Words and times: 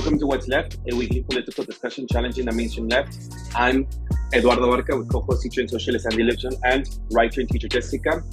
Welcome 0.00 0.18
to 0.20 0.26
What's 0.26 0.48
Left, 0.48 0.78
a 0.90 0.96
weekly 0.96 1.22
political 1.22 1.62
discussion 1.62 2.06
challenging 2.10 2.46
the 2.46 2.52
mainstream 2.52 2.88
left. 2.88 3.18
I'm 3.54 3.86
Eduardo 4.32 4.70
Barca 4.70 4.96
with 4.96 5.10
co-host 5.10 5.42
teacher 5.42 5.60
and 5.60 5.68
socialist 5.68 6.06
Andy 6.10 6.22
Lipson 6.24 6.58
and 6.64 6.88
writer 7.10 7.42
and 7.42 7.50
teacher 7.50 7.68
Jessica. 7.68 8.24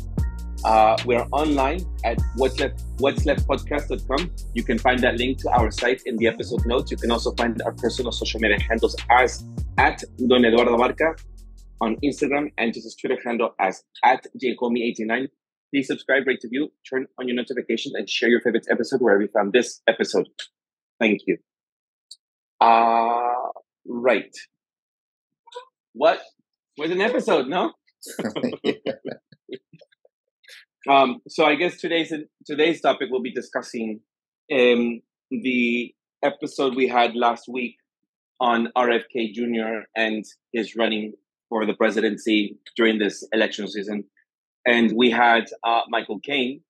Uh, 0.64 0.95
we're 1.05 1.27
online 1.33 1.81
at 2.05 2.22
what's 2.38 2.58
left, 2.58 2.83
what's 3.00 3.25
left 3.25 3.45
podcast.com. 3.45 4.31
You 4.53 4.64
can 4.64 4.77
find 4.77 5.02
that 5.02 5.17
link 5.17 5.39
to 5.39 5.50
our 5.50 5.69
site 5.69 6.03
in 6.05 6.16
the 6.16 6.27
episode 6.27 6.66
notes. 6.66 6.89
You 6.89 6.95
can 6.95 7.11
also 7.11 7.33
find 7.33 7.61
our 7.64 7.73
personal 7.73 8.14
social 8.14 8.39
media 8.39 8.61
handles 8.61 8.95
as 9.09 9.44
at 9.77 10.02
Don 10.25 10.45
Eduardo 10.45 10.77
Barca 10.77 11.17
on 11.81 11.97
Instagram 11.97 12.49
and 12.58 12.73
just 12.73 12.86
his 12.86 12.95
Twitter 12.95 13.17
handle 13.25 13.53
as 13.59 13.83
at 14.05 14.25
Jacomi89. 14.42 15.27
Please 15.73 15.88
subscribe, 15.88 16.25
rate, 16.27 16.39
review, 16.45 16.72
turn 16.89 17.08
on 17.20 17.27
your 17.27 17.36
notifications, 17.36 17.94
and 17.94 18.09
share 18.09 18.30
your 18.30 18.39
favorite 18.39 18.67
episode 18.72 19.02
wherever 19.02 19.22
you 19.22 19.27
found 19.27 19.52
this 19.52 19.81
episode. 19.86 20.30
Thank 20.97 21.23
you. 21.27 21.38
Uh, 22.59 23.52
right. 23.88 24.36
What 25.94 26.22
was 26.77 26.91
an 26.91 27.02
episode? 27.02 27.47
No. 27.47 27.73
um, 30.89 31.22
so 31.27 31.45
I 31.45 31.55
guess 31.55 31.77
today's 31.77 32.14
today's 32.45 32.81
topic 32.81 33.09
we'll 33.11 33.22
be 33.22 33.33
discussing 33.33 34.02
um, 34.52 35.02
the 35.30 35.94
episode 36.23 36.75
we 36.75 36.88
had 36.88 37.16
last 37.16 37.47
week 37.47 37.75
on 38.39 38.69
RFK 38.77 39.33
Jr. 39.33 39.86
and 39.95 40.23
his 40.53 40.75
running 40.75 41.14
for 41.49 41.66
the 41.66 41.73
presidency 41.73 42.58
during 42.75 42.99
this 42.99 43.27
election 43.33 43.67
season. 43.67 44.03
And 44.66 44.92
we 44.95 45.09
had 45.09 45.45
uh, 45.64 45.81
Michael 45.89 46.19
Kane, 46.19 46.61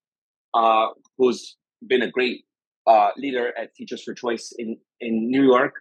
uh, 0.53 0.87
who's 1.17 1.57
been 1.85 2.01
a 2.01 2.11
great 2.11 2.43
uh, 2.85 3.09
leader 3.17 3.51
at 3.59 3.73
Teachers 3.75 4.03
for 4.03 4.13
Choice 4.13 4.53
in, 4.57 4.77
in 4.99 5.29
New 5.29 5.43
York, 5.43 5.75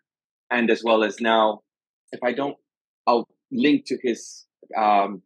and 0.50 0.70
as 0.70 0.82
well 0.84 1.04
as 1.04 1.20
now, 1.20 1.62
if 2.12 2.20
I 2.22 2.32
don't, 2.32 2.56
I'll 3.06 3.28
link 3.50 3.86
to 3.86 3.98
his 4.02 4.44
um, 4.76 5.22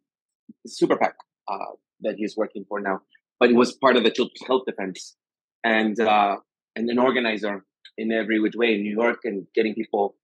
super 0.67 0.97
PAC 0.97 1.15
uh, 1.47 1.73
that 2.01 2.15
he's 2.17 2.35
working 2.37 2.65
for 2.67 2.79
now. 2.79 3.01
But 3.39 3.49
he 3.49 3.55
was 3.55 3.73
part 3.73 3.95
of 3.95 4.03
the 4.03 4.11
Children's 4.11 4.41
Health 4.45 4.63
Defense 4.67 5.15
and 5.63 5.99
uh, 5.99 6.37
and 6.75 6.89
an 6.89 6.99
organizer 6.99 7.65
in 7.97 8.11
every 8.11 8.39
which 8.39 8.53
way 8.55 8.73
in 8.75 8.81
New 8.81 8.93
York 8.93 9.19
and 9.23 9.47
getting 9.55 9.73
people 9.73 10.15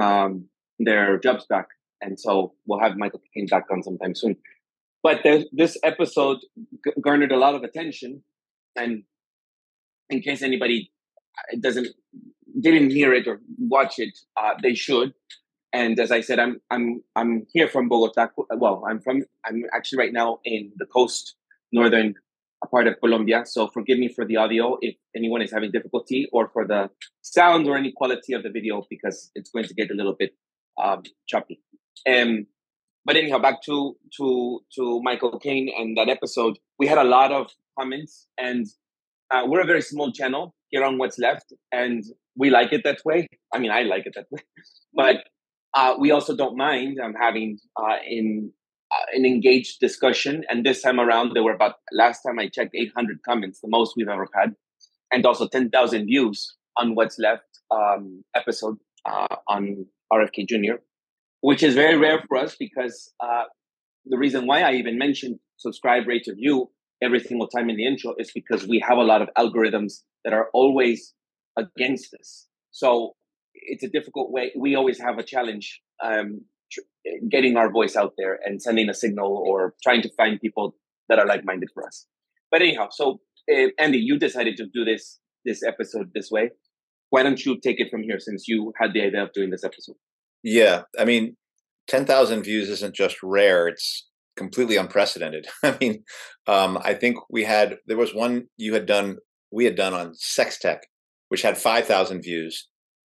um, 0.00 0.48
their 0.78 1.18
jobs 1.18 1.46
back. 1.48 1.68
And 2.00 2.18
so 2.18 2.54
we'll 2.66 2.80
have 2.80 2.96
Michael 2.96 3.20
Kane 3.34 3.46
back 3.46 3.64
on 3.70 3.82
sometime 3.82 4.14
soon. 4.14 4.36
But 5.02 5.24
this 5.52 5.78
episode 5.82 6.38
g- 6.84 6.92
garnered 7.00 7.32
a 7.32 7.36
lot 7.36 7.54
of 7.54 7.62
attention, 7.62 8.22
and 8.76 9.04
in 10.10 10.20
case 10.20 10.42
anybody 10.42 10.90
uh, 11.38 11.56
doesn't 11.60 11.88
didn't 12.60 12.90
hear 12.90 13.12
it 13.12 13.26
or 13.26 13.40
watch 13.58 13.98
it, 13.98 14.18
uh, 14.36 14.54
they 14.62 14.74
should. 14.74 15.14
And 15.72 15.98
as 16.00 16.10
I 16.10 16.20
said, 16.20 16.38
I'm 16.38 16.60
I'm 16.70 17.02
I'm 17.14 17.46
here 17.52 17.68
from 17.68 17.88
Bogota. 17.88 18.28
Well, 18.56 18.84
I'm 18.88 19.00
from 19.00 19.22
I'm 19.44 19.64
actually 19.74 19.98
right 19.98 20.12
now 20.12 20.38
in 20.44 20.72
the 20.76 20.86
coast, 20.86 21.34
northern 21.72 22.14
part 22.70 22.86
of 22.86 22.98
Colombia. 23.00 23.44
So 23.46 23.68
forgive 23.68 23.98
me 23.98 24.08
for 24.08 24.24
the 24.24 24.36
audio 24.36 24.78
if 24.80 24.96
anyone 25.14 25.42
is 25.42 25.52
having 25.52 25.70
difficulty, 25.70 26.28
or 26.32 26.48
for 26.48 26.66
the 26.66 26.90
sound 27.22 27.68
or 27.68 27.76
any 27.76 27.92
quality 27.92 28.32
of 28.32 28.42
the 28.42 28.50
video 28.50 28.82
because 28.88 29.30
it's 29.34 29.50
going 29.50 29.66
to 29.66 29.74
get 29.74 29.90
a 29.90 29.94
little 29.94 30.16
bit 30.18 30.34
um, 30.82 31.02
choppy. 31.28 31.60
Um, 32.08 32.46
but 33.04 33.16
anyhow, 33.16 33.38
back 33.38 33.62
to 33.62 33.96
to 34.16 34.60
to 34.74 35.00
Michael 35.02 35.38
Kane 35.38 35.70
and 35.76 35.96
that 35.98 36.08
episode. 36.08 36.58
We 36.78 36.86
had 36.86 36.98
a 36.98 37.04
lot 37.04 37.32
of 37.32 37.50
comments, 37.78 38.26
and 38.38 38.66
uh, 39.30 39.42
we're 39.46 39.60
a 39.60 39.66
very 39.66 39.82
small 39.82 40.12
channel 40.12 40.54
here 40.68 40.84
on 40.84 40.98
What's 40.98 41.18
Left, 41.18 41.52
and 41.72 42.04
we 42.38 42.50
like 42.50 42.72
it 42.72 42.82
that 42.84 43.00
way. 43.04 43.26
I 43.52 43.58
mean, 43.58 43.70
I 43.70 43.82
like 43.82 44.06
it 44.06 44.14
that 44.16 44.26
way, 44.30 44.40
but 44.94 45.16
uh, 45.74 45.94
we 45.98 46.10
also 46.10 46.34
don't 46.34 46.56
mind 46.56 46.98
um, 47.04 47.14
having 47.20 47.58
uh, 47.76 47.96
in 48.06 48.52
uh, 48.90 49.04
an 49.14 49.26
engaged 49.26 49.80
discussion. 49.80 50.44
And 50.48 50.64
this 50.64 50.80
time 50.80 50.98
around, 50.98 51.32
there 51.34 51.42
were 51.42 51.52
about 51.52 51.74
last 51.92 52.22
time 52.22 52.38
I 52.38 52.48
checked, 52.48 52.74
800 52.74 53.18
comments, 53.28 53.60
the 53.60 53.68
most 53.68 53.94
we've 53.96 54.08
ever 54.08 54.26
had, 54.34 54.54
and 55.12 55.26
also 55.26 55.46
10,000 55.48 56.06
views 56.06 56.54
on 56.76 56.94
What's 56.94 57.18
Left 57.18 57.42
um, 57.70 58.22
episode 58.34 58.76
uh, 59.04 59.36
on 59.48 59.84
RFK 60.12 60.48
Jr 60.48 60.80
which 61.40 61.62
is 61.62 61.74
very 61.74 61.96
rare 61.96 62.22
for 62.26 62.36
us 62.36 62.56
because 62.58 63.12
uh, 63.20 63.44
the 64.06 64.18
reason 64.18 64.46
why 64.46 64.62
I 64.62 64.72
even 64.72 64.98
mentioned 64.98 65.38
subscribe, 65.56 66.06
rate, 66.06 66.24
review 66.26 66.70
every 67.02 67.20
single 67.20 67.48
time 67.48 67.70
in 67.70 67.76
the 67.76 67.86
intro 67.86 68.14
is 68.18 68.30
because 68.32 68.66
we 68.66 68.82
have 68.86 68.98
a 68.98 69.02
lot 69.02 69.22
of 69.22 69.28
algorithms 69.38 70.02
that 70.24 70.32
are 70.32 70.48
always 70.52 71.14
against 71.58 72.14
us. 72.14 72.46
So 72.70 73.14
it's 73.54 73.82
a 73.82 73.88
difficult 73.88 74.30
way. 74.30 74.52
We 74.56 74.74
always 74.74 75.00
have 75.00 75.18
a 75.18 75.22
challenge 75.22 75.80
um, 76.02 76.42
tr- 76.72 76.80
getting 77.30 77.56
our 77.56 77.70
voice 77.70 77.96
out 77.96 78.14
there 78.16 78.38
and 78.44 78.62
sending 78.62 78.88
a 78.88 78.94
signal 78.94 79.36
or 79.46 79.74
trying 79.82 80.02
to 80.02 80.10
find 80.16 80.40
people 80.40 80.76
that 81.08 81.18
are 81.18 81.26
like-minded 81.26 81.70
for 81.74 81.86
us. 81.86 82.06
But 82.50 82.62
anyhow, 82.62 82.88
so 82.90 83.20
uh, 83.52 83.68
Andy, 83.78 83.98
you 83.98 84.18
decided 84.18 84.56
to 84.58 84.66
do 84.66 84.84
this 84.84 85.18
this 85.44 85.62
episode 85.62 86.10
this 86.14 86.30
way. 86.30 86.50
Why 87.10 87.22
don't 87.22 87.44
you 87.44 87.58
take 87.58 87.80
it 87.80 87.90
from 87.90 88.02
here 88.02 88.18
since 88.18 88.46
you 88.48 88.72
had 88.80 88.92
the 88.92 89.02
idea 89.02 89.22
of 89.22 89.32
doing 89.32 89.50
this 89.50 89.64
episode? 89.64 89.96
Yeah, 90.42 90.82
I 90.98 91.04
mean, 91.04 91.36
ten 91.88 92.04
thousand 92.04 92.42
views 92.42 92.68
isn't 92.68 92.94
just 92.94 93.16
rare; 93.22 93.68
it's 93.68 94.06
completely 94.36 94.76
unprecedented. 94.76 95.46
I 95.62 95.76
mean, 95.80 96.04
um, 96.46 96.78
I 96.82 96.94
think 96.94 97.16
we 97.30 97.44
had 97.44 97.76
there 97.86 97.96
was 97.96 98.14
one 98.14 98.48
you 98.56 98.74
had 98.74 98.86
done 98.86 99.18
we 99.50 99.64
had 99.64 99.76
done 99.76 99.94
on 99.94 100.14
sex 100.14 100.58
tech, 100.58 100.82
which 101.28 101.42
had 101.42 101.58
five 101.58 101.86
thousand 101.86 102.22
views, 102.22 102.68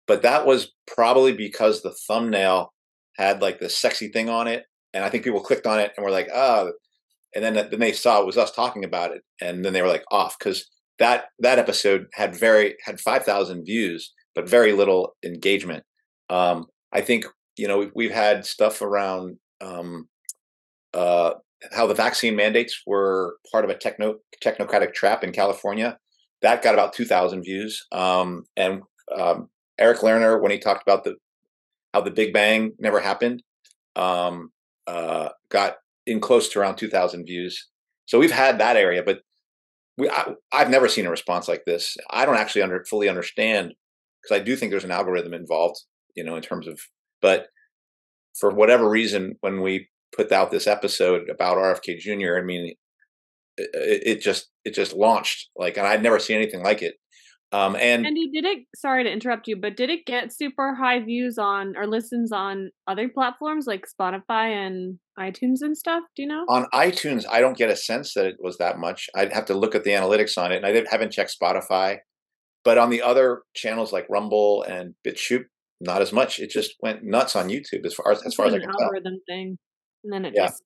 but 0.07 0.23
that 0.23 0.47
was 0.47 0.73
probably 0.87 1.33
because 1.33 1.83
the 1.83 1.95
thumbnail 2.09 2.73
had 3.17 3.43
like 3.43 3.61
the 3.61 3.69
sexy 3.69 4.09
thing 4.09 4.29
on 4.29 4.47
it, 4.47 4.65
and 4.93 5.05
I 5.05 5.11
think 5.11 5.25
people 5.25 5.41
clicked 5.41 5.67
on 5.67 5.81
it 5.81 5.93
and 5.97 6.05
were 6.05 6.11
like, 6.11 6.29
oh, 6.35 6.73
and 7.35 7.45
then 7.45 7.55
then 7.55 7.81
they 7.81 7.93
saw 7.93 8.21
it 8.21 8.27
was 8.27 8.39
us 8.39 8.51
talking 8.51 8.85
about 8.85 9.13
it, 9.13 9.23
and 9.41 9.65
then 9.65 9.73
they 9.73 9.83
were 9.83 9.89
like 9.89 10.05
off 10.11 10.37
because 10.39 10.69
that 10.99 11.27
that 11.39 11.59
episode 11.59 12.07
had 12.13 12.35
very 12.35 12.77
had 12.85 13.01
five 13.01 13.25
thousand 13.25 13.65
views, 13.65 14.13
but 14.35 14.49
very 14.49 14.73
little 14.73 15.17
engagement. 15.25 15.85
Um, 16.29 16.67
I 16.93 17.01
think 17.01 17.27
you 17.57 17.69
know 17.69 17.79
we've, 17.79 17.93
we've 17.95 18.13
had 18.13 18.45
stuff 18.47 18.83
around 18.83 19.37
um, 19.61 20.09
uh, 20.95 21.35
how 21.73 21.87
the 21.87 21.95
vaccine 21.95 22.37
mandates 22.37 22.83
were 22.87 23.37
part 23.51 23.65
of 23.65 23.71
a 23.71 23.77
techno 23.77 24.17
technocratic 24.45 24.95
trap 24.95 25.25
in 25.25 25.33
California. 25.33 25.99
That 26.43 26.63
got 26.63 26.75
about 26.75 26.93
two 26.93 27.05
thousand 27.05 27.43
views, 27.43 27.87
um, 27.93 28.45
and 28.57 28.83
um, 29.17 29.49
Eric 29.79 29.99
Lerner 29.99 30.41
when 30.41 30.51
he 30.51 30.59
talked 30.59 30.83
about 30.83 31.05
the 31.05 31.17
how 31.93 32.01
the 32.01 32.11
Big 32.11 32.33
Bang 32.33 32.73
never 32.79 33.01
happened 33.01 33.43
um, 33.97 34.51
uh, 34.87 35.31
got 35.51 35.77
in 36.07 36.21
close 36.21 36.49
to 36.51 36.61
around 36.61 36.77
two 36.77 36.89
thousand 36.89 37.25
views. 37.25 37.69
So 38.07 38.19
we've 38.19 38.31
had 38.33 38.59
that 38.59 38.77
area, 38.77 39.03
but 39.03 39.21
we 39.99 40.09
I, 40.09 40.35
have 40.53 40.71
never 40.71 40.89
seen 40.89 41.07
a 41.07 41.11
response 41.11 41.47
like 41.47 41.65
this. 41.67 41.97
I 42.11 42.25
don't 42.25 42.37
actually 42.37 42.63
under, 42.63 42.85
fully 42.85 43.09
understand 43.09 43.75
because 44.23 44.41
I 44.41 44.43
do 44.43 44.57
think 44.57 44.71
there's 44.71 44.85
an 44.85 44.91
algorithm 44.91 45.35
involved 45.35 45.81
you 46.15 46.25
know, 46.25 46.37
in 46.37 46.43
terms 46.43 46.67
of, 46.67 46.81
but 47.21 47.47
for 48.39 48.51
whatever 48.51 48.89
reason, 48.89 49.37
when 49.41 49.61
we 49.61 49.89
put 50.15 50.33
out 50.33 50.51
this 50.51 50.67
episode 50.67 51.29
about 51.29 51.57
RFK 51.57 51.99
Jr., 51.99 52.39
I 52.39 52.43
mean, 52.43 52.75
it, 53.61 54.03
it 54.07 54.21
just 54.21 54.49
it 54.65 54.75
just 54.75 54.93
launched 54.93 55.49
like, 55.57 55.77
and 55.77 55.87
I'd 55.87 56.03
never 56.03 56.19
seen 56.19 56.37
anything 56.37 56.63
like 56.63 56.83
it. 56.83 56.95
Um, 57.53 57.75
and 57.75 58.07
Andy, 58.07 58.31
did 58.33 58.45
it? 58.45 58.59
Sorry 58.77 59.03
to 59.03 59.11
interrupt 59.11 59.49
you, 59.49 59.57
but 59.57 59.77
did 59.77 59.91
it 59.91 60.07
get 60.07 60.33
super 60.33 60.75
high 60.75 61.01
views 61.01 61.37
on 61.37 61.77
or 61.77 61.87
listens 61.87 62.31
on 62.31 62.71
other 62.87 63.09
platforms 63.09 63.67
like 63.67 63.87
Spotify 63.87 64.55
and 64.55 64.99
iTunes 65.19 65.57
and 65.61 65.77
stuff? 65.77 66.05
Do 66.15 66.23
you 66.23 66.29
know? 66.29 66.45
On 66.49 66.67
iTunes, 66.73 67.25
I 67.29 67.41
don't 67.41 67.57
get 67.57 67.71
a 67.71 67.77
sense 67.77 68.15
that 68.15 68.27
it 68.27 68.37
was 68.39 68.59
that 68.59 68.79
much. 68.79 69.09
I'd 69.17 69.33
have 69.33 69.47
to 69.47 69.55
look 69.55 69.75
at 69.75 69.83
the 69.83 69.91
analytics 69.91 70.39
on 70.39 70.53
it, 70.53 70.59
and 70.59 70.67
I 70.67 70.73
didn't, 70.73 70.91
haven't 70.91 71.13
checked 71.13 71.35
Spotify. 71.41 71.99
But 72.63 72.79
on 72.79 72.91
the 72.91 73.03
other 73.03 73.43
channels 73.55 73.93
like 73.93 74.07
Rumble 74.09 74.63
and 74.63 74.95
BitChute, 75.05 75.47
not 75.81 76.03
as 76.03 76.13
much. 76.13 76.39
It 76.39 76.51
just 76.51 76.75
went 76.81 77.03
nuts 77.03 77.35
on 77.35 77.49
YouTube 77.49 77.85
as 77.85 77.95
far 77.95 78.13
as 78.13 78.23
as 78.23 78.35
far 78.35 78.47
as 78.47 78.55
I 78.55 78.59
can 78.59 78.71
algorithm 78.71 79.15
tell. 79.15 79.37
thing, 79.37 79.59
and 80.05 80.13
then 80.13 80.25
it 80.25 80.35
yeah. 80.37 80.47
just 80.47 80.63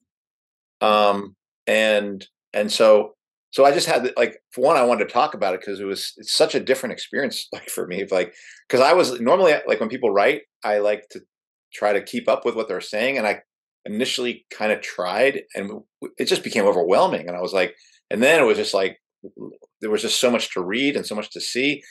um 0.80 1.34
and 1.66 2.26
and 2.54 2.72
so 2.72 3.14
so 3.50 3.64
I 3.64 3.72
just 3.72 3.86
had 3.86 4.10
like 4.16 4.38
for 4.52 4.62
one 4.62 4.76
I 4.76 4.84
wanted 4.84 5.06
to 5.06 5.12
talk 5.12 5.34
about 5.34 5.54
it 5.54 5.60
because 5.60 5.80
it 5.80 5.84
was 5.84 6.12
it's 6.16 6.32
such 6.32 6.54
a 6.54 6.60
different 6.60 6.94
experience 6.94 7.48
like 7.52 7.68
for 7.68 7.86
me 7.86 8.04
like 8.10 8.34
because 8.68 8.80
I 8.80 8.94
was 8.94 9.20
normally 9.20 9.54
like 9.66 9.80
when 9.80 9.88
people 9.88 10.10
write 10.10 10.42
I 10.64 10.78
like 10.78 11.08
to 11.10 11.20
try 11.72 11.92
to 11.92 12.02
keep 12.02 12.28
up 12.28 12.44
with 12.44 12.54
what 12.54 12.68
they're 12.68 12.80
saying 12.80 13.18
and 13.18 13.26
I 13.26 13.40
initially 13.84 14.46
kind 14.50 14.72
of 14.72 14.80
tried 14.80 15.42
and 15.54 15.82
it 16.16 16.24
just 16.24 16.42
became 16.42 16.64
overwhelming 16.64 17.28
and 17.28 17.36
I 17.36 17.40
was 17.40 17.52
like 17.52 17.74
and 18.10 18.22
then 18.22 18.40
it 18.40 18.46
was 18.46 18.56
just 18.56 18.72
like 18.72 18.98
there 19.80 19.90
was 19.90 20.02
just 20.02 20.20
so 20.20 20.30
much 20.30 20.52
to 20.54 20.62
read 20.62 20.96
and 20.96 21.04
so 21.04 21.14
much 21.14 21.30
to 21.32 21.40
see 21.40 21.82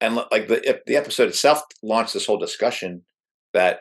and 0.00 0.16
like 0.30 0.48
the 0.48 0.80
the 0.86 0.96
episode 0.96 1.28
itself 1.28 1.62
launched 1.82 2.14
this 2.14 2.26
whole 2.26 2.38
discussion 2.38 3.02
that 3.54 3.80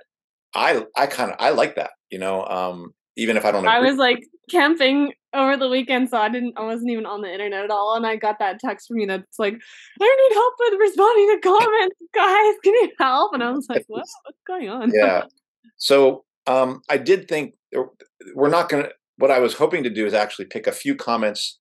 I 0.55 0.85
I 0.95 1.07
kind 1.07 1.31
of 1.31 1.37
I 1.39 1.49
like 1.49 1.75
that 1.75 1.91
you 2.09 2.19
know 2.19 2.45
um 2.45 2.93
even 3.15 3.37
if 3.37 3.45
I 3.45 3.51
don't 3.51 3.67
I 3.67 3.79
was 3.79 3.97
like 3.97 4.19
camping 4.49 5.13
over 5.37 5.55
the 5.55 5.69
weekend, 5.69 6.09
so 6.09 6.17
I 6.17 6.29
didn't. 6.29 6.53
I 6.57 6.63
wasn't 6.63 6.91
even 6.91 7.05
on 7.05 7.21
the 7.21 7.31
internet 7.31 7.63
at 7.63 7.71
all, 7.71 7.95
and 7.95 8.05
I 8.05 8.15
got 8.15 8.39
that 8.39 8.59
text 8.59 8.87
from 8.87 8.97
you 8.97 9.07
that's 9.07 9.39
like, 9.39 9.53
"I 10.01 10.27
need 10.29 10.35
help 10.35 10.53
with 10.59 10.79
responding 10.79 11.27
to 11.27 11.39
comments, 11.41 11.95
guys. 12.13 12.55
Can 12.63 12.73
you 12.73 12.91
help?" 12.99 13.33
And 13.33 13.43
I 13.43 13.51
was 13.51 13.67
like, 13.69 13.85
"What? 13.87 14.05
What's 14.23 14.39
going 14.45 14.69
on?" 14.69 14.91
Yeah. 14.93 15.23
So 15.79 16.23
um, 16.47 16.81
I 16.89 16.97
did 16.97 17.27
think 17.27 17.53
we're 18.33 18.49
not 18.49 18.67
going 18.67 18.85
to. 18.85 18.89
What 19.17 19.29
I 19.29 19.37
was 19.37 19.53
hoping 19.53 19.83
to 19.83 19.91
do 19.91 20.07
is 20.07 20.13
actually 20.15 20.45
pick 20.45 20.65
a 20.65 20.71
few 20.71 20.95
comments 20.95 21.59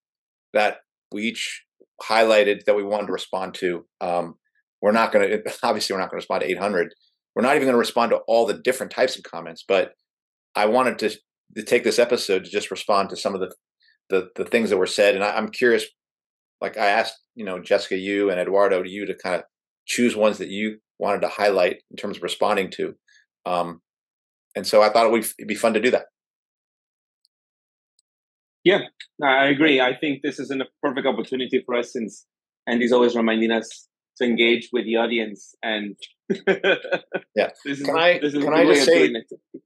that 0.55 0.79
we 1.13 1.25
each 1.25 1.65
highlighted 2.03 2.65
that 2.65 2.77
we 2.77 2.83
wanted 2.83 3.09
to 3.09 3.13
respond 3.13 3.53
to. 3.55 3.85
Um, 4.01 4.37
we're 4.81 4.93
not 4.93 5.13
going 5.13 5.29
to. 5.45 5.59
Obviously, 5.63 5.93
we're 5.93 6.01
not 6.01 6.11
going 6.11 6.19
to 6.19 6.25
respond 6.25 6.43
to 6.43 6.51
800. 6.51 6.95
We're 7.35 7.43
not 7.43 7.57
even 7.57 7.67
going 7.67 7.75
to 7.75 7.79
respond 7.79 8.13
to 8.13 8.19
all 8.27 8.47
the 8.47 8.55
different 8.55 8.91
types 8.91 9.17
of 9.17 9.25
comments, 9.25 9.63
but 9.69 9.93
I 10.55 10.65
wanted 10.65 10.99
to 11.01 11.11
to 11.57 11.63
take 11.63 11.85
this 11.85 11.99
episode 11.99 12.45
to 12.45 12.51
just 12.51 12.71
respond 12.71 13.11
to 13.11 13.17
some 13.17 13.35
of 13.35 13.41
the 13.41 13.53
the, 14.11 14.31
the 14.37 14.45
things 14.45 14.71
that 14.71 14.77
were 14.77 14.87
said. 14.87 15.15
And 15.15 15.25
I, 15.25 15.37
am 15.37 15.49
curious, 15.49 15.85
like 16.61 16.77
I 16.77 16.87
asked, 16.87 17.19
you 17.35 17.45
know, 17.45 17.61
Jessica, 17.61 17.97
you 17.97 18.31
and 18.31 18.41
Eduardo, 18.41 18.83
you 18.83 19.07
to 19.07 19.15
kind 19.15 19.37
of 19.37 19.43
choose 19.87 20.17
ones 20.17 20.39
that 20.39 20.49
you 20.49 20.79
wanted 20.99 21.21
to 21.23 21.29
highlight 21.29 21.83
in 21.91 21.97
terms 21.97 22.17
of 22.17 22.23
responding 22.23 22.71
to. 22.73 22.95
Um, 23.45 23.81
and 24.57 24.67
so 24.67 24.83
I 24.83 24.89
thought 24.89 25.07
it 25.07 25.13
would 25.13 25.27
be 25.47 25.55
fun 25.55 25.75
to 25.75 25.81
do 25.81 25.91
that. 25.91 26.07
Yeah, 28.65 28.81
I 29.23 29.47
agree. 29.47 29.81
I 29.81 29.95
think 29.97 30.23
this 30.23 30.41
is 30.41 30.51
a 30.51 30.57
perfect 30.83 31.07
opportunity 31.07 31.63
for 31.65 31.77
us 31.77 31.93
since 31.93 32.27
Andy's 32.67 32.91
always 32.91 33.15
reminding 33.15 33.53
us 33.53 33.87
to 34.17 34.25
engage 34.25 34.71
with 34.73 34.85
the 34.85 34.97
audience 34.97 35.55
and 35.63 35.97
yeah. 36.49 37.51
This 37.65 37.79
is, 37.79 37.83
can 37.83 37.97
i 37.97 38.19
can 38.19 38.53
i 38.53 38.65
just 38.65 38.87
say 38.87 39.15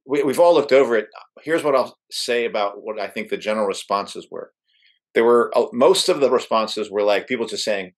we, 0.05 0.23
we've 0.23 0.41
all 0.41 0.55
looked 0.55 0.73
over 0.73 0.97
it. 0.97 1.09
Here's 1.43 1.65
what 1.65 1.75
i'll 1.75 1.97
say 2.11 2.45
about 2.45 2.83
what 2.83 3.01
i 3.01 3.07
think 3.07 3.29
the 3.29 3.37
general 3.37 3.67
responses 3.67 4.29
were. 4.31 4.53
There 5.15 5.25
were 5.25 5.51
uh, 5.57 5.67
most 5.73 6.09
of 6.09 6.21
the 6.21 6.31
responses 6.31 6.91
were 6.91 7.03
like 7.03 7.29
people 7.29 7.47
just 7.47 7.65
saying 7.65 7.93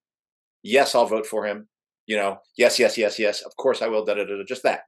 yes 0.62 0.94
i'll 0.94 1.06
vote 1.06 1.26
for 1.26 1.46
him 1.46 1.69
you 2.06 2.16
know 2.16 2.38
yes 2.56 2.78
yes 2.78 2.96
yes 2.96 3.19
yes 3.19 3.43
of 3.43 3.56
course 3.56 3.82
i 3.82 3.88
will 3.88 4.04
da, 4.04 4.14
da, 4.14 4.25
da, 4.25 4.44
just 4.46 4.62
that. 4.62 4.82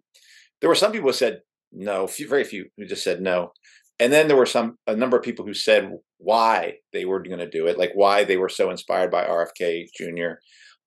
There 0.60 0.68
were 0.68 0.76
some 0.76 0.92
people 0.92 1.08
who 1.08 1.14
said 1.14 1.40
no 1.72 2.06
few, 2.06 2.28
very 2.28 2.44
few 2.44 2.66
who 2.76 2.86
just 2.86 3.04
said 3.04 3.20
no. 3.20 3.52
And 4.00 4.12
then 4.12 4.28
there 4.28 4.36
were 4.36 4.46
some 4.46 4.78
a 4.86 4.96
number 4.96 5.16
of 5.16 5.24
people 5.24 5.44
who 5.44 5.54
said 5.54 5.90
why 6.18 6.74
they 6.92 7.04
were 7.04 7.22
going 7.22 7.38
to 7.38 7.48
do 7.48 7.66
it 7.66 7.78
like 7.78 7.92
why 7.94 8.24
they 8.24 8.36
were 8.36 8.48
so 8.48 8.70
inspired 8.70 9.10
by 9.10 9.24
rfk 9.24 9.86
jr 9.94 10.38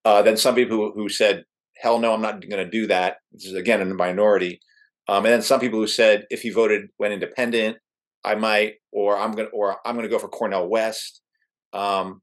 uh, 0.07 0.21
then 0.21 0.38
some 0.38 0.56
people 0.56 0.77
who, 0.77 0.94
who 0.95 1.09
said, 1.09 1.44
hell 1.81 2.00
no, 2.00 2.13
I'm 2.13 2.21
not 2.21 2.39
going 2.39 2.63
to 2.63 2.69
do 2.80 2.88
that. 2.88 3.18
This 3.33 3.45
is 3.45 3.56
again 3.56 3.81
in 3.81 3.89
the 3.89 3.95
minority. 3.95 4.54
Um, 5.09 5.25
and 5.25 5.33
then 5.33 5.42
some 5.42 5.59
people 5.59 5.80
who 5.80 5.88
said, 5.88 6.25
if 6.30 6.42
he 6.42 6.50
voted 6.50 6.83
went 6.98 7.13
independent, 7.13 7.77
I 8.24 8.36
might, 8.36 8.75
or 8.94 9.18
I'm 9.18 9.33
going 9.33 9.50
to, 9.50 9.54
or 9.54 9.77
I'm 9.86 9.95
going 9.95 10.09
to 10.09 10.15
go 10.15 10.19
for 10.19 10.30
Cornel 10.30 10.69
West. 10.69 11.21
Um, 11.74 12.21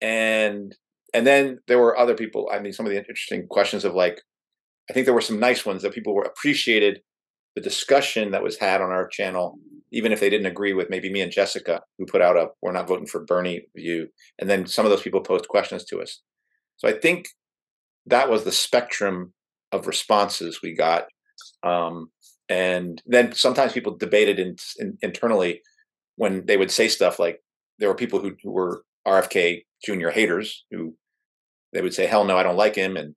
and, 0.00 0.74
and 1.14 1.24
then 1.24 1.58
there 1.68 1.78
were 1.78 1.96
other 1.96 2.16
people. 2.16 2.48
I 2.52 2.58
mean, 2.58 2.72
some 2.72 2.86
of 2.86 2.90
the 2.90 2.98
interesting 2.98 3.46
questions 3.48 3.84
of 3.84 3.94
like, 3.94 4.20
I 4.88 4.92
think 4.92 5.06
there 5.06 5.14
were 5.14 5.20
some 5.20 5.38
nice 5.38 5.64
ones 5.64 5.82
that 5.82 5.94
people 5.94 6.14
were 6.14 6.30
appreciated 6.32 7.00
the 7.54 7.62
discussion 7.62 8.32
that 8.32 8.42
was 8.42 8.58
had 8.58 8.80
on 8.80 8.90
our 8.90 9.06
channel, 9.06 9.58
even 9.92 10.10
if 10.12 10.18
they 10.18 10.30
didn't 10.30 10.46
agree 10.46 10.72
with 10.72 10.90
maybe 10.90 11.12
me 11.12 11.20
and 11.20 11.30
Jessica, 11.30 11.82
who 11.96 12.06
put 12.06 12.22
out 12.22 12.36
a 12.36 12.48
"We're 12.60 12.72
not 12.72 12.88
voting 12.88 13.06
for 13.06 13.24
Bernie" 13.24 13.66
view, 13.76 14.08
and 14.38 14.48
then 14.50 14.66
some 14.66 14.84
of 14.86 14.90
those 14.90 15.02
people 15.02 15.20
posed 15.20 15.48
questions 15.48 15.84
to 15.86 16.00
us. 16.00 16.22
So 16.80 16.88
I 16.88 16.92
think 16.92 17.28
that 18.06 18.30
was 18.30 18.44
the 18.44 18.52
spectrum 18.52 19.34
of 19.70 19.86
responses 19.86 20.60
we 20.62 20.74
got. 20.74 21.04
Um, 21.62 22.10
and 22.48 23.00
then 23.06 23.32
sometimes 23.32 23.72
people 23.72 23.96
debated 23.96 24.38
in, 24.38 24.56
in, 24.78 24.98
internally 25.02 25.62
when 26.16 26.44
they 26.46 26.56
would 26.56 26.70
say 26.70 26.88
stuff 26.88 27.18
like 27.18 27.40
there 27.78 27.88
were 27.88 27.94
people 27.94 28.18
who, 28.18 28.34
who 28.42 28.50
were 28.50 28.82
RFK 29.06 29.62
Jr. 29.84 30.08
haters 30.08 30.64
who 30.70 30.94
they 31.72 31.80
would 31.80 31.94
say, 31.94 32.06
"Hell 32.06 32.24
no, 32.24 32.36
I 32.36 32.42
don't 32.42 32.56
like 32.56 32.74
him," 32.74 32.96
and 32.96 33.14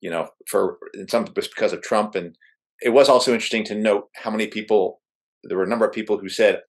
you 0.00 0.10
know, 0.10 0.28
for 0.46 0.78
some 1.08 1.26
was 1.36 1.48
because 1.48 1.72
of 1.72 1.82
Trump. 1.82 2.14
And 2.14 2.36
it 2.82 2.90
was 2.90 3.08
also 3.08 3.32
interesting 3.32 3.64
to 3.64 3.74
note 3.74 4.08
how 4.16 4.30
many 4.30 4.48
people 4.48 5.00
there 5.44 5.56
were 5.56 5.64
a 5.64 5.68
number 5.68 5.86
of 5.86 5.92
people 5.92 6.18
who 6.18 6.28
said, 6.28 6.62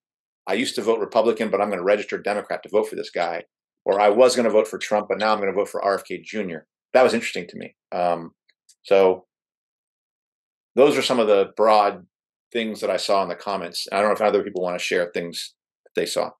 "I 0.47 0.53
used 0.53 0.75
to 0.75 0.81
vote 0.81 0.99
Republican, 0.99 1.49
but 1.49 1.59
I'm 1.61 1.69
going 1.69 1.79
to 1.79 1.83
register 1.83 2.17
Democrat 2.17 2.61
to 2.63 2.69
vote 2.69 2.87
for 2.87 2.95
this 2.95 3.09
guy," 3.09 3.43
or 3.85 3.99
I 3.99 4.09
was 4.09 4.35
going 4.35 4.45
to 4.45 4.51
vote 4.51 4.67
for 4.67 4.77
Trump, 4.77 5.07
but 5.09 5.17
now 5.19 5.31
I'm 5.31 5.39
going 5.39 5.51
to 5.51 5.55
vote 5.55 5.69
for 5.69 5.81
RFK 5.81 6.23
Jr. 6.23 6.59
That 6.93 7.03
was 7.03 7.13
interesting 7.13 7.47
to 7.47 7.57
me. 7.57 7.75
Um, 7.91 8.31
so 8.83 9.25
those 10.75 10.97
are 10.97 11.01
some 11.01 11.19
of 11.19 11.27
the 11.27 11.51
broad 11.55 12.05
things 12.51 12.81
that 12.81 12.89
I 12.89 12.97
saw 12.97 13.23
in 13.23 13.29
the 13.29 13.35
comments. 13.35 13.87
I 13.91 13.97
don't 13.97 14.09
know 14.09 14.13
if 14.13 14.21
other 14.21 14.43
people 14.43 14.63
want 14.63 14.77
to 14.77 14.83
share 14.83 15.09
things 15.13 15.53
that 15.85 15.99
they 15.99 16.05
saw. 16.05 16.31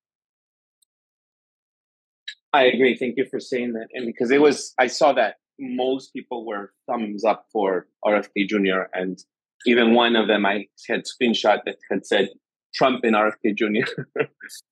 I 2.53 2.65
agree. 2.65 2.95
Thank 2.95 3.15
you 3.17 3.25
for 3.29 3.39
saying 3.39 3.73
that. 3.73 3.87
And 3.93 4.05
because 4.05 4.29
it 4.29 4.39
was, 4.39 4.73
I 4.79 4.87
saw 4.87 5.11
that 5.13 5.35
most 5.59 6.13
people 6.13 6.45
were 6.45 6.71
thumbs 6.89 7.25
up 7.25 7.45
for 7.51 7.87
RFK 8.05 8.47
Jr. 8.47 8.83
And 8.93 9.17
even 9.65 9.95
one 9.95 10.15
of 10.15 10.27
them 10.27 10.45
I 10.45 10.67
had 10.87 11.03
screenshot 11.05 11.59
that 11.65 11.77
had 11.89 12.05
said 12.05 12.29
Trump 12.75 13.03
and 13.03 13.15
RFK 13.15 13.55
Jr. 13.55 13.89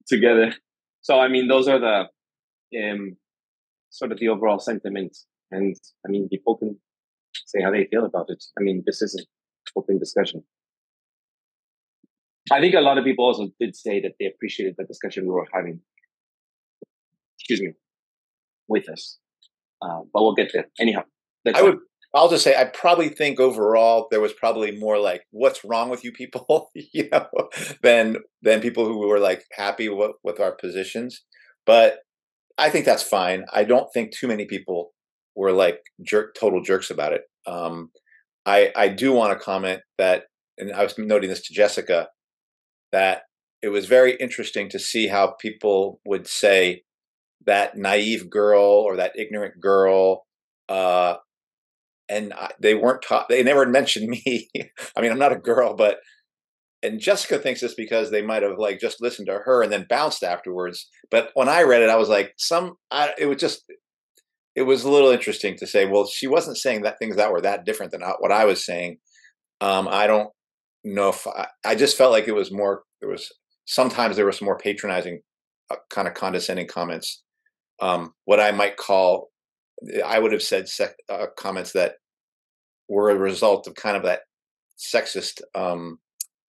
together. 0.07 0.53
So 1.01 1.19
I 1.19 1.27
mean, 1.27 1.47
those 1.47 1.67
are 1.67 1.79
the 1.79 2.05
um, 2.77 3.17
sort 3.89 4.11
of 4.11 4.19
the 4.19 4.29
overall 4.29 4.59
sentiment. 4.59 5.17
And 5.51 5.75
I 6.05 6.09
mean, 6.09 6.29
people 6.29 6.57
can 6.57 6.79
say 7.45 7.61
how 7.61 7.71
they 7.71 7.87
feel 7.91 8.05
about 8.05 8.27
it. 8.29 8.43
I 8.57 8.63
mean, 8.63 8.83
this 8.85 9.01
is 9.01 9.15
an 9.15 9.25
open 9.75 9.99
discussion. 9.99 10.43
I 12.51 12.59
think 12.59 12.75
a 12.75 12.81
lot 12.81 12.97
of 12.97 13.03
people 13.03 13.25
also 13.25 13.49
did 13.59 13.75
say 13.75 14.01
that 14.01 14.13
they 14.19 14.25
appreciated 14.25 14.75
the 14.77 14.85
discussion 14.85 15.25
we 15.25 15.31
were 15.31 15.47
having. 15.53 15.79
Excuse 17.39 17.61
me, 17.61 17.73
with 18.67 18.89
us. 18.89 19.17
Uh, 19.81 20.01
but 20.13 20.21
we'll 20.21 20.35
get 20.35 20.51
there. 20.53 20.65
Anyhow, 20.79 21.03
I 21.53 21.61
would. 21.61 21.79
I'll 22.13 22.29
just 22.29 22.43
say 22.43 22.55
I 22.55 22.65
probably 22.65 23.07
think 23.07 23.39
overall 23.39 24.07
there 24.11 24.19
was 24.19 24.33
probably 24.33 24.77
more 24.77 24.99
like 24.99 25.23
"What's 25.31 25.63
wrong 25.63 25.89
with 25.89 26.03
you 26.03 26.11
people?" 26.11 26.71
you 26.75 27.09
know, 27.11 27.27
than 27.83 28.17
than 28.41 28.61
people 28.61 28.85
who 28.85 29.07
were 29.07 29.19
like 29.19 29.45
happy 29.53 29.89
with, 29.89 30.11
with 30.23 30.39
our 30.39 30.51
positions. 30.51 31.21
But 31.65 31.99
I 32.61 32.69
think 32.69 32.85
that's 32.85 33.03
fine. 33.03 33.45
I 33.51 33.63
don't 33.63 33.91
think 33.91 34.11
too 34.11 34.27
many 34.27 34.45
people 34.45 34.91
were 35.35 35.51
like 35.51 35.79
jerk, 36.03 36.35
total 36.39 36.61
jerks 36.61 36.91
about 36.91 37.11
it. 37.13 37.23
Um, 37.47 37.89
I 38.45 38.71
I 38.75 38.87
do 38.87 39.11
want 39.13 39.37
to 39.37 39.43
comment 39.43 39.81
that, 39.97 40.25
and 40.59 40.71
I 40.71 40.83
was 40.83 40.95
noting 40.97 41.29
this 41.29 41.45
to 41.47 41.53
Jessica, 41.53 42.09
that 42.91 43.23
it 43.63 43.69
was 43.69 43.87
very 43.87 44.15
interesting 44.15 44.69
to 44.69 44.79
see 44.79 45.07
how 45.07 45.35
people 45.41 45.99
would 46.05 46.27
say 46.27 46.83
that 47.47 47.77
naive 47.77 48.29
girl 48.29 48.61
or 48.61 48.95
that 48.97 49.17
ignorant 49.17 49.59
girl, 49.59 50.27
uh, 50.69 51.15
and 52.09 52.31
I, 52.33 52.51
they 52.59 52.75
weren't 52.75 53.01
taught. 53.01 53.27
They 53.27 53.41
never 53.41 53.65
mentioned 53.65 54.07
me. 54.25 54.49
I 54.95 55.01
mean, 55.01 55.11
I'm 55.11 55.19
not 55.19 55.33
a 55.33 55.37
girl, 55.37 55.73
but 55.75 55.97
and 56.83 56.99
Jessica 56.99 57.37
thinks 57.37 57.61
it's 57.61 57.75
because 57.75 58.09
they 58.09 58.21
might 58.21 58.43
have 58.43 58.57
like 58.57 58.79
just 58.79 59.01
listened 59.01 59.27
to 59.27 59.39
her 59.45 59.61
and 59.61 59.71
then 59.71 59.85
bounced 59.87 60.23
afterwards. 60.23 60.89
But 61.11 61.29
when 61.35 61.47
I 61.47 61.63
read 61.63 61.81
it, 61.81 61.89
I 61.89 61.95
was 61.95 62.09
like, 62.09 62.33
some, 62.37 62.75
I, 62.89 63.13
it 63.17 63.27
was 63.27 63.37
just, 63.37 63.63
it 64.55 64.63
was 64.63 64.83
a 64.83 64.89
little 64.89 65.11
interesting 65.11 65.55
to 65.57 65.67
say, 65.67 65.85
well, 65.85 66.07
she 66.07 66.27
wasn't 66.27 66.57
saying 66.57 66.81
that 66.81 66.97
things 66.97 67.15
that 67.17 67.31
were 67.31 67.41
that 67.41 67.65
different 67.65 67.91
than 67.91 68.01
what 68.19 68.31
I 68.31 68.45
was 68.45 68.65
saying. 68.65 68.97
Um, 69.61 69.87
I 69.87 70.07
don't 70.07 70.29
know 70.83 71.09
if 71.09 71.27
I, 71.27 71.47
I, 71.63 71.75
just 71.75 71.97
felt 71.97 72.11
like 72.11 72.27
it 72.27 72.33
was 72.33 72.51
more, 72.51 72.81
there 72.99 73.09
was 73.09 73.31
sometimes 73.65 74.15
there 74.15 74.25
was 74.25 74.41
more 74.41 74.57
patronizing, 74.57 75.21
uh, 75.69 75.75
kind 75.91 76.07
of 76.07 76.15
condescending 76.15 76.67
comments. 76.67 77.21
Um, 77.79 78.13
what 78.25 78.39
I 78.39 78.51
might 78.51 78.77
call, 78.77 79.29
I 80.03 80.17
would 80.17 80.31
have 80.31 80.41
said 80.41 80.67
sec, 80.67 80.95
uh, 81.09 81.27
comments 81.37 81.73
that 81.73 81.93
were 82.89 83.11
a 83.11 83.15
result 83.15 83.67
of 83.67 83.75
kind 83.75 83.95
of 83.95 84.03
that 84.03 84.21
sexist 84.79 85.41
um, 85.53 85.99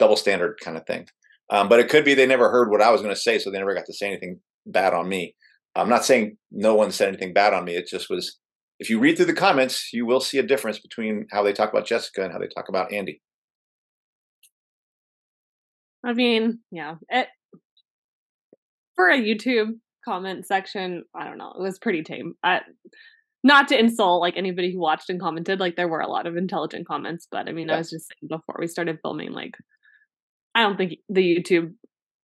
double 0.03 0.17
standard 0.17 0.59
kind 0.61 0.77
of 0.77 0.85
thing. 0.85 1.07
Um, 1.49 1.69
but 1.69 1.79
it 1.79 1.89
could 1.89 2.05
be 2.05 2.15
they 2.15 2.27
never 2.27 2.51
heard 2.51 2.71
what 2.71 2.83
I 2.83 2.91
was 2.91 3.03
going 3.03 3.15
to 3.15 3.21
say, 3.21 3.39
so 3.39 3.51
they 3.51 3.59
never 3.59 3.75
got 3.75 3.87
to 3.87 3.95
say 3.95 4.09
anything 4.09 4.41
bad 4.67 4.95
on 4.95 5.09
me. 5.09 5.37
I'm 5.77 5.89
not 5.89 6.05
saying 6.05 6.39
no 6.51 6.75
one 6.75 6.91
said 6.91 7.09
anything 7.09 7.33
bad 7.33 7.55
on 7.55 7.65
me. 7.65 7.77
It 7.77 7.87
just 7.87 8.11
was, 8.11 8.39
if 8.81 8.91
you 8.91 8.99
read 8.99 9.17
through 9.17 9.27
the 9.27 9.33
comments, 9.33 9.93
you 9.93 10.05
will 10.05 10.21
see 10.21 10.39
a 10.39 10.43
difference 10.43 10.81
between 10.81 11.27
how 11.31 11.45
they 11.45 11.53
talk 11.53 11.71
about 11.71 11.87
Jessica 11.87 12.25
and 12.25 12.33
how 12.33 12.41
they 12.41 12.49
talk 12.49 12.69
about 12.69 12.93
Andy. 12.93 13.23
I 16.05 16.15
mean, 16.15 16.59
yeah, 16.73 16.97
it 17.09 17.29
for 18.97 19.09
a 19.09 19.17
YouTube 19.17 19.79
comment 20.05 20.47
section, 20.47 21.05
I 21.15 21.25
don't 21.25 21.39
know, 21.39 21.53
it 21.57 21.63
was 21.63 21.79
pretty 21.79 22.03
tame. 22.03 22.35
I, 22.43 22.61
not 23.45 23.69
to 23.69 23.79
insult 23.79 24.21
like 24.21 24.37
anybody 24.37 24.73
who 24.73 24.81
watched 24.81 25.11
and 25.11 25.21
commented, 25.21 25.61
like 25.61 25.77
there 25.77 25.87
were 25.87 26.01
a 26.01 26.11
lot 26.11 26.27
of 26.27 26.37
intelligent 26.37 26.89
comments, 26.89 27.29
but 27.31 27.49
I 27.49 27.53
mean, 27.53 27.69
yeah. 27.69 27.77
I 27.77 27.79
was 27.79 27.91
just 27.91 28.09
saying 28.09 28.29
before 28.29 28.57
we 28.59 28.67
started 28.67 28.99
filming, 29.01 29.33
like 29.33 29.55
I 30.55 30.63
don't 30.63 30.77
think 30.77 30.95
the 31.09 31.23
YouTube 31.23 31.75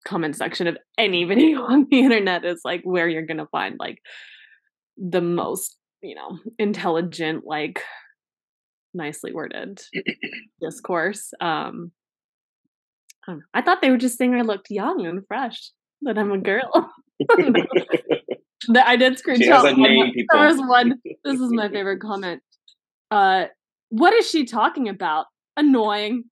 comment 0.06 0.36
section 0.36 0.66
of 0.66 0.76
any 0.96 1.24
video 1.32 1.62
on 1.62 1.86
the 1.90 2.00
internet 2.00 2.44
is 2.44 2.60
like 2.64 2.82
where 2.84 3.08
you're 3.08 3.26
gonna 3.26 3.48
find 3.50 3.76
like 3.78 3.98
the 4.96 5.20
most, 5.20 5.76
you 6.02 6.14
know, 6.14 6.38
intelligent, 6.58 7.44
like 7.46 7.82
nicely 8.94 9.32
worded 9.32 9.80
discourse. 10.60 11.32
Um 11.40 11.92
I, 13.28 13.36
I 13.54 13.62
thought 13.62 13.80
they 13.82 13.90
were 13.90 13.98
just 13.98 14.18
saying 14.18 14.34
I 14.34 14.42
looked 14.42 14.70
young 14.70 15.06
and 15.06 15.22
fresh. 15.26 15.72
that 16.02 16.18
I'm 16.18 16.32
a 16.32 16.38
girl. 16.38 16.90
I 18.74 18.96
did 18.96 19.18
screenshot. 19.18 19.36
She 19.42 19.48
has 19.48 19.64
a 19.64 19.72
name. 19.74 20.12
There 20.32 20.46
was 20.46 20.58
one. 20.58 20.94
This 21.24 21.40
is 21.40 21.50
my 21.52 21.68
favorite 21.72 22.00
comment. 22.00 22.42
Uh, 23.10 23.46
what 23.90 24.12
is 24.14 24.28
she 24.28 24.44
talking 24.44 24.88
about? 24.88 25.26
Annoying. 25.56 26.24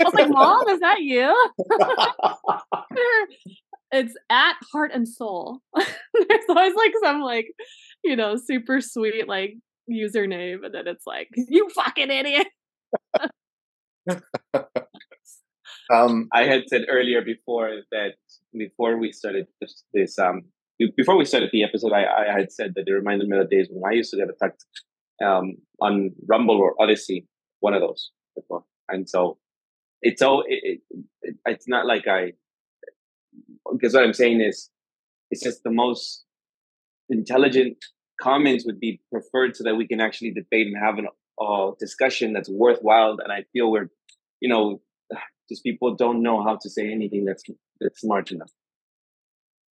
I 0.00 0.04
was 0.04 0.14
like, 0.14 0.28
Mom, 0.30 0.68
is 0.68 0.80
that 0.80 1.00
you? 1.00 1.34
it's 3.92 4.14
at 4.30 4.56
heart 4.72 4.90
and 4.94 5.08
soul. 5.08 5.60
There's 5.74 6.44
always 6.48 6.74
like 6.74 6.92
some 7.02 7.20
like, 7.20 7.46
you 8.02 8.16
know, 8.16 8.36
super 8.36 8.80
sweet 8.80 9.28
like 9.28 9.54
username, 9.90 10.64
and 10.64 10.74
then 10.74 10.86
it's 10.86 11.06
like, 11.06 11.28
you 11.36 11.68
fucking 11.74 12.10
idiot. 12.10 12.48
um, 15.92 16.28
I 16.32 16.44
had 16.44 16.62
said 16.68 16.82
earlier 16.90 17.22
before 17.22 17.70
that 17.90 18.14
before 18.52 18.98
we 18.98 19.12
started 19.12 19.46
this, 19.60 19.84
this 19.92 20.18
um 20.18 20.42
before 20.96 21.16
we 21.16 21.24
started 21.24 21.50
the 21.52 21.62
episode, 21.62 21.92
I, 21.92 22.04
I 22.04 22.32
had 22.36 22.50
said 22.50 22.72
that 22.74 22.84
it 22.86 22.92
reminded 22.92 23.28
me 23.28 23.38
of 23.38 23.48
the 23.48 23.56
days 23.56 23.68
when 23.70 23.88
I 23.90 23.94
used 23.94 24.10
to 24.10 24.16
get 24.16 24.28
attacked 24.28 24.64
um, 25.24 25.54
on 25.80 26.10
Rumble 26.28 26.56
or 26.56 26.74
Odysee, 26.82 27.26
one 27.60 27.74
of 27.74 27.80
those 27.80 28.10
before, 28.34 28.64
and 28.88 29.08
so 29.08 29.38
it's 30.04 30.22
all 30.22 30.44
it, 30.46 30.80
it, 31.22 31.36
it's 31.46 31.66
not 31.66 31.86
like 31.86 32.06
I 32.06 32.32
because 33.72 33.94
what 33.94 34.04
I'm 34.04 34.14
saying 34.14 34.40
is 34.40 34.70
it's 35.30 35.42
just 35.42 35.64
the 35.64 35.70
most 35.70 36.24
intelligent 37.08 37.78
comments 38.20 38.64
would 38.66 38.78
be 38.78 39.00
preferred 39.10 39.56
so 39.56 39.64
that 39.64 39.74
we 39.74 39.86
can 39.86 40.00
actually 40.00 40.30
debate 40.30 40.66
and 40.66 40.76
have 40.76 40.98
an 40.98 41.08
uh, 41.40 41.72
discussion 41.80 42.32
that's 42.32 42.48
worthwhile. 42.48 43.16
And 43.22 43.32
I 43.32 43.44
feel 43.52 43.70
we're, 43.70 43.90
you 44.40 44.48
know, 44.48 44.80
just 45.50 45.64
people 45.64 45.96
don't 45.96 46.22
know 46.22 46.42
how 46.42 46.58
to 46.60 46.70
say 46.70 46.90
anything 46.90 47.24
that's 47.24 47.42
that's 47.80 48.00
smart 48.00 48.30
enough. 48.30 48.50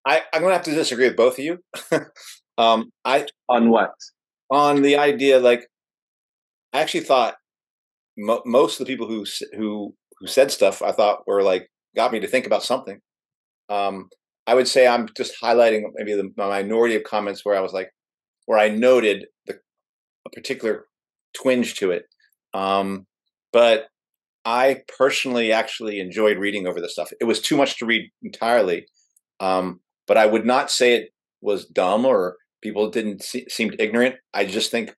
I, 0.05 0.23
I'm 0.33 0.43
gonna 0.43 0.55
have 0.55 0.65
to 0.65 0.75
disagree 0.75 1.09
with 1.09 1.17
both 1.17 1.39
of 1.39 1.45
you. 1.45 1.63
um, 2.59 2.91
I 3.05 3.27
on 3.49 3.71
what? 3.71 3.93
On 4.51 4.83
the 4.83 4.97
idea, 4.97 5.39
like, 5.39 5.69
I 6.73 6.81
actually 6.81 7.05
thought 7.05 7.37
mo- 8.19 8.43
most 8.45 8.81
of 8.81 8.87
the 8.87 8.93
people 8.93 9.07
who 9.07 9.25
who 9.57 9.95
who 10.23 10.29
said 10.29 10.51
stuff, 10.51 10.81
I 10.81 10.93
thought 10.93 11.27
were 11.27 11.43
like 11.43 11.69
got 11.95 12.13
me 12.13 12.21
to 12.21 12.29
think 12.29 12.47
about 12.47 12.63
something. 12.63 13.01
Um, 13.69 14.09
I 14.47 14.55
would 14.55 14.69
say 14.69 14.87
I'm 14.87 15.09
just 15.17 15.35
highlighting 15.43 15.83
maybe 15.95 16.15
the 16.15 16.31
minority 16.37 16.95
of 16.95 17.03
comments 17.03 17.45
where 17.45 17.57
I 17.57 17.61
was 17.61 17.73
like, 17.73 17.91
where 18.47 18.59
I 18.59 18.69
noted 18.69 19.27
the 19.47 19.59
a 20.25 20.31
particular 20.31 20.87
twinge 21.35 21.75
to 21.77 21.91
it. 21.91 22.05
Um, 22.55 23.07
but 23.53 23.89
I 24.45 24.83
personally 24.99 25.53
actually 25.53 26.01
enjoyed 26.01 26.39
reading 26.39 26.67
over 26.67 26.81
this 26.81 26.93
stuff. 26.93 27.11
It 27.21 27.25
was 27.25 27.41
too 27.41 27.57
much 27.57 27.79
to 27.79 27.87
read 27.87 28.11
entirely, 28.23 28.87
um, 29.41 29.81
but 30.07 30.17
I 30.17 30.27
would 30.27 30.47
not 30.47 30.71
say 30.71 30.95
it 30.95 31.11
was 31.41 31.67
dumb 31.67 32.05
or 32.05 32.37
people 32.63 32.91
didn't 32.91 33.23
see, 33.23 33.47
seemed 33.49 33.77
ignorant. 33.81 34.17
I 34.33 34.45
just 34.45 34.71
think 34.71 34.95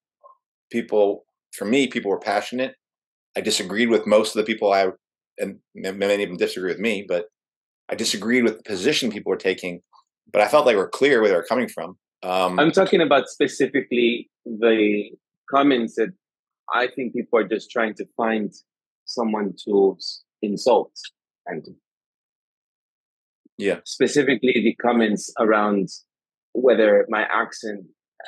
people, 0.70 1.24
for 1.52 1.64
me, 1.64 1.86
people 1.86 2.10
were 2.10 2.20
passionate. 2.20 2.74
I 3.36 3.40
disagreed 3.40 3.88
with 3.88 4.06
most 4.06 4.36
of 4.36 4.44
the 4.44 4.52
people 4.52 4.72
I, 4.72 4.88
and 5.38 5.58
many 5.74 6.22
of 6.22 6.28
them 6.28 6.36
disagree 6.36 6.70
with 6.70 6.78
me, 6.78 7.04
but 7.06 7.26
I 7.88 7.94
disagreed 7.94 8.44
with 8.44 8.58
the 8.58 8.62
position 8.62 9.10
people 9.10 9.30
were 9.30 9.36
taking. 9.36 9.80
But 10.32 10.42
I 10.42 10.48
felt 10.48 10.66
they 10.66 10.76
were 10.76 10.88
clear 10.88 11.20
where 11.20 11.28
they 11.28 11.36
were 11.36 11.46
coming 11.48 11.68
from. 11.68 11.96
Um, 12.22 12.58
I'm 12.58 12.72
talking 12.72 13.02
about 13.02 13.28
specifically 13.28 14.30
the 14.46 15.10
comments 15.50 15.96
that 15.96 16.08
I 16.72 16.88
think 16.88 17.14
people 17.14 17.38
are 17.38 17.46
just 17.46 17.70
trying 17.70 17.94
to 17.94 18.06
find 18.16 18.52
someone 19.04 19.54
to 19.66 19.98
insult 20.42 20.92
and 21.46 21.66
yeah 23.58 23.80
specifically 23.84 24.52
the 24.54 24.74
comments 24.80 25.32
around 25.38 25.88
whether 26.52 27.06
my 27.08 27.22
accent 27.32 27.84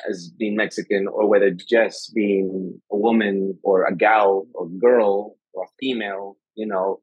as 0.09 0.31
being 0.37 0.55
mexican 0.55 1.07
or 1.07 1.27
whether 1.27 1.51
jess 1.51 2.09
being 2.13 2.79
a 2.91 2.97
woman 2.97 3.57
or 3.63 3.85
a 3.85 3.95
gal 3.95 4.47
or 4.53 4.67
girl 4.69 5.35
or 5.53 5.67
female 5.79 6.37
you 6.57 6.65
know 6.65 6.99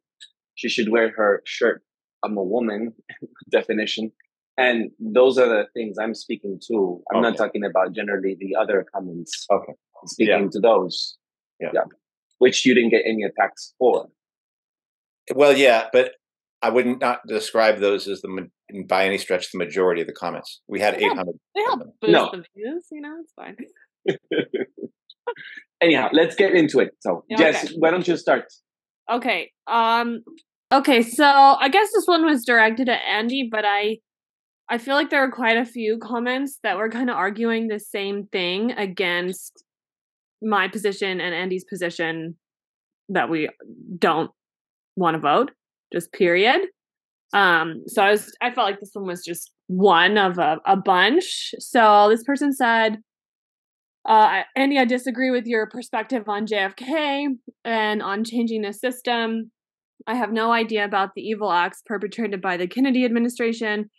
she 0.55 0.69
should 0.69 0.91
wear 0.91 1.11
her 1.17 1.43
shirt 1.47 1.83
i'm 2.25 2.37
a 2.37 2.43
woman 2.43 2.93
definition 3.51 4.13
and 4.57 4.91
those 5.01 5.39
are 5.39 5.49
the 5.49 5.65
things 5.75 5.97
i'm 6.01 6.15
speaking 6.15 6.59
to 6.67 7.03
i'm 7.13 7.21
okay. 7.21 7.31
not 7.31 7.37
talking 7.37 7.65
about 7.65 7.93
generally 7.93 8.37
the 8.39 8.55
other 8.55 8.85
comments 8.95 9.47
okay 9.51 9.73
speaking 10.07 10.45
yeah. 10.45 10.49
to 10.51 10.61
those 10.61 11.17
yeah. 11.61 11.71
yeah 11.73 11.85
which 12.39 12.67
you 12.67 12.75
didn't 12.75 12.91
get 12.91 13.03
any 13.07 13.23
attacks 13.23 13.75
for 13.79 14.09
well 15.35 15.57
yeah 15.57 15.87
but 15.93 16.13
I 16.65 16.71
would 16.71 16.99
not 16.99 17.21
describe 17.29 17.79
those 17.79 18.09
as 18.09 18.23
the 18.23 18.49
by 18.89 19.05
any 19.05 19.19
stretch 19.19 19.53
the 19.53 19.59
majority 19.59 20.01
of 20.01 20.07
the 20.07 20.15
comments. 20.15 20.63
We 20.67 20.81
had 20.81 20.95
eight 20.95 21.15
hundred. 21.15 21.35
They 21.55 21.61
help 21.61 21.81
boost 22.01 22.13
no. 22.13 22.31
the 22.33 22.43
views, 22.57 22.87
you 22.91 23.03
know. 23.03 23.17
It's 23.21 23.33
fine. 23.37 23.57
Anyhow, 25.83 26.09
let's 26.13 26.35
get 26.37 26.55
into 26.55 26.81
it. 26.81 26.93
So, 27.01 27.25
yeah, 27.29 27.37
Jess, 27.37 27.65
okay. 27.67 27.75
why 27.79 27.91
don't 27.91 28.09
you 28.09 28.17
start? 28.17 28.47
Okay. 29.11 29.53
Um. 29.67 30.21
Okay. 30.73 31.03
So 31.03 31.25
I 31.25 31.69
guess 31.69 31.91
this 31.93 32.07
one 32.07 32.25
was 32.25 32.45
directed 32.45 32.89
at 32.89 33.01
Andy, 33.09 33.49
but 33.51 33.65
I, 33.65 33.99
I 34.69 34.79
feel 34.79 34.95
like 34.95 35.11
there 35.11 35.21
were 35.21 35.33
quite 35.33 35.57
a 35.57 35.65
few 35.65 35.99
comments 35.99 36.59
that 36.63 36.77
were 36.77 36.89
kind 36.89 37.11
of 37.11 37.17
arguing 37.17 37.69
the 37.69 37.81
same 37.81 38.27
thing 38.33 38.73
against 38.73 39.65
my 40.43 40.69
position 40.69 41.21
and 41.21 41.35
Andy's 41.35 41.65
position 41.65 42.37
that 43.09 43.29
we 43.29 43.49
don't 43.99 44.31
want 44.97 45.15
to 45.15 45.21
vote 45.21 45.51
just 45.93 46.13
period. 46.13 46.61
Um, 47.33 47.83
so 47.87 48.03
I 48.03 48.11
was 48.11 48.33
I 48.43 48.53
felt 48.53 48.67
like 48.67 48.81
this 48.81 48.91
one 48.93 49.07
was 49.07 49.25
just 49.25 49.51
one 49.67 50.19
of 50.19 50.39
a, 50.39 50.59
a 50.67 50.77
bunch. 50.77 51.55
So 51.59 52.09
this 52.09 52.23
person 52.23 52.53
said, 52.53 52.99
uh, 54.07 54.43
Andy, 54.55 54.79
I 54.79 54.85
disagree 54.85 55.31
with 55.31 55.47
your 55.47 55.67
perspective 55.67 56.29
on 56.29 56.47
JFK 56.47 57.29
and 57.65 58.03
on 58.03 58.25
changing 58.25 58.63
the 58.63 58.73
system. 58.73 59.51
I 60.07 60.15
have 60.15 60.33
no 60.33 60.53
idea 60.53 60.85
about 60.85 61.11
the 61.15 61.23
evil 61.23 61.51
acts 61.51 61.83
perpetrated 61.87 62.41
by 62.41 62.57
the 62.57 62.67
Kennedy 62.67 63.05
administration, 63.05 63.91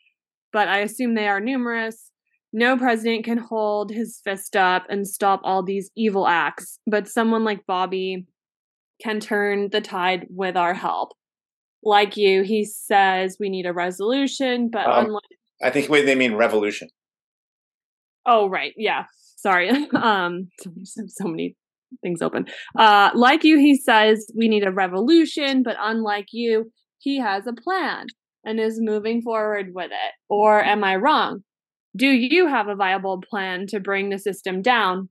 but 0.54 0.68
I 0.68 0.80
assume 0.80 1.16
they 1.16 1.28
are 1.28 1.40
numerous. 1.40 2.12
No 2.54 2.78
president 2.78 3.26
can 3.26 3.38
hold 3.38 3.92
his 3.92 4.22
fist 4.24 4.56
up 4.56 4.86
and 4.90 5.08
stop 5.08 5.42
all 5.44 5.64
these 5.64 5.90
evil 5.96 6.28
acts, 6.28 6.80
but 6.86 7.08
someone 7.08 7.44
like 7.44 7.66
Bobby 7.66 8.28
can 9.02 9.20
turn 9.20 9.70
the 9.72 9.82
tide 9.82 10.28
with 10.30 10.56
our 10.56 10.74
help 10.74 11.14
like 11.86 12.18
you, 12.18 12.42
he 12.42 12.66
says 12.66 13.38
we 13.40 13.50
need 13.50 13.68
a 13.68 13.74
resolution, 13.74 14.70
but 14.70 14.88
um, 14.88 15.06
unlike 15.06 15.24
I 15.64 15.70
think 15.70 15.88
they 15.88 16.16
mean 16.16 16.34
revolution. 16.34 16.90
Oh 18.26 18.50
right, 18.50 18.74
yeah. 18.76 19.06
Sorry. 19.46 19.70
um 19.94 20.50
so 20.84 21.26
many 21.26 21.56
things 22.02 22.22
open. 22.22 22.46
Uh 22.78 23.12
like 23.14 23.44
you, 23.44 23.58
he 23.60 23.76
says 23.78 24.26
we 24.36 24.48
need 24.48 24.66
a 24.66 24.72
revolution, 24.72 25.62
but 25.64 25.76
unlike 25.80 26.28
you, 26.32 26.72
he 26.98 27.20
has 27.20 27.46
a 27.46 27.54
plan 27.54 28.08
and 28.44 28.60
is 28.60 28.80
moving 28.82 29.22
forward 29.22 29.68
with 29.74 29.92
it. 29.92 30.14
Or 30.30 30.64
am 30.64 30.84
I 30.84 30.96
wrong? 30.96 31.44
Do 31.96 32.08
you 32.08 32.48
have 32.48 32.68
a 32.68 32.76
viable 32.76 33.22
plan 33.30 33.68
to 33.68 33.80
bring 33.80 34.10
the 34.10 34.20
system 34.20 34.62
down? 34.62 35.10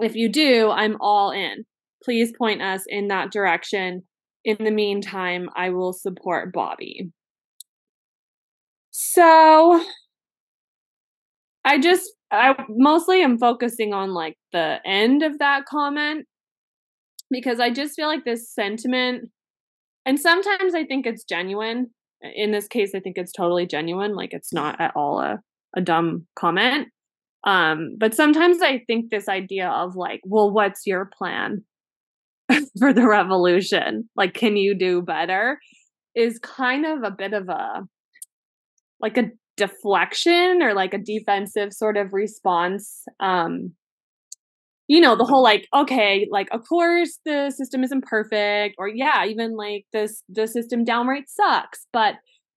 If 0.00 0.14
you 0.14 0.30
do, 0.30 0.70
I'm 0.70 0.96
all 1.00 1.30
in. 1.30 1.64
Please 2.02 2.32
point 2.36 2.62
us 2.62 2.82
in 2.88 3.08
that 3.08 3.30
direction 3.30 4.02
in 4.46 4.56
the 4.60 4.70
meantime, 4.70 5.50
I 5.56 5.70
will 5.70 5.92
support 5.92 6.52
Bobby. 6.52 7.10
So 8.92 9.84
I 11.64 11.80
just 11.80 12.15
I 12.30 12.54
mostly 12.68 13.22
am 13.22 13.38
focusing 13.38 13.92
on 13.92 14.12
like 14.12 14.36
the 14.52 14.78
end 14.84 15.22
of 15.22 15.38
that 15.38 15.64
comment 15.66 16.26
because 17.30 17.60
I 17.60 17.70
just 17.70 17.94
feel 17.94 18.08
like 18.08 18.24
this 18.24 18.52
sentiment 18.52 19.30
and 20.04 20.18
sometimes 20.20 20.74
I 20.74 20.84
think 20.84 21.06
it's 21.06 21.24
genuine. 21.24 21.90
In 22.22 22.52
this 22.52 22.68
case, 22.68 22.92
I 22.94 23.00
think 23.00 23.16
it's 23.18 23.32
totally 23.32 23.66
genuine. 23.66 24.14
Like 24.14 24.32
it's 24.32 24.52
not 24.52 24.80
at 24.80 24.92
all 24.94 25.20
a, 25.20 25.40
a 25.76 25.80
dumb 25.80 26.26
comment. 26.36 26.88
Um, 27.44 27.96
but 27.98 28.14
sometimes 28.14 28.62
I 28.62 28.82
think 28.86 29.10
this 29.10 29.28
idea 29.28 29.68
of 29.68 29.96
like, 29.96 30.20
well, 30.24 30.50
what's 30.50 30.86
your 30.86 31.10
plan? 31.16 31.64
for 32.78 32.92
the 32.92 33.06
revolution 33.06 34.08
like 34.16 34.34
can 34.34 34.56
you 34.56 34.76
do 34.76 35.02
better 35.02 35.58
is 36.14 36.38
kind 36.38 36.86
of 36.86 37.02
a 37.02 37.10
bit 37.10 37.32
of 37.32 37.48
a 37.48 37.82
like 39.00 39.18
a 39.18 39.30
deflection 39.56 40.62
or 40.62 40.74
like 40.74 40.94
a 40.94 40.98
defensive 40.98 41.72
sort 41.72 41.96
of 41.96 42.12
response 42.12 43.04
um 43.20 43.72
you 44.88 45.00
know 45.00 45.16
the 45.16 45.24
whole 45.24 45.42
like 45.42 45.66
okay 45.74 46.28
like 46.30 46.48
of 46.52 46.60
course 46.68 47.18
the 47.24 47.50
system 47.50 47.82
isn't 47.82 48.04
perfect 48.04 48.74
or 48.78 48.88
yeah 48.88 49.24
even 49.24 49.56
like 49.56 49.84
this 49.92 50.22
the 50.28 50.46
system 50.46 50.84
downright 50.84 51.28
sucks 51.28 51.86
but 51.92 52.16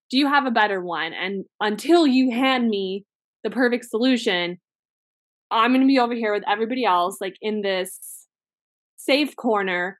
do 0.09 0.17
you 0.17 0.27
have 0.27 0.45
a 0.45 0.51
better 0.51 0.81
one? 0.81 1.13
And 1.13 1.45
until 1.61 2.07
you 2.07 2.31
hand 2.31 2.67
me 2.67 3.05
the 3.43 3.49
perfect 3.49 3.85
solution 3.85 4.57
i'm 5.49 5.71
going 5.71 5.81
to 5.81 5.87
be 5.87 5.97
over 5.97 6.13
here 6.13 6.33
with 6.33 6.43
everybody 6.47 6.83
else 6.83 7.17
like 7.21 7.35
in 7.41 7.61
this 7.61 8.27
safe 8.97 9.35
corner 9.37 9.97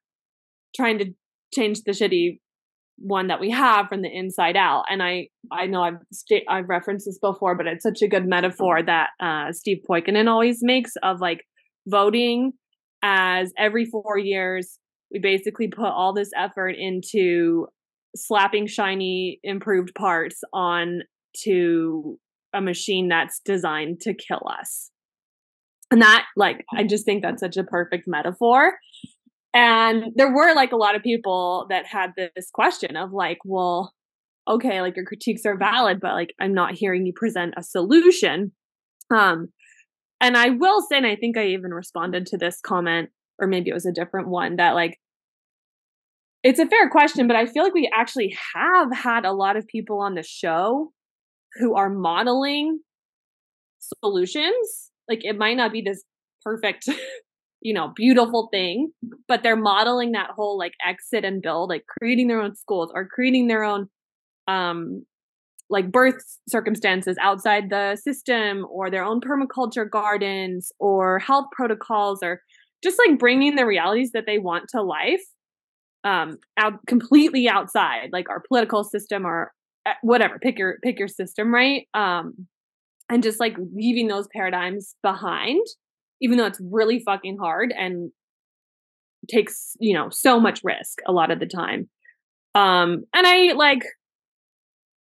trying 0.75 0.99
to 0.99 1.13
change 1.53 1.81
the 1.85 1.91
shitty 1.91 2.39
one 3.01 3.27
that 3.27 3.39
we 3.39 3.49
have 3.49 3.87
from 3.87 4.01
the 4.01 4.09
inside 4.11 4.55
out. 4.55 4.83
And 4.89 5.01
I 5.01 5.29
I 5.51 5.65
know 5.65 5.81
I've 5.81 5.99
sta- 6.11 6.45
I've 6.49 6.69
referenced 6.69 7.05
this 7.05 7.19
before, 7.19 7.55
but 7.55 7.67
it's 7.67 7.83
such 7.83 8.01
a 8.01 8.07
good 8.07 8.27
metaphor 8.27 8.81
that 8.83 9.09
uh, 9.19 9.51
Steve 9.51 9.79
Poikonen 9.89 10.27
always 10.27 10.59
makes 10.61 10.91
of 11.03 11.19
like 11.19 11.45
voting 11.87 12.53
as 13.01 13.53
every 13.57 13.85
four 13.85 14.17
years 14.17 14.79
we 15.11 15.19
basically 15.19 15.67
put 15.67 15.85
all 15.85 16.13
this 16.13 16.29
effort 16.37 16.75
into 16.77 17.67
slapping 18.15 18.67
shiny 18.67 19.39
improved 19.43 19.93
parts 19.95 20.41
on 20.53 21.01
to 21.43 22.17
a 22.53 22.61
machine 22.61 23.07
that's 23.07 23.39
designed 23.45 24.01
to 24.01 24.13
kill 24.13 24.41
us 24.59 24.89
and 25.91 26.01
that 26.01 26.25
like 26.35 26.65
i 26.75 26.83
just 26.83 27.05
think 27.05 27.21
that's 27.21 27.39
such 27.39 27.57
a 27.57 27.63
perfect 27.63 28.05
metaphor 28.07 28.73
and 29.53 30.11
there 30.15 30.33
were 30.33 30.53
like 30.53 30.71
a 30.71 30.77
lot 30.77 30.95
of 30.95 31.03
people 31.03 31.65
that 31.69 31.85
had 31.85 32.11
this 32.15 32.49
question 32.53 32.95
of 32.95 33.11
like 33.11 33.39
well 33.45 33.93
okay 34.47 34.81
like 34.81 34.95
your 34.95 35.05
critiques 35.05 35.45
are 35.45 35.57
valid 35.57 35.99
but 35.99 36.13
like 36.13 36.33
i'm 36.39 36.53
not 36.53 36.73
hearing 36.73 37.05
you 37.05 37.13
present 37.15 37.53
a 37.57 37.63
solution. 37.63 38.51
Um 39.11 39.49
and 40.21 40.37
i 40.37 40.49
will 40.49 40.81
say 40.81 40.97
and 40.97 41.07
i 41.07 41.15
think 41.15 41.37
i 41.37 41.47
even 41.47 41.71
responded 41.71 42.25
to 42.27 42.37
this 42.37 42.59
comment 42.63 43.09
or 43.39 43.47
maybe 43.47 43.69
it 43.69 43.73
was 43.73 43.85
a 43.85 43.93
different 43.93 44.27
one 44.27 44.57
that 44.57 44.75
like 44.75 44.99
it's 46.43 46.59
a 46.59 46.67
fair 46.67 46.89
question 46.89 47.27
but 47.27 47.35
i 47.35 47.45
feel 47.45 47.63
like 47.63 47.73
we 47.73 47.89
actually 47.93 48.35
have 48.53 48.93
had 48.93 49.25
a 49.25 49.33
lot 49.33 49.57
of 49.57 49.67
people 49.67 49.99
on 49.99 50.15
the 50.15 50.23
show 50.23 50.91
who 51.55 51.75
are 51.75 51.89
modeling 51.89 52.79
solutions. 53.79 54.91
Like 55.07 55.21
it 55.23 55.37
might 55.37 55.57
not 55.57 55.71
be 55.71 55.81
this 55.81 56.03
perfect 56.43 56.87
you 57.61 57.73
know 57.73 57.91
beautiful 57.95 58.47
thing 58.51 58.91
but 59.27 59.43
they're 59.43 59.55
modeling 59.55 60.11
that 60.13 60.29
whole 60.31 60.57
like 60.57 60.73
exit 60.85 61.25
and 61.25 61.41
build 61.41 61.69
like 61.69 61.83
creating 61.99 62.27
their 62.27 62.41
own 62.41 62.55
schools 62.55 62.91
or 62.93 63.07
creating 63.07 63.47
their 63.47 63.63
own 63.63 63.87
um 64.47 65.03
like 65.69 65.91
birth 65.91 66.15
circumstances 66.47 67.15
outside 67.21 67.69
the 67.69 67.95
system 67.95 68.65
or 68.71 68.89
their 68.89 69.03
own 69.03 69.21
permaculture 69.21 69.89
gardens 69.89 70.71
or 70.79 71.19
health 71.19 71.45
protocols 71.55 72.19
or 72.23 72.41
just 72.83 72.99
like 73.07 73.19
bringing 73.19 73.55
the 73.55 73.65
realities 73.65 74.11
that 74.13 74.25
they 74.25 74.39
want 74.39 74.65
to 74.69 74.81
life 74.81 75.23
um 76.03 76.37
out 76.57 76.73
completely 76.87 77.47
outside 77.47 78.09
like 78.11 78.29
our 78.29 78.41
political 78.47 78.83
system 78.83 79.25
or 79.25 79.51
eh, 79.85 79.93
whatever 80.01 80.39
pick 80.39 80.57
your 80.57 80.77
pick 80.83 80.97
your 80.97 81.09
system 81.09 81.53
right? 81.53 81.87
Um 81.93 82.47
and 83.09 83.23
just 83.23 83.39
like 83.39 83.55
leaving 83.73 84.07
those 84.07 84.27
paradigms 84.33 84.95
behind 85.01 85.65
even 86.21 86.37
though 86.37 86.45
it's 86.45 86.61
really 86.61 86.99
fucking 86.99 87.37
hard 87.37 87.73
and 87.77 88.11
takes 89.29 89.75
you 89.79 89.93
know 89.93 90.09
so 90.09 90.39
much 90.39 90.61
risk 90.63 90.99
a 91.05 91.11
lot 91.11 91.31
of 91.31 91.39
the 91.39 91.45
time. 91.45 91.89
Um 92.55 93.03
and 93.13 93.27
i 93.27 93.53
like 93.53 93.83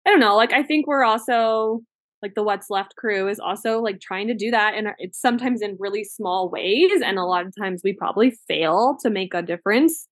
i 0.06 0.10
don't 0.10 0.20
know 0.20 0.36
like 0.36 0.52
i 0.52 0.62
think 0.62 0.86
we're 0.86 1.04
also 1.04 1.82
like 2.22 2.34
the 2.34 2.42
what's 2.42 2.70
left 2.70 2.96
crew 2.96 3.28
is 3.28 3.38
also 3.38 3.80
like 3.80 4.00
trying 4.00 4.26
to 4.26 4.34
do 4.34 4.50
that 4.50 4.74
and 4.74 4.88
it's 4.98 5.20
sometimes 5.20 5.62
in 5.62 5.76
really 5.78 6.04
small 6.04 6.50
ways 6.50 7.00
and 7.04 7.18
a 7.18 7.24
lot 7.24 7.46
of 7.46 7.54
times 7.56 7.82
we 7.84 7.92
probably 7.92 8.32
fail 8.48 8.96
to 9.02 9.10
make 9.10 9.34
a 9.34 9.42
difference. 9.42 10.08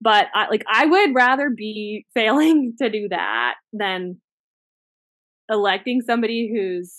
But 0.00 0.28
I, 0.34 0.48
like 0.48 0.64
i 0.72 0.86
would 0.86 1.14
rather 1.14 1.50
be 1.50 2.06
failing 2.14 2.74
to 2.78 2.88
do 2.90 3.08
that 3.10 3.54
than 3.72 4.20
electing 5.50 6.02
somebody 6.02 6.50
who's 6.52 6.92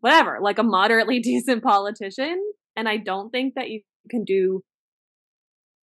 whatever, 0.00 0.38
like 0.40 0.58
a 0.58 0.62
moderately 0.62 1.18
decent 1.20 1.62
politician. 1.62 2.42
And 2.76 2.88
I 2.88 2.96
don't 2.96 3.30
think 3.30 3.54
that 3.54 3.70
you 3.70 3.82
can 4.10 4.24
do 4.24 4.62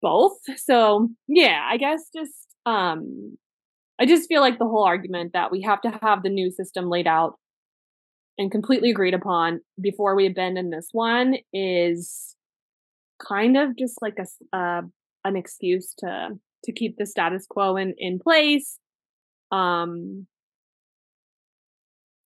both. 0.03 0.39
So 0.57 1.09
yeah, 1.29 1.67
I 1.69 1.77
guess 1.77 2.09
just 2.15 2.35
um 2.67 3.37
I 4.01 4.07
just 4.07 4.29
feel 4.29 4.41
like 4.41 4.59
the 4.59 4.67
whole 4.67 4.85
argument 4.85 5.33
that 5.35 5.53
we 5.53 5.63
have 5.63 5.83
to 5.83 5.99
have 6.03 6.23
the 6.23 6.31
new 6.31 6.51
system 6.51 6.89
laid 6.89 7.07
out 7.07 7.35
and 8.39 8.51
completely 8.51 8.91
agreed 8.91 9.13
upon 9.13 9.61
before 9.81 10.17
we 10.17 10.27
abandon 10.27 10.71
this 10.71 10.89
one 10.93 11.37
is 11.53 12.35
kind 13.27 13.59
of 13.59 13.77
just 13.77 14.01
like 14.01 14.17
a 14.19 14.57
uh, 14.57 14.83
an 15.25 15.37
excuse 15.37 15.95
to 15.99 16.31
to 16.65 16.73
keep 16.73 16.97
the 16.97 17.07
status 17.07 17.47
quo 17.49 17.77
in 17.77 17.95
in 17.99 18.19
place 18.19 18.79
um 19.53 20.27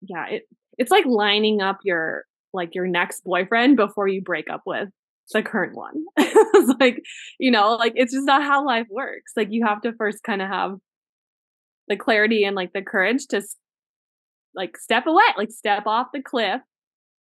yeah, 0.09 0.27
it 0.29 0.43
it's 0.79 0.91
like 0.91 1.07
lining 1.07 1.61
up 1.61 1.79
your 1.85 2.25
like 2.53 2.75
your 2.75 2.87
next 2.87 3.25
boyfriend 3.25 3.77
before 3.77 4.09
you 4.09 4.23
break 4.23 4.49
up 4.49 4.63
with 4.65 4.89
the 5.33 5.43
current 5.43 5.75
one. 5.75 6.05
it's 6.17 6.81
like, 6.81 7.03
you 7.39 7.51
know, 7.51 7.75
like 7.75 7.93
it's 7.97 8.13
just 8.13 8.27
not 8.27 8.43
how 8.43 8.65
life 8.65 8.87
works. 8.91 9.33
Like 9.37 9.49
you 9.51 9.65
have 9.67 9.81
to 9.83 9.93
first 9.95 10.23
kind 10.23 10.43
of 10.43 10.49
have 10.49 10.77
the 11.89 11.97
clarity 11.97 12.45
and 12.45 12.57
like 12.57 12.73
the 12.73 12.83
courage 12.83 13.27
to 13.29 13.43
like 14.55 14.77
step 14.77 15.07
away, 15.07 15.25
like 15.37 15.51
step 15.51 15.87
off 15.87 16.09
the 16.13 16.23
cliff, 16.23 16.61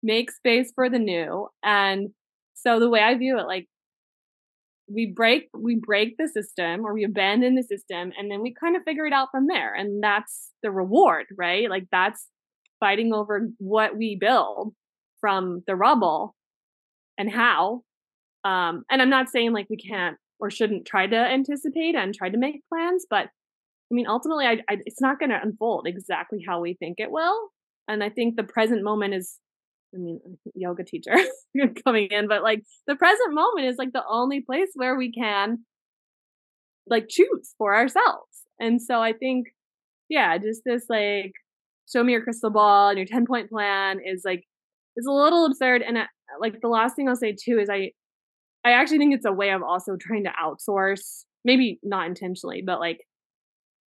make 0.03 0.31
space 0.31 0.73
for 0.75 0.91
the 0.91 0.99
new. 0.99 1.49
And 1.63 2.11
so 2.55 2.79
the 2.79 2.91
way 2.91 3.01
I 3.01 3.17
view 3.17 3.39
it, 3.39 3.47
like 3.47 3.67
we 4.93 5.07
break 5.07 5.49
we 5.55 5.77
break 5.77 6.17
the 6.19 6.29
system 6.29 6.85
or 6.85 6.93
we 6.93 7.05
abandon 7.05 7.55
the 7.55 7.63
system 7.63 8.13
and 8.19 8.31
then 8.31 8.43
we 8.43 8.53
kind 8.53 8.77
of 8.77 8.83
figure 8.83 9.07
it 9.07 9.13
out 9.13 9.29
from 9.31 9.47
there. 9.47 9.75
And 9.75 10.03
that's 10.03 10.51
the 10.63 10.71
reward, 10.71 11.27
right? 11.37 11.71
Like 11.71 11.87
that's 11.91 12.27
fighting 12.83 13.15
over 13.15 13.49
what 13.59 13.97
we 13.97 14.19
build 14.21 14.75
from 15.21 15.63
the 15.69 15.77
rubble 15.77 16.35
and 17.17 17.31
how. 17.31 17.83
Um, 18.45 18.83
and 18.91 19.01
I'm 19.01 19.09
not 19.09 19.29
saying 19.29 19.53
like 19.53 19.69
we 19.71 19.77
can't 19.77 20.17
or 20.41 20.51
shouldn't 20.51 20.85
try 20.85 21.07
to 21.07 21.17
anticipate 21.17 21.95
and 21.95 22.13
try 22.13 22.29
to 22.29 22.37
make 22.37 22.69
plans, 22.69 23.07
but 23.09 23.27
I 23.27 23.95
mean, 23.95 24.09
ultimately, 24.09 24.47
I, 24.47 24.59
I, 24.69 24.79
it's 24.87 25.01
not 25.01 25.21
going 25.21 25.31
to 25.31 25.41
unfold 25.41 25.87
exactly 25.87 26.43
how 26.45 26.61
we 26.61 26.75
think 26.75 26.97
it 26.99 27.13
will. 27.13 27.51
And 27.87 28.03
I 28.03 28.09
think 28.09 28.37
the 28.37 28.43
present 28.43 28.83
moment 28.83 29.15
is, 29.15 29.39
I 29.95 29.99
mean, 29.99 30.19
yoga 30.55 30.83
teacher 30.83 31.15
coming 31.85 32.09
in, 32.11 32.27
but 32.27 32.43
like 32.43 32.63
the 32.89 32.97
present 32.97 33.35
moment 33.35 33.67
is 33.67 33.77
like 33.77 33.93
the 33.93 34.03
only 34.09 34.41
place 34.41 34.71
where 34.75 34.97
we 34.97 35.13
can 35.13 35.59
like 36.89 37.07
choose 37.09 37.55
for 37.59 37.77
ourselves. 37.77 38.45
And 38.59 38.81
so 38.81 39.01
I 39.01 39.13
think, 39.13 39.49
yeah, 40.09 40.39
just 40.39 40.63
this 40.65 40.87
like 40.89 41.33
show 41.91 42.03
me 42.03 42.13
your 42.13 42.23
crystal 42.23 42.51
ball 42.51 42.89
and 42.89 42.99
your 42.99 43.07
10 43.07 43.27
point 43.27 43.51
plan 43.51 43.99
is 44.05 44.23
like 44.25 44.45
it's 44.97 45.07
a 45.07 45.13
little 45.13 45.47
absurd 45.47 45.83
and 45.83 45.99
uh, 45.99 46.05
like 46.41 46.61
the 46.61 46.69
last 46.69 46.97
thing 46.97 47.09
i'll 47.09 47.17
say 47.17 47.35
too 47.35 47.59
is 47.59 47.69
i 47.71 47.91
i 48.65 48.73
actually 48.73 48.99
think 48.99 49.15
it's 49.15 49.27
a 49.27 49.33
way 49.33 49.51
of 49.51 49.63
also 49.63 49.97
trying 50.01 50.25
to 50.25 50.33
outsource 50.43 51.25
maybe 51.45 51.79
not 51.83 52.07
intentionally 52.07 52.63
but 52.65 52.81
like 52.81 53.01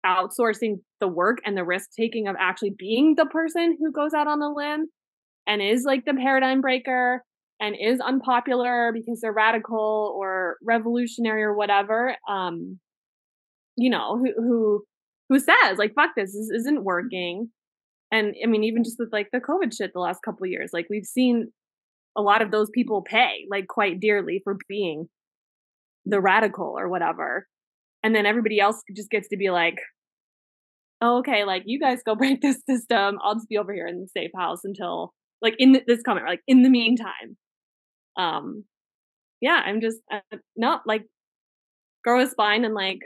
outsourcing 0.05 0.75
the 0.99 1.07
work 1.07 1.37
and 1.45 1.55
the 1.55 1.63
risk 1.63 1.89
taking 1.97 2.27
of 2.27 2.35
actually 2.39 2.73
being 2.77 3.15
the 3.15 3.25
person 3.25 3.77
who 3.79 3.91
goes 3.91 4.13
out 4.13 4.27
on 4.27 4.41
a 4.41 4.53
limb 4.53 4.87
and 5.47 5.61
is 5.61 5.83
like 5.85 6.03
the 6.05 6.13
paradigm 6.13 6.61
breaker 6.61 7.23
and 7.59 7.75
is 7.79 7.99
unpopular 8.01 8.91
because 8.93 9.21
they're 9.21 9.31
radical 9.31 10.13
or 10.17 10.57
revolutionary 10.63 11.43
or 11.43 11.55
whatever 11.55 12.15
um 12.27 12.79
you 13.77 13.89
know 13.89 14.17
who 14.17 14.33
who 14.35 14.83
who 15.29 15.39
says 15.39 15.77
like 15.77 15.93
fuck 15.95 16.11
this 16.15 16.33
this 16.33 16.49
isn't 16.49 16.83
working 16.83 17.49
and 18.13 18.33
i 18.41 18.47
mean 18.47 18.63
even 18.63 18.83
just 18.83 18.97
with 18.97 19.11
like 19.11 19.27
the 19.33 19.41
covid 19.41 19.75
shit 19.75 19.91
the 19.93 19.99
last 19.99 20.21
couple 20.23 20.47
years 20.47 20.69
like 20.71 20.87
we've 20.89 21.05
seen 21.05 21.51
a 22.15 22.21
lot 22.21 22.41
of 22.41 22.51
those 22.51 22.69
people 22.69 23.01
pay 23.01 23.45
like 23.49 23.67
quite 23.67 23.99
dearly 23.99 24.41
for 24.43 24.57
being 24.67 25.07
the 26.05 26.19
radical 26.19 26.75
or 26.77 26.89
whatever. 26.89 27.47
And 28.03 28.13
then 28.13 28.25
everybody 28.25 28.59
else 28.59 28.81
just 28.95 29.09
gets 29.09 29.29
to 29.29 29.37
be 29.37 29.49
like 29.49 29.77
oh, 31.01 31.17
okay 31.19 31.43
like 31.43 31.63
you 31.65 31.79
guys 31.79 31.99
go 32.05 32.15
break 32.23 32.41
this 32.41 32.61
system. 32.69 33.17
I'll 33.21 33.35
just 33.35 33.49
be 33.49 33.57
over 33.57 33.73
here 33.73 33.87
in 33.87 34.01
the 34.01 34.07
safe 34.15 34.31
house 34.35 34.59
until 34.63 35.13
like 35.41 35.55
in 35.57 35.81
this 35.87 36.01
comment 36.03 36.27
like 36.27 36.41
in 36.47 36.63
the 36.63 36.69
meantime. 36.69 37.37
Um 38.17 38.65
yeah 39.41 39.61
i'm 39.65 39.81
just 39.81 39.97
uh, 40.11 40.37
not 40.55 40.81
like 40.85 41.03
grow 42.03 42.21
a 42.21 42.27
spine 42.27 42.63
and 42.63 42.75
like 42.75 42.99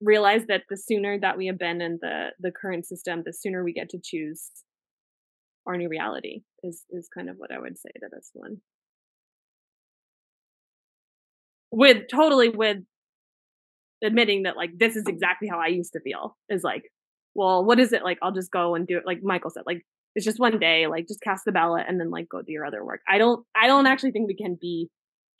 realize 0.00 0.46
that 0.46 0.62
the 0.68 0.76
sooner 0.76 1.18
that 1.20 1.36
we 1.36 1.48
abandon 1.48 1.98
the 2.00 2.28
the 2.38 2.50
current 2.50 2.86
system, 2.86 3.22
the 3.24 3.32
sooner 3.32 3.62
we 3.62 3.72
get 3.72 3.88
to 3.90 3.98
choose 4.02 4.50
our 5.66 5.76
new 5.76 5.88
reality. 5.88 6.42
Is 6.62 6.84
is 6.90 7.08
kind 7.14 7.30
of 7.30 7.36
what 7.36 7.52
I 7.52 7.58
would 7.58 7.78
say 7.78 7.90
to 8.00 8.08
this 8.10 8.30
one. 8.34 8.58
With 11.72 12.08
totally 12.10 12.48
with 12.48 12.78
admitting 14.02 14.44
that 14.44 14.56
like 14.56 14.70
this 14.78 14.96
is 14.96 15.04
exactly 15.06 15.48
how 15.48 15.60
I 15.60 15.68
used 15.68 15.92
to 15.92 16.00
feel 16.00 16.36
is 16.48 16.62
like, 16.62 16.90
well, 17.34 17.64
what 17.64 17.78
is 17.78 17.92
it 17.92 18.02
like? 18.02 18.18
I'll 18.22 18.32
just 18.32 18.50
go 18.50 18.74
and 18.74 18.86
do 18.86 18.96
it. 18.96 19.04
Like 19.06 19.22
Michael 19.22 19.50
said, 19.50 19.62
like 19.66 19.82
it's 20.14 20.24
just 20.24 20.40
one 20.40 20.58
day. 20.58 20.86
Like 20.86 21.06
just 21.06 21.20
cast 21.20 21.44
the 21.44 21.52
ballot 21.52 21.84
and 21.88 22.00
then 22.00 22.10
like 22.10 22.28
go 22.28 22.42
do 22.42 22.52
your 22.52 22.66
other 22.66 22.84
work. 22.84 23.00
I 23.08 23.18
don't. 23.18 23.44
I 23.54 23.66
don't 23.66 23.86
actually 23.86 24.12
think 24.12 24.26
we 24.26 24.36
can 24.36 24.58
be 24.60 24.88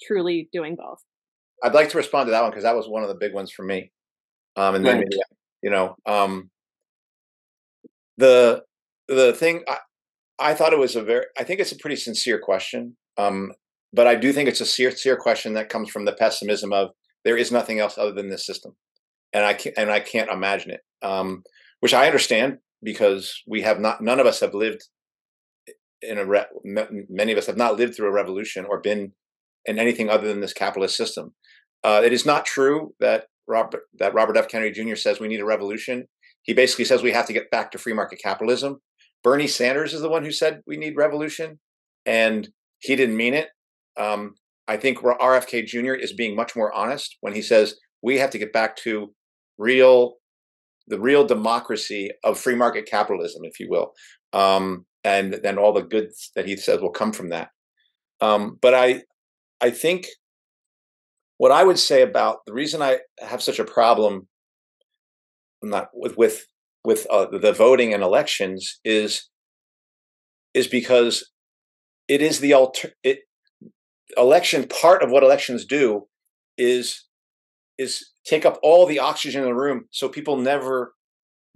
truly 0.02 0.48
doing 0.52 0.76
both. 0.76 1.02
I'd 1.62 1.74
like 1.74 1.90
to 1.90 1.98
respond 1.98 2.28
to 2.28 2.30
that 2.30 2.42
one 2.42 2.50
because 2.50 2.64
that 2.64 2.76
was 2.76 2.88
one 2.88 3.02
of 3.02 3.08
the 3.08 3.14
big 3.14 3.34
ones 3.34 3.50
for 3.50 3.62
me. 3.62 3.92
Um, 4.56 4.74
and 4.74 4.86
then 4.86 5.04
you 5.62 5.70
know, 5.70 5.96
um, 6.06 6.50
the 8.16 8.64
the 9.08 9.32
thing 9.32 9.64
I, 9.68 9.78
I 10.38 10.54
thought 10.54 10.72
it 10.72 10.78
was 10.78 10.96
a 10.96 11.02
very 11.02 11.26
I 11.38 11.44
think 11.44 11.60
it's 11.60 11.72
a 11.72 11.78
pretty 11.78 11.96
sincere 11.96 12.38
question. 12.38 12.96
Um, 13.18 13.52
but 13.92 14.06
I 14.06 14.14
do 14.14 14.32
think 14.32 14.48
it's 14.48 14.60
a 14.60 14.66
sincere 14.66 15.16
question 15.16 15.54
that 15.54 15.68
comes 15.68 15.90
from 15.90 16.04
the 16.04 16.12
pessimism 16.12 16.72
of 16.72 16.90
there 17.24 17.36
is 17.36 17.52
nothing 17.52 17.80
else 17.80 17.98
other 17.98 18.12
than 18.12 18.30
this 18.30 18.46
system. 18.46 18.76
and 19.32 19.44
I 19.44 19.54
can't 19.54 19.74
and 19.78 19.90
I 19.90 20.00
can't 20.00 20.30
imagine 20.30 20.72
it. 20.72 20.80
Um, 21.02 21.42
which 21.80 21.94
I 21.94 22.06
understand 22.06 22.58
because 22.82 23.42
we 23.46 23.62
have 23.62 23.80
not 23.80 24.02
none 24.02 24.20
of 24.20 24.26
us 24.26 24.40
have 24.40 24.54
lived 24.54 24.82
in 26.02 26.18
a 26.18 26.24
re- 26.24 26.46
many 26.64 27.32
of 27.32 27.38
us 27.38 27.46
have 27.46 27.56
not 27.56 27.76
lived 27.76 27.94
through 27.94 28.08
a 28.08 28.12
revolution 28.12 28.64
or 28.64 28.80
been 28.80 29.12
in 29.66 29.78
anything 29.78 30.08
other 30.08 30.26
than 30.28 30.40
this 30.40 30.52
capitalist 30.52 30.96
system. 30.96 31.34
Uh, 31.84 32.00
it 32.04 32.12
is 32.12 32.26
not 32.26 32.46
true 32.46 32.94
that 33.00 33.26
Robert 33.50 33.82
that 33.98 34.14
Robert 34.14 34.36
F. 34.36 34.48
Kennedy 34.48 34.72
Jr. 34.72 34.96
says 34.96 35.20
we 35.20 35.28
need 35.28 35.40
a 35.40 35.44
revolution. 35.44 36.06
He 36.42 36.54
basically 36.54 36.86
says 36.86 37.02
we 37.02 37.12
have 37.12 37.26
to 37.26 37.32
get 37.32 37.50
back 37.50 37.70
to 37.72 37.78
free 37.78 37.92
market 37.92 38.20
capitalism. 38.22 38.78
Bernie 39.22 39.46
Sanders 39.46 39.92
is 39.92 40.00
the 40.00 40.08
one 40.08 40.24
who 40.24 40.32
said 40.32 40.60
we 40.66 40.76
need 40.76 40.96
revolution, 40.96 41.58
and 42.06 42.48
he 42.78 42.96
didn't 42.96 43.16
mean 43.16 43.34
it. 43.34 43.48
Um, 43.98 44.34
I 44.66 44.76
think 44.76 44.98
RFK 44.98 45.66
Jr. 45.66 45.94
is 45.94 46.12
being 46.12 46.34
much 46.34 46.56
more 46.56 46.72
honest 46.72 47.16
when 47.20 47.34
he 47.34 47.42
says 47.42 47.74
we 48.02 48.18
have 48.18 48.30
to 48.30 48.38
get 48.38 48.52
back 48.52 48.76
to 48.76 49.12
real, 49.58 50.14
the 50.86 50.98
real 50.98 51.26
democracy 51.26 52.10
of 52.24 52.38
free 52.38 52.54
market 52.54 52.86
capitalism, 52.86 53.42
if 53.44 53.60
you 53.60 53.68
will, 53.68 53.92
um, 54.32 54.86
and 55.04 55.34
then 55.42 55.58
all 55.58 55.72
the 55.72 55.82
goods 55.82 56.30
that 56.34 56.46
he 56.46 56.56
says 56.56 56.80
will 56.80 56.90
come 56.90 57.12
from 57.12 57.30
that. 57.30 57.48
Um, 58.20 58.58
but 58.62 58.74
I, 58.74 59.02
I 59.60 59.70
think 59.70 60.06
what 61.40 61.52
I 61.52 61.64
would 61.64 61.78
say 61.78 62.02
about 62.02 62.40
the 62.46 62.52
reason 62.52 62.82
I 62.82 62.98
have 63.18 63.42
such 63.42 63.58
a 63.58 63.64
problem, 63.64 64.28
not 65.62 65.88
with 65.94 66.18
with 66.18 66.44
with 66.84 67.06
uh, 67.08 67.28
the 67.32 67.54
voting 67.54 67.94
and 67.94 68.02
elections 68.02 68.78
is 68.84 69.30
is 70.52 70.66
because 70.66 71.30
it 72.08 72.20
is 72.20 72.40
the 72.40 72.52
alter 72.52 72.92
it 73.02 73.20
election 74.18 74.68
part 74.68 75.02
of 75.02 75.10
what 75.10 75.22
elections 75.22 75.64
do 75.64 76.08
is 76.58 77.06
is 77.78 78.10
take 78.26 78.44
up 78.44 78.58
all 78.62 78.84
the 78.84 78.98
oxygen 78.98 79.40
in 79.40 79.48
the 79.48 79.54
room 79.54 79.86
so 79.90 80.10
people 80.10 80.36
never 80.36 80.92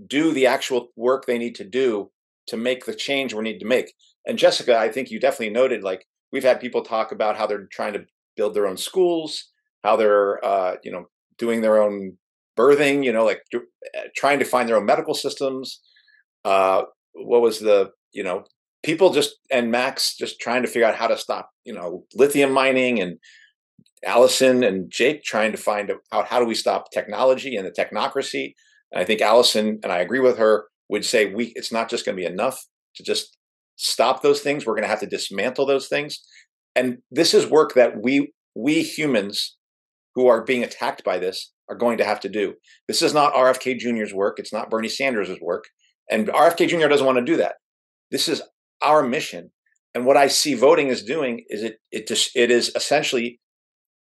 do 0.07 0.33
the 0.33 0.47
actual 0.47 0.89
work 0.97 1.27
they 1.27 1.37
need 1.37 1.55
to 1.57 1.65
do 1.65 2.11
to 2.47 2.57
make 2.57 2.87
the 2.87 2.95
change 2.95 3.35
we 3.35 3.43
need 3.43 3.59
to 3.59 3.67
make. 3.67 3.93
And 4.27 4.39
jessica 4.39 4.79
i 4.79 4.89
think 4.91 5.11
you 5.11 5.21
definitely 5.21 5.51
noted 5.51 5.83
like 5.83 6.07
we've 6.33 6.43
had 6.43 6.59
people 6.59 6.81
talk 6.81 7.13
about 7.13 7.37
how 7.37 7.47
they're 7.47 7.69
trying 7.71 7.93
to 7.93 8.07
build 8.35 8.55
their 8.55 8.67
own 8.67 8.79
schools 8.79 9.51
how 9.85 9.95
they're 9.97 10.45
uh, 10.45 10.77
you 10.83 10.91
know 10.91 11.07
doing 11.39 11.61
their 11.61 11.81
own 11.81 12.17
birthing 12.59 13.05
you 13.05 13.13
know 13.13 13.25
like 13.25 13.43
do, 13.51 13.63
uh, 13.97 14.03
trying 14.17 14.39
to 14.41 14.45
find 14.45 14.69
their 14.69 14.77
own 14.77 14.85
medical 14.85 15.15
systems 15.15 15.81
uh, 16.45 16.83
what 17.13 17.41
was 17.41 17.61
the 17.61 17.91
you 18.13 18.25
know 18.25 18.45
people 18.85 19.13
just 19.13 19.37
and 19.51 19.71
Max 19.71 20.15
just 20.15 20.39
trying 20.39 20.63
to 20.63 20.69
figure 20.69 20.87
out 20.87 20.95
how 20.95 21.09
to 21.09 21.17
stop, 21.17 21.51
you 21.65 21.73
know, 21.73 22.05
lithium 22.15 22.53
mining 22.53 23.01
and 23.01 23.19
Allison 24.05 24.63
and 24.63 24.91
Jake 24.91 25.25
trying 25.25 25.51
to 25.53 25.59
find 25.59 25.91
out 26.13 26.29
how 26.29 26.39
do 26.39 26.45
we 26.45 26.55
stop 26.55 26.91
technology 26.93 27.57
and 27.57 27.67
the 27.67 27.73
technocracy. 27.73 28.53
And 28.93 29.01
I 29.01 29.05
think 29.05 29.23
Allison 29.23 29.81
and 29.83 29.91
I 29.91 29.99
agree 29.99 30.21
with 30.21 30.39
her 30.39 30.67
would 30.91 31.05
say 31.05 31.33
we 31.33 31.53
it's 31.57 31.73
not 31.73 31.89
just 31.89 32.05
going 32.05 32.17
to 32.17 32.21
be 32.21 32.27
enough 32.27 32.63
to 32.97 33.03
just 33.03 33.37
stop 33.77 34.23
those 34.23 34.41
things. 34.41 34.67
We're 34.67 34.75
going 34.75 34.85
to 34.85 34.89
have 34.89 35.01
to 35.01 35.07
dismantle 35.07 35.67
those 35.67 35.89
things. 35.89 36.23
And 36.77 36.99
this 37.11 37.33
is 37.33 37.47
work 37.47 37.75
that 37.75 38.03
we 38.03 38.33
we 38.55 38.83
humans 38.83 39.57
who 40.15 40.27
are 40.27 40.45
being 40.45 40.63
attacked 40.63 41.05
by 41.05 41.19
this 41.19 41.53
are 41.69 41.77
going 41.77 41.99
to 41.99 42.05
have 42.05 42.21
to 42.21 42.29
do. 42.29 42.55
This 42.89 43.03
is 43.03 43.15
not 43.15 43.35
RFK 43.35 43.79
Jr.'s 43.79 44.13
work. 44.13 44.39
It's 44.39 44.53
not 44.53 44.71
Bernie 44.71 44.89
Sanders' 44.89 45.31
work. 45.41 45.65
And 46.11 46.29
RFK 46.29 46.69
Jr. 46.69 46.89
doesn't 46.89 47.07
want 47.07 47.19
to 47.19 47.25
do 47.25 47.37
that. 47.39 47.55
This 48.11 48.29
is 48.29 48.43
our 48.83 49.03
mission. 49.03 49.51
And 49.95 50.05
what 50.05 50.17
I 50.17 50.29
see 50.29 50.55
voting 50.55 50.89
is 50.89 51.03
doing 51.03 51.45
is 51.49 51.63
it 51.63 51.77
it 51.91 52.07
just 52.07 52.37
it 52.37 52.51
is 52.51 52.73
essentially 52.75 53.41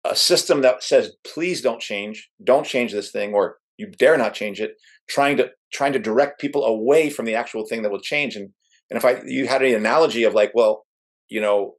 a 0.04 0.16
system 0.16 0.62
that 0.62 0.82
says 0.82 1.12
please 1.24 1.60
don't 1.60 1.80
change, 1.80 2.30
don't 2.42 2.66
change 2.66 2.92
this 2.92 3.12
thing, 3.12 3.34
or 3.34 3.58
you 3.76 3.90
dare 3.98 4.16
not 4.16 4.34
change 4.34 4.60
it, 4.60 4.74
trying 5.08 5.36
to 5.36 5.50
trying 5.72 5.92
to 5.92 5.98
direct 5.98 6.40
people 6.40 6.64
away 6.64 7.10
from 7.10 7.26
the 7.26 7.34
actual 7.34 7.66
thing 7.66 7.82
that 7.82 7.92
will 7.92 8.00
change. 8.00 8.36
And 8.36 8.50
and 8.90 8.96
if 8.96 9.04
I 9.04 9.22
you 9.24 9.46
had 9.46 9.62
an 9.62 9.74
analogy 9.74 10.24
of 10.24 10.34
like, 10.34 10.52
well, 10.54 10.84
you 11.28 11.40
know, 11.40 11.74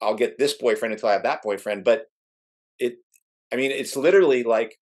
I'll 0.00 0.14
get 0.14 0.38
this 0.38 0.54
boyfriend 0.54 0.94
until 0.94 1.08
I 1.08 1.12
have 1.12 1.24
that 1.24 1.42
boyfriend, 1.42 1.84
but 1.84 2.04
it 2.78 2.94
I 3.52 3.56
mean, 3.56 3.70
it's 3.70 3.96
literally 3.96 4.42
like 4.42 4.76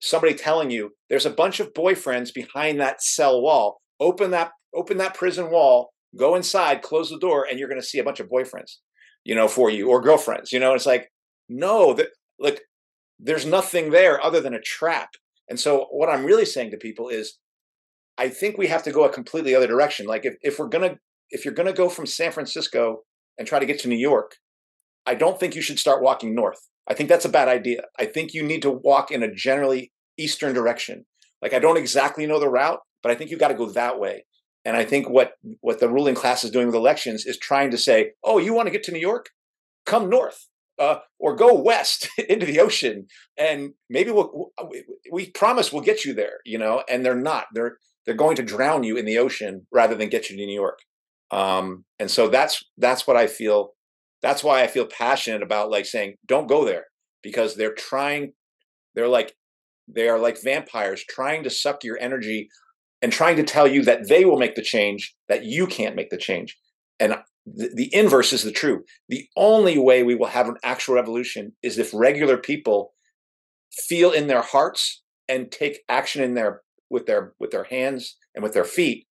somebody 0.00 0.34
telling 0.34 0.70
you 0.70 0.90
there's 1.08 1.26
a 1.26 1.30
bunch 1.30 1.60
of 1.60 1.72
boyfriends 1.74 2.32
behind 2.32 2.80
that 2.80 3.02
cell 3.02 3.40
wall. 3.40 3.80
Open 4.00 4.30
that 4.32 4.52
open 4.74 4.98
that 4.98 5.14
prison 5.14 5.50
wall 5.50 5.90
go 6.16 6.34
inside, 6.34 6.82
close 6.82 7.10
the 7.10 7.18
door, 7.18 7.46
and 7.48 7.58
you're 7.58 7.68
going 7.68 7.80
to 7.80 7.86
see 7.86 7.98
a 7.98 8.04
bunch 8.04 8.20
of 8.20 8.28
boyfriends, 8.28 8.76
you 9.24 9.34
know, 9.34 9.48
for 9.48 9.70
you 9.70 9.88
or 9.88 10.00
girlfriends. 10.00 10.52
You 10.52 10.58
know, 10.58 10.74
it's 10.74 10.86
like, 10.86 11.10
no, 11.48 11.92
that 11.94 12.08
like 12.38 12.62
there's 13.18 13.46
nothing 13.46 13.90
there 13.90 14.24
other 14.24 14.40
than 14.40 14.54
a 14.54 14.60
trap. 14.60 15.10
And 15.48 15.60
so 15.60 15.86
what 15.90 16.08
I'm 16.08 16.24
really 16.24 16.44
saying 16.44 16.72
to 16.72 16.76
people 16.76 17.08
is 17.08 17.38
I 18.18 18.28
think 18.28 18.58
we 18.58 18.66
have 18.66 18.82
to 18.84 18.92
go 18.92 19.04
a 19.04 19.12
completely 19.12 19.54
other 19.54 19.66
direction. 19.66 20.06
Like 20.06 20.24
if, 20.24 20.34
if 20.42 20.58
we're 20.58 20.68
gonna 20.68 20.96
if 21.30 21.44
you're 21.44 21.54
gonna 21.54 21.72
go 21.72 21.88
from 21.88 22.06
San 22.06 22.32
Francisco 22.32 23.02
and 23.38 23.46
try 23.46 23.58
to 23.58 23.66
get 23.66 23.78
to 23.80 23.88
New 23.88 23.96
York, 23.96 24.36
I 25.04 25.14
don't 25.14 25.38
think 25.38 25.54
you 25.54 25.62
should 25.62 25.78
start 25.78 26.02
walking 26.02 26.34
north. 26.34 26.68
I 26.88 26.94
think 26.94 27.08
that's 27.08 27.24
a 27.24 27.30
bad 27.30 27.48
idea. 27.48 27.82
I 27.98 28.06
think 28.06 28.32
you 28.32 28.42
need 28.42 28.62
to 28.62 28.70
walk 28.70 29.10
in 29.10 29.22
a 29.22 29.32
generally 29.32 29.92
eastern 30.16 30.54
direction. 30.54 31.04
Like 31.42 31.52
I 31.52 31.58
don't 31.58 31.76
exactly 31.76 32.26
know 32.26 32.40
the 32.40 32.48
route, 32.48 32.80
but 33.02 33.12
I 33.12 33.14
think 33.14 33.30
you've 33.30 33.40
got 33.40 33.48
to 33.48 33.54
go 33.54 33.70
that 33.70 33.98
way. 33.98 34.24
And 34.64 34.76
I 34.76 34.84
think 34.84 35.08
what 35.08 35.34
what 35.60 35.78
the 35.80 35.88
ruling 35.88 36.14
class 36.14 36.42
is 36.42 36.50
doing 36.50 36.66
with 36.66 36.74
elections 36.74 37.24
is 37.24 37.38
trying 37.38 37.70
to 37.70 37.78
say, 37.78 38.12
"Oh, 38.24 38.38
you 38.38 38.52
want 38.52 38.66
to 38.66 38.72
get 38.72 38.82
to 38.84 38.92
New 38.92 38.98
York? 38.98 39.30
Come 39.84 40.10
north." 40.10 40.48
Uh, 40.78 40.98
or 41.18 41.34
go 41.34 41.54
west 41.54 42.06
into 42.28 42.44
the 42.44 42.60
ocean, 42.60 43.06
and 43.38 43.72
maybe 43.88 44.10
we'll, 44.10 44.50
we 45.10 45.30
promise 45.30 45.72
we'll 45.72 45.80
get 45.80 46.04
you 46.04 46.12
there, 46.12 46.40
you 46.44 46.58
know. 46.58 46.82
And 46.86 47.02
they're 47.02 47.14
not. 47.14 47.46
They're 47.54 47.78
they're 48.04 48.14
going 48.14 48.36
to 48.36 48.42
drown 48.42 48.82
you 48.82 48.96
in 48.96 49.06
the 49.06 49.18
ocean 49.18 49.66
rather 49.72 49.94
than 49.94 50.08
get 50.08 50.28
you 50.28 50.36
to 50.36 50.44
New 50.44 50.54
York. 50.54 50.80
Um, 51.30 51.84
and 51.98 52.10
so 52.10 52.28
that's 52.28 52.64
that's 52.76 53.06
what 53.06 53.16
I 53.16 53.26
feel. 53.26 53.72
That's 54.26 54.42
why 54.42 54.64
I 54.64 54.66
feel 54.66 54.86
passionate 54.86 55.40
about 55.40 55.70
like 55.70 55.86
saying, 55.86 56.16
don't 56.26 56.48
go 56.48 56.64
there 56.64 56.86
because 57.22 57.54
they're 57.54 57.72
trying. 57.72 58.32
They're 58.96 59.06
like 59.06 59.36
they 59.86 60.08
are 60.08 60.18
like 60.18 60.42
vampires 60.42 61.04
trying 61.08 61.44
to 61.44 61.50
suck 61.50 61.84
your 61.84 61.96
energy 62.00 62.48
and 63.00 63.12
trying 63.12 63.36
to 63.36 63.44
tell 63.44 63.68
you 63.68 63.84
that 63.84 64.08
they 64.08 64.24
will 64.24 64.36
make 64.36 64.56
the 64.56 64.62
change, 64.62 65.14
that 65.28 65.44
you 65.44 65.68
can't 65.68 65.94
make 65.94 66.10
the 66.10 66.16
change. 66.16 66.58
And 66.98 67.14
the, 67.46 67.70
the 67.72 67.94
inverse 67.94 68.32
is 68.32 68.42
the 68.42 68.50
true. 68.50 68.82
The 69.08 69.28
only 69.36 69.78
way 69.78 70.02
we 70.02 70.16
will 70.16 70.26
have 70.26 70.48
an 70.48 70.56
actual 70.64 70.96
revolution 70.96 71.52
is 71.62 71.78
if 71.78 71.94
regular 71.94 72.36
people 72.36 72.94
feel 73.70 74.10
in 74.10 74.26
their 74.26 74.42
hearts 74.42 75.02
and 75.28 75.52
take 75.52 75.84
action 75.88 76.20
in 76.20 76.34
their 76.34 76.62
with 76.90 77.06
their 77.06 77.32
with 77.38 77.52
their 77.52 77.64
hands 77.64 78.16
and 78.34 78.42
with 78.42 78.54
their 78.54 78.64
feet 78.64 79.06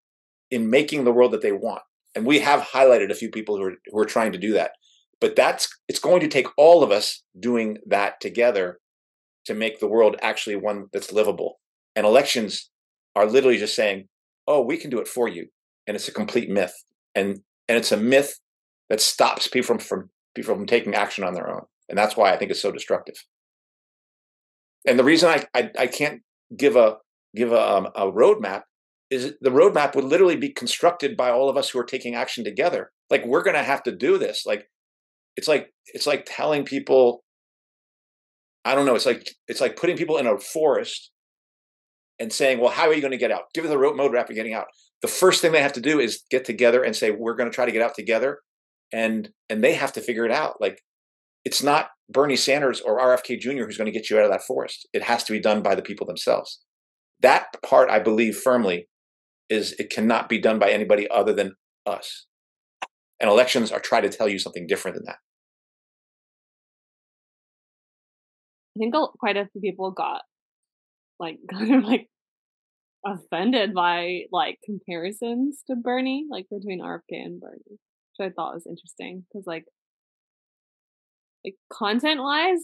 in 0.52 0.70
making 0.70 1.06
the 1.06 1.14
world 1.14 1.32
that 1.32 1.42
they 1.42 1.54
want. 1.54 1.84
And 2.16 2.26
we 2.26 2.40
have 2.40 2.60
highlighted 2.60 3.12
a 3.12 3.16
few 3.16 3.30
people 3.30 3.56
who 3.56 3.64
are 3.64 3.76
who 3.86 3.98
are 3.98 4.06
trying 4.06 4.34
to 4.34 4.38
do 4.38 4.52
that. 4.56 4.72
But 5.22 5.36
that's 5.36 5.68
it's 5.88 6.00
going 6.00 6.22
to 6.22 6.28
take 6.28 6.48
all 6.58 6.84
of 6.84 6.92
us 6.92 7.24
doing 7.40 7.78
that 7.88 8.20
together 8.20 8.80
to 9.46 9.54
make 9.54 9.80
the 9.80 9.88
world 9.88 10.16
actually 10.22 10.56
one 10.56 10.86
that's 10.92 11.12
livable. 11.12 11.60
And 11.96 12.06
elections 12.06 12.70
are 13.16 13.26
literally 13.26 13.58
just 13.58 13.76
saying, 13.76 14.08
"Oh, 14.48 14.62
we 14.62 14.78
can 14.78 14.90
do 14.90 15.00
it 15.00 15.08
for 15.08 15.28
you," 15.28 15.48
and 15.88 15.96
it's 15.96 16.08
a 16.08 16.14
complete 16.14 16.50
myth, 16.50 16.76
and 17.14 17.40
and 17.68 17.78
it's 17.78 17.92
a 17.92 17.98
myth 17.98 18.40
that 18.90 19.02
stops 19.02 19.48
people 19.48 19.68
from 19.68 19.80
from 19.80 20.10
people 20.36 20.56
from 20.56 20.66
taking 20.66 20.94
action 20.94 21.24
on 21.24 21.34
their 21.34 21.50
own, 21.50 21.64
and 21.90 21.98
that's 21.98 22.18
why 22.18 22.34
I 22.34 22.38
think 22.38 22.52
it's 22.52 22.62
so 22.62 22.72
destructive. 22.72 23.16
And 24.86 25.00
the 25.00 25.04
reason 25.04 25.30
I 25.30 25.46
I, 25.58 25.72
I 25.80 25.88
can't 25.88 26.22
give 26.56 26.76
a 26.76 26.98
give 27.36 27.52
a, 27.52 27.62
um, 27.62 27.88
a 27.96 28.12
roadmap 28.12 28.64
is 29.10 29.34
the 29.42 29.50
roadmap 29.50 29.96
would 29.96 30.06
literally 30.06 30.36
be 30.36 30.50
constructed 30.50 31.16
by 31.16 31.30
all 31.30 31.50
of 31.50 31.58
us 31.58 31.70
who 31.70 31.80
are 31.80 31.86
taking 31.86 32.16
action 32.16 32.44
together. 32.44 32.92
Like 33.10 33.26
we're 33.26 33.44
going 33.44 33.56
to 33.56 33.64
have 33.64 33.84
to 33.84 33.92
do 33.92 34.18
this. 34.18 34.46
Like 34.46 34.68
it's 35.36 35.48
like 35.48 35.72
it's 35.94 36.08
like 36.08 36.26
telling 36.28 36.64
people 36.64 37.24
I 38.66 38.74
don't 38.74 38.88
know. 38.88 38.96
It's 38.96 39.06
like 39.06 39.30
it's 39.48 39.62
like 39.62 39.78
putting 39.78 39.96
people 39.96 40.18
in 40.18 40.26
a 40.26 40.40
forest 40.40 41.12
and 42.20 42.34
saying, 42.34 42.60
well, 42.60 42.72
how 42.72 42.88
are 42.88 42.94
you 42.94 43.02
going 43.02 43.12
to 43.12 43.18
get 43.18 43.32
out? 43.32 43.44
Give 43.54 43.64
us 43.64 43.72
a 43.72 43.78
mode 43.78 44.12
map 44.12 44.30
of 44.30 44.36
getting 44.36 44.54
out. 44.54 44.66
The 45.02 45.08
first 45.08 45.42
thing 45.42 45.52
they 45.52 45.62
have 45.62 45.74
to 45.74 45.82
do 45.82 46.00
is 46.00 46.24
get 46.32 46.46
together 46.46 46.82
and 46.82 46.96
say, 46.96 47.12
we're 47.12 47.36
going 47.36 47.50
to 47.50 47.54
try 47.54 47.66
to 47.66 47.72
get 47.72 47.82
out 47.82 47.94
together. 47.94 48.40
And 48.92 49.30
and 49.50 49.64
they 49.64 49.74
have 49.74 49.94
to 49.94 50.02
figure 50.02 50.26
it 50.26 50.32
out. 50.32 50.60
Like 50.60 50.80
it's 51.44 51.62
not 51.62 51.90
Bernie 52.10 52.36
Sanders 52.36 52.82
or 52.82 53.00
RFK 53.00 53.40
Jr. 53.40 53.66
who's 53.66 53.78
going 53.78 53.92
to 53.92 53.98
get 53.98 54.10
you 54.10 54.18
out 54.18 54.26
of 54.26 54.32
that 54.32 54.44
forest. 54.44 54.88
It 54.94 55.04
has 55.04 55.24
to 55.26 55.32
be 55.32 55.40
done 55.40 55.62
by 55.62 55.76
the 55.76 55.82
people 55.82 56.08
themselves. 56.08 56.62
That 57.22 57.48
part 57.64 57.90
I 57.90 58.00
believe 58.00 58.38
firmly 58.38 58.88
is 59.50 59.74
it 59.74 59.92
cannot 59.92 60.28
be 60.28 60.40
done 60.40 60.58
by 60.58 60.72
anybody 60.72 61.08
other 61.10 61.34
than 61.34 61.54
us. 61.86 62.26
And 63.20 63.30
elections 63.30 63.72
are 63.72 63.80
trying 63.80 64.04
to 64.04 64.10
tell 64.10 64.28
you 64.28 64.40
something 64.40 64.68
different 64.68 64.96
than 64.96 65.06
that. 65.06 65.18
I 68.76 68.80
think 68.80 68.94
quite 69.20 69.38
a 69.38 69.48
few 69.54 69.62
people 69.62 69.92
got 69.92 70.22
like 71.20 71.38
kind 71.52 71.76
of 71.76 71.84
like 71.84 72.08
offended 73.06 73.74
by 73.74 74.24
like 74.32 74.58
comparisons 74.66 75.62
to 75.68 75.76
Bernie, 75.76 76.26
like 76.30 76.46
between 76.52 76.82
RFK 76.82 77.24
and 77.24 77.40
Bernie, 77.40 77.62
which 77.70 78.20
I 78.20 78.30
thought 78.30 78.56
was 78.56 78.68
interesting 78.68 79.26
because 79.30 79.46
like 79.48 79.66
like 81.46 81.56
content 81.72 82.22
wise, 82.22 82.64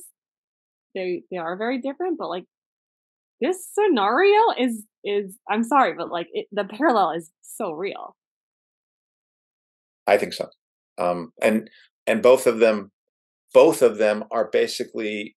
they 0.95 1.23
they 1.31 1.37
are 1.37 1.55
very 1.55 1.79
different, 1.79 2.17
but 2.17 2.29
like 2.29 2.45
this 3.39 3.67
scenario 3.73 4.39
is 4.59 4.83
is 5.03 5.37
I'm 5.49 5.63
sorry, 5.63 5.93
but 5.97 6.09
like 6.09 6.27
it, 6.33 6.47
the 6.51 6.65
parallel 6.65 7.11
is 7.11 7.31
so 7.41 7.71
real. 7.71 8.15
I 10.07 10.17
think 10.17 10.33
so, 10.33 10.47
um, 10.97 11.31
and 11.41 11.69
and 12.07 12.21
both 12.21 12.47
of 12.47 12.59
them, 12.59 12.91
both 13.53 13.81
of 13.81 13.97
them 13.97 14.23
are 14.31 14.49
basically 14.51 15.35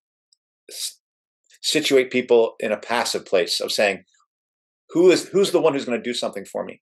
situate 1.63 2.11
people 2.11 2.55
in 2.61 2.73
a 2.73 2.77
passive 2.77 3.25
place 3.25 3.61
of 3.61 3.73
saying, 3.73 4.05
who 4.91 5.11
is 5.11 5.29
who's 5.29 5.51
the 5.51 5.61
one 5.61 5.75
who's 5.75 5.85
going 5.85 5.99
to 5.99 6.11
do 6.11 6.15
something 6.15 6.45
for 6.45 6.65
me? 6.65 6.81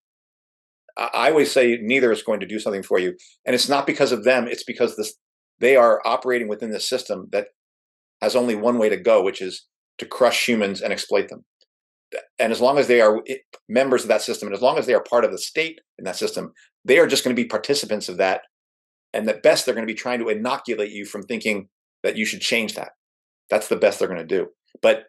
I 0.97 1.31
always 1.31 1.51
say 1.51 1.79
neither 1.81 2.13
is 2.13 2.23
going 2.23 2.41
to 2.41 2.47
do 2.47 2.59
something 2.59 2.83
for 2.83 2.99
you, 2.99 3.15
and 3.47 3.55
it's 3.55 3.69
not 3.69 3.87
because 3.87 4.13
of 4.13 4.25
them. 4.25 4.47
It's 4.47 4.65
because 4.65 4.97
this 4.97 5.15
they 5.59 5.77
are 5.77 6.03
operating 6.05 6.49
within 6.49 6.71
the 6.71 6.81
system 6.81 7.29
that 7.33 7.49
has 8.21 8.37
only 8.37 8.55
one 8.55 8.79
way 8.79 8.89
to 8.89 8.97
go, 8.97 9.23
which 9.23 9.41
is 9.41 9.67
to 9.99 10.07
crush 10.07 10.47
humans 10.47 10.83
and 10.83 10.93
exploit 10.93 11.29
them. 11.29 11.45
And 12.39 12.53
as 12.53 12.61
long 12.61 12.79
as 12.79 12.89
they 12.89 13.01
are 13.01 13.23
members 13.69 14.03
of 14.03 14.09
that 14.09 14.23
system, 14.23 14.49
and 14.49 14.55
as 14.55 14.61
long 14.61 14.77
as 14.77 14.87
they 14.87 14.95
are 14.95 15.03
part 15.03 15.25
of 15.25 15.31
the 15.31 15.39
state 15.39 15.81
in 15.99 16.05
that 16.05 16.17
system, 16.17 16.53
they 16.85 16.99
are 16.99 17.07
just 17.07 17.25
going 17.25 17.35
to 17.35 17.43
be 17.43 17.49
participants 17.49 18.09
of 18.09 18.17
that. 18.19 18.43
And 19.13 19.29
at 19.29 19.43
best, 19.43 19.67
they're 19.67 19.75
going 19.75 19.87
to 19.87 19.93
be 19.93 19.99
trying 19.99 20.21
to 20.21 20.29
inoculate 20.29 20.91
you 20.91 21.05
from 21.05 21.23
thinking 21.23 21.69
that 22.03 22.17
you 22.17 22.25
should 22.25 22.41
change 22.41 22.75
that. 22.75 22.93
That's 23.51 23.69
the 23.69 23.77
best 23.77 23.99
they're 23.99 24.09
going 24.09 24.21
to 24.21 24.27
do. 24.27 24.49
But 24.81 25.05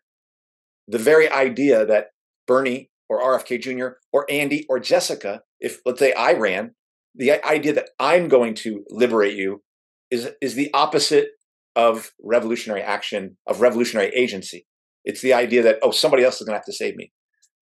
the 0.88 0.98
very 0.98 1.30
idea 1.30 1.86
that 1.86 2.08
Bernie 2.46 2.90
or 3.10 3.22
RFK 3.22 3.62
Jr. 3.62 3.98
or 4.12 4.26
Andy 4.30 4.66
or 4.70 4.80
Jessica, 4.80 5.42
if 5.60 5.80
let's 5.86 6.00
say 6.00 6.14
I 6.14 6.34
ran, 6.34 6.76
the 7.16 7.44
idea 7.46 7.74
that 7.74 7.90
I'm 8.00 8.28
going 8.28 8.56
to 8.56 8.84
liberate 8.90 9.36
you 9.36 9.64
is 10.12 10.30
is 10.42 10.56
the 10.56 10.72
opposite 10.74 11.30
of 11.76 12.12
revolutionary 12.22 12.82
action, 12.82 13.38
of 13.48 13.62
revolutionary 13.62 14.12
agency. 14.16 14.66
It's 15.06 15.22
the 15.22 15.34
idea 15.34 15.64
that, 15.64 15.80
oh, 15.82 15.92
somebody 15.92 16.24
else 16.24 16.40
is 16.40 16.48
going 16.48 16.54
to 16.54 16.58
have 16.58 16.66
to 16.66 16.74
save 16.74 16.96
me. 16.96 17.12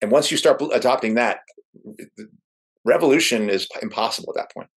And 0.02 0.12
once 0.12 0.30
you 0.30 0.38
start 0.38 0.62
adopting 0.74 1.16
that, 1.16 1.40
revolution 2.86 3.50
is 3.50 3.68
impossible 3.82 4.34
at 4.36 4.42
that 4.42 4.54
point. 4.54 4.70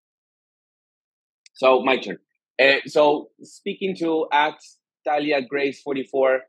So, 1.54 1.82
my 1.82 1.98
turn. 1.98 2.18
Uh, 2.60 2.76
so, 2.86 3.30
speaking 3.42 3.96
to 3.96 4.26
at 4.32 4.56
Talia 5.06 5.42
Grace 5.42 5.80
44 5.82 6.40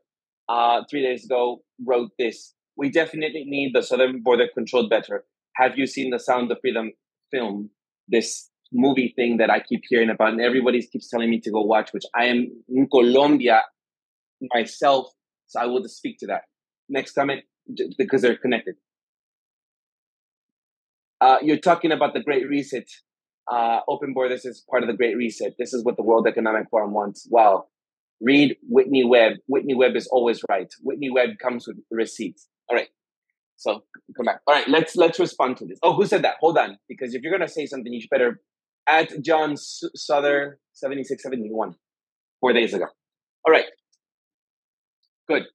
uh, 0.48 0.82
three 0.90 1.02
days 1.02 1.24
ago, 1.24 1.62
wrote 1.84 2.10
this 2.18 2.54
We 2.76 2.90
definitely 2.90 3.44
need 3.46 3.74
the 3.74 3.82
southern 3.82 4.22
border 4.22 4.48
controlled 4.52 4.90
better. 4.90 5.24
Have 5.56 5.76
you 5.76 5.86
seen 5.86 6.10
the 6.10 6.18
Sound 6.18 6.50
of 6.52 6.58
Freedom 6.60 6.92
film? 7.30 7.70
This 8.06 8.48
movie 8.72 9.12
thing 9.16 9.38
that 9.38 9.50
I 9.50 9.60
keep 9.60 9.82
hearing 9.88 10.10
about, 10.10 10.32
and 10.32 10.40
everybody 10.40 10.86
keeps 10.86 11.08
telling 11.08 11.30
me 11.30 11.40
to 11.40 11.50
go 11.50 11.62
watch, 11.62 11.92
which 11.92 12.04
I 12.14 12.26
am 12.26 12.50
in 12.68 12.88
Colombia 12.88 13.62
myself, 14.54 15.08
so 15.46 15.60
I 15.60 15.66
will 15.66 15.86
speak 15.88 16.18
to 16.20 16.26
that. 16.26 16.42
Next 16.88 17.12
comment, 17.12 17.42
because 17.98 18.22
they're 18.22 18.36
connected. 18.36 18.76
Uh, 21.20 21.38
you're 21.42 21.58
talking 21.58 21.92
about 21.92 22.14
the 22.14 22.20
Great 22.20 22.48
Reset. 22.48 22.88
Uh, 23.50 23.80
open 23.88 24.12
borders 24.12 24.44
is 24.44 24.64
part 24.70 24.82
of 24.82 24.88
the 24.88 24.96
Great 24.96 25.16
Reset. 25.16 25.54
This 25.58 25.72
is 25.72 25.84
what 25.84 25.96
the 25.96 26.02
World 26.02 26.26
Economic 26.26 26.68
Forum 26.70 26.92
wants. 26.92 27.26
Wow. 27.30 27.66
Read 28.20 28.56
Whitney 28.68 29.04
Webb. 29.04 29.34
Whitney 29.46 29.74
Webb 29.74 29.96
is 29.96 30.06
always 30.08 30.40
right. 30.48 30.72
Whitney 30.82 31.10
Webb 31.10 31.38
comes 31.40 31.66
with 31.66 31.78
receipts. 31.90 32.48
All 32.68 32.76
right. 32.76 32.88
So 33.58 33.82
come 34.16 34.24
back. 34.24 34.40
All 34.46 34.54
right, 34.54 34.68
let's 34.68 34.94
let's 34.94 35.18
respond 35.18 35.56
to 35.58 35.66
this. 35.66 35.80
Oh, 35.82 35.92
who 35.92 36.06
said 36.06 36.22
that? 36.22 36.36
Hold 36.40 36.56
on, 36.56 36.78
because 36.88 37.12
if 37.12 37.22
you're 37.22 37.32
gonna 37.32 37.48
say 37.48 37.66
something, 37.66 37.92
you 37.92 38.00
should 38.00 38.10
better 38.10 38.40
at 38.88 39.10
John 39.20 39.56
Souther 39.56 40.60
7671 40.74 41.74
four 42.40 42.52
days 42.52 42.72
ago. 42.72 42.86
All 43.44 43.52
right. 43.52 43.66
Good. 45.28 45.46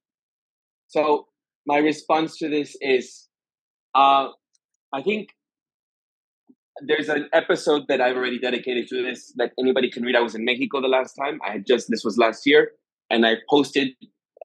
So 0.88 1.28
my 1.66 1.78
response 1.78 2.38
to 2.40 2.50
this 2.50 2.76
is 2.82 3.30
uh, 3.96 4.28
I 4.92 5.02
think 5.02 5.30
there's 6.82 7.10
an 7.10 7.30
episode 7.34 7.84
that 7.88 8.02
I've 8.02 8.16
already 8.16 8.40
dedicated 8.40 8.88
to 8.90 9.04
this 9.04 9.34
that 9.38 9.52
anybody 9.60 9.90
can 9.90 10.04
read. 10.04 10.16
I 10.16 10.22
was 10.22 10.36
in 10.36 10.44
Mexico 10.46 10.82
the 10.82 10.88
last 10.88 11.14
time. 11.14 11.40
I 11.46 11.60
just 11.60 11.88
this 11.90 12.04
was 12.04 12.18
last 12.18 12.46
year, 12.46 12.72
and 13.10 13.26
I 13.26 13.36
posted 13.50 13.90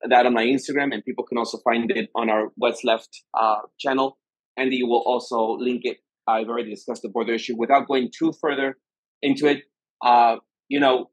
that 0.09 0.27
on 0.27 0.35
my 0.35 0.45
Instagram, 0.45 0.93
and 0.93 1.05
people 1.05 1.25
can 1.25 1.39
also 1.39 1.59
find 1.59 1.91
it 1.91 2.11
on 2.15 2.31
our 2.31 2.53
What's 2.57 2.85
Left 2.85 3.23
uh, 3.35 3.63
channel. 3.79 4.19
Andy 4.57 4.83
will 4.83 5.03
also 5.07 5.57
link 5.59 5.83
it 5.85 5.99
I've 6.29 6.49
already 6.49 6.71
discussed 6.71 7.03
the 7.03 7.09
border 7.09 7.33
issue. 7.33 7.57
Without 7.57 7.89
going 7.89 8.11
too 8.17 8.33
further 8.33 8.77
into 9.23 9.47
it, 9.47 9.63
uh, 10.05 10.37
you 10.69 10.79
know, 10.79 11.11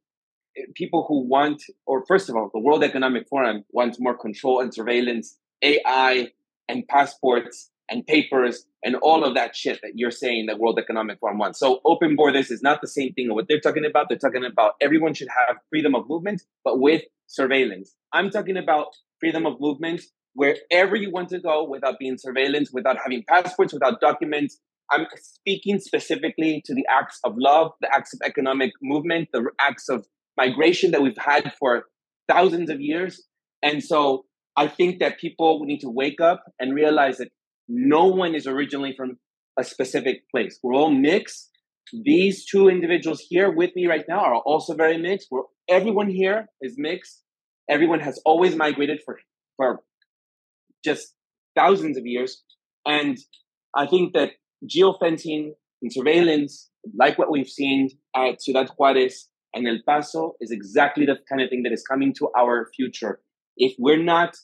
people 0.75 1.05
who 1.07 1.27
want, 1.27 1.63
or 1.87 2.05
first 2.05 2.29
of 2.29 2.35
all, 2.35 2.49
the 2.53 2.59
World 2.59 2.83
Economic 2.83 3.27
Forum 3.29 3.63
wants 3.71 3.97
more 3.99 4.17
control 4.17 4.59
and 4.59 4.73
surveillance, 4.73 5.37
AI 5.63 6.29
and 6.67 6.87
passports 6.87 7.71
and 7.89 8.05
papers 8.05 8.65
and 8.83 8.95
all 8.95 9.23
of 9.23 9.35
that 9.35 9.55
shit 9.55 9.79
that 9.81 9.91
you're 9.95 10.11
saying 10.11 10.47
that 10.47 10.59
World 10.59 10.79
Economic 10.79 11.19
Forum 11.19 11.37
wants. 11.37 11.59
So 11.59 11.81
open 11.85 12.15
borders 12.15 12.51
is 12.51 12.61
not 12.61 12.81
the 12.81 12.87
same 12.87 13.13
thing. 13.13 13.29
of 13.29 13.35
What 13.35 13.47
they're 13.47 13.59
talking 13.59 13.85
about, 13.85 14.07
they're 14.09 14.17
talking 14.17 14.45
about 14.45 14.73
everyone 14.81 15.13
should 15.13 15.29
have 15.47 15.57
freedom 15.69 15.95
of 15.95 16.09
movement, 16.09 16.43
but 16.63 16.79
with 16.79 17.03
surveillance. 17.27 17.95
I'm 18.13 18.29
talking 18.29 18.57
about 18.57 18.87
freedom 19.19 19.45
of 19.45 19.59
movement 19.59 20.01
wherever 20.33 20.95
you 20.95 21.11
want 21.11 21.29
to 21.29 21.39
go 21.39 21.63
without 21.63 21.97
being 21.97 22.17
surveillance, 22.17 22.69
without 22.71 22.97
having 23.01 23.23
passports, 23.27 23.73
without 23.73 24.01
documents, 24.01 24.59
I'm 24.91 25.07
speaking 25.15 25.79
specifically 25.79 26.61
to 26.65 26.75
the 26.75 26.85
acts 26.89 27.19
of 27.23 27.33
love, 27.37 27.71
the 27.81 27.93
acts 27.93 28.13
of 28.13 28.19
economic 28.23 28.71
movement, 28.81 29.29
the 29.33 29.49
acts 29.59 29.89
of 29.89 30.05
migration 30.37 30.91
that 30.91 31.01
we've 31.01 31.17
had 31.17 31.53
for 31.57 31.85
thousands 32.27 32.69
of 32.69 32.79
years. 32.81 33.23
And 33.63 33.83
so 33.83 34.25
I 34.55 34.67
think 34.67 34.99
that 34.99 35.19
people 35.19 35.63
need 35.65 35.79
to 35.79 35.89
wake 35.89 36.21
up 36.21 36.43
and 36.59 36.75
realize 36.75 37.17
that 37.17 37.31
no 37.67 38.05
one 38.05 38.35
is 38.35 38.47
originally 38.47 38.93
from 38.95 39.17
a 39.59 39.63
specific 39.63 40.29
place. 40.29 40.59
We're 40.61 40.75
all 40.75 40.91
mixed. 40.91 41.49
These 41.93 42.45
two 42.45 42.67
individuals 42.67 43.23
here 43.29 43.51
with 43.51 43.75
me 43.75 43.87
right 43.87 44.05
now 44.07 44.19
are 44.19 44.37
also 44.37 44.75
very 44.75 44.97
mixed. 44.97 45.27
We're, 45.31 45.43
everyone 45.69 46.09
here 46.09 46.47
is 46.61 46.75
mixed. 46.77 47.23
Everyone 47.69 47.99
has 47.99 48.21
always 48.25 48.55
migrated 48.55 49.01
for, 49.05 49.19
for 49.57 49.81
just 50.83 51.13
thousands 51.55 51.97
of 51.97 52.05
years. 52.05 52.43
And 52.85 53.17
I 53.75 53.87
think 53.87 54.13
that 54.13 54.31
geofencing 54.65 55.51
and 55.81 55.91
surveillance, 55.91 56.69
like 56.97 57.17
what 57.17 57.31
we've 57.31 57.49
seen 57.49 57.89
at 58.15 58.41
Ciudad 58.41 58.69
Juarez 58.77 59.27
and 59.53 59.67
El 59.67 59.79
Paso, 59.87 60.35
is 60.39 60.51
exactly 60.51 61.05
the 61.05 61.15
kind 61.27 61.41
of 61.41 61.49
thing 61.49 61.63
that 61.63 61.73
is 61.73 61.83
coming 61.83 62.13
to 62.19 62.29
our 62.37 62.69
future. 62.75 63.19
If 63.57 63.75
we're 63.79 64.03
not 64.03 64.35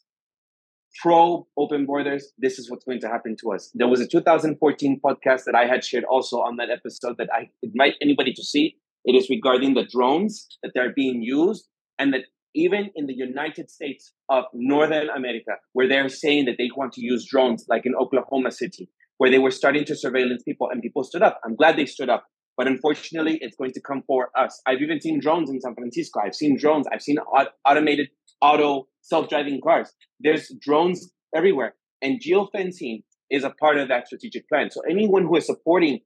pro 1.01 1.47
open 1.58 1.86
borders, 1.86 2.32
this 2.38 2.60
is 2.60 2.69
what's 2.69 2.86
going 2.86 2.99
to 3.01 3.08
happen 3.08 3.36
to 3.41 3.54
us. 3.54 3.71
There 3.73 3.88
was 3.88 4.01
a 4.01 4.08
2014 4.08 4.99
podcast 5.04 5.45
that 5.45 5.56
I 5.56 5.65
had 5.65 5.84
shared 5.84 6.04
also 6.04 6.38
on 6.38 6.58
that 6.58 6.69
episode 6.69 7.17
that 7.17 7.30
I 7.34 7.49
invite 7.63 7.95
anybody 8.01 8.34
to 8.34 8.43
see. 8.43 8.75
It 9.06 9.15
is 9.15 9.30
regarding 9.30 9.73
the 9.73 9.86
drones 9.86 10.47
that 10.63 10.71
they're 10.75 10.93
being 10.93 11.21
used, 11.23 11.67
and 11.97 12.13
that 12.13 12.21
even 12.54 12.91
in 12.95 13.08
the 13.08 13.13
United 13.13 13.71
States 13.71 14.13
of 14.30 14.45
Northern 14.54 15.10
America, 15.10 15.54
where 15.73 15.88
they're 15.88 16.10
saying 16.10 16.45
that 16.45 16.56
they 16.58 16.69
want 16.75 16.93
to 16.93 17.01
use 17.01 17.25
drones, 17.25 17.65
like 17.69 17.86
in 17.86 17.95
Oklahoma 17.95 18.51
City, 18.51 18.89
where 19.17 19.32
they 19.32 19.39
were 19.39 19.51
starting 19.51 19.86
to 19.86 19.95
surveillance 19.95 20.43
people 20.43 20.69
and 20.69 20.82
people 20.82 21.04
stood 21.04 21.21
up. 21.21 21.39
I'm 21.45 21.56
glad 21.56 21.77
they 21.77 21.86
stood 21.86 22.10
up. 22.10 22.25
But 22.58 22.67
unfortunately, 22.67 23.39
it's 23.41 23.56
going 23.56 23.71
to 23.71 23.82
come 23.82 24.04
for 24.06 24.30
us. 24.38 24.62
I've 24.67 24.82
even 24.82 24.99
seen 24.99 25.19
drones 25.19 25.49
in 25.49 25.62
San 25.62 25.73
Francisco. 25.73 26.19
I've 26.23 26.36
seen 26.36 26.58
drones. 26.60 26.86
I've 26.91 27.01
seen 27.01 27.17
automated 27.65 28.10
auto 28.41 28.88
self-driving 29.01 29.61
cars. 29.63 29.91
There's 30.19 30.51
drones 30.59 31.11
everywhere. 31.35 31.75
And 32.01 32.19
geofencing 32.19 33.03
is 33.29 33.43
a 33.43 33.51
part 33.51 33.77
of 33.77 33.87
that 33.89 34.07
strategic 34.07 34.47
plan. 34.49 34.69
So 34.71 34.81
anyone 34.89 35.23
who 35.23 35.35
is 35.37 35.45
supporting 35.45 35.99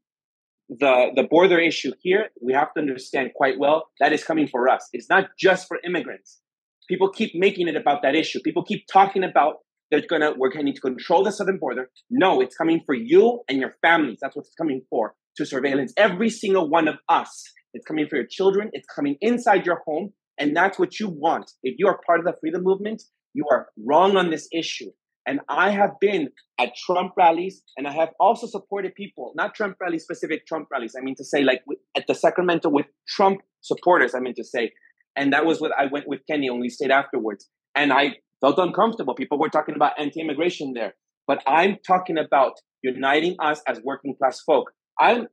the, 0.70 1.12
the 1.16 1.24
border 1.24 1.60
issue 1.60 1.92
here, 2.02 2.30
we 2.42 2.54
have 2.54 2.74
to 2.74 2.82
understand 2.82 3.32
quite 3.36 3.60
well 3.60 3.88
that 4.00 4.14
is 4.14 4.24
coming 4.24 4.48
for 4.48 4.68
us. 4.70 4.88
It's 4.94 5.10
not 5.10 5.30
just 5.40 5.68
for 5.68 5.78
immigrants. 5.86 6.40
People 6.88 7.10
keep 7.10 7.32
making 7.34 7.68
it 7.68 7.76
about 7.76 8.02
that 8.04 8.16
issue. 8.16 8.40
People 8.44 8.64
keep 8.64 8.86
talking 8.92 9.24
about 9.24 9.56
they're 9.92 10.02
gonna 10.08 10.34
we're 10.38 10.50
gonna 10.50 10.64
need 10.64 10.76
to 10.76 10.82
control 10.82 11.24
the 11.24 11.32
southern 11.32 11.58
border. 11.58 11.90
No, 12.10 12.42
it's 12.42 12.56
coming 12.56 12.82
for 12.86 12.96
you 12.96 13.42
and 13.48 13.60
your 13.60 13.76
families. 13.82 14.18
That's 14.22 14.36
what 14.36 14.46
it's 14.46 14.56
coming 14.56 14.82
for 14.90 15.14
to 15.38 15.46
surveillance 15.46 15.94
every 15.98 16.30
single 16.30 16.70
one 16.70 16.88
of 16.88 16.96
us. 17.10 17.44
It's 17.74 17.86
coming 17.86 18.08
for 18.08 18.16
your 18.16 18.26
children. 18.30 18.70
It's 18.74 18.88
coming 18.88 19.18
inside 19.22 19.66
your 19.66 19.82
home, 19.86 20.14
and 20.38 20.56
that's 20.56 20.78
what 20.78 21.00
you 21.00 21.10
want. 21.10 21.52
If 21.64 21.76
you 21.78 21.88
are 21.88 22.00
part 22.06 22.20
of 22.20 22.26
the 22.26 22.36
freedom 22.40 22.64
movement, 22.64 23.02
you 23.34 23.46
are 23.52 23.68
wrong 23.86 24.18
on 24.18 24.30
this 24.30 24.48
issue. 24.52 24.92
And 25.28 25.40
I 25.50 25.72
have 25.72 25.92
been 26.00 26.30
at 26.60 26.76
Trump 26.86 27.14
rallies, 27.18 27.64
and 27.78 27.88
I 27.88 27.92
have 27.94 28.10
also 28.20 28.46
supported 28.46 28.94
people, 28.94 29.34
not 29.36 29.56
Trump 29.56 29.78
rallies, 29.82 30.04
specific 30.04 30.46
Trump 30.46 30.68
rallies. 30.72 30.96
I 30.98 31.04
mean 31.04 31.16
to 31.16 31.24
say, 31.24 31.44
like 31.44 31.64
at 31.98 32.06
the 32.08 32.14
Sacramento 32.14 32.70
with 32.70 32.86
Trump 33.08 33.42
supporters. 33.62 34.14
I 34.14 34.20
mean 34.20 34.36
to 34.36 34.44
say, 34.44 34.72
and 35.16 35.34
that 35.34 35.46
was 35.46 35.60
what 35.60 35.72
I 35.78 35.88
went 35.92 36.08
with 36.08 36.22
Kenny, 36.30 36.50
we 36.50 36.70
stayed 36.70 36.92
afterwards. 36.92 37.50
And 37.76 37.92
I 37.92 38.16
felt 38.42 38.60
uncomfortable. 38.60 39.16
People 39.16 39.40
were 39.40 39.50
talking 39.50 39.76
about 39.76 39.94
anti-immigration 40.00 40.74
there, 40.74 40.94
but 41.28 41.42
I'm 41.48 41.78
talking 41.86 42.18
about 42.18 42.54
uniting 42.84 43.36
us 43.40 43.62
as 43.68 43.82
working 43.84 44.16
class 44.16 44.42
folk. 44.46 44.72
I'm 45.00 45.28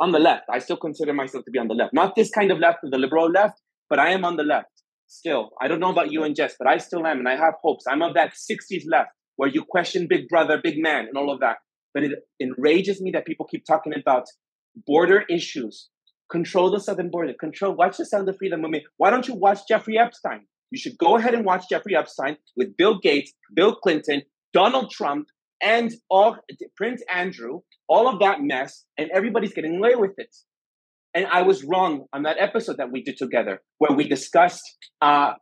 on 0.00 0.12
the 0.12 0.18
left. 0.18 0.44
I 0.50 0.58
still 0.58 0.76
consider 0.76 1.12
myself 1.12 1.44
to 1.44 1.50
be 1.50 1.58
on 1.58 1.68
the 1.68 1.74
left, 1.74 1.92
not 1.92 2.14
this 2.16 2.30
kind 2.30 2.50
of 2.50 2.58
left, 2.58 2.78
the 2.82 2.98
liberal 2.98 3.30
left, 3.30 3.60
but 3.88 3.98
I 3.98 4.10
am 4.10 4.24
on 4.24 4.36
the 4.36 4.42
left 4.42 4.70
still. 5.06 5.50
I 5.60 5.68
don't 5.68 5.80
know 5.80 5.90
about 5.90 6.12
you 6.12 6.24
and 6.24 6.34
Jess, 6.34 6.54
but 6.58 6.68
I 6.68 6.78
still 6.78 7.06
am, 7.06 7.18
and 7.18 7.28
I 7.28 7.36
have 7.36 7.54
hopes. 7.62 7.84
I'm 7.88 8.02
of 8.02 8.14
that 8.14 8.32
60s 8.34 8.84
left 8.90 9.10
where 9.36 9.48
you 9.48 9.64
question 9.68 10.06
Big 10.08 10.28
Brother, 10.28 10.60
Big 10.62 10.78
Man, 10.78 11.06
and 11.06 11.16
all 11.16 11.32
of 11.32 11.40
that. 11.40 11.56
But 11.94 12.04
it 12.04 12.12
enrages 12.40 13.00
me 13.00 13.10
that 13.12 13.26
people 13.26 13.46
keep 13.46 13.64
talking 13.64 13.92
about 13.98 14.24
border 14.86 15.24
issues. 15.30 15.88
Control 16.30 16.70
the 16.70 16.80
southern 16.80 17.10
border. 17.10 17.32
Control. 17.38 17.74
Watch 17.74 17.98
the 17.98 18.04
Sound 18.04 18.28
of 18.28 18.36
Freedom 18.36 18.60
movie. 18.60 18.84
Why 18.96 19.10
don't 19.10 19.28
you 19.28 19.34
watch 19.34 19.60
Jeffrey 19.68 19.98
Epstein? 19.98 20.46
You 20.70 20.78
should 20.78 20.98
go 20.98 21.16
ahead 21.16 21.34
and 21.34 21.44
watch 21.44 21.68
Jeffrey 21.70 21.96
Epstein 21.96 22.36
with 22.56 22.76
Bill 22.76 22.98
Gates, 22.98 23.32
Bill 23.54 23.76
Clinton, 23.76 24.22
Donald 24.52 24.90
Trump, 24.90 25.28
and 25.62 25.92
all 26.10 26.36
Prince 26.76 27.02
Andrew, 27.12 27.60
all 27.88 28.08
of 28.08 28.18
that 28.20 28.40
mess, 28.40 28.84
and 28.98 29.08
everybody's 29.14 29.54
getting 29.54 29.76
away 29.76 29.94
with 29.94 30.12
it. 30.18 30.34
And 31.16 31.26
I 31.32 31.40
was 31.40 31.64
wrong 31.64 32.04
on 32.12 32.24
that 32.24 32.36
episode 32.38 32.76
that 32.76 32.92
we 32.92 33.02
did 33.02 33.16
together, 33.16 33.62
where 33.78 33.96
we 33.96 34.06
discussed 34.06 34.62
uh, 35.00 35.32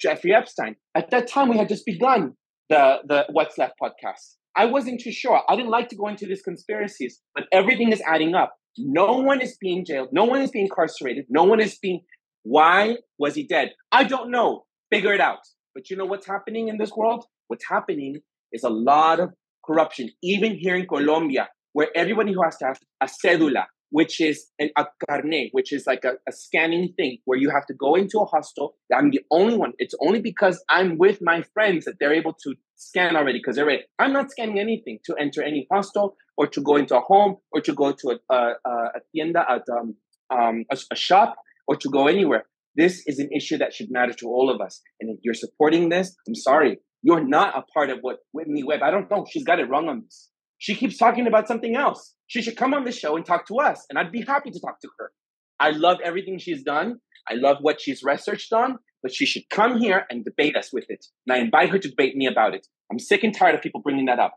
Jeffrey 0.00 0.32
Epstein. 0.32 0.76
At 0.94 1.10
that 1.10 1.26
time, 1.26 1.48
we 1.48 1.58
had 1.58 1.68
just 1.68 1.84
begun 1.84 2.34
the 2.70 2.98
the 3.04 3.26
What's 3.32 3.58
Left 3.58 3.74
podcast. 3.82 4.36
I 4.56 4.66
wasn't 4.66 5.00
too 5.00 5.10
sure. 5.10 5.42
I 5.48 5.56
didn't 5.56 5.72
like 5.72 5.88
to 5.88 5.96
go 5.96 6.06
into 6.06 6.24
these 6.26 6.42
conspiracies, 6.42 7.20
but 7.34 7.44
everything 7.52 7.90
is 7.90 8.00
adding 8.06 8.36
up. 8.36 8.54
No 8.78 9.18
one 9.18 9.40
is 9.40 9.58
being 9.60 9.84
jailed. 9.84 10.10
No 10.12 10.24
one 10.24 10.40
is 10.40 10.52
being 10.52 10.66
incarcerated. 10.66 11.24
No 11.28 11.42
one 11.42 11.60
is 11.60 11.76
being. 11.82 12.02
Why 12.44 12.98
was 13.18 13.34
he 13.34 13.44
dead? 13.44 13.72
I 13.90 14.04
don't 14.04 14.30
know. 14.30 14.66
Figure 14.88 15.12
it 15.14 15.20
out. 15.20 15.40
But 15.74 15.90
you 15.90 15.96
know 15.96 16.06
what's 16.06 16.28
happening 16.28 16.68
in 16.68 16.78
this 16.78 16.92
world? 16.96 17.24
What's 17.48 17.68
happening 17.68 18.20
is 18.52 18.62
a 18.62 18.70
lot 18.70 19.18
of 19.18 19.30
corruption, 19.66 20.10
even 20.22 20.54
here 20.54 20.76
in 20.76 20.86
Colombia, 20.86 21.48
where 21.72 21.88
everybody 21.96 22.32
who 22.32 22.44
has 22.44 22.56
to 22.58 22.66
have 22.66 22.78
a 23.00 23.06
cédula, 23.06 23.64
which 23.90 24.20
is 24.20 24.46
an, 24.58 24.70
a 24.76 24.86
carnet, 25.08 25.48
which 25.52 25.72
is 25.72 25.86
like 25.86 26.04
a, 26.04 26.14
a, 26.28 26.32
scanning 26.32 26.92
thing 26.96 27.18
where 27.24 27.38
you 27.38 27.50
have 27.50 27.66
to 27.66 27.74
go 27.74 27.94
into 27.94 28.18
a 28.18 28.24
hostel. 28.24 28.74
I'm 28.94 29.10
the 29.10 29.20
only 29.30 29.56
one. 29.56 29.72
It's 29.78 29.94
only 30.00 30.20
because 30.20 30.62
I'm 30.68 30.98
with 30.98 31.20
my 31.22 31.42
friends 31.54 31.84
that 31.86 31.94
they're 31.98 32.12
able 32.12 32.34
to 32.44 32.54
scan 32.76 33.16
already 33.16 33.38
because 33.38 33.56
they're 33.56 33.66
ready. 33.66 33.84
I'm 33.98 34.12
not 34.12 34.30
scanning 34.30 34.58
anything 34.58 34.98
to 35.06 35.14
enter 35.18 35.42
any 35.42 35.66
hostel 35.72 36.16
or 36.36 36.46
to 36.48 36.60
go 36.60 36.76
into 36.76 36.96
a 36.96 37.00
home 37.00 37.36
or 37.52 37.60
to 37.62 37.72
go 37.72 37.92
to 37.92 38.18
a, 38.30 38.34
a, 38.34 38.68
a 38.68 39.00
tienda, 39.14 39.44
at, 39.48 39.62
um, 39.70 39.94
um, 40.30 40.64
a, 40.70 40.78
a 40.92 40.96
shop 40.96 41.36
or 41.66 41.76
to 41.76 41.88
go 41.88 42.08
anywhere. 42.08 42.44
This 42.76 43.02
is 43.06 43.18
an 43.18 43.30
issue 43.34 43.58
that 43.58 43.74
should 43.74 43.90
matter 43.90 44.12
to 44.12 44.26
all 44.26 44.50
of 44.54 44.60
us. 44.60 44.80
And 45.00 45.10
if 45.10 45.18
you're 45.22 45.34
supporting 45.34 45.88
this, 45.88 46.14
I'm 46.28 46.34
sorry. 46.34 46.78
You're 47.02 47.24
not 47.24 47.56
a 47.56 47.62
part 47.62 47.90
of 47.90 47.98
what 48.02 48.18
Whitney 48.32 48.62
Webb, 48.64 48.82
I 48.82 48.90
don't 48.90 49.10
know. 49.10 49.24
She's 49.28 49.44
got 49.44 49.60
it 49.60 49.68
wrong 49.68 49.88
on 49.88 50.02
this. 50.04 50.30
She 50.58 50.74
keeps 50.74 50.98
talking 50.98 51.26
about 51.26 51.48
something 51.48 51.76
else. 51.76 52.14
She 52.26 52.42
should 52.42 52.56
come 52.56 52.74
on 52.74 52.84
the 52.84 52.92
show 52.92 53.16
and 53.16 53.24
talk 53.24 53.46
to 53.46 53.56
us, 53.58 53.86
and 53.88 53.98
I'd 53.98 54.12
be 54.12 54.22
happy 54.22 54.50
to 54.50 54.60
talk 54.60 54.80
to 54.80 54.88
her. 54.98 55.12
I 55.60 55.70
love 55.70 55.98
everything 56.04 56.38
she's 56.38 56.62
done. 56.62 57.00
I 57.28 57.34
love 57.34 57.58
what 57.60 57.80
she's 57.80 58.02
researched 58.02 58.52
on, 58.52 58.78
but 59.02 59.14
she 59.14 59.26
should 59.26 59.48
come 59.50 59.78
here 59.78 60.04
and 60.10 60.24
debate 60.24 60.56
us 60.56 60.72
with 60.72 60.84
it. 60.88 61.06
And 61.26 61.36
I 61.36 61.40
invite 61.40 61.70
her 61.70 61.78
to 61.78 61.88
debate 61.88 62.16
me 62.16 62.26
about 62.26 62.54
it. 62.54 62.66
I'm 62.90 62.98
sick 62.98 63.22
and 63.22 63.34
tired 63.34 63.54
of 63.54 63.62
people 63.62 63.80
bringing 63.80 64.06
that 64.06 64.18
up. 64.18 64.34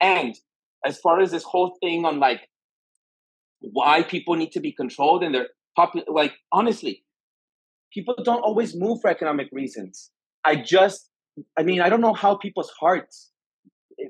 And 0.00 0.34
as 0.84 0.98
far 0.98 1.20
as 1.20 1.30
this 1.30 1.44
whole 1.44 1.76
thing 1.82 2.04
on 2.04 2.18
like 2.18 2.48
why 3.60 4.02
people 4.02 4.34
need 4.34 4.52
to 4.52 4.60
be 4.60 4.72
controlled 4.72 5.22
and 5.22 5.34
they're 5.34 5.48
popular, 5.76 6.04
like 6.10 6.34
honestly, 6.52 7.04
people 7.92 8.14
don't 8.22 8.40
always 8.40 8.74
move 8.74 9.00
for 9.00 9.08
economic 9.08 9.48
reasons. 9.52 10.10
I 10.44 10.56
just, 10.56 11.08
I 11.56 11.62
mean, 11.62 11.80
I 11.80 11.88
don't 11.88 12.00
know 12.00 12.12
how 12.12 12.36
people's 12.36 12.70
hearts 12.78 13.30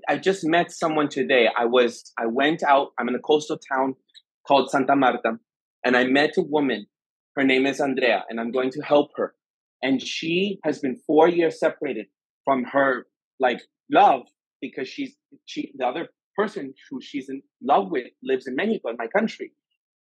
I 0.09 0.19
just 0.19 0.45
met 0.45 0.71
someone 0.73 1.09
today. 1.09 1.49
I 1.57 1.65
was 1.65 2.13
I 2.19 2.27
went 2.27 2.63
out. 2.63 2.89
I'm 2.99 3.09
in 3.09 3.15
a 3.15 3.21
coastal 3.21 3.59
town 3.59 3.95
called 4.47 4.71
Santa 4.71 4.97
Marta, 4.97 5.39
and 5.85 5.97
I 5.97 6.05
met 6.05 6.37
a 6.37 6.43
woman. 6.43 6.87
Her 7.37 7.45
name 7.45 7.67
is 7.67 7.81
Andrea, 7.81 8.25
and 8.29 8.41
I'm 8.41 8.53
going 8.53 8.71
to 8.73 8.81
help 8.81 9.11
her. 9.17 9.35
And 9.83 10.01
she 10.01 10.59
has 10.65 10.79
been 10.79 11.01
four 11.07 11.29
years 11.29 11.59
separated 11.59 12.07
from 12.45 12.65
her 12.65 13.07
like 13.41 13.61
love 13.91 14.23
because 14.61 14.89
she's 14.89 15.15
she 15.45 15.73
the 15.77 15.87
other 15.87 16.09
person 16.37 16.75
who 16.91 17.01
she's 17.01 17.29
in 17.29 17.43
love 17.63 17.91
with 17.91 18.07
lives 18.23 18.47
in 18.47 18.57
Mexico, 18.57 18.91
in 18.91 18.97
my 18.99 19.09
country, 19.09 19.53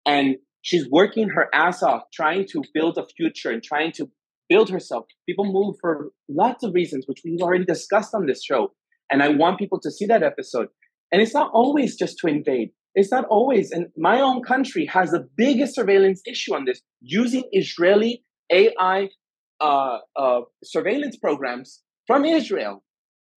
and 0.07 0.37
she's 0.62 0.88
working 0.90 1.29
her 1.31 1.48
ass 1.55 1.83
off 1.83 2.03
trying 2.12 2.46
to 2.48 2.62
build 2.74 2.98
a 2.98 3.07
future 3.16 3.51
and 3.51 3.62
trying 3.62 3.92
to 3.92 4.11
build 4.48 4.70
herself. 4.70 5.07
People 5.29 5.44
move 5.44 5.77
for 5.81 6.11
lots 6.29 6.64
of 6.64 6.74
reasons, 6.74 7.07
which 7.07 7.20
we've 7.24 7.40
already 7.40 7.64
discussed 7.64 8.14
on 8.14 8.27
this 8.27 8.42
show. 8.42 8.72
And 9.11 9.23
I 9.23 9.29
want 9.29 9.59
people 9.59 9.81
to 9.81 9.90
see 9.90 10.07
that 10.07 10.23
episode. 10.23 10.68
And 11.12 11.23
it's 11.23 11.35
not 11.35 11.51
always 11.53 11.97
just 11.97 12.18
to 12.18 12.27
invade. 12.27 12.71
It's 12.94 13.11
not 13.11 13.25
always. 13.27 13.71
And 13.71 13.87
my 13.97 14.21
own 14.21 14.42
country 14.42 14.87
has 14.87 15.11
the 15.11 15.27
biggest 15.37 15.75
surveillance 15.75 16.21
issue 16.27 16.55
on 16.55 16.64
this 16.64 16.81
using 17.01 17.44
Israeli 17.53 18.25
AI 18.51 19.09
uh, 19.61 19.99
uh, 20.16 20.40
surveillance 20.64 21.16
programs 21.16 21.83
from 22.07 22.25
Israel, 22.25 22.83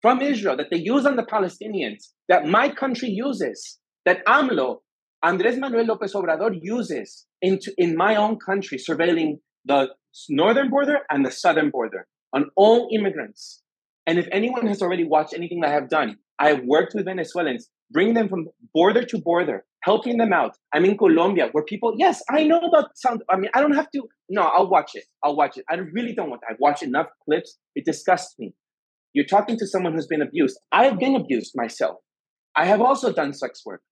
from 0.02 0.20
Israel 0.20 0.56
that 0.56 0.70
they 0.70 0.78
use 0.78 1.06
on 1.06 1.16
the 1.16 1.22
Palestinians, 1.22 2.08
that 2.28 2.46
my 2.46 2.68
country 2.68 3.08
uses, 3.08 3.78
that 4.04 4.24
AMLO, 4.26 4.78
Andres 5.22 5.58
Manuel 5.58 5.84
Lopez 5.84 6.14
Obrador 6.14 6.58
uses 6.60 7.26
into 7.42 7.72
in 7.76 7.96
my 7.96 8.16
own 8.16 8.38
country, 8.38 8.78
surveilling 8.78 9.38
the 9.64 9.88
northern 10.28 10.70
border 10.70 11.00
and 11.10 11.24
the 11.24 11.30
southern 11.30 11.70
border 11.70 12.06
on 12.34 12.46
all 12.56 12.88
immigrants. 12.92 13.62
And 14.06 14.18
if 14.18 14.26
anyone 14.32 14.66
has 14.66 14.82
already 14.82 15.04
watched 15.04 15.34
anything 15.34 15.60
that 15.60 15.70
I 15.70 15.74
have 15.74 15.88
done, 15.88 16.16
I 16.38 16.48
have 16.48 16.60
worked 16.64 16.94
with 16.94 17.04
Venezuelans, 17.04 17.68
bring 17.90 18.14
them 18.14 18.28
from 18.28 18.48
border 18.72 19.04
to 19.04 19.18
border, 19.18 19.64
helping 19.82 20.16
them 20.16 20.32
out. 20.32 20.56
I'm 20.72 20.84
in 20.84 20.96
Colombia 20.96 21.48
where 21.52 21.64
people, 21.64 21.94
yes, 21.96 22.22
I 22.30 22.44
know 22.44 22.58
about 22.58 22.96
sound. 22.96 23.22
I 23.30 23.36
mean, 23.36 23.50
I 23.54 23.60
don't 23.60 23.74
have 23.74 23.90
to. 23.92 24.02
No, 24.28 24.42
I'll 24.42 24.70
watch 24.70 24.92
it. 24.94 25.04
I'll 25.22 25.36
watch 25.36 25.58
it. 25.58 25.64
I 25.70 25.74
really 25.74 26.14
don't 26.14 26.30
want. 26.30 26.42
To. 26.42 26.48
I've 26.50 26.60
watched 26.60 26.82
enough 26.82 27.08
clips. 27.24 27.58
It 27.74 27.84
disgusts 27.84 28.36
me. 28.38 28.54
You're 29.12 29.26
talking 29.26 29.58
to 29.58 29.66
someone 29.66 29.92
who's 29.92 30.06
been 30.06 30.22
abused. 30.22 30.58
I 30.72 30.84
have 30.84 30.98
been 30.98 31.16
abused 31.16 31.52
myself. 31.54 31.96
I 32.56 32.64
have 32.66 32.80
also 32.80 33.12
done 33.12 33.32
sex 33.32 33.62
work. 33.66 33.82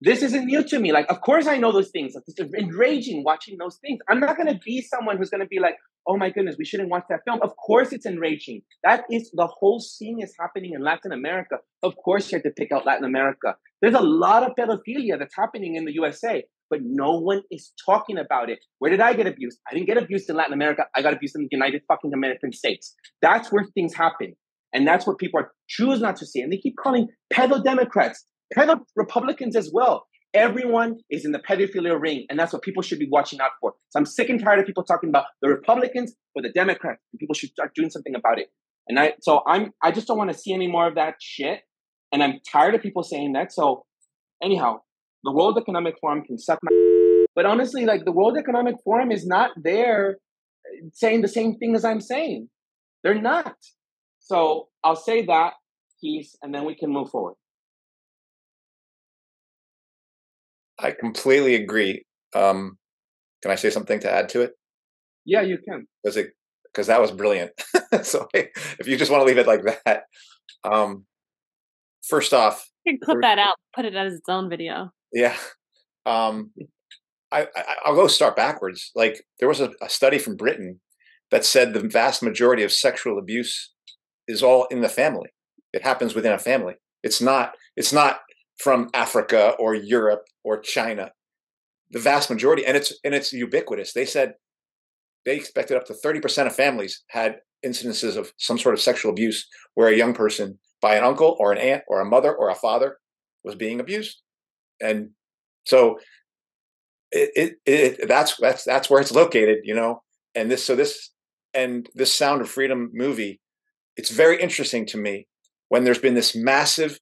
This 0.00 0.22
isn't 0.22 0.44
new 0.44 0.62
to 0.64 0.78
me. 0.78 0.92
Like, 0.92 1.06
of 1.10 1.20
course 1.22 1.46
I 1.46 1.56
know 1.56 1.72
those 1.72 1.90
things. 1.90 2.14
It's 2.26 2.38
enraging 2.38 3.24
watching 3.24 3.56
those 3.58 3.76
things. 3.76 4.00
I'm 4.08 4.20
not 4.20 4.36
going 4.36 4.48
to 4.48 4.60
be 4.64 4.82
someone 4.82 5.16
who's 5.16 5.30
going 5.30 5.40
to 5.40 5.46
be 5.46 5.58
like, 5.58 5.76
oh 6.06 6.16
my 6.16 6.30
goodness, 6.30 6.56
we 6.58 6.64
shouldn't 6.64 6.90
watch 6.90 7.04
that 7.08 7.20
film. 7.24 7.40
Of 7.42 7.56
course 7.56 7.92
it's 7.92 8.06
enraging. 8.06 8.62
That 8.84 9.04
is 9.10 9.30
the 9.32 9.46
whole 9.46 9.80
scene 9.80 10.18
is 10.22 10.34
happening 10.38 10.72
in 10.74 10.82
Latin 10.82 11.12
America. 11.12 11.56
Of 11.82 11.96
course 11.96 12.30
you 12.30 12.36
have 12.36 12.44
to 12.44 12.50
pick 12.50 12.72
out 12.72 12.86
Latin 12.86 13.04
America. 13.04 13.56
There's 13.80 13.94
a 13.94 14.00
lot 14.00 14.42
of 14.42 14.54
pedophilia 14.54 15.18
that's 15.18 15.34
happening 15.34 15.76
in 15.76 15.84
the 15.84 15.92
USA, 15.94 16.44
but 16.70 16.80
no 16.82 17.18
one 17.18 17.42
is 17.50 17.72
talking 17.84 18.18
about 18.18 18.50
it. 18.50 18.58
Where 18.78 18.90
did 18.90 19.00
I 19.00 19.14
get 19.14 19.26
abused? 19.26 19.58
I 19.68 19.74
didn't 19.74 19.86
get 19.86 19.96
abused 19.96 20.28
in 20.28 20.36
Latin 20.36 20.52
America. 20.52 20.84
I 20.94 21.02
got 21.02 21.14
abused 21.14 21.36
in 21.36 21.42
the 21.42 21.48
United 21.50 21.82
fucking 21.88 22.12
American 22.12 22.52
States. 22.52 22.94
That's 23.22 23.50
where 23.50 23.64
things 23.74 23.94
happen. 23.94 24.34
And 24.72 24.86
that's 24.86 25.06
what 25.06 25.18
people 25.18 25.40
are 25.40 25.52
choose 25.68 26.00
not 26.00 26.16
to 26.16 26.26
see. 26.26 26.40
And 26.40 26.52
they 26.52 26.58
keep 26.58 26.74
calling 26.76 27.08
pedo 27.32 27.62
Democrats, 27.62 28.24
pedo 28.54 28.80
Republicans 28.94 29.56
as 29.56 29.70
well. 29.72 30.06
Everyone 30.34 30.96
is 31.10 31.24
in 31.24 31.32
the 31.32 31.38
pedophilia 31.38 31.98
ring, 31.98 32.26
and 32.28 32.38
that's 32.38 32.52
what 32.52 32.62
people 32.62 32.82
should 32.82 32.98
be 32.98 33.08
watching 33.10 33.40
out 33.40 33.52
for. 33.60 33.74
So 33.88 33.98
I'm 33.98 34.06
sick 34.06 34.28
and 34.28 34.42
tired 34.42 34.58
of 34.58 34.66
people 34.66 34.84
talking 34.84 35.08
about 35.08 35.24
the 35.40 35.48
Republicans 35.48 36.14
or 36.34 36.42
the 36.42 36.50
Democrats. 36.50 37.00
people 37.18 37.34
should 37.34 37.50
start 37.50 37.74
doing 37.74 37.90
something 37.90 38.14
about 38.14 38.38
it. 38.38 38.48
And 38.88 38.98
I, 38.98 39.14
so 39.22 39.42
I'm, 39.46 39.72
I 39.82 39.90
just 39.92 40.06
don't 40.06 40.18
want 40.18 40.30
to 40.30 40.38
see 40.38 40.52
any 40.52 40.68
more 40.68 40.86
of 40.86 40.94
that 40.96 41.14
shit. 41.20 41.60
And 42.12 42.22
I'm 42.22 42.40
tired 42.50 42.74
of 42.74 42.82
people 42.82 43.02
saying 43.02 43.32
that. 43.32 43.52
So, 43.52 43.84
anyhow, 44.42 44.80
the 45.24 45.32
World 45.32 45.58
Economic 45.58 45.94
Forum 46.00 46.22
can 46.22 46.38
suck 46.38 46.58
my. 46.62 46.70
But 47.34 47.44
honestly, 47.44 47.84
like 47.84 48.06
the 48.06 48.12
World 48.12 48.38
Economic 48.38 48.76
Forum 48.82 49.12
is 49.12 49.26
not 49.26 49.50
there 49.62 50.16
uh, 50.66 50.88
saying 50.94 51.20
the 51.20 51.28
same 51.28 51.58
thing 51.58 51.74
as 51.74 51.84
I'm 51.84 52.00
saying. 52.00 52.48
They're 53.04 53.20
not. 53.20 53.56
So 54.20 54.68
I'll 54.82 54.96
say 54.96 55.26
that 55.26 55.52
piece, 56.00 56.34
and 56.42 56.54
then 56.54 56.64
we 56.64 56.74
can 56.74 56.90
move 56.90 57.10
forward. 57.10 57.34
I 60.78 60.92
completely 60.92 61.54
agree. 61.54 62.04
Um, 62.34 62.78
can 63.42 63.50
I 63.50 63.54
say 63.54 63.70
something 63.70 64.00
to 64.00 64.12
add 64.12 64.28
to 64.30 64.42
it? 64.42 64.52
Yeah, 65.24 65.42
you 65.42 65.58
can. 65.58 65.86
Because 66.02 66.16
it 66.16 66.30
because 66.72 66.88
that 66.88 67.00
was 67.00 67.10
brilliant. 67.10 67.52
so 68.02 68.28
if 68.34 68.86
you 68.86 68.96
just 68.96 69.10
want 69.10 69.22
to 69.22 69.26
leave 69.26 69.38
it 69.38 69.46
like 69.46 69.62
that, 69.84 70.04
um, 70.64 71.06
first 72.06 72.34
off, 72.34 72.68
you 72.84 72.92
can 72.92 73.00
clip 73.02 73.18
that 73.22 73.38
out, 73.38 73.56
put 73.74 73.84
it 73.84 73.94
as 73.94 74.14
its 74.14 74.28
own 74.28 74.50
video. 74.50 74.90
Yeah. 75.12 75.36
Um, 76.04 76.52
I, 77.32 77.48
I 77.84 77.90
will 77.90 77.96
go 77.96 78.06
start 78.06 78.36
backwards. 78.36 78.92
Like 78.94 79.24
there 79.40 79.48
was 79.48 79.60
a, 79.60 79.72
a 79.82 79.88
study 79.88 80.18
from 80.18 80.36
Britain 80.36 80.80
that 81.30 81.44
said 81.44 81.72
the 81.72 81.80
vast 81.80 82.22
majority 82.22 82.62
of 82.62 82.72
sexual 82.72 83.18
abuse 83.18 83.72
is 84.28 84.42
all 84.42 84.66
in 84.66 84.80
the 84.80 84.88
family. 84.88 85.30
It 85.72 85.82
happens 85.82 86.14
within 86.14 86.32
a 86.32 86.38
family. 86.38 86.74
It's 87.02 87.20
not. 87.20 87.54
It's 87.76 87.92
not 87.92 88.20
from 88.58 88.88
Africa 88.94 89.54
or 89.58 89.74
Europe 89.74 90.24
or 90.44 90.58
China. 90.60 91.10
The 91.90 91.98
vast 91.98 92.30
majority, 92.30 92.66
and 92.66 92.76
it's 92.76 92.92
and 93.04 93.14
it's 93.14 93.32
ubiquitous. 93.32 93.92
They 93.92 94.06
said 94.06 94.34
they 95.24 95.36
expected 95.36 95.76
up 95.76 95.84
to 95.86 95.92
30% 95.92 96.46
of 96.46 96.54
families 96.54 97.02
had 97.08 97.40
incidences 97.64 98.16
of 98.16 98.32
some 98.38 98.58
sort 98.58 98.74
of 98.74 98.80
sexual 98.80 99.10
abuse 99.10 99.46
where 99.74 99.88
a 99.88 99.96
young 99.96 100.14
person 100.14 100.58
by 100.80 100.94
an 100.96 101.04
uncle 101.04 101.36
or 101.38 101.52
an 101.52 101.58
aunt 101.58 101.82
or 101.88 102.00
a 102.00 102.04
mother 102.04 102.34
or 102.34 102.48
a 102.48 102.54
father 102.54 102.98
was 103.44 103.54
being 103.54 103.80
abused. 103.80 104.22
And 104.80 105.10
so 105.64 105.98
it, 107.12 107.56
it, 107.66 107.72
it 108.00 108.08
that's 108.08 108.36
that's 108.36 108.64
that's 108.64 108.90
where 108.90 109.00
it's 109.00 109.12
located, 109.12 109.58
you 109.64 109.74
know. 109.74 110.02
And 110.34 110.50
this 110.50 110.64
so 110.64 110.76
this 110.76 111.10
and 111.54 111.88
this 111.94 112.12
Sound 112.12 112.42
of 112.42 112.48
Freedom 112.48 112.90
movie, 112.92 113.40
it's 113.96 114.10
very 114.10 114.40
interesting 114.40 114.86
to 114.86 114.98
me 114.98 115.26
when 115.68 115.84
there's 115.84 115.98
been 115.98 116.14
this 116.14 116.36
massive 116.36 116.98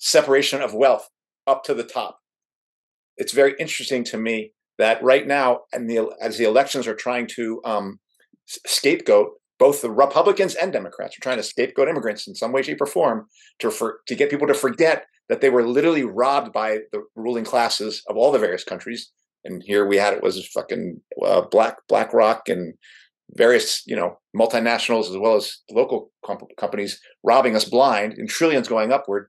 separation 0.00 0.60
of 0.60 0.74
wealth 0.74 1.08
up 1.46 1.62
to 1.64 1.74
the 1.74 1.84
top. 1.84 2.18
It's 3.16 3.32
very 3.32 3.54
interesting 3.60 4.02
to 4.04 4.18
me 4.18 4.52
that 4.78 5.02
right 5.02 5.26
now, 5.26 5.60
and 5.72 5.88
the, 5.88 6.12
as 6.20 6.38
the 6.38 6.44
elections 6.44 6.88
are 6.88 6.94
trying 6.94 7.28
to 7.36 7.60
um, 7.64 8.00
scapegoat 8.46 9.32
both 9.60 9.82
the 9.82 9.90
Republicans 9.90 10.54
and 10.54 10.72
Democrats 10.72 11.16
are 11.16 11.20
trying 11.20 11.36
to 11.36 11.42
scapegoat 11.42 11.86
immigrants 11.86 12.26
in 12.26 12.34
some 12.34 12.50
way, 12.50 12.62
shape, 12.62 12.80
or 12.80 12.86
form 12.86 13.26
to 13.58 13.70
for, 13.70 14.00
to 14.08 14.14
get 14.14 14.30
people 14.30 14.46
to 14.46 14.54
forget 14.54 15.04
that 15.28 15.42
they 15.42 15.50
were 15.50 15.68
literally 15.68 16.02
robbed 16.02 16.50
by 16.50 16.78
the 16.92 17.02
ruling 17.14 17.44
classes 17.44 18.02
of 18.08 18.16
all 18.16 18.32
the 18.32 18.38
various 18.38 18.64
countries. 18.64 19.12
And 19.44 19.62
here 19.64 19.86
we 19.86 19.98
had 19.98 20.14
it 20.14 20.22
was 20.22 20.44
fucking 20.48 21.02
uh, 21.22 21.42
Black 21.42 21.76
BlackRock 21.88 22.48
and 22.48 22.74
various 23.36 23.82
you 23.86 23.94
know 23.94 24.18
multinationals 24.36 25.10
as 25.10 25.16
well 25.16 25.36
as 25.36 25.58
local 25.70 26.10
comp- 26.24 26.56
companies 26.56 26.98
robbing 27.22 27.54
us 27.54 27.64
blind 27.64 28.14
and 28.14 28.30
trillions 28.30 28.66
going 28.66 28.92
upward. 28.92 29.28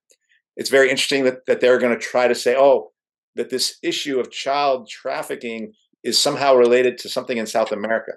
It's 0.56 0.70
very 0.70 0.90
interesting 0.90 1.24
that 1.26 1.46
that 1.48 1.62
they're 1.62 1.80
going 1.80 1.98
to 1.98 2.00
try 2.00 2.28
to 2.28 2.36
say, 2.36 2.56
oh, 2.58 2.92
that 3.36 3.50
this 3.50 3.78
issue 3.82 4.20
of 4.20 4.32
child 4.32 4.90
trafficking 4.90 5.74
is 6.04 6.20
somehow 6.20 6.56
related 6.56 6.98
to 7.00 7.10
something 7.10 7.38
in 7.38 7.46
South 7.46 7.72
America. 7.72 8.14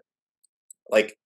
Like 0.91 1.17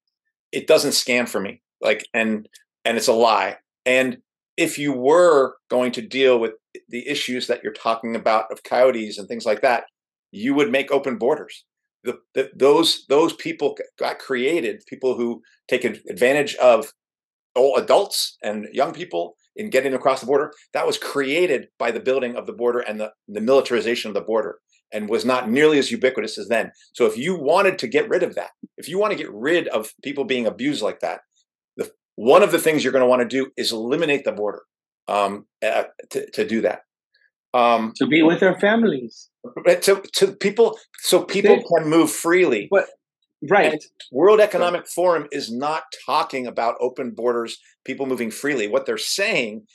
it 0.52 0.66
doesn't 0.66 0.92
scan 0.92 1.26
for 1.26 1.40
me. 1.40 1.62
Like 1.80 2.06
and 2.12 2.48
and 2.84 2.96
it's 2.96 3.08
a 3.08 3.12
lie. 3.12 3.56
And 3.86 4.18
if 4.56 4.78
you 4.78 4.92
were 4.92 5.56
going 5.70 5.92
to 5.92 6.02
deal 6.02 6.38
with 6.38 6.52
the 6.88 7.08
issues 7.08 7.46
that 7.46 7.62
you're 7.62 7.72
talking 7.72 8.16
about 8.16 8.50
of 8.50 8.62
coyotes 8.64 9.18
and 9.18 9.28
things 9.28 9.46
like 9.46 9.62
that, 9.62 9.84
you 10.30 10.54
would 10.54 10.70
make 10.70 10.90
open 10.90 11.16
borders. 11.16 11.64
The, 12.04 12.18
the, 12.34 12.50
those 12.54 13.06
those 13.08 13.32
people 13.32 13.76
got 13.98 14.18
created, 14.18 14.82
people 14.86 15.16
who 15.16 15.42
take 15.68 15.84
advantage 15.84 16.54
of 16.56 16.92
adults 17.56 18.36
and 18.42 18.68
young 18.72 18.92
people 18.92 19.36
in 19.56 19.70
getting 19.70 19.94
across 19.94 20.20
the 20.20 20.26
border. 20.26 20.52
That 20.72 20.86
was 20.86 20.98
created 20.98 21.68
by 21.78 21.90
the 21.90 22.00
building 22.00 22.36
of 22.36 22.46
the 22.46 22.52
border 22.52 22.80
and 22.80 23.00
the, 23.00 23.12
the 23.26 23.40
militarization 23.40 24.08
of 24.08 24.14
the 24.14 24.20
border 24.20 24.58
and 24.92 25.08
was 25.08 25.24
not 25.24 25.50
nearly 25.50 25.78
as 25.78 25.90
ubiquitous 25.90 26.38
as 26.38 26.48
then. 26.48 26.72
So 26.94 27.06
if 27.06 27.16
you 27.16 27.38
wanted 27.38 27.78
to 27.80 27.88
get 27.88 28.08
rid 28.08 28.22
of 28.22 28.34
that, 28.36 28.50
if 28.76 28.88
you 28.88 28.98
want 28.98 29.12
to 29.12 29.18
get 29.18 29.32
rid 29.32 29.68
of 29.68 29.92
people 30.02 30.24
being 30.24 30.46
abused 30.46 30.82
like 30.82 31.00
that, 31.00 31.20
the, 31.76 31.90
one 32.16 32.42
of 32.42 32.52
the 32.52 32.58
things 32.58 32.82
you're 32.82 32.92
going 32.92 33.02
to 33.02 33.08
want 33.08 33.22
to 33.22 33.28
do 33.28 33.50
is 33.56 33.72
eliminate 33.72 34.24
the 34.24 34.32
border 34.32 34.62
um, 35.06 35.46
uh, 35.62 35.84
to, 36.10 36.30
to 36.30 36.46
do 36.46 36.62
that. 36.62 36.80
Um, 37.54 37.92
to 37.96 38.06
be 38.06 38.22
with 38.22 38.40
their 38.40 38.58
families. 38.58 39.30
To, 39.66 40.02
to 40.14 40.32
people, 40.32 40.78
so 41.00 41.24
people 41.24 41.56
they, 41.56 41.62
can 41.62 41.88
move 41.88 42.10
freely. 42.10 42.68
But 42.70 42.86
right, 43.42 43.72
and 43.72 43.82
World 44.12 44.40
Economic 44.40 44.86
Forum 44.88 45.26
is 45.32 45.52
not 45.52 45.84
talking 46.06 46.46
about 46.46 46.76
open 46.80 47.10
borders, 47.10 47.58
people 47.84 48.06
moving 48.06 48.30
freely. 48.30 48.68
What 48.68 48.86
they're 48.86 48.98
saying 48.98 49.66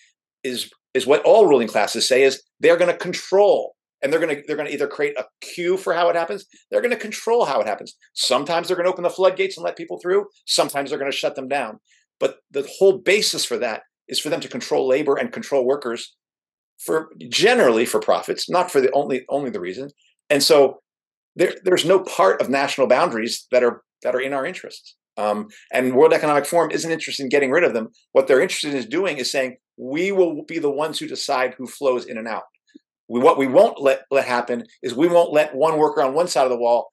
is 0.43 0.71
is 0.93 1.07
what 1.07 1.23
all 1.23 1.47
ruling 1.47 1.67
classes 1.67 2.07
say 2.07 2.23
is 2.23 2.41
they're 2.59 2.77
going 2.77 2.91
to 2.91 2.97
control 2.97 3.75
and 4.01 4.11
they're 4.11 4.19
going 4.19 4.35
to 4.35 4.43
they're 4.45 4.55
going 4.55 4.67
to 4.67 4.73
either 4.73 4.87
create 4.87 5.17
a 5.17 5.25
queue 5.41 5.77
for 5.77 5.93
how 5.93 6.09
it 6.09 6.15
happens 6.15 6.45
they're 6.69 6.81
going 6.81 6.91
to 6.91 6.97
control 6.97 7.45
how 7.45 7.59
it 7.61 7.67
happens. 7.67 7.95
Sometimes 8.13 8.67
they're 8.67 8.77
going 8.77 8.85
to 8.85 8.91
open 8.91 9.03
the 9.03 9.09
floodgates 9.09 9.57
and 9.57 9.63
let 9.63 9.77
people 9.77 9.99
through 9.99 10.27
sometimes 10.45 10.89
they're 10.89 10.99
going 10.99 11.11
to 11.11 11.17
shut 11.17 11.35
them 11.35 11.47
down. 11.47 11.79
But 12.19 12.37
the 12.51 12.67
whole 12.77 12.99
basis 12.99 13.43
for 13.43 13.57
that 13.57 13.83
is 14.07 14.19
for 14.19 14.29
them 14.29 14.41
to 14.41 14.47
control 14.47 14.87
labor 14.87 15.15
and 15.15 15.31
control 15.31 15.65
workers 15.65 16.15
for 16.77 17.09
generally 17.29 17.85
for 17.85 17.99
profits 17.99 18.49
not 18.49 18.69
for 18.69 18.81
the 18.81 18.91
only 18.91 19.25
only 19.29 19.49
the 19.49 19.59
reason. 19.59 19.89
And 20.29 20.43
so 20.43 20.81
there, 21.35 21.53
there's 21.63 21.85
no 21.85 21.99
part 21.99 22.41
of 22.41 22.49
national 22.49 22.87
boundaries 22.87 23.47
that 23.51 23.63
are 23.63 23.81
that 24.03 24.15
are 24.15 24.21
in 24.21 24.33
our 24.33 24.45
interests 24.45 24.95
um, 25.17 25.47
and 25.71 25.95
world 25.95 26.13
economic 26.13 26.45
forum 26.45 26.71
isn't 26.71 26.91
interested 26.91 27.23
in 27.23 27.29
getting 27.29 27.51
rid 27.51 27.63
of 27.63 27.73
them 27.73 27.89
what 28.11 28.27
they're 28.27 28.41
interested 28.41 28.73
in 28.73 28.89
doing 28.89 29.17
is 29.17 29.31
saying 29.31 29.57
we 29.77 30.11
will 30.11 30.43
be 30.45 30.59
the 30.59 30.69
ones 30.69 30.99
who 30.99 31.07
decide 31.07 31.53
who 31.57 31.67
flows 31.67 32.05
in 32.05 32.17
and 32.17 32.27
out 32.27 32.43
we, 33.09 33.19
what 33.19 33.37
we 33.37 33.47
won't 33.47 33.81
let, 33.81 34.03
let 34.11 34.25
happen 34.25 34.65
is 34.81 34.95
we 34.95 35.07
won't 35.07 35.33
let 35.33 35.55
one 35.55 35.77
worker 35.77 36.01
on 36.01 36.13
one 36.13 36.27
side 36.27 36.45
of 36.45 36.49
the 36.49 36.57
wall 36.57 36.91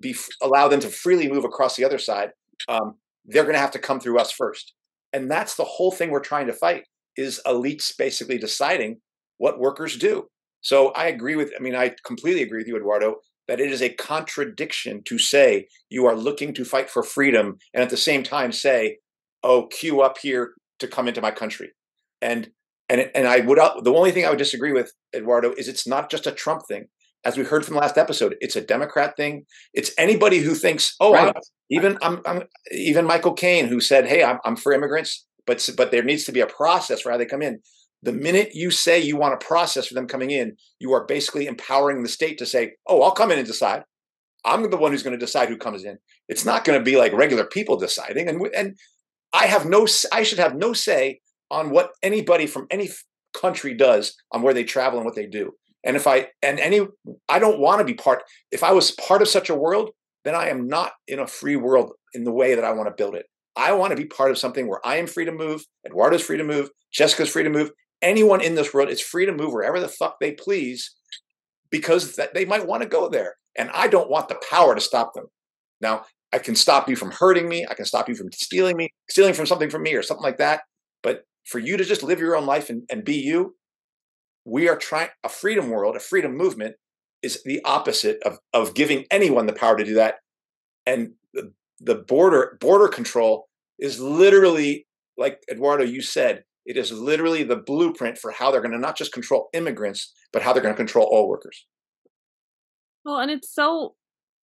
be 0.00 0.16
allow 0.42 0.68
them 0.68 0.80
to 0.80 0.88
freely 0.88 1.30
move 1.30 1.44
across 1.44 1.76
the 1.76 1.84
other 1.84 1.98
side. 1.98 2.30
Um, 2.68 2.94
they're 3.24 3.44
going 3.44 3.54
to 3.54 3.60
have 3.60 3.70
to 3.72 3.78
come 3.78 4.00
through 4.00 4.18
us 4.18 4.32
first, 4.32 4.74
and 5.12 5.30
that's 5.30 5.56
the 5.56 5.64
whole 5.64 5.92
thing 5.92 6.10
we're 6.10 6.20
trying 6.20 6.46
to 6.46 6.52
fight. 6.52 6.84
Is 7.16 7.40
elites 7.46 7.92
basically 7.96 8.38
deciding 8.38 9.00
what 9.38 9.58
workers 9.58 9.96
do? 9.96 10.26
So 10.62 10.88
I 10.90 11.06
agree 11.06 11.36
with. 11.36 11.52
I 11.58 11.62
mean, 11.62 11.74
I 11.74 11.94
completely 12.04 12.42
agree 12.42 12.58
with 12.58 12.66
you, 12.66 12.76
Eduardo, 12.76 13.16
that 13.50 13.58
it 13.60 13.72
is 13.72 13.82
a 13.82 13.88
contradiction 13.88 15.02
to 15.02 15.18
say 15.18 15.66
you 15.88 16.06
are 16.06 16.14
looking 16.14 16.54
to 16.54 16.64
fight 16.64 16.88
for 16.88 17.02
freedom 17.02 17.58
and 17.74 17.82
at 17.82 17.90
the 17.90 17.96
same 17.96 18.22
time 18.22 18.52
say, 18.52 18.98
"Oh, 19.42 19.66
queue 19.66 20.02
up 20.02 20.18
here 20.18 20.54
to 20.78 20.86
come 20.86 21.08
into 21.08 21.20
my 21.20 21.32
country." 21.32 21.72
And 22.22 22.52
and 22.88 23.10
and 23.12 23.26
I 23.26 23.40
would 23.40 23.58
the 23.58 23.92
only 23.92 24.12
thing 24.12 24.24
I 24.24 24.30
would 24.30 24.38
disagree 24.38 24.72
with 24.72 24.92
Eduardo 25.12 25.52
is 25.58 25.66
it's 25.66 25.84
not 25.84 26.12
just 26.12 26.28
a 26.28 26.32
Trump 26.32 26.62
thing. 26.68 26.86
As 27.24 27.36
we 27.36 27.42
heard 27.42 27.64
from 27.64 27.74
the 27.74 27.80
last 27.80 27.98
episode, 27.98 28.36
it's 28.40 28.54
a 28.54 28.60
Democrat 28.60 29.16
thing. 29.16 29.44
It's 29.74 29.90
anybody 29.98 30.38
who 30.38 30.54
thinks, 30.54 30.94
oh, 31.00 31.12
right. 31.12 31.34
I'm, 31.34 31.42
even 31.70 31.98
I'm, 32.02 32.22
I'm, 32.24 32.44
even 32.70 33.04
Michael 33.04 33.34
Kane 33.34 33.66
who 33.66 33.80
said, 33.80 34.06
hey, 34.06 34.22
I'm, 34.22 34.38
I'm 34.44 34.56
for 34.56 34.72
immigrants, 34.72 35.26
but 35.44 35.68
but 35.76 35.90
there 35.90 36.04
needs 36.04 36.24
to 36.26 36.32
be 36.32 36.40
a 36.40 36.46
process 36.46 37.00
for 37.00 37.10
how 37.10 37.18
they 37.18 37.26
come 37.26 37.42
in. 37.42 37.60
The 38.02 38.12
minute 38.12 38.54
you 38.54 38.70
say 38.70 38.98
you 39.00 39.16
want 39.16 39.34
a 39.34 39.46
process 39.46 39.86
for 39.86 39.94
them 39.94 40.06
coming 40.06 40.30
in, 40.30 40.56
you 40.78 40.92
are 40.92 41.04
basically 41.04 41.46
empowering 41.46 42.02
the 42.02 42.08
state 42.08 42.38
to 42.38 42.46
say, 42.46 42.72
oh, 42.86 43.02
I'll 43.02 43.10
come 43.10 43.30
in 43.30 43.38
and 43.38 43.46
decide. 43.46 43.84
I'm 44.44 44.70
the 44.70 44.76
one 44.76 44.92
who's 44.92 45.02
going 45.02 45.18
to 45.18 45.24
decide 45.24 45.48
who 45.48 45.58
comes 45.58 45.84
in. 45.84 45.98
It's 46.28 46.46
not 46.46 46.64
going 46.64 46.78
to 46.78 46.84
be 46.84 46.96
like 46.96 47.12
regular 47.12 47.44
people 47.44 47.76
deciding. 47.76 48.28
And 48.28 48.40
and 48.56 48.76
I 49.32 49.46
have 49.46 49.66
no, 49.66 49.86
I 50.12 50.22
should 50.22 50.38
have 50.38 50.56
no 50.56 50.72
say 50.72 51.20
on 51.50 51.70
what 51.70 51.90
anybody 52.02 52.46
from 52.46 52.66
any 52.70 52.88
country 53.34 53.74
does 53.74 54.16
on 54.32 54.42
where 54.42 54.54
they 54.54 54.64
travel 54.64 54.98
and 54.98 55.04
what 55.04 55.14
they 55.14 55.26
do. 55.26 55.52
And 55.84 55.96
if 55.96 56.06
I 56.06 56.28
and 56.42 56.58
any 56.60 56.86
I 57.28 57.38
don't 57.38 57.60
want 57.60 57.80
to 57.80 57.84
be 57.84 57.94
part 57.94 58.22
if 58.50 58.62
I 58.62 58.72
was 58.72 58.90
part 58.92 59.22
of 59.22 59.28
such 59.28 59.50
a 59.50 59.54
world, 59.54 59.90
then 60.24 60.34
I 60.34 60.48
am 60.48 60.66
not 60.66 60.92
in 61.06 61.18
a 61.18 61.26
free 61.26 61.56
world 61.56 61.92
in 62.12 62.24
the 62.24 62.32
way 62.32 62.54
that 62.54 62.64
I 62.64 62.72
want 62.72 62.88
to 62.88 62.94
build 63.02 63.14
it. 63.14 63.26
I 63.56 63.72
want 63.72 63.90
to 63.90 63.96
be 63.96 64.06
part 64.06 64.30
of 64.30 64.38
something 64.38 64.68
where 64.68 64.84
I 64.86 64.96
am 64.96 65.06
free 65.06 65.24
to 65.24 65.32
move, 65.32 65.64
Eduardo's 65.86 66.22
free 66.22 66.36
to 66.38 66.44
move, 66.44 66.70
Jessica's 66.92 67.30
free 67.30 67.42
to 67.42 67.50
move. 67.50 67.70
Anyone 68.02 68.40
in 68.40 68.54
this 68.54 68.72
world 68.72 68.88
is 68.88 69.00
free 69.00 69.26
to 69.26 69.32
move 69.32 69.52
wherever 69.52 69.80
the 69.80 69.88
fuck 69.88 70.16
they 70.20 70.32
please 70.32 70.94
because 71.70 72.16
that 72.16 72.34
they 72.34 72.44
might 72.44 72.66
want 72.66 72.82
to 72.82 72.88
go 72.88 73.08
there. 73.08 73.36
And 73.56 73.70
I 73.74 73.88
don't 73.88 74.10
want 74.10 74.28
the 74.28 74.40
power 74.50 74.74
to 74.74 74.80
stop 74.80 75.14
them. 75.14 75.26
Now, 75.80 76.04
I 76.32 76.38
can 76.38 76.54
stop 76.54 76.88
you 76.88 76.96
from 76.96 77.10
hurting 77.10 77.48
me. 77.48 77.66
I 77.68 77.74
can 77.74 77.84
stop 77.84 78.08
you 78.08 78.14
from 78.14 78.30
stealing 78.32 78.76
me, 78.76 78.90
stealing 79.08 79.34
from 79.34 79.46
something 79.46 79.70
from 79.70 79.82
me 79.82 79.94
or 79.94 80.02
something 80.02 80.22
like 80.22 80.38
that. 80.38 80.62
But 81.02 81.24
for 81.44 81.58
you 81.58 81.76
to 81.76 81.84
just 81.84 82.02
live 82.02 82.20
your 82.20 82.36
own 82.36 82.46
life 82.46 82.70
and, 82.70 82.84
and 82.90 83.04
be 83.04 83.16
you, 83.16 83.56
we 84.44 84.68
are 84.68 84.76
trying 84.76 85.08
a 85.24 85.28
freedom 85.28 85.68
world, 85.70 85.96
a 85.96 86.00
freedom 86.00 86.36
movement 86.36 86.76
is 87.22 87.42
the 87.44 87.60
opposite 87.64 88.18
of, 88.24 88.38
of 88.52 88.74
giving 88.74 89.04
anyone 89.10 89.46
the 89.46 89.52
power 89.52 89.76
to 89.76 89.84
do 89.84 89.94
that. 89.94 90.16
And 90.86 91.12
the, 91.34 91.52
the 91.80 91.96
border 91.96 92.56
border 92.60 92.88
control 92.88 93.48
is 93.78 94.00
literally, 94.00 94.86
like 95.16 95.40
Eduardo, 95.50 95.84
you 95.84 96.02
said, 96.02 96.44
it 96.66 96.76
is 96.76 96.92
literally 96.92 97.42
the 97.42 97.56
blueprint 97.56 98.18
for 98.18 98.30
how 98.30 98.50
they're 98.50 98.60
going 98.60 98.72
to 98.72 98.78
not 98.78 98.96
just 98.96 99.12
control 99.12 99.48
immigrants, 99.52 100.12
but 100.32 100.42
how 100.42 100.52
they're 100.52 100.62
going 100.62 100.74
to 100.74 100.78
control 100.78 101.08
all 101.10 101.28
workers. 101.28 101.66
Well, 103.04 103.18
and 103.18 103.30
it's 103.30 103.52
so 103.52 103.94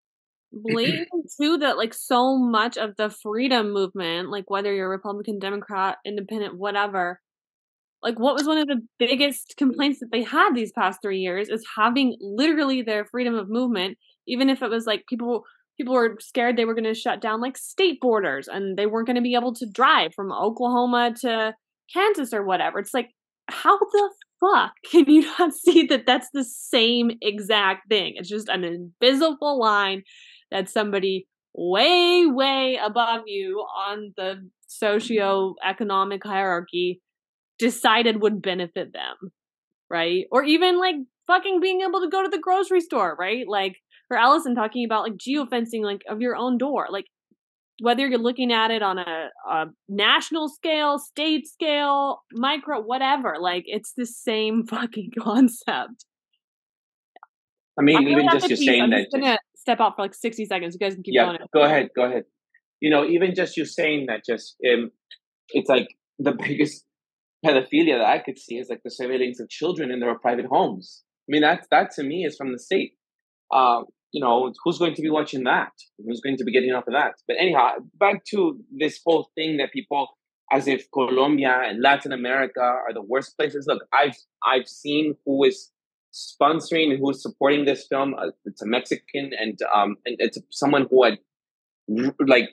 blatant 0.51 1.07
too 1.39 1.57
that 1.59 1.77
like 1.77 1.93
so 1.93 2.37
much 2.37 2.77
of 2.77 2.95
the 2.97 3.09
freedom 3.09 3.71
movement, 3.71 4.29
like 4.29 4.49
whether 4.49 4.73
you're 4.73 4.89
Republican, 4.89 5.39
Democrat, 5.39 5.97
Independent, 6.05 6.57
whatever, 6.57 7.21
like 8.01 8.19
what 8.19 8.35
was 8.35 8.47
one 8.47 8.57
of 8.57 8.67
the 8.67 8.81
biggest 8.99 9.55
complaints 9.57 9.99
that 9.99 10.11
they 10.11 10.23
had 10.23 10.53
these 10.53 10.71
past 10.71 11.01
three 11.01 11.19
years 11.19 11.49
is 11.49 11.65
having 11.75 12.15
literally 12.21 12.81
their 12.81 13.05
freedom 13.05 13.35
of 13.35 13.49
movement, 13.49 13.97
even 14.27 14.49
if 14.49 14.61
it 14.61 14.69
was 14.69 14.85
like 14.85 15.03
people 15.07 15.43
people 15.77 15.93
were 15.93 16.17
scared 16.19 16.57
they 16.57 16.65
were 16.65 16.73
going 16.73 16.83
to 16.83 16.93
shut 16.93 17.21
down 17.21 17.39
like 17.39 17.55
state 17.57 17.99
borders 18.01 18.47
and 18.47 18.77
they 18.77 18.87
weren't 18.87 19.05
going 19.05 19.15
to 19.15 19.21
be 19.21 19.35
able 19.35 19.53
to 19.53 19.67
drive 19.67 20.11
from 20.15 20.31
Oklahoma 20.31 21.13
to 21.21 21.53
Kansas 21.93 22.33
or 22.33 22.43
whatever. 22.43 22.79
It's 22.79 22.93
like 22.93 23.09
how 23.49 23.77
the 23.77 24.09
fuck 24.39 24.73
can 24.91 25.05
you 25.05 25.21
not 25.39 25.53
see 25.53 25.85
that 25.87 26.05
that's 26.05 26.29
the 26.33 26.43
same 26.43 27.11
exact 27.21 27.89
thing? 27.89 28.13
It's 28.15 28.29
just 28.29 28.49
an 28.49 28.63
invisible 28.63 29.59
line 29.59 30.03
that 30.51 30.69
somebody 30.69 31.27
way, 31.53 32.25
way 32.25 32.79
above 32.83 33.23
you 33.25 33.59
on 33.59 34.13
the 34.15 34.47
socio-economic 34.67 36.23
hierarchy 36.23 37.01
decided 37.57 38.21
would 38.21 38.41
benefit 38.41 38.93
them. 38.93 39.31
Right. 39.89 40.25
Or 40.31 40.43
even 40.43 40.79
like 40.79 40.95
fucking 41.27 41.59
being 41.61 41.81
able 41.81 42.01
to 42.01 42.09
go 42.09 42.21
to 42.21 42.29
the 42.29 42.39
grocery 42.39 42.81
store, 42.81 43.15
right? 43.17 43.45
Like 43.47 43.77
for 44.07 44.17
Allison 44.17 44.53
talking 44.53 44.85
about 44.85 45.03
like 45.03 45.13
geofencing 45.13 45.81
like 45.81 46.01
of 46.09 46.21
your 46.21 46.35
own 46.35 46.57
door. 46.57 46.87
Like 46.91 47.05
whether 47.81 48.07
you're 48.07 48.19
looking 48.19 48.51
at 48.51 48.71
it 48.71 48.81
on 48.81 48.97
a, 48.97 49.29
a, 49.49 49.65
national 49.87 50.49
scale, 50.49 50.99
state 50.99 51.47
scale, 51.47 52.21
micro, 52.33 52.81
whatever, 52.81 53.35
like 53.39 53.63
it's 53.67 53.93
the 53.95 54.05
same 54.05 54.65
fucking 54.67 55.11
concept. 55.19 56.05
I 57.79 57.83
mean, 57.83 58.07
even 58.07 58.27
just 58.31 58.49
you 58.49 58.55
saying 58.55 58.89
that. 58.89 58.95
I'm 58.95 59.03
just, 59.03 59.11
gonna 59.11 59.37
step 59.55 59.79
out 59.79 59.95
for 59.95 60.01
like 60.01 60.15
60 60.15 60.45
seconds. 60.45 60.73
You 60.73 60.79
guys 60.79 60.95
can 60.95 61.03
keep 61.03 61.13
yeah, 61.13 61.25
going. 61.25 61.37
Go 61.53 61.61
ahead. 61.61 61.89
Go 61.95 62.05
ahead. 62.05 62.23
You 62.79 62.89
know, 62.89 63.05
even 63.05 63.35
just 63.35 63.55
you 63.55 63.65
saying 63.65 64.07
that, 64.07 64.21
just 64.25 64.55
um, 64.71 64.91
it's 65.49 65.69
like 65.69 65.87
the 66.17 66.31
biggest 66.39 66.83
pedophilia 67.45 67.99
that 67.99 68.07
I 68.07 68.19
could 68.19 68.39
see 68.39 68.55
is 68.55 68.67
like 68.69 68.81
the 68.83 68.89
surveillance 68.89 69.39
of 69.39 69.49
children 69.49 69.91
in 69.91 69.99
their 69.99 70.17
private 70.17 70.45
homes. 70.45 71.03
I 71.29 71.29
mean, 71.29 71.41
that's 71.41 71.67
that 71.69 71.91
to 71.95 72.03
me 72.03 72.23
is 72.25 72.35
from 72.35 72.51
the 72.51 72.59
state. 72.59 72.93
Uh, 73.53 73.81
you 74.17 74.23
know, 74.23 74.51
who's 74.63 74.79
going 74.79 74.95
to 74.95 75.01
be 75.03 75.11
watching 75.11 75.43
that? 75.43 75.73
Who's 76.03 76.21
going 76.21 76.37
to 76.37 76.43
be 76.43 76.51
getting 76.51 76.71
off 76.71 76.87
of 76.87 76.93
that? 76.93 77.13
But 77.27 77.37
anyhow, 77.39 77.73
back 77.99 78.25
to 78.31 78.59
this 78.75 78.99
whole 79.05 79.29
thing 79.35 79.57
that 79.57 79.71
people, 79.71 80.07
as 80.51 80.67
if 80.67 80.87
Colombia 80.91 81.61
and 81.67 81.83
Latin 81.83 82.11
America 82.11 82.61
are 82.61 82.91
the 82.95 83.03
worst 83.03 83.37
places. 83.37 83.65
Look, 83.67 83.83
I've 83.93 84.17
I've 84.43 84.67
seen 84.67 85.15
who 85.23 85.43
is 85.43 85.71
sponsoring 86.11 86.89
and 86.89 86.99
who 86.99 87.11
is 87.11 87.21
supporting 87.21 87.65
this 87.65 87.85
film. 87.87 88.15
Uh, 88.15 88.31
it's 88.45 88.63
a 88.63 88.65
Mexican 88.65 89.29
and 89.39 89.59
um 89.71 89.97
and 90.07 90.15
it's 90.17 90.39
someone 90.49 90.87
who 90.89 91.03
had 91.03 91.19
like 92.25 92.49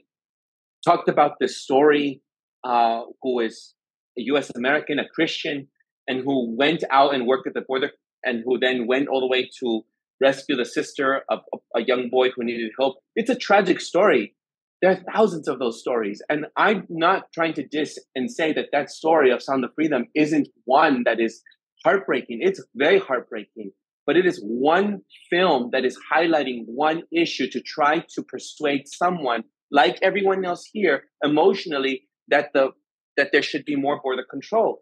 talked 0.84 1.08
about 1.08 1.38
this 1.40 1.56
story. 1.56 2.20
Uh, 2.62 3.02
who 3.22 3.40
is 3.40 3.74
a 4.18 4.22
U.S. 4.32 4.50
American, 4.56 4.98
a 4.98 5.08
Christian, 5.16 5.68
and 6.08 6.24
who 6.24 6.56
went 6.56 6.82
out 6.90 7.14
and 7.14 7.26
worked 7.26 7.46
at 7.46 7.52
the 7.52 7.60
border, 7.60 7.90
and 8.22 8.42
who 8.44 8.58
then 8.58 8.86
went 8.86 9.08
all 9.08 9.20
the 9.20 9.32
way 9.34 9.50
to 9.60 9.82
rescue 10.20 10.56
the 10.56 10.64
sister 10.64 11.22
of 11.28 11.40
a 11.74 11.82
young 11.82 12.08
boy 12.10 12.30
who 12.30 12.44
needed 12.44 12.72
help. 12.78 12.96
It's 13.16 13.30
a 13.30 13.36
tragic 13.36 13.80
story. 13.80 14.34
There 14.80 14.90
are 14.92 15.12
thousands 15.14 15.48
of 15.48 15.58
those 15.58 15.80
stories. 15.80 16.22
And 16.28 16.46
I'm 16.56 16.86
not 16.88 17.32
trying 17.32 17.54
to 17.54 17.66
diss 17.66 17.98
and 18.14 18.30
say 18.30 18.52
that 18.52 18.68
that 18.72 18.90
story 18.90 19.30
of 19.30 19.42
Sound 19.42 19.64
of 19.64 19.70
Freedom 19.74 20.06
isn't 20.14 20.48
one 20.64 21.02
that 21.04 21.20
is 21.20 21.42
heartbreaking. 21.84 22.38
It's 22.42 22.62
very 22.74 22.98
heartbreaking. 22.98 23.72
But 24.06 24.16
it 24.16 24.26
is 24.26 24.42
one 24.44 25.00
film 25.30 25.70
that 25.72 25.84
is 25.84 25.98
highlighting 26.12 26.64
one 26.66 27.04
issue 27.10 27.48
to 27.50 27.60
try 27.60 28.04
to 28.14 28.22
persuade 28.22 28.82
someone, 28.86 29.44
like 29.70 29.98
everyone 30.02 30.44
else 30.44 30.68
here, 30.70 31.04
emotionally, 31.22 32.06
that 32.28 32.50
the 32.52 32.70
that 33.16 33.30
there 33.32 33.42
should 33.42 33.64
be 33.64 33.76
more 33.76 34.00
border 34.02 34.24
control. 34.28 34.80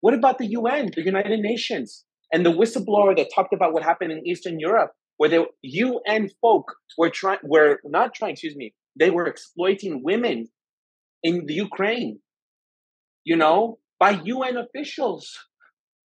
What 0.00 0.14
about 0.14 0.38
the 0.38 0.46
UN, 0.46 0.90
the 0.94 1.04
United 1.04 1.40
Nations? 1.40 2.04
And 2.34 2.44
the 2.44 2.50
whistleblower 2.50 3.16
that 3.16 3.28
talked 3.32 3.52
about 3.52 3.72
what 3.72 3.84
happened 3.84 4.10
in 4.10 4.26
Eastern 4.26 4.58
Europe, 4.58 4.90
where 5.18 5.30
the 5.30 5.46
UN 5.62 6.28
folk 6.40 6.74
were 6.98 7.08
trying, 7.08 7.38
were 7.44 7.78
not 7.84 8.12
trying, 8.12 8.32
excuse 8.32 8.56
me, 8.56 8.74
they 8.98 9.10
were 9.10 9.26
exploiting 9.26 10.02
women 10.02 10.48
in 11.22 11.46
the 11.46 11.54
Ukraine, 11.54 12.18
you 13.22 13.36
know, 13.36 13.78
by 14.00 14.20
UN 14.24 14.56
officials. 14.56 15.32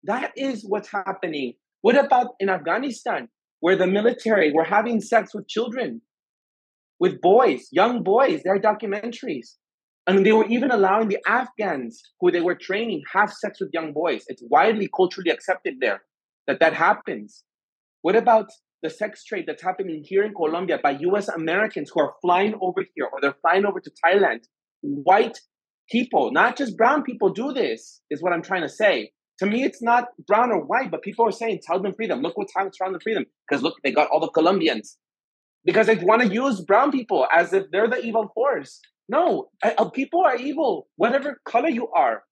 That 0.06 0.32
is 0.38 0.64
what's 0.66 0.90
happening. 0.90 1.56
What 1.82 1.98
about 1.98 2.36
in 2.40 2.50
Afghanistan, 2.50 3.28
where 3.60 3.76
the 3.76 3.86
military 3.86 4.54
were 4.54 4.64
having 4.64 5.02
sex 5.02 5.36
with 5.36 5.50
children, 5.50 6.02
with 6.98 7.20
boys, 7.20 7.68
young 7.72 8.04
boys? 8.04 8.42
There 8.42 8.56
are 8.56 8.60
documentaries. 8.60 9.48
And 10.08 10.26
they 10.26 10.32
were 10.32 10.46
even 10.46 10.70
allowing 10.70 11.10
the 11.10 11.18
Afghans 11.28 12.02
who 12.20 12.32
they 12.32 12.42
were 12.42 12.56
training 12.56 13.02
have 13.12 13.34
sex 13.34 13.60
with 13.60 13.72
young 13.74 13.92
boys. 13.92 14.24
It's 14.28 14.44
widely 14.50 14.88
culturally 14.96 15.32
accepted 15.32 15.76
there 15.80 16.02
that 16.48 16.60
that 16.60 16.74
happens. 16.74 17.44
What 18.02 18.16
about 18.16 18.50
the 18.84 18.90
sex 18.92 19.24
trade 19.24 19.46
that's 19.48 19.64
happening 19.64 20.04
here 20.06 20.24
in 20.24 20.34
Colombia 20.34 20.80
by 20.82 20.92
US 20.92 21.28
Americans 21.28 21.90
who 21.92 22.02
are 22.02 22.14
flying 22.22 22.54
over 22.62 22.86
here 22.94 23.08
or 23.12 23.20
they're 23.20 23.36
flying 23.42 23.66
over 23.66 23.80
to 23.80 23.92
Thailand? 24.06 24.42
White 24.82 25.40
people, 25.90 26.32
not 26.32 26.56
just 26.56 26.78
brown 26.78 27.02
people, 27.02 27.30
do 27.30 27.52
this, 27.52 28.02
is 28.12 28.22
what 28.22 28.32
I'm 28.32 28.44
trying 28.44 28.62
to 28.62 28.70
say. 28.70 29.12
To 29.40 29.48
me, 29.48 29.64
it's 29.64 29.82
not 29.82 30.06
brown 30.28 30.52
or 30.52 30.64
white, 30.64 30.92
but 30.92 31.02
people 31.02 31.28
are 31.28 31.32
saying, 31.32 31.60
tell 31.64 31.82
them 31.82 31.94
freedom. 31.94 32.22
Look 32.22 32.38
what's 32.38 32.54
happening 32.56 32.72
the 32.94 33.00
freedom. 33.02 33.26
Because 33.50 33.64
look, 33.64 33.76
they 33.84 33.92
got 33.92 34.10
all 34.10 34.20
the 34.20 34.30
Colombians. 34.30 34.98
Because 35.66 35.88
they 35.88 35.96
want 35.96 36.22
to 36.22 36.28
use 36.28 36.62
brown 36.62 36.92
people 36.92 37.28
as 37.36 37.52
if 37.52 37.64
they're 37.72 37.90
the 37.90 38.00
evil 38.00 38.32
force. 38.36 38.80
No, 39.08 39.50
uh, 39.64 39.90
people 39.90 40.24
are 40.26 40.36
evil, 40.36 40.88
whatever 40.96 41.40
color 41.46 41.70
you 41.70 41.90
are. 41.96 42.24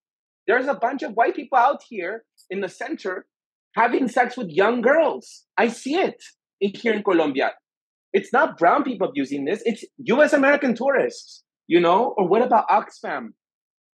There's 0.47 0.67
a 0.67 0.74
bunch 0.74 1.03
of 1.03 1.13
white 1.13 1.36
people 1.36 1.57
out 1.57 1.82
here 1.88 2.26
in 2.49 2.61
the 2.61 2.69
center 2.69 3.28
having 3.76 4.07
sex 4.07 4.38
with 4.38 4.49
young 4.49 4.82
girls. 4.82 5.45
I 5.57 5.67
see 5.67 5.95
it 5.95 6.21
here 6.59 6.93
in 6.93 7.03
Colombia. 7.03 7.51
It's 8.11 8.32
not 8.32 8.57
brown 8.57 8.84
people 8.84 9.07
abusing 9.09 9.45
this, 9.45 9.61
it's 9.65 9.84
US 9.97 10.34
American 10.34 10.76
tourists, 10.76 11.43
you 11.67 11.80
know? 11.80 12.13
Or 12.17 12.28
what 12.28 12.43
about 12.43 12.67
Oxfam, 12.69 13.30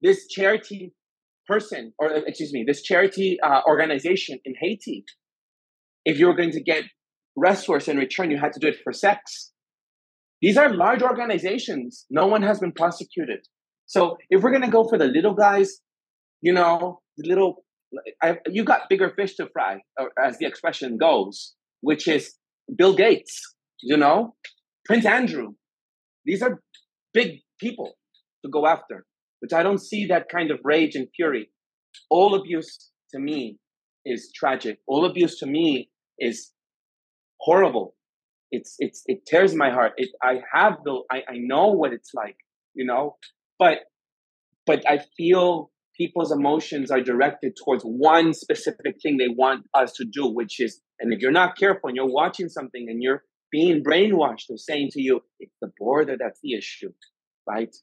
this 0.02 0.28
charity 0.28 0.94
person, 1.48 1.94
or 1.98 2.12
excuse 2.28 2.52
me, 2.52 2.66
this 2.68 2.82
charity 2.82 3.38
uh, 3.42 3.62
organization 3.68 4.40
in 4.44 4.54
Haiti? 4.60 5.06
If 6.06 6.20
you 6.20 6.28
were 6.28 6.36
going 6.36 6.52
to 6.52 6.62
get 6.62 6.84
resource 7.36 7.88
in 7.88 7.98
return, 7.98 8.32
you 8.32 8.38
had 8.38 8.54
to 8.54 8.60
do 8.60 8.68
it 8.68 8.78
for 8.84 8.92
sex. 8.92 9.52
These 10.42 10.58
are 10.58 10.74
large 10.74 11.02
organizations. 11.02 12.06
No 12.10 12.28
one 12.28 12.42
has 12.44 12.60
been 12.60 12.72
prosecuted. 12.72 13.40
So 13.86 14.18
if 14.30 14.42
we're 14.42 14.52
going 14.52 14.64
to 14.64 14.70
go 14.70 14.88
for 14.88 14.98
the 14.98 15.06
little 15.06 15.34
guys, 15.34 15.80
you 16.42 16.54
know, 16.54 17.02
the 17.18 17.28
little, 17.28 17.66
I, 18.22 18.38
you 18.48 18.64
got 18.64 18.90
bigger 18.90 19.12
fish 19.16 19.36
to 19.36 19.48
fry, 19.52 19.80
as 20.24 20.38
the 20.38 20.46
expression 20.46 20.98
goes, 20.98 21.56
which 21.82 22.08
is 22.08 22.36
Bill 22.78 22.96
Gates, 22.96 23.42
you 23.82 23.98
know, 23.98 24.36
Prince 24.86 25.06
Andrew. 25.06 25.54
These 26.26 26.42
are 26.42 26.62
big 27.14 27.40
people 27.60 27.94
to 28.46 28.52
go 28.52 28.66
after, 28.66 29.06
which 29.40 29.52
I 29.54 29.64
don't 29.64 29.82
see 29.82 30.06
that 30.06 30.28
kind 30.32 30.52
of 30.52 30.60
rage 30.64 30.96
and 30.96 31.08
fury. 31.16 31.50
All 32.10 32.36
abuse 32.36 32.92
to 33.12 33.20
me 33.20 33.58
is 34.06 34.32
tragic. 34.34 34.78
All 34.88 35.06
abuse 35.06 35.38
to 35.40 35.46
me 35.46 35.90
is 36.20 36.52
horrible 37.40 37.96
it's 38.52 38.76
it's 38.80 39.04
it 39.08 39.26
tears 39.26 39.56
my 39.56 39.70
heart. 39.70 39.94
It 39.98 40.10
I 40.24 40.42
have 40.54 40.78
the 40.84 41.02
I, 41.12 41.18
I 41.18 41.38
know 41.38 41.68
what 41.68 41.94
it's 41.94 42.12
like, 42.14 42.38
you 42.74 42.86
know, 42.86 43.18
but 43.58 43.80
but 44.66 44.84
I 44.88 45.00
feel 45.18 45.72
people's 46.00 46.32
emotions 46.32 46.92
are 46.92 47.02
directed 47.02 47.58
towards 47.64 47.84
one 47.84 48.34
specific 48.34 48.96
thing 49.04 49.18
they 49.18 49.28
want 49.28 49.66
us 49.74 49.92
to 49.94 50.06
do, 50.06 50.28
which 50.28 50.60
is, 50.60 50.80
and 51.00 51.14
if 51.14 51.20
you're 51.20 51.32
not 51.32 51.58
careful 51.58 51.90
and 51.90 51.96
you're 51.96 52.12
watching 52.12 52.48
something 52.48 52.86
and 52.90 53.04
you're 53.04 53.24
being 53.52 53.84
brainwashed 53.84 54.50
of 54.50 54.60
saying 54.60 54.90
to 54.92 55.02
you, 55.02 55.22
it's 55.40 55.56
the 55.62 55.72
border 55.78 56.16
that's 56.18 56.40
the 56.42 56.54
issue, 56.54 56.92
right? 57.48 57.76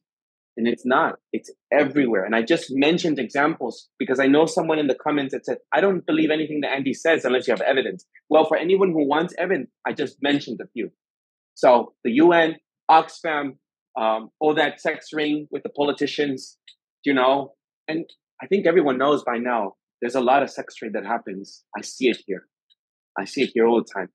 And 0.56 0.66
it's 0.66 0.86
not, 0.86 1.18
it's 1.32 1.50
everywhere. 1.70 2.24
And 2.24 2.34
I 2.34 2.42
just 2.42 2.68
mentioned 2.70 3.18
examples 3.18 3.88
because 3.98 4.18
I 4.18 4.26
know 4.26 4.46
someone 4.46 4.78
in 4.78 4.86
the 4.86 4.94
comments 4.94 5.34
that 5.34 5.44
said, 5.44 5.58
I 5.72 5.82
don't 5.82 6.06
believe 6.06 6.30
anything 6.30 6.60
that 6.62 6.72
Andy 6.72 6.94
says 6.94 7.24
unless 7.24 7.46
you 7.46 7.52
have 7.52 7.60
evidence. 7.60 8.06
Well, 8.30 8.46
for 8.46 8.56
anyone 8.56 8.92
who 8.92 9.06
wants 9.06 9.34
evidence, 9.38 9.70
I 9.86 9.92
just 9.92 10.16
mentioned 10.22 10.60
a 10.62 10.68
few. 10.68 10.90
So 11.54 11.92
the 12.04 12.12
UN, 12.12 12.56
Oxfam, 12.90 13.56
um, 14.00 14.30
all 14.40 14.54
that 14.54 14.80
sex 14.80 15.08
ring 15.12 15.46
with 15.50 15.62
the 15.62 15.70
politicians, 15.70 16.58
you 17.04 17.12
know, 17.12 17.52
and 17.88 18.04
I 18.42 18.46
think 18.46 18.66
everyone 18.66 18.98
knows 18.98 19.22
by 19.24 19.38
now 19.38 19.74
there's 20.00 20.14
a 20.14 20.20
lot 20.20 20.42
of 20.42 20.50
sex 20.50 20.74
trade 20.74 20.92
that 20.94 21.04
happens. 21.04 21.64
I 21.76 21.80
see 21.82 22.08
it 22.08 22.18
here. 22.26 22.46
I 23.18 23.24
see 23.24 23.42
it 23.44 23.50
here 23.54 23.66
all 23.66 23.82
the 23.82 24.00
time. 24.00 24.08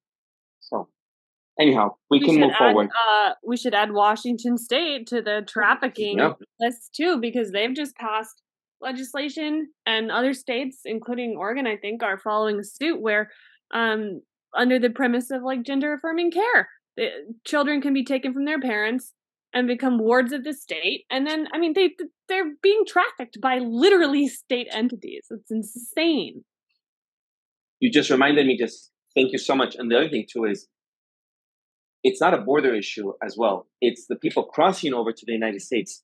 So 1.62 1.68
anyhow, 1.68 1.96
we, 2.10 2.20
we 2.20 2.26
can 2.26 2.40
move 2.40 2.52
add, 2.52 2.58
forward. 2.58 2.90
Uh, 2.90 3.34
we 3.46 3.58
should 3.58 3.74
add 3.74 3.92
Washington 3.94 4.58
State 4.58 5.08
to 5.08 5.22
the 5.22 5.44
trafficking 5.48 6.18
yep. 6.18 6.38
list 6.60 6.94
too, 6.96 7.20
because 7.20 7.52
they've 7.52 7.74
just 7.74 7.96
passed 7.96 8.42
legislation, 8.82 9.70
and 9.86 10.12
other 10.12 10.34
states, 10.34 10.82
including 10.86 11.36
Oregon, 11.38 11.68
I 11.68 11.78
think, 11.78 12.02
are 12.04 12.18
following 12.18 12.64
suit 12.64 13.00
where, 13.00 13.30
um, 13.74 14.22
under 14.58 14.80
the 14.80 14.90
premise 14.90 15.32
of 15.32 15.44
like 15.44 15.64
gender 15.64 15.94
affirming 15.94 16.32
care, 16.32 16.68
the, 16.98 17.10
children 17.46 17.82
can 17.82 17.94
be 17.94 18.04
taken 18.04 18.34
from 18.34 18.46
their 18.46 18.60
parents 18.60 19.14
and 19.54 19.68
become 19.68 20.00
wards 20.00 20.34
of 20.34 20.44
the 20.44 20.54
state, 20.54 21.06
and 21.10 21.28
then 21.28 21.48
I 21.54 21.58
mean 21.58 21.74
they 21.74 21.92
they're 22.28 22.54
being 22.62 22.84
trafficked 22.88 23.40
by 23.42 23.60
literally 23.60 24.28
state 24.30 24.68
entities. 24.72 25.28
It's 25.30 25.52
insane. 25.52 26.44
You 27.80 27.92
just 27.92 28.10
reminded 28.10 28.46
me. 28.46 28.58
Just 28.58 28.92
thank 29.16 29.32
you 29.32 29.38
so 29.38 29.56
much. 29.56 29.76
And 29.76 29.92
the 29.92 29.98
other 29.98 30.10
thing 30.10 30.26
too 30.32 30.46
is 30.46 30.68
it's 32.04 32.22
not 32.22 32.34
a 32.34 32.38
border 32.38 32.74
issue 32.74 33.14
as 33.24 33.38
well. 33.38 33.68
It's 33.80 34.08
the 34.08 34.16
people 34.16 34.44
crossing 34.44 34.94
over 34.94 35.12
to 35.12 35.26
the 35.26 35.34
United 35.34 35.62
States 35.62 36.04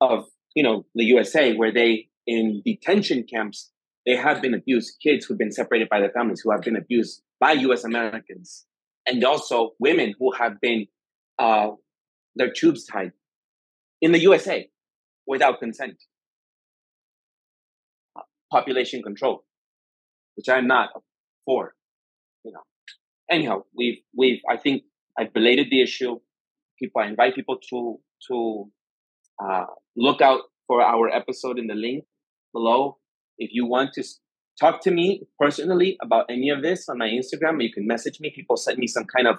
of, 0.00 0.24
you 0.54 0.62
know, 0.62 0.84
the 0.94 1.04
USA 1.04 1.54
where 1.54 1.72
they 1.72 2.08
in 2.26 2.62
detention 2.64 3.24
camps, 3.24 3.70
they 4.06 4.16
have 4.16 4.42
been 4.42 4.54
abused, 4.54 4.98
kids 5.02 5.26
who've 5.26 5.38
been 5.38 5.52
separated 5.52 5.88
by 5.88 6.00
their 6.00 6.10
families, 6.10 6.40
who 6.40 6.50
have 6.50 6.62
been 6.62 6.76
abused 6.76 7.22
by 7.38 7.52
US 7.52 7.84
Americans, 7.84 8.66
and 9.06 9.22
also 9.24 9.70
women 9.78 10.14
who 10.18 10.32
have 10.32 10.60
been 10.60 10.86
uh, 11.38 11.70
their 12.36 12.50
tubes 12.50 12.84
tied 12.84 13.12
in 14.00 14.12
the 14.12 14.20
USA 14.20 14.68
without 15.26 15.58
consent. 15.58 15.96
Population 18.50 19.02
control, 19.02 19.44
which 20.36 20.48
I'm 20.48 20.66
not 20.66 20.90
for, 21.44 21.74
you 22.44 22.52
know. 22.52 22.62
Anyhow, 23.30 23.62
we've 23.76 23.98
we've 24.16 24.40
I 24.50 24.56
think 24.56 24.82
I've 25.18 25.32
belated 25.32 25.68
the 25.70 25.82
issue. 25.82 26.18
People, 26.78 27.02
I 27.02 27.06
invite 27.06 27.34
people 27.34 27.58
to 27.70 28.00
to 28.28 28.70
uh, 29.42 29.66
look 29.96 30.20
out 30.20 30.42
for 30.66 30.82
our 30.82 31.08
episode 31.08 31.58
in 31.58 31.66
the 31.66 31.74
link 31.74 32.04
below. 32.52 32.98
If 33.38 33.50
you 33.52 33.66
want 33.66 33.92
to 33.94 34.04
talk 34.58 34.82
to 34.82 34.90
me 34.90 35.22
personally 35.38 35.96
about 36.02 36.26
any 36.30 36.50
of 36.50 36.62
this 36.62 36.88
on 36.88 36.98
my 36.98 37.08
Instagram, 37.08 37.62
you 37.62 37.72
can 37.72 37.86
message 37.86 38.20
me. 38.20 38.30
People 38.34 38.56
send 38.56 38.78
me 38.78 38.86
some 38.86 39.04
kind 39.04 39.26
of 39.26 39.38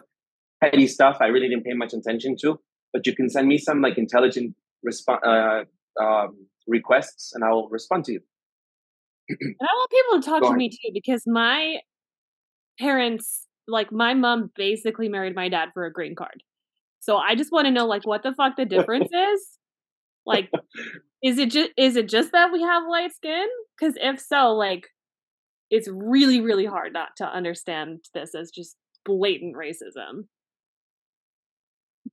petty 0.62 0.88
stuff 0.88 1.18
I 1.20 1.28
really 1.28 1.50
didn't 1.50 1.66
pay 1.66 1.74
much 1.74 1.94
attention 1.94 2.36
to, 2.42 2.60
but 2.94 3.06
you 3.08 3.16
can 3.16 3.30
send 3.30 3.48
me 3.48 3.58
some 3.58 3.82
like 3.82 3.98
intelligent 3.98 4.56
resp- 4.88 5.20
uh, 5.26 5.64
um, 6.04 6.48
requests, 6.68 7.34
and 7.34 7.44
I'll 7.44 7.68
respond 7.70 8.06
to 8.06 8.14
you. 8.14 8.22
and 9.30 9.56
I 9.62 9.74
want 9.74 9.92
people 9.92 10.22
to 10.22 10.30
talk 10.30 10.52
to 10.52 10.58
me 10.58 10.70
too 10.70 10.92
because 10.94 11.24
my 11.26 11.78
parents, 12.80 13.48
like 13.68 13.92
my 13.92 14.14
mom, 14.14 14.52
basically 14.56 15.10
married 15.10 15.36
my 15.36 15.50
dad 15.50 15.70
for 15.74 15.86
a 15.86 15.92
green 15.92 16.16
card. 16.16 16.44
So 17.00 17.18
I 17.18 17.36
just 17.36 17.52
want 17.52 17.66
to 17.66 17.72
know, 17.72 17.86
like, 17.86 18.06
what 18.06 18.24
the 18.24 18.34
fuck 18.34 18.56
the 18.56 18.66
difference 18.78 19.10
is. 19.12 19.58
Like, 20.26 20.50
is 21.24 21.40
it 21.40 21.50
just 21.50 21.72
is 21.78 21.96
it 21.96 22.08
just 22.08 22.32
that 22.32 22.52
we 22.52 22.62
have 22.62 22.84
light 22.90 23.14
skin? 23.14 23.48
Because 23.78 23.96
if 24.00 24.20
so, 24.20 24.54
like, 24.54 24.88
it's 25.70 25.90
really 25.92 26.42
really 26.42 26.66
hard 26.66 26.94
not 26.94 27.10
to 27.18 27.26
understand 27.26 28.00
this 28.14 28.36
as 28.36 28.52
just 28.52 28.76
blatant 29.04 29.56
racism. 29.56 30.26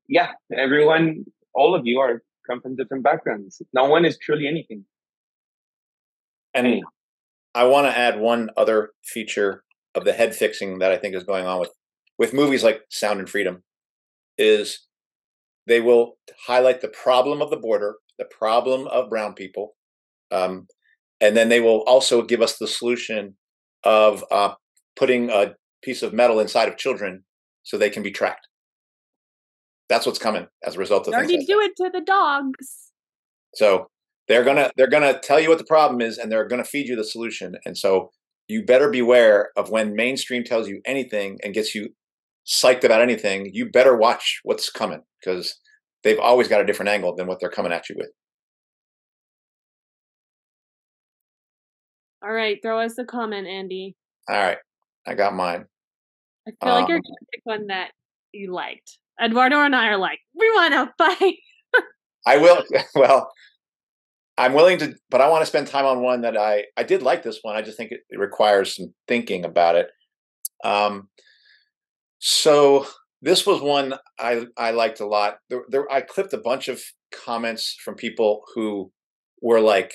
Yeah, 0.08 0.32
everyone, 0.56 1.24
all 1.54 1.74
of 1.74 1.82
you 1.84 1.98
are 2.00 2.22
come 2.48 2.62
from 2.62 2.76
different 2.76 3.04
backgrounds. 3.04 3.60
No 3.74 3.84
one 3.84 4.06
is 4.06 4.16
truly 4.16 4.46
anything. 4.48 4.84
And 6.54 6.82
I 7.54 7.64
want 7.64 7.86
to 7.86 7.96
add 7.96 8.18
one 8.18 8.50
other 8.56 8.90
feature 9.04 9.64
of 9.98 10.04
the 10.04 10.12
head 10.12 10.34
fixing 10.34 10.78
that 10.78 10.90
I 10.90 10.96
think 10.96 11.14
is 11.14 11.24
going 11.24 11.46
on 11.46 11.60
with 11.60 11.70
with 12.18 12.32
movies 12.32 12.64
like 12.64 12.82
Sound 12.88 13.20
and 13.20 13.28
Freedom 13.28 13.62
is 14.38 14.86
they 15.66 15.80
will 15.80 16.14
highlight 16.46 16.80
the 16.80 16.88
problem 16.88 17.42
of 17.42 17.50
the 17.50 17.56
border, 17.56 17.96
the 18.18 18.24
problem 18.24 18.86
of 18.88 19.10
brown 19.10 19.34
people, 19.34 19.76
um, 20.30 20.66
and 21.20 21.36
then 21.36 21.48
they 21.48 21.60
will 21.60 21.80
also 21.86 22.22
give 22.22 22.40
us 22.40 22.56
the 22.56 22.66
solution 22.66 23.36
of 23.84 24.24
uh, 24.30 24.54
putting 24.96 25.30
a 25.30 25.54
piece 25.82 26.02
of 26.02 26.12
metal 26.12 26.40
inside 26.40 26.68
of 26.68 26.76
children 26.76 27.24
so 27.62 27.76
they 27.76 27.90
can 27.90 28.02
be 28.02 28.10
tracked. 28.10 28.48
That's 29.88 30.06
what's 30.06 30.18
coming 30.18 30.46
as 30.64 30.76
a 30.76 30.78
result 30.78 31.06
of. 31.06 31.12
They 31.12 31.18
already 31.18 31.44
do 31.44 31.60
it 31.60 31.72
to 31.76 31.90
the 31.92 32.00
dogs. 32.00 32.90
So 33.54 33.88
they're 34.26 34.44
gonna 34.44 34.70
they're 34.76 34.90
gonna 34.90 35.18
tell 35.18 35.40
you 35.40 35.48
what 35.48 35.58
the 35.58 35.64
problem 35.64 36.00
is, 36.00 36.18
and 36.18 36.30
they're 36.30 36.46
gonna 36.46 36.64
feed 36.64 36.88
you 36.88 36.96
the 36.96 37.04
solution. 37.04 37.54
And 37.64 37.76
so 37.76 38.10
you 38.48 38.64
better 38.64 38.90
beware 38.90 39.50
of 39.56 39.70
when 39.70 39.94
mainstream 39.94 40.42
tells 40.42 40.68
you 40.68 40.80
anything 40.84 41.38
and 41.44 41.54
gets 41.54 41.74
you 41.74 41.90
psyched 42.46 42.82
about 42.82 43.02
anything. 43.02 43.50
You 43.52 43.70
better 43.70 43.96
watch 43.96 44.40
what's 44.42 44.70
coming 44.70 45.02
because 45.20 45.54
they've 46.02 46.18
always 46.18 46.48
got 46.48 46.62
a 46.62 46.66
different 46.66 46.88
angle 46.88 47.14
than 47.14 47.26
what 47.26 47.40
they're 47.40 47.50
coming 47.50 47.72
at 47.72 47.88
you 47.88 47.96
with. 47.98 48.10
All 52.22 52.32
right, 52.32 52.58
throw 52.62 52.80
us 52.80 52.98
a 52.98 53.04
comment, 53.04 53.46
Andy. 53.46 53.94
All 54.28 54.36
right, 54.36 54.58
I 55.06 55.14
got 55.14 55.34
mine. 55.34 55.66
I 56.48 56.50
feel 56.64 56.72
um, 56.72 56.80
like 56.80 56.88
you're 56.88 56.96
um 56.96 57.02
gonna 57.02 57.26
pick 57.32 57.40
one 57.44 57.66
that 57.68 57.90
you 58.32 58.52
liked. 58.52 58.98
Eduardo 59.22 59.60
and 59.60 59.76
I 59.76 59.88
are 59.88 59.98
like, 59.98 60.20
we 60.34 60.48
want 60.50 60.72
to 60.74 60.92
fight. 60.98 61.36
I 62.26 62.38
will. 62.38 62.64
Well, 62.94 63.30
I'm 64.38 64.52
willing 64.52 64.78
to, 64.78 64.94
but 65.10 65.20
I 65.20 65.28
want 65.28 65.42
to 65.42 65.46
spend 65.46 65.66
time 65.66 65.84
on 65.84 66.00
one 66.00 66.22
that 66.22 66.36
I 66.36 66.64
I 66.76 66.84
did 66.84 67.02
like 67.02 67.22
this 67.22 67.40
one. 67.42 67.56
I 67.56 67.62
just 67.62 67.76
think 67.76 67.92
it, 67.92 68.00
it 68.08 68.18
requires 68.18 68.76
some 68.76 68.94
thinking 69.06 69.44
about 69.44 69.74
it. 69.74 69.88
Um, 70.64 71.08
so 72.18 72.86
this 73.20 73.44
was 73.44 73.60
one 73.60 73.94
I 74.18 74.46
I 74.56 74.70
liked 74.70 75.00
a 75.00 75.06
lot. 75.06 75.38
There, 75.50 75.64
there 75.68 75.92
I 75.92 76.00
clipped 76.00 76.32
a 76.32 76.38
bunch 76.38 76.68
of 76.68 76.80
comments 77.12 77.76
from 77.84 77.96
people 77.96 78.42
who 78.54 78.92
were 79.42 79.60
like 79.60 79.94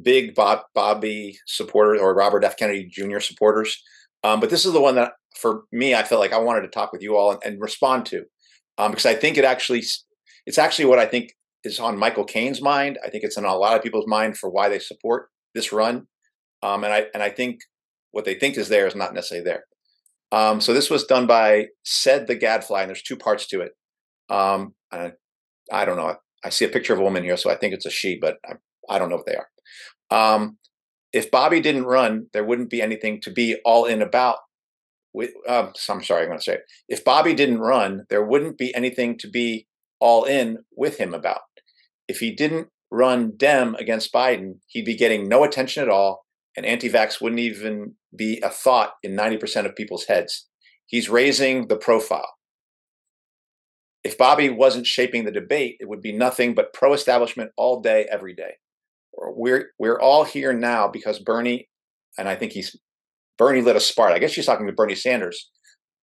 big 0.00 0.34
Bob, 0.34 0.62
Bobby 0.74 1.38
supporters 1.46 2.00
or 2.00 2.14
Robert 2.14 2.44
F. 2.44 2.56
Kennedy 2.56 2.86
Jr. 2.86 3.20
supporters. 3.20 3.80
Um, 4.22 4.40
but 4.40 4.50
this 4.50 4.64
is 4.64 4.72
the 4.72 4.80
one 4.80 4.94
that, 4.96 5.12
for 5.36 5.64
me, 5.70 5.94
I 5.94 6.02
felt 6.02 6.20
like 6.20 6.32
I 6.32 6.38
wanted 6.38 6.62
to 6.62 6.68
talk 6.68 6.92
with 6.92 7.02
you 7.02 7.16
all 7.16 7.32
and, 7.32 7.40
and 7.44 7.60
respond 7.60 8.06
to, 8.06 8.24
um, 8.78 8.90
because 8.90 9.06
I 9.06 9.14
think 9.14 9.36
it 9.36 9.44
actually, 9.44 9.82
it's 10.46 10.58
actually 10.58 10.86
what 10.86 10.98
I 10.98 11.06
think 11.06 11.34
is 11.64 11.80
on 11.80 11.98
Michael 11.98 12.24
Kane's 12.24 12.60
mind. 12.62 12.98
I 13.04 13.10
think 13.10 13.24
it's 13.24 13.36
in 13.36 13.44
a 13.44 13.56
lot 13.56 13.76
of 13.76 13.82
people's 13.82 14.06
mind 14.06 14.36
for 14.36 14.50
why 14.50 14.68
they 14.68 14.78
support 14.78 15.28
this 15.54 15.72
run, 15.72 16.06
um, 16.62 16.84
and 16.84 16.92
I 16.92 17.06
and 17.14 17.22
I 17.22 17.30
think 17.30 17.60
what 18.10 18.24
they 18.24 18.34
think 18.34 18.56
is 18.56 18.68
there 18.68 18.86
is 18.86 18.94
not 18.94 19.14
necessarily 19.14 19.44
there. 19.44 19.64
Um, 20.32 20.60
so 20.60 20.72
this 20.72 20.90
was 20.90 21.04
done 21.04 21.26
by 21.26 21.66
said 21.84 22.26
the 22.26 22.34
Gadfly, 22.34 22.80
and 22.80 22.88
there's 22.88 23.02
two 23.02 23.16
parts 23.16 23.46
to 23.48 23.60
it. 23.60 23.72
Um, 24.28 24.74
I, 24.90 25.12
I 25.72 25.84
don't 25.84 25.96
know. 25.96 26.16
I 26.44 26.48
see 26.50 26.64
a 26.64 26.68
picture 26.68 26.92
of 26.92 26.98
a 26.98 27.02
woman 27.02 27.22
here, 27.22 27.36
so 27.36 27.50
I 27.50 27.56
think 27.56 27.72
it's 27.72 27.86
a 27.86 27.90
she, 27.90 28.18
but 28.20 28.38
I, 28.44 28.54
I 28.88 28.98
don't 28.98 29.10
know 29.10 29.16
what 29.16 29.26
they 29.26 29.36
are. 29.36 30.34
Um, 30.34 30.58
if 31.12 31.30
Bobby 31.30 31.60
didn't 31.60 31.84
run, 31.84 32.26
there 32.32 32.44
wouldn't 32.44 32.70
be 32.70 32.82
anything 32.82 33.20
to 33.22 33.30
be 33.30 33.56
all 33.64 33.84
in 33.84 34.02
about. 34.02 34.38
With, 35.12 35.30
um, 35.48 35.72
I'm 35.88 36.02
sorry, 36.02 36.22
I'm 36.22 36.28
going 36.28 36.38
to 36.38 36.44
say 36.44 36.54
it. 36.54 36.62
If 36.88 37.04
Bobby 37.04 37.34
didn't 37.34 37.60
run, 37.60 38.04
there 38.10 38.24
wouldn't 38.24 38.58
be 38.58 38.74
anything 38.74 39.16
to 39.18 39.30
be 39.30 39.68
all 40.00 40.24
in 40.24 40.58
with 40.76 40.98
him 40.98 41.14
about. 41.14 41.42
If 42.08 42.18
he 42.18 42.34
didn't 42.34 42.68
run 42.90 43.32
Dem 43.36 43.74
against 43.76 44.12
Biden, 44.12 44.58
he'd 44.68 44.84
be 44.84 44.96
getting 44.96 45.28
no 45.28 45.44
attention 45.44 45.82
at 45.82 45.88
all, 45.88 46.24
and 46.56 46.66
anti-vax 46.66 47.20
wouldn't 47.20 47.40
even 47.40 47.94
be 48.16 48.40
a 48.42 48.50
thought 48.50 48.92
in 49.02 49.16
90% 49.16 49.66
of 49.66 49.74
people's 49.74 50.04
heads. 50.04 50.46
He's 50.86 51.08
raising 51.08 51.68
the 51.68 51.76
profile. 51.76 52.34
If 54.04 54.18
Bobby 54.18 54.50
wasn't 54.50 54.86
shaping 54.86 55.24
the 55.24 55.32
debate, 55.32 55.76
it 55.80 55.88
would 55.88 56.02
be 56.02 56.12
nothing 56.12 56.54
but 56.54 56.74
pro-establishment 56.74 57.52
all 57.56 57.80
day, 57.80 58.06
every 58.10 58.34
day 58.34 58.56
we're 59.16 59.66
we're 59.78 60.00
all 60.00 60.24
here 60.24 60.52
now 60.52 60.88
because 60.88 61.18
Bernie, 61.18 61.68
and 62.18 62.28
I 62.28 62.34
think 62.34 62.52
he's 62.52 62.76
Bernie 63.38 63.62
lit 63.62 63.76
a 63.76 63.80
spark. 63.80 64.12
I 64.12 64.18
guess 64.18 64.30
she's 64.30 64.46
talking 64.46 64.66
to 64.66 64.72
Bernie 64.72 64.94
Sanders. 64.94 65.50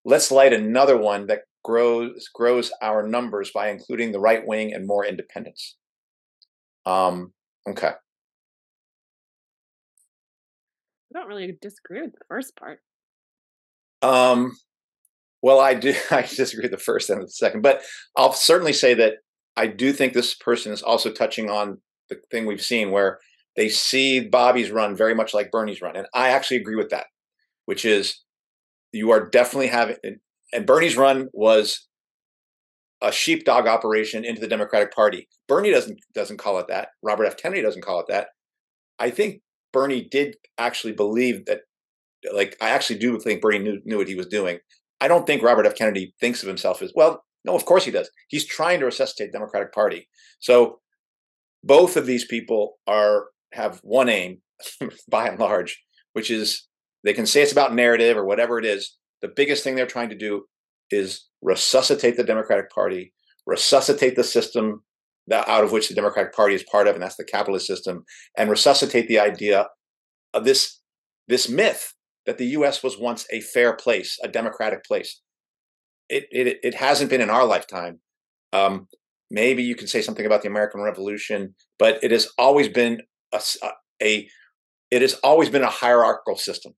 Let's 0.04 0.32
light 0.32 0.54
another 0.54 0.98
one 0.98 1.28
that 1.28 1.42
grows 1.64 2.28
grows 2.34 2.72
our 2.82 3.08
numbers 3.08 3.52
by 3.54 3.70
including 3.70 4.12
the 4.12 4.20
right 4.20 4.46
wing 4.46 4.74
and 4.74 4.88
more 4.88 5.06
independence. 5.06 5.78
Um, 6.86 7.34
okay. 7.68 7.92
I 11.14 11.20
don't 11.20 11.28
really 11.28 11.58
disagree 11.62 12.02
with 12.02 12.14
the 12.14 12.26
first 12.28 12.56
part. 12.56 12.80
Um, 14.02 14.56
well, 15.42 15.60
I 15.60 15.74
do. 15.74 15.94
I 16.12 16.22
disagree 16.22 16.64
with 16.64 16.72
the 16.72 16.78
first 16.78 17.10
and 17.10 17.22
the 17.22 17.30
second, 17.30 17.62
but 17.62 17.82
I'll 18.16 18.34
certainly 18.34 18.74
say 18.74 18.94
that 18.96 19.16
I 19.58 19.68
do 19.68 19.92
think 19.92 20.14
this 20.14 20.34
person 20.34 20.72
is 20.72 20.82
also 20.82 21.12
touching 21.12 21.50
on 21.50 21.80
the 22.10 22.20
thing 22.30 22.46
we've 22.46 22.62
seen 22.62 22.92
where 22.92 23.20
they 23.56 23.70
see 23.70 24.22
Bobby's 24.22 24.72
run 24.72 24.96
very 24.96 25.14
much 25.14 25.34
like 25.34 25.52
Bernie's 25.52 25.82
run. 25.82 25.96
And 25.96 26.08
I 26.14 26.30
actually 26.30 26.58
agree 26.58 26.78
with 26.78 26.90
that, 26.90 27.08
which 27.66 27.84
is 27.84 28.22
you 28.94 29.12
are 29.12 29.30
definitely 29.30 29.68
having, 29.68 29.98
and 30.54 30.66
Bernie's 30.66 30.98
run 30.98 31.28
was 31.34 31.88
a 33.02 33.12
sheepdog 33.12 33.68
operation 33.68 34.24
into 34.24 34.42
the 34.42 34.48
Democratic 34.48 34.94
Party. 34.94 35.28
Bernie 35.48 35.72
doesn't 35.72 36.00
doesn't 36.14 36.38
call 36.38 36.60
it 36.60 36.68
that. 36.68 36.90
Robert 37.04 37.26
F. 37.26 37.38
Kennedy 37.38 37.62
doesn't 37.62 37.84
call 37.84 38.00
it 38.00 38.08
that. 38.10 38.28
I 39.00 39.10
think 39.10 39.42
Bernie 39.74 40.08
did 40.10 40.36
actually 40.58 40.94
believe 40.94 41.46
that. 41.46 41.62
Like 42.34 42.56
I 42.62 42.70
actually 42.70 43.00
do 43.00 43.20
think 43.20 43.42
Bernie 43.42 43.60
knew, 43.60 43.82
knew 43.84 43.98
what 43.98 44.08
he 44.08 44.16
was 44.16 44.28
doing. 44.28 44.60
I 45.00 45.08
don't 45.08 45.26
think 45.26 45.42
Robert 45.42 45.66
F. 45.66 45.76
Kennedy 45.76 46.14
thinks 46.20 46.44
of 46.44 46.48
himself 46.48 46.84
as 46.84 46.92
well. 46.96 47.24
No, 47.44 47.56
of 47.56 47.66
course 47.66 47.86
he 47.86 47.92
does. 47.92 48.12
He's 48.28 48.46
trying 48.46 48.80
to 48.80 48.86
resuscitate 48.86 49.32
the 49.32 49.40
Democratic 49.40 49.74
Party. 49.74 50.08
So 50.40 50.80
both 51.64 51.98
of 51.98 52.06
these 52.06 52.26
people 52.26 52.78
are 52.86 53.26
have 53.54 53.80
one 53.84 54.10
aim 54.10 54.42
by 55.10 55.28
and 55.28 55.40
large 55.40 55.82
which 56.14 56.30
is 56.30 56.68
they 57.04 57.14
can 57.14 57.26
say 57.26 57.42
it's 57.42 57.52
about 57.52 57.74
narrative 57.74 58.18
or 58.18 58.26
whatever 58.26 58.60
it 58.60 58.66
is 58.66 58.98
the 59.22 59.32
biggest 59.36 59.64
thing 59.64 59.76
they're 59.76 59.86
trying 59.86 60.10
to 60.10 60.18
do 60.18 60.46
is 60.94 61.28
resuscitate 61.42 62.18
the 62.18 62.24
democratic 62.24 62.70
party 62.70 63.14
resuscitate 63.48 64.16
the 64.16 64.24
system 64.24 64.84
that 65.28 65.48
out 65.48 65.64
of 65.64 65.72
which 65.72 65.90
the 65.90 65.96
democratic 65.96 66.34
party 66.34 66.56
is 66.56 66.64
part 66.64 66.88
of 66.88 66.96
and 66.96 67.04
that's 67.04 67.16
the 67.16 67.24
capitalist 67.24 67.68
system 67.68 68.04
and 68.38 68.50
resuscitate 68.50 69.08
the 69.08 69.20
idea 69.20 69.68
of 70.34 70.46
this 70.46 70.80
this 71.28 71.50
myth 71.50 71.94
that 72.26 72.38
the 72.38 72.46
us 72.46 72.84
was 72.84 72.98
once 72.98 73.26
a 73.32 73.42
fair 73.42 73.74
place 73.74 74.18
a 74.24 74.28
democratic 74.28 74.84
place. 74.84 75.22
It 76.10 76.28
it, 76.32 76.60
it 76.64 76.76
hasn't 76.76 77.10
been 77.10 77.22
in 77.22 77.30
our 77.30 77.46
lifetime. 77.46 78.00
Um, 78.54 78.88
maybe 79.30 79.64
you 79.64 79.76
can 79.76 79.88
say 79.88 80.02
something 80.02 80.26
about 80.26 80.42
the 80.42 80.50
American 80.50 80.82
Revolution, 80.82 81.56
but 81.80 82.04
it 82.04 82.12
has 82.12 82.30
always 82.38 82.68
been 82.68 83.02
a, 83.34 83.42
a 84.02 84.28
it 84.92 85.02
has 85.02 85.16
always 85.24 85.50
been 85.50 85.64
a 85.64 85.70
hierarchical 85.70 86.36
system, 86.36 86.74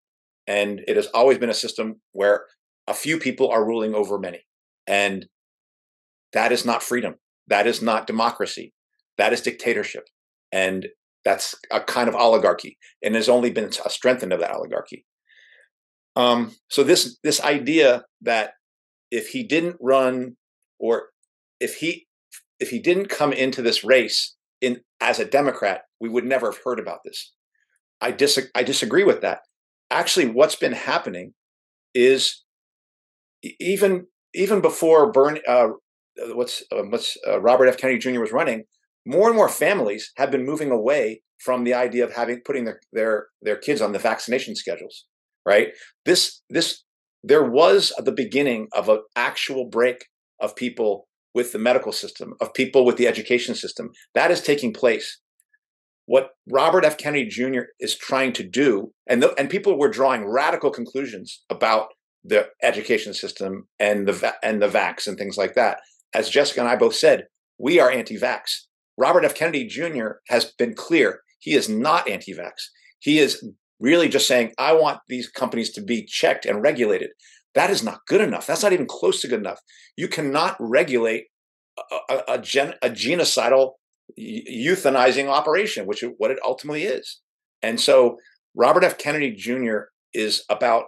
and 0.48 0.82
it 0.88 0.96
has 0.96 1.08
always 1.08 1.38
been 1.38 1.50
a 1.50 1.56
system 1.56 2.02
where 2.12 2.46
a 2.88 2.94
few 2.94 3.18
people 3.18 3.50
are 3.50 3.66
ruling 3.66 3.96
over 3.96 4.18
many, 4.18 4.46
and 4.88 5.28
that 6.34 6.52
is 6.52 6.66
not 6.66 6.84
freedom. 6.84 7.16
That 7.48 7.68
is 7.68 7.82
not 7.82 8.08
democracy. 8.08 8.74
That 9.18 9.34
is 9.34 9.42
dictatorship, 9.42 10.06
and 10.52 10.88
that's 11.24 11.56
a 11.72 11.80
kind 11.80 12.10
of 12.10 12.16
oligarchy, 12.16 12.78
and 13.04 13.16
has 13.16 13.30
only 13.30 13.52
been 13.52 13.70
a 13.86 13.90
strengthening 13.90 14.34
of 14.34 14.40
that 14.40 14.52
oligarchy. 14.52 15.06
Um, 16.16 16.56
so 16.70 16.84
this 16.84 17.18
this 17.24 17.42
idea 17.42 18.06
that 18.22 18.54
if 19.12 19.30
he 19.30 19.44
didn't 19.44 19.78
run 19.80 20.38
or 20.80 21.10
if 21.60 21.76
he 21.76 22.08
if 22.60 22.70
he 22.70 22.80
didn't 22.80 23.08
come 23.10 23.34
into 23.34 23.62
this 23.62 23.84
race 23.84 24.36
in 24.62 24.82
as 25.02 25.20
a 25.20 25.26
Democrat, 25.26 25.84
we 26.00 26.10
would 26.10 26.26
never 26.26 26.52
have 26.52 26.62
heard 26.64 26.80
about 26.80 27.00
this. 27.04 27.34
I 28.02 28.12
dis- 28.12 28.50
I 28.56 28.64
disagree 28.64 29.04
with 29.04 29.22
that. 29.22 29.42
Actually, 29.90 30.28
what's 30.28 30.56
been 30.56 30.74
happening 30.74 31.34
is 31.94 32.43
even 33.60 34.08
even 34.34 34.62
before 34.62 35.12
Bernie, 35.12 35.42
uh, 35.48 35.70
what's 36.34 36.64
uh, 36.72 36.84
what's 36.84 37.18
uh, 37.28 37.40
Robert 37.40 37.68
F. 37.68 37.78
Kennedy 37.78 38.00
Jr. 38.00 38.20
was 38.20 38.32
running, 38.32 38.64
more 39.06 39.28
and 39.28 39.36
more 39.36 39.50
families 39.50 40.12
have 40.18 40.32
been 40.32 40.46
moving 40.46 40.72
away 40.72 41.22
from 41.40 41.64
the 41.64 41.74
idea 41.74 42.04
of 42.04 42.14
having 42.14 42.42
putting 42.46 42.66
their 42.66 42.80
their 42.92 43.28
their 43.42 43.58
kids 43.58 43.82
on 43.82 43.92
the 43.92 44.00
vaccination 44.00 44.56
schedules, 44.56 45.06
right? 45.46 45.70
This 46.06 46.42
this 46.50 46.84
there 47.24 47.44
was 47.44 47.94
the 47.98 48.12
beginning 48.12 48.68
of 48.74 48.90
an 48.90 49.02
actual 49.16 49.66
break 49.70 50.06
of 50.40 50.56
people 50.56 51.08
with 51.34 51.52
the 51.52 51.60
medical 51.60 51.92
system, 51.92 52.34
of 52.42 52.54
people 52.54 52.86
with 52.86 52.98
the 52.98 53.08
education 53.08 53.56
system. 53.56 53.90
That 54.14 54.32
is 54.32 54.42
taking 54.42 54.74
place. 54.74 55.20
What 56.06 56.32
Robert 56.52 56.84
F. 56.84 56.98
Kennedy 56.98 57.28
Jr. 57.28 57.62
is 57.80 57.96
trying 57.98 58.34
to 58.34 58.44
do, 58.44 58.92
and 59.08 59.24
and 59.38 59.50
people 59.50 59.80
were 59.80 59.90
drawing 59.90 60.30
radical 60.30 60.70
conclusions 60.70 61.44
about 61.50 61.88
the 62.24 62.48
education 62.62 63.14
system 63.14 63.68
and 63.80 64.08
the 64.08 64.34
and 64.44 64.62
the 64.62 64.68
vax 64.68 65.08
and 65.08 65.18
things 65.18 65.38
like 65.38 65.56
that. 65.56 65.80
As 66.14 66.30
Jessica 66.30 66.62
and 66.62 66.70
I 66.70 66.76
both 66.76 66.96
said, 66.96 67.28
we 67.58 67.80
are 67.80 67.92
anti-vax. 67.92 68.62
Robert 68.98 69.26
F. 69.26 69.36
Kennedy 69.36 69.66
Jr. 69.66 70.12
has 70.30 70.46
been 70.58 70.74
clear; 70.74 71.22
he 71.40 71.54
is 71.54 71.68
not 71.68 72.10
anti-vax. 72.10 72.52
He 73.00 73.20
is 73.20 73.46
really 73.80 74.08
just 74.08 74.28
saying, 74.28 74.54
"I 74.58 74.74
want 74.74 75.00
these 75.10 75.28
companies 75.30 75.72
to 75.74 75.82
be 75.82 76.06
checked 76.06 76.46
and 76.46 76.62
regulated." 76.62 77.12
That 77.56 77.70
is 77.70 77.84
not 77.84 78.06
good 78.08 78.22
enough. 78.22 78.48
That's 78.48 78.64
not 78.64 78.74
even 78.74 78.88
close 78.88 79.22
to 79.22 79.28
good 79.28 79.40
enough. 79.40 79.60
You 79.96 80.08
cannot 80.08 80.56
regulate 80.60 81.26
a, 81.78 82.14
a, 82.14 82.24
a, 82.30 82.38
gen, 82.40 82.74
a 82.82 82.90
genocidal 82.90 83.74
euthanizing 84.20 85.28
operation, 85.28 85.86
which 85.86 86.02
is 86.04 86.12
what 86.18 86.32
it 86.32 86.40
ultimately 86.44 86.84
is. 86.84 87.22
And 87.62 87.80
so 87.80 88.18
Robert 88.56 88.84
F. 88.84 88.98
Kennedy 88.98 89.32
Jr. 89.32 89.86
is 90.14 90.44
about 90.50 90.86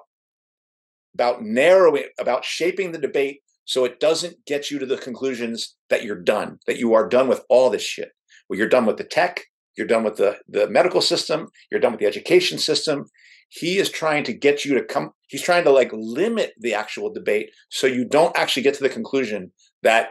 about 1.15 1.41
narrowing, 1.41 2.03
about 2.19 2.45
shaping 2.45 2.91
the 2.91 2.99
debate 2.99 3.39
so 3.63 3.83
it 3.83 3.99
doesn't 3.99 4.45
get 4.45 4.69
you 4.69 4.77
to 4.77 4.85
the 4.85 4.97
conclusions 4.97 5.75
that 5.89 6.03
you're 6.03 6.21
done, 6.21 6.59
that 6.67 6.77
you 6.77 6.93
are 6.93 7.09
done 7.09 7.27
with 7.27 7.41
all 7.49 7.69
this 7.69 7.81
shit. 7.81 8.11
Well, 8.47 8.59
you're 8.59 8.69
done 8.69 8.85
with 8.85 8.97
the 8.97 9.03
tech, 9.03 9.41
you're 9.75 9.87
done 9.87 10.03
with 10.03 10.17
the, 10.17 10.37
the 10.47 10.69
medical 10.69 11.01
system, 11.01 11.47
you're 11.71 11.79
done 11.79 11.91
with 11.91 11.99
the 11.99 12.05
education 12.05 12.59
system. 12.59 13.05
He 13.49 13.77
is 13.77 13.89
trying 13.89 14.23
to 14.25 14.33
get 14.33 14.65
you 14.65 14.75
to 14.75 14.83
come, 14.83 15.11
he's 15.27 15.41
trying 15.41 15.63
to 15.63 15.71
like 15.71 15.89
limit 15.93 16.53
the 16.59 16.73
actual 16.73 17.11
debate 17.11 17.49
so 17.69 17.87
you 17.87 18.05
don't 18.05 18.37
actually 18.37 18.63
get 18.63 18.75
to 18.75 18.83
the 18.83 18.89
conclusion 18.89 19.51
that 19.81 20.09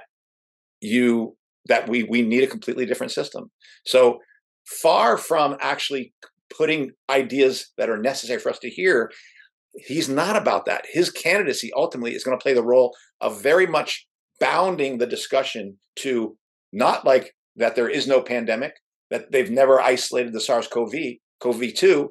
you 0.80 1.36
that 1.66 1.88
we 1.88 2.02
we 2.04 2.22
need 2.22 2.44
a 2.44 2.48
completely 2.48 2.86
different 2.86 3.12
system. 3.12 3.50
So 3.86 4.18
far 4.66 5.16
from 5.16 5.56
actually 5.60 6.12
putting 6.56 6.92
ideas 7.10 7.72
that 7.78 7.90
are 7.90 8.00
necessary 8.00 8.38
for 8.38 8.50
us 8.50 8.58
to 8.60 8.70
hear, 8.70 9.10
he's 9.76 10.08
not 10.08 10.36
about 10.36 10.66
that. 10.66 10.84
His 10.90 11.10
candidacy 11.10 11.72
ultimately 11.74 12.14
is 12.14 12.24
going 12.24 12.38
to 12.38 12.42
play 12.42 12.54
the 12.54 12.62
role 12.62 12.94
of 13.20 13.42
very 13.42 13.66
much 13.66 14.06
bounding 14.40 14.98
the 14.98 15.06
discussion 15.06 15.78
to 15.96 16.36
not 16.72 17.04
like 17.04 17.34
that 17.56 17.76
there 17.76 17.88
is 17.88 18.06
no 18.06 18.20
pandemic, 18.20 18.74
that 19.10 19.30
they've 19.30 19.50
never 19.50 19.80
isolated 19.80 20.32
the 20.32 20.40
SARS-CoV, 20.40 20.94
CoV-2, 21.40 22.08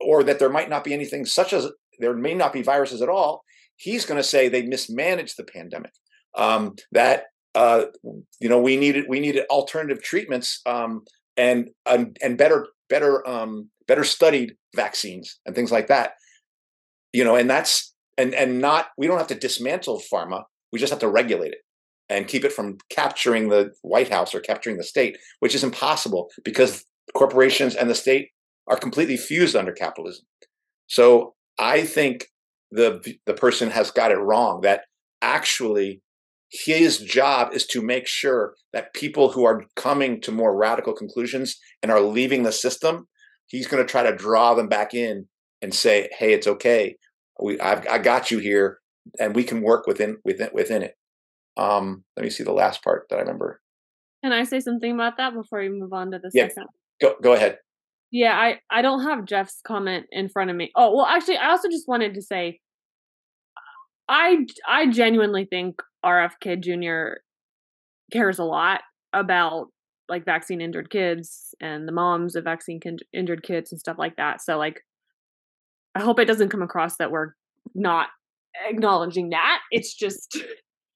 or 0.00 0.22
that 0.22 0.38
there 0.38 0.50
might 0.50 0.70
not 0.70 0.84
be 0.84 0.94
anything 0.94 1.24
such 1.24 1.52
as 1.52 1.68
there 1.98 2.14
may 2.14 2.34
not 2.34 2.52
be 2.52 2.62
viruses 2.62 3.02
at 3.02 3.08
all. 3.08 3.44
He's 3.76 4.06
going 4.06 4.18
to 4.18 4.28
say 4.28 4.48
they 4.48 4.62
mismanaged 4.62 5.36
the 5.36 5.44
pandemic. 5.44 5.92
Um, 6.36 6.74
that 6.92 7.24
uh, 7.54 7.86
you 8.40 8.48
know, 8.48 8.60
we 8.60 8.76
needed 8.76 9.04
we 9.08 9.20
needed 9.20 9.46
alternative 9.48 10.02
treatments 10.02 10.60
um, 10.66 11.04
and, 11.36 11.70
and 11.86 12.16
and 12.20 12.36
better 12.36 12.66
better 12.88 13.26
um, 13.28 13.70
better 13.86 14.04
studied 14.04 14.56
vaccines 14.74 15.38
and 15.46 15.54
things 15.54 15.70
like 15.70 15.86
that. 15.88 16.14
You 17.14 17.22
know, 17.22 17.36
and 17.36 17.48
that's 17.48 17.94
and 18.18 18.34
and 18.34 18.60
not 18.60 18.88
we 18.98 19.06
don't 19.06 19.18
have 19.18 19.28
to 19.28 19.34
dismantle 19.36 20.02
pharma. 20.12 20.42
We 20.72 20.80
just 20.80 20.90
have 20.90 21.00
to 21.00 21.08
regulate 21.08 21.52
it 21.52 21.60
and 22.08 22.26
keep 22.26 22.44
it 22.44 22.52
from 22.52 22.78
capturing 22.90 23.48
the 23.48 23.72
White 23.82 24.10
House 24.10 24.34
or 24.34 24.40
capturing 24.40 24.76
the 24.76 24.84
state, 24.84 25.16
which 25.38 25.54
is 25.54 25.64
impossible 25.64 26.28
because 26.44 26.84
corporations 27.14 27.76
and 27.76 27.88
the 27.88 27.94
state 27.94 28.30
are 28.66 28.76
completely 28.76 29.16
fused 29.16 29.54
under 29.54 29.72
capitalism. 29.72 30.26
So 30.88 31.34
I 31.58 31.84
think 31.84 32.26
the 32.72 33.16
the 33.26 33.34
person 33.34 33.70
has 33.70 33.92
got 33.92 34.10
it 34.10 34.18
wrong 34.18 34.62
that 34.62 34.82
actually 35.22 36.02
his 36.50 36.98
job 36.98 37.52
is 37.52 37.64
to 37.68 37.80
make 37.80 38.08
sure 38.08 38.54
that 38.72 38.92
people 38.94 39.30
who 39.30 39.44
are 39.44 39.64
coming 39.76 40.20
to 40.22 40.32
more 40.32 40.56
radical 40.56 40.92
conclusions 40.92 41.58
and 41.80 41.90
are 41.92 42.00
leaving 42.00 42.42
the 42.42 42.52
system, 42.52 43.06
he's 43.46 43.68
going 43.68 43.84
to 43.84 43.90
try 43.90 44.02
to 44.02 44.16
draw 44.16 44.54
them 44.54 44.68
back 44.68 44.94
in 44.94 45.26
and 45.62 45.74
say, 45.74 46.08
"Hey, 46.18 46.32
it's 46.32 46.46
okay. 46.46 46.96
We, 47.40 47.58
I've, 47.60 47.86
I 47.88 47.98
got 47.98 48.30
you 48.30 48.38
here, 48.38 48.78
and 49.18 49.34
we 49.34 49.44
can 49.44 49.62
work 49.62 49.86
within 49.86 50.18
within 50.24 50.50
within 50.52 50.82
it." 50.82 50.94
Um, 51.56 52.04
let 52.16 52.24
me 52.24 52.30
see 52.30 52.44
the 52.44 52.52
last 52.52 52.82
part 52.82 53.06
that 53.10 53.16
I 53.16 53.20
remember. 53.20 53.60
Can 54.22 54.32
I 54.32 54.44
say 54.44 54.60
something 54.60 54.92
about 54.92 55.16
that 55.18 55.34
before 55.34 55.60
we 55.60 55.68
move 55.68 55.92
on 55.92 56.10
to 56.12 56.18
the 56.18 56.30
yeah. 56.32 56.48
second? 56.48 56.66
Go 57.00 57.14
go 57.22 57.34
ahead. 57.34 57.58
Yeah, 58.10 58.32
I 58.38 58.60
I 58.70 58.82
don't 58.82 59.02
have 59.02 59.24
Jeff's 59.24 59.60
comment 59.66 60.06
in 60.10 60.28
front 60.28 60.50
of 60.50 60.56
me. 60.56 60.70
Oh 60.76 60.94
well, 60.94 61.06
actually, 61.06 61.36
I 61.36 61.50
also 61.50 61.68
just 61.68 61.88
wanted 61.88 62.14
to 62.14 62.22
say, 62.22 62.60
I 64.08 64.46
I 64.66 64.86
genuinely 64.88 65.46
think 65.48 65.82
RFK 66.04 66.62
Jr. 66.62 67.18
cares 68.12 68.38
a 68.38 68.44
lot 68.44 68.82
about 69.12 69.66
like 70.08 70.24
vaccine 70.24 70.60
injured 70.60 70.90
kids 70.90 71.54
and 71.60 71.88
the 71.88 71.92
moms 71.92 72.36
of 72.36 72.44
vaccine 72.44 72.80
injured 73.12 73.42
kids 73.42 73.72
and 73.72 73.80
stuff 73.80 73.96
like 73.98 74.16
that. 74.16 74.42
So 74.42 74.58
like 74.58 74.80
I 75.94 76.00
hope 76.00 76.18
it 76.18 76.26
doesn't 76.26 76.48
come 76.48 76.62
across 76.62 76.96
that 76.96 77.10
we're 77.10 77.32
not 77.74 78.08
acknowledging 78.68 79.30
that. 79.30 79.60
It's 79.70 79.94
just 79.94 80.38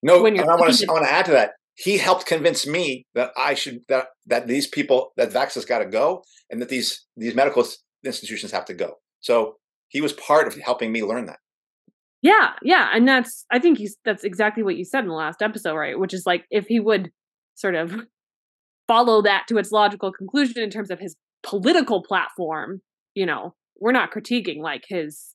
no. 0.03 0.23
When 0.23 0.35
you're 0.35 0.51
I 0.51 0.57
want 0.57 0.75
to 0.75 0.87
I 0.89 0.93
want 0.93 1.05
to 1.05 1.13
add 1.13 1.25
to 1.27 1.33
that. 1.33 1.53
He 1.75 1.97
helped 1.97 2.27
convince 2.27 2.67
me 2.67 3.07
that 3.15 3.31
I 3.37 3.55
should 3.55 3.83
that 3.89 4.09
that 4.27 4.49
these 4.49 4.67
people 4.67 5.13
that 5.17 5.31
vax 5.31 5.55
has 5.55 5.65
got 5.65 5.79
to 5.79 5.87
go 5.87 6.25
and 6.51 6.61
that 6.61 6.69
these 6.69 7.05
these 7.17 7.35
medical 7.35 7.65
institutions 8.05 8.53
have 8.53 8.65
to 8.67 8.75
go. 8.75 8.95
So 9.21 9.57
he 9.89 10.01
was 10.01 10.13
part 10.13 10.47
of 10.47 10.57
helping 10.57 10.93
me 10.93 11.03
learn 11.03 11.27
that. 11.27 11.39
Yeah, 12.21 12.55
yeah, 12.63 12.91
and 12.93 13.07
that's 13.07 13.47
I 13.51 13.61
think 13.61 13.79
he's 13.79 13.97
that's 14.05 14.25
exactly 14.25 14.63
what 14.63 14.77
you 14.77 14.85
said 14.85 15.01
in 15.01 15.09
the 15.09 15.15
last 15.15 15.41
episode, 15.41 15.77
right? 15.77 15.99
Which 15.99 16.13
is 16.13 16.25
like 16.27 16.45
if 16.51 16.67
he 16.67 16.81
would 16.81 17.11
sort 17.55 17.77
of 17.77 17.95
follow 18.89 19.23
that 19.23 19.45
to 19.49 19.59
its 19.59 19.71
logical 19.71 20.11
conclusion 20.11 20.63
in 20.63 20.71
terms 20.71 20.91
of 20.91 20.99
his 20.99 21.15
political 21.45 22.03
platform, 22.03 22.81
you 23.15 23.27
know, 23.27 23.55
we're 23.81 23.93
not 23.93 24.13
critiquing 24.13 24.61
like 24.61 24.85
his 24.89 25.35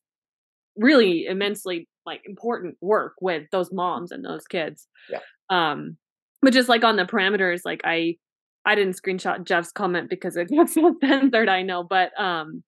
really 0.76 1.26
immensely 1.28 1.88
like 2.06 2.22
important 2.26 2.76
work 2.82 3.14
with 3.22 3.44
those 3.52 3.72
moms 3.72 4.12
and 4.12 4.26
those 4.26 4.46
kids. 4.46 4.88
Yeah. 5.10 5.20
Um 5.50 5.98
but 6.42 6.54
just 6.54 6.70
like 6.70 6.84
on 6.84 6.98
the 6.98 7.06
parameters, 7.06 7.62
like 7.64 7.82
I 7.86 8.18
I 8.66 8.76
didn't 8.76 9.02
screenshot 9.02 9.46
Jeff's 9.46 9.72
comment 9.72 10.10
because 10.10 10.38
it 10.38 10.48
gets 10.50 10.74
censored, 10.74 11.50
I 11.50 11.62
know, 11.64 11.84
but 11.84 12.18
um, 12.20 12.64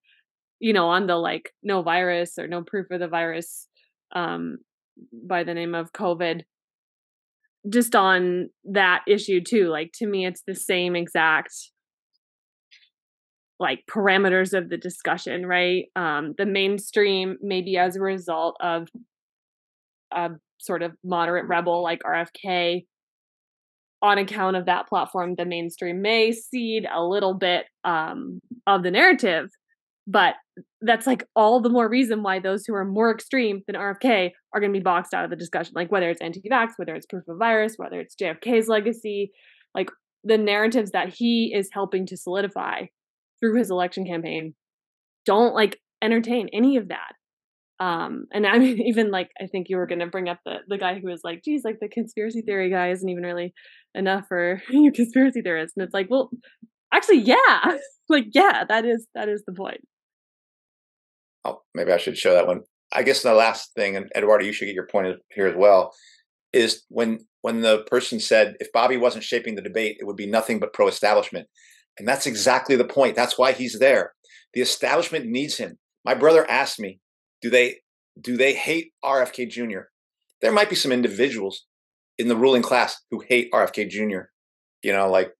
you 0.60 0.74
know, 0.74 0.88
on 0.88 1.08
the 1.08 1.16
like 1.16 1.52
no 1.64 1.82
virus 1.82 2.38
or 2.38 2.48
no 2.48 2.64
proof 2.64 2.88
of 2.92 3.00
the 3.00 3.08
virus 3.08 3.68
um, 4.16 4.58
by 5.28 5.44
the 5.44 5.54
name 5.54 5.76
of 5.76 5.94
COVID. 5.94 6.42
Just 7.68 7.96
on 7.96 8.50
that 8.66 9.02
issue 9.08 9.42
too, 9.42 9.68
like 9.70 9.92
to 9.96 10.08
me, 10.08 10.26
it's 10.26 10.44
the 10.46 10.56
same 10.56 10.96
exact 10.96 11.54
like 13.60 13.84
parameters 13.90 14.58
of 14.58 14.70
the 14.70 14.78
discussion, 14.78 15.46
right? 15.46 15.86
Um, 15.96 16.34
the 16.38 16.46
mainstream, 16.46 17.38
maybe 17.42 17.78
as 17.78 17.96
a 17.96 18.02
result 18.02 18.58
of 18.60 18.88
a 20.14 20.32
sort 20.60 20.82
of 20.82 20.94
moderate 21.04 21.48
rebel 21.48 21.82
like 21.82 22.02
RFK, 22.04 22.86
on 24.02 24.18
account 24.18 24.56
of 24.56 24.66
that 24.66 24.88
platform, 24.88 25.36
the 25.36 25.46
mainstream 25.46 26.02
may 26.02 26.32
cede 26.32 26.86
a 26.94 27.04
little 27.04 27.34
bit 27.34 27.66
um, 27.84 28.40
of 28.68 28.84
the 28.84 28.92
narrative 28.92 29.50
but 30.08 30.36
that's 30.82 31.08
like 31.08 31.28
all 31.36 31.62
the 31.62 31.70
more 31.70 31.90
reason 31.90 32.22
why 32.22 32.40
those 32.40 32.66
who 32.66 32.76
are 32.76 32.86
more 32.86 33.12
extreme 33.12 33.64
than 33.66 33.76
RFK 33.76 34.32
are 34.54 34.60
going 34.60 34.72
to 34.72 34.80
be 34.80 34.84
boxed 34.84 35.14
out 35.14 35.24
of 35.24 35.30
the 35.30 35.36
discussion. 35.36 35.74
Like 35.76 35.92
whether 35.92 36.10
it's 36.10 36.22
anti-vax, 36.22 36.74
whether 36.78 36.94
it's 36.94 37.08
proof 37.08 37.24
of 37.28 37.38
virus, 37.38 37.74
whether 37.78 38.00
it's 38.00 38.16
JFK's 38.16 38.68
legacy, 38.68 39.32
like 39.74 39.90
the 40.24 40.38
narratives 40.38 40.92
that 40.92 41.10
he 41.10 41.52
is 41.56 41.70
helping 41.72 42.06
to 42.08 42.18
solidify 42.18 42.86
through 43.46 43.58
his 43.58 43.70
election 43.72 44.06
campaign 44.06 44.54
don't 45.26 45.54
like 45.54 45.80
entertain 46.02 46.50
any 46.54 46.78
of 46.78 46.90
that. 46.90 47.14
Um, 47.80 48.26
and 48.32 48.46
I 48.46 48.58
mean, 48.58 48.80
even 48.88 49.12
like 49.12 49.30
I 49.42 49.48
think 49.48 49.68
you 49.70 49.78
were 49.78 49.88
gonna 49.88 50.08
bring 50.08 50.30
up 50.30 50.40
the 50.46 50.58
the 50.68 50.78
guy 50.78 51.00
who 51.00 51.10
was 51.10 51.22
like, 51.24 51.44
"Geez, 51.44 51.64
like 51.64 51.80
the 51.80 51.90
conspiracy 51.90 52.42
theory 52.42 52.70
guy 52.70 52.92
isn't 52.92 53.10
even 53.10 53.24
really 53.24 53.54
enough 53.94 54.26
for 54.28 54.62
you 54.70 54.92
conspiracy 54.92 55.42
theorists." 55.42 55.76
And 55.76 55.84
it's 55.84 55.94
like, 55.94 56.08
well, 56.10 56.30
actually, 56.94 57.20
yeah, 57.20 57.78
like 58.10 58.28
yeah, 58.34 58.64
that 58.68 58.86
is 58.86 59.08
that 59.16 59.30
is 59.30 59.44
the 59.46 59.54
point 59.54 59.82
oh, 61.46 61.62
maybe 61.74 61.94
I 61.94 61.98
should 61.98 62.18
show 62.18 62.34
that 62.34 62.48
one. 62.48 62.62
I 62.92 63.04
guess 63.04 63.22
the 63.22 63.34
last 63.34 63.74
thing, 63.76 63.96
and 63.96 64.12
Eduardo, 64.16 64.44
you 64.44 64.52
should 64.52 64.66
get 64.66 64.76
your 64.76 64.88
point 64.88 65.18
here 65.34 65.48
as 65.48 65.56
well, 65.56 65.94
is 66.52 66.84
when 66.90 67.20
when 67.42 67.62
the 67.62 67.84
person 67.84 68.20
said 68.20 68.56
if 68.60 68.72
Bobby 68.72 68.98
wasn't 68.98 69.24
shaping 69.24 69.56
the 69.56 69.62
debate, 69.62 69.98
it 70.00 70.06
would 70.06 70.16
be 70.16 70.26
nothing 70.26 70.60
but 70.60 70.74
pro-establishment, 70.74 71.48
and 71.98 72.08
that's 72.08 72.26
exactly 72.26 72.76
the 72.76 72.86
point. 72.86 73.16
That's 73.16 73.38
why 73.38 73.52
he's 73.52 73.80
there. 73.80 74.14
The 74.54 74.62
establishment 74.62 75.26
needs 75.26 75.58
him. 75.58 75.78
My 76.04 76.14
brother 76.14 76.50
asked 76.50 76.80
me, 76.80 77.00
"Do 77.42 77.50
they 77.50 77.82
do 78.20 78.38
they 78.38 78.54
hate 78.54 78.94
RFK 79.04 79.50
Jr.?" 79.50 79.90
There 80.42 80.52
might 80.52 80.70
be 80.70 80.76
some 80.76 80.92
individuals 80.92 81.66
in 82.18 82.28
the 82.28 82.36
ruling 82.36 82.62
class 82.62 83.02
who 83.12 83.24
hate 83.28 83.52
RFK 83.52 83.90
Jr. 83.90 84.30
You 84.84 84.94
know, 84.94 85.10
like 85.10 85.32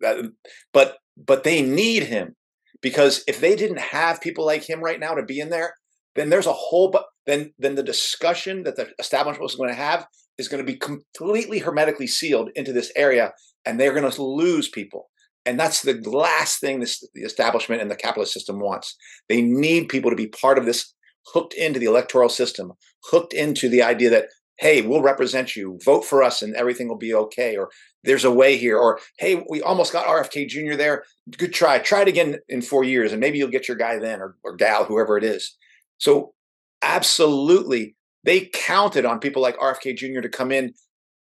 that, 0.00 0.32
but 0.72 0.98
but 1.16 1.44
they 1.44 1.62
need 1.62 2.04
him 2.04 2.36
because 2.82 3.24
if 3.26 3.40
they 3.40 3.56
didn't 3.56 3.80
have 3.80 4.20
people 4.20 4.44
like 4.44 4.68
him 4.68 4.80
right 4.80 5.00
now 5.00 5.14
to 5.14 5.22
be 5.22 5.40
in 5.40 5.50
there, 5.50 5.74
then 6.14 6.30
there's 6.30 6.46
a 6.46 6.52
whole 6.52 6.90
but 6.90 7.06
then 7.26 7.52
then 7.58 7.74
the 7.74 7.82
discussion 7.82 8.62
that 8.64 8.76
the 8.76 8.88
establishment 8.98 9.42
was 9.42 9.56
going 9.56 9.70
to 9.70 9.74
have 9.74 10.06
is 10.38 10.48
going 10.48 10.64
to 10.64 10.72
be 10.72 10.78
completely 10.78 11.58
hermetically 11.58 12.06
sealed 12.06 12.50
into 12.54 12.72
this 12.72 12.92
area 12.94 13.32
and 13.64 13.80
they're 13.80 13.94
going 13.94 14.10
to 14.10 14.22
lose 14.22 14.68
people 14.68 15.08
and 15.46 15.58
that's 15.58 15.82
the 15.82 15.94
last 16.10 16.60
thing 16.60 16.80
this, 16.80 17.06
the 17.14 17.22
establishment 17.22 17.80
and 17.80 17.90
the 17.90 17.96
capitalist 17.96 18.32
system 18.32 18.60
wants. 18.60 18.96
They 19.28 19.40
need 19.40 19.88
people 19.88 20.10
to 20.10 20.16
be 20.16 20.26
part 20.26 20.58
of 20.58 20.66
this 20.66 20.92
hooked 21.32 21.54
into 21.54 21.78
the 21.78 21.86
electoral 21.86 22.28
system 22.28 22.72
hooked 23.10 23.32
into 23.32 23.68
the 23.68 23.82
idea 23.82 24.10
that 24.10 24.26
hey 24.58 24.82
we'll 24.82 25.02
represent 25.02 25.56
you 25.56 25.78
vote 25.84 26.04
for 26.04 26.22
us 26.22 26.40
and 26.40 26.54
everything 26.54 26.88
will 26.88 26.96
be 26.96 27.14
okay 27.14 27.56
or 27.56 27.68
there's 28.04 28.24
a 28.24 28.30
way 28.30 28.56
here 28.56 28.78
or 28.78 29.00
hey 29.18 29.44
we 29.50 29.60
almost 29.62 29.92
got 29.92 30.06
rfk 30.06 30.48
jr 30.48 30.76
there. 30.76 31.04
Good 31.36 31.52
try. 31.52 31.78
Try 31.78 32.02
it 32.02 32.08
again 32.08 32.38
in 32.48 32.62
four 32.62 32.84
years 32.84 33.12
and 33.12 33.20
maybe 33.20 33.38
you'll 33.38 33.48
get 33.48 33.68
your 33.68 33.76
guy 33.76 33.98
then 33.98 34.20
or, 34.20 34.36
or 34.44 34.54
gal 34.54 34.84
whoever 34.84 35.18
it 35.18 35.24
is. 35.24 35.56
So 35.98 36.34
absolutely, 36.82 37.96
they 38.22 38.50
counted 38.52 39.04
on 39.04 39.18
people 39.18 39.42
like 39.42 39.58
RFK 39.58 39.96
Jr. 39.96 40.20
to 40.20 40.28
come 40.28 40.52
in 40.52 40.74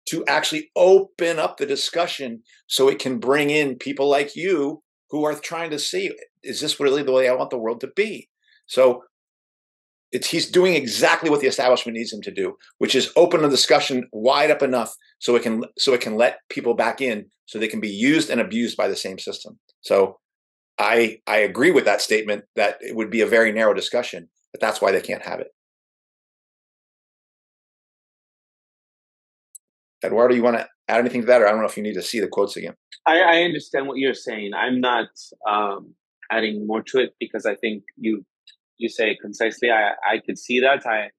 to 0.07 0.25
actually 0.27 0.71
open 0.77 1.39
up 1.39 1.57
the 1.57 1.67
discussion 1.67 2.43
so 2.67 2.89
it 2.89 2.99
can 2.99 3.19
bring 3.19 3.51
in 3.51 3.77
people 3.77 4.09
like 4.09 4.35
you 4.35 4.83
who 5.11 5.25
are 5.25 5.35
trying 5.35 5.71
to 5.71 5.79
see 5.79 6.13
is 6.43 6.61
this 6.61 6.81
really 6.81 7.03
the 7.03 7.13
way 7.13 7.29
I 7.29 7.35
want 7.35 7.51
the 7.51 7.59
world 7.59 7.81
to 7.83 7.91
be? 7.95 8.29
So 8.67 9.05
it's 10.11 10.29
he's 10.29 10.51
doing 10.51 10.75
exactly 10.75 11.31
what 11.31 11.41
the 11.41 11.47
establishment 11.47 11.97
needs 11.97 12.13
him 12.13 12.23
to 12.23 12.31
do, 12.31 12.57
which 12.79 12.95
is 12.95 13.13
open 13.17 13.43
the 13.43 13.49
discussion 13.49 14.09
wide 14.13 14.51
up 14.51 14.63
enough 14.63 14.93
so 15.19 15.37
it 15.37 15.43
can 15.43 15.65
so 15.79 15.95
it 15.95 16.01
can 16.01 16.17
let 16.17 16.39
people 16.49 16.75
back 16.75 17.01
in 17.01 17.27
so 17.47 17.59
they 17.59 17.69
can 17.69 17.81
be 17.81 17.89
used 17.89 18.31
and 18.31 18.41
abused 18.41 18.77
by 18.77 18.89
the 18.89 18.97
same 18.97 19.19
system. 19.19 19.59
So 19.81 20.19
I 20.79 21.19
I 21.27 21.39
agree 21.39 21.71
with 21.71 21.85
that 21.85 22.01
statement 22.01 22.45
that 22.57 22.79
it 22.81 22.97
would 22.97 23.11
be 23.11 23.21
a 23.21 23.27
very 23.27 23.53
narrow 23.53 23.75
discussion 23.75 24.29
but 24.53 24.61
that's 24.61 24.81
why 24.81 24.93
they 24.93 25.01
can't 25.01 25.25
have 25.25 25.41
it. 25.41 25.49
Eduardo, 30.05 30.35
you 30.35 30.43
want 30.43 30.57
to 30.57 30.69
add 30.89 31.01
anything 31.01 31.23
to 31.23 31.27
that, 31.29 31.43
or 31.43 31.47
I 31.47 31.51
don't 31.51 31.61
know 31.61 31.67
if 31.67 31.77
you 31.77 31.83
need 31.83 31.95
to 31.95 32.03
see 32.03 32.21
the 32.21 32.29
quotes 32.29 32.57
again. 32.57 32.75
I, 33.07 33.21
I 33.21 33.43
understand 33.43 33.89
what 33.89 33.99
you're 33.99 34.15
saying. 34.15 34.53
I'm 34.55 34.81
not 34.81 35.09
um, 35.49 35.95
adding 36.31 36.67
more 36.67 36.83
to 36.83 36.99
it 36.99 37.15
because 37.19 37.47
I 37.47 37.55
think 37.55 37.85
you 37.97 38.25
you 38.79 38.89
say 38.89 39.11
it 39.13 39.19
concisely. 39.21 39.71
I 39.71 39.93
I 40.09 40.19
could 40.25 40.39
see 40.39 40.61
that. 40.61 40.87
I 40.87 41.11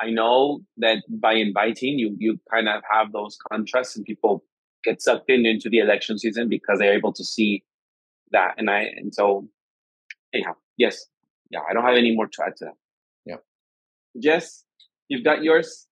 I 0.00 0.10
know 0.10 0.60
that 0.78 1.02
by 1.08 1.34
inviting 1.34 1.98
you, 1.98 2.14
you 2.18 2.38
kind 2.50 2.68
of 2.68 2.82
have 2.90 3.12
those 3.12 3.38
contrasts, 3.50 3.96
and 3.96 4.04
people 4.04 4.44
get 4.84 5.02
sucked 5.02 5.30
in 5.30 5.46
into 5.46 5.68
the 5.68 5.78
election 5.78 6.18
season 6.18 6.48
because 6.48 6.78
they're 6.78 6.94
able 6.94 7.12
to 7.12 7.24
see 7.24 7.64
that. 8.32 8.54
And 8.58 8.70
I 8.70 8.82
and 8.96 9.14
so 9.14 9.48
anyhow, 10.34 10.54
yes, 10.76 11.06
yeah, 11.50 11.60
I 11.68 11.72
don't 11.72 11.84
have 11.84 11.96
any 11.96 12.14
more 12.14 12.26
to 12.26 12.44
add 12.44 12.56
to 12.58 12.64
that. 12.66 12.74
Yeah. 13.24 13.36
Jess, 14.22 14.64
you've 15.08 15.24
got 15.24 15.42
yours. 15.42 15.86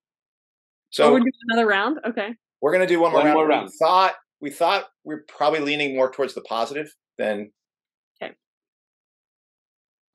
So 0.94 1.08
oh, 1.08 1.12
we're 1.12 1.18
doing 1.18 1.32
another 1.48 1.66
round. 1.66 1.98
Okay. 2.06 2.28
We're 2.62 2.72
gonna 2.72 2.86
do 2.86 3.00
one, 3.00 3.12
one 3.12 3.26
more, 3.26 3.34
round. 3.34 3.34
more 3.34 3.48
round. 3.48 3.64
We 3.66 3.78
thought 3.84 4.14
we 4.40 4.50
thought 4.50 4.84
we're 5.02 5.24
probably 5.26 5.58
leaning 5.58 5.96
more 5.96 6.08
towards 6.08 6.34
the 6.34 6.40
positive 6.42 6.86
than. 7.18 7.50
Okay. 8.22 8.34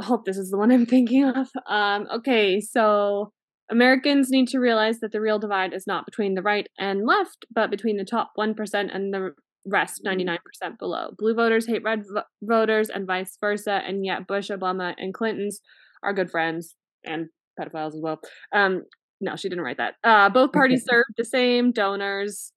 I 0.01 0.05
hope 0.05 0.23
this 0.23 0.37
is 0.37 0.51
the 0.51 0.57
one 0.57 0.71
I'm 0.71 0.85
thinking 0.85 1.25
of. 1.25 1.49
Um, 1.67 2.07
okay, 2.15 2.61
so 2.61 3.33
Americans 3.69 4.29
need 4.29 4.47
to 4.47 4.59
realize 4.59 4.99
that 5.01 5.11
the 5.11 5.19
real 5.19 5.37
divide 5.37 5.73
is 5.73 5.85
not 5.85 6.05
between 6.05 6.35
the 6.35 6.41
right 6.41 6.67
and 6.79 7.05
left, 7.05 7.45
but 7.53 7.69
between 7.69 7.97
the 7.97 8.05
top 8.05 8.31
1% 8.39 8.55
and 8.95 9.13
the 9.13 9.31
rest 9.65 10.01
99% 10.05 10.37
below. 10.79 11.09
Blue 11.17 11.35
voters 11.35 11.67
hate 11.67 11.83
red 11.83 12.03
vo- 12.09 12.23
voters 12.41 12.89
and 12.89 13.05
vice 13.05 13.37
versa, 13.41 13.81
and 13.85 14.05
yet 14.05 14.27
Bush, 14.27 14.49
Obama, 14.49 14.93
and 14.97 15.13
Clinton's 15.13 15.59
are 16.03 16.13
good 16.13 16.31
friends 16.31 16.75
and 17.03 17.27
pedophiles 17.59 17.93
as 17.93 17.99
well. 18.01 18.21
Um, 18.55 18.83
no, 19.21 19.35
she 19.35 19.49
didn't 19.49 19.63
write 19.63 19.77
that. 19.77 19.95
Uh, 20.03 20.29
both 20.29 20.51
parties 20.51 20.85
serve 20.89 21.05
the 21.17 21.25
same 21.25 21.71
donors 21.71 22.53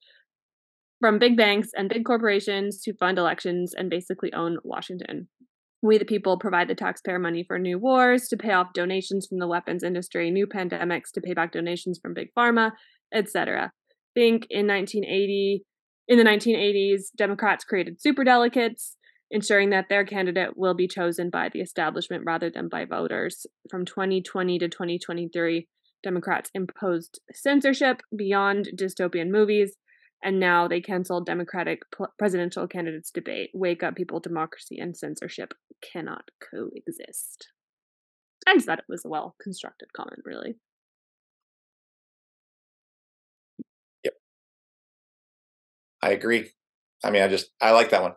from 1.01 1.19
big 1.19 1.37
banks 1.37 1.71
and 1.77 1.89
big 1.89 2.05
corporations 2.05 2.81
to 2.83 2.95
fund 2.95 3.19
elections 3.19 3.75
and 3.77 3.91
basically 3.91 4.33
own 4.33 4.59
Washington. 4.63 5.29
We, 5.83 5.99
the 5.99 6.05
people, 6.05 6.39
provide 6.39 6.69
the 6.69 6.77
taxpayer 6.77 7.19
money 7.19 7.43
for 7.43 7.59
new 7.59 7.77
wars, 7.77 8.29
to 8.29 8.37
pay 8.37 8.53
off 8.53 8.73
donations 8.73 9.27
from 9.27 9.41
the 9.41 9.49
weapons 9.49 9.83
industry, 9.83 10.31
new 10.31 10.47
pandemics, 10.47 11.11
to 11.15 11.21
pay 11.21 11.35
back 11.35 11.51
donations 11.51 11.99
from 12.01 12.15
big 12.15 12.29
pharma, 12.39 12.71
etc. 13.13 13.73
Think 14.15 14.47
in 14.49 14.69
1980, 14.69 15.65
in 16.07 16.19
the 16.19 16.25
1980s, 16.25 17.07
Democrats 17.17 17.65
created 17.65 17.99
superdelegates, 18.01 18.93
ensuring 19.33 19.71
that 19.71 19.87
their 19.89 20.05
candidate 20.05 20.57
will 20.57 20.75
be 20.75 20.87
chosen 20.87 21.31
by 21.31 21.49
the 21.49 21.61
establishment 21.61 22.23
rather 22.25 22.49
than 22.49 22.69
by 22.69 22.85
voters. 22.85 23.45
From 23.69 23.85
2020 23.85 24.61
to 24.61 24.69
2023, 24.69 25.67
Democrats 26.03 26.51
imposed 26.55 27.21
censorship 27.33 28.03
beyond 28.15 28.71
dystopian 28.77 29.31
movies, 29.31 29.77
and 30.23 30.39
now 30.39 30.69
they 30.69 30.81
canceled 30.81 31.27
Democratic 31.27 31.83
presidential 32.19 32.67
candidates 32.69 33.11
debate. 33.11 33.51
Wake 33.55 33.83
up, 33.83 33.97
people! 33.97 34.21
Democracy 34.21 34.79
and 34.79 34.97
censorship 34.97 35.55
cannot 35.81 36.31
coexist. 36.41 37.49
I 38.47 38.55
just 38.55 38.67
thought 38.67 38.79
it 38.79 38.85
was 38.89 39.05
a 39.05 39.09
well 39.09 39.35
constructed 39.43 39.93
comment, 39.93 40.21
really. 40.25 40.57
Yep, 44.05 44.15
I 46.03 46.11
agree. 46.11 46.51
I 47.05 47.11
mean, 47.11 47.23
I 47.23 47.29
just 47.29 47.51
I 47.61 47.73
like 47.73 47.91
that 47.91 48.03
one. 48.03 48.13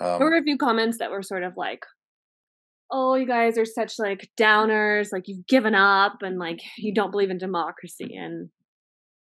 Um, 0.00 0.18
there 0.18 0.30
were 0.30 0.36
a 0.36 0.42
few 0.42 0.56
comments 0.56 0.98
that 0.98 1.10
were 1.10 1.22
sort 1.22 1.42
of 1.42 1.56
like, 1.56 1.84
"Oh, 2.90 3.14
you 3.14 3.26
guys 3.26 3.58
are 3.58 3.64
such 3.64 3.98
like 3.98 4.30
downers. 4.38 5.12
Like 5.12 5.24
you've 5.26 5.46
given 5.46 5.74
up, 5.74 6.18
and 6.22 6.38
like 6.38 6.60
you 6.76 6.94
don't 6.94 7.10
believe 7.10 7.30
in 7.30 7.38
democracy." 7.38 8.16
And 8.16 8.50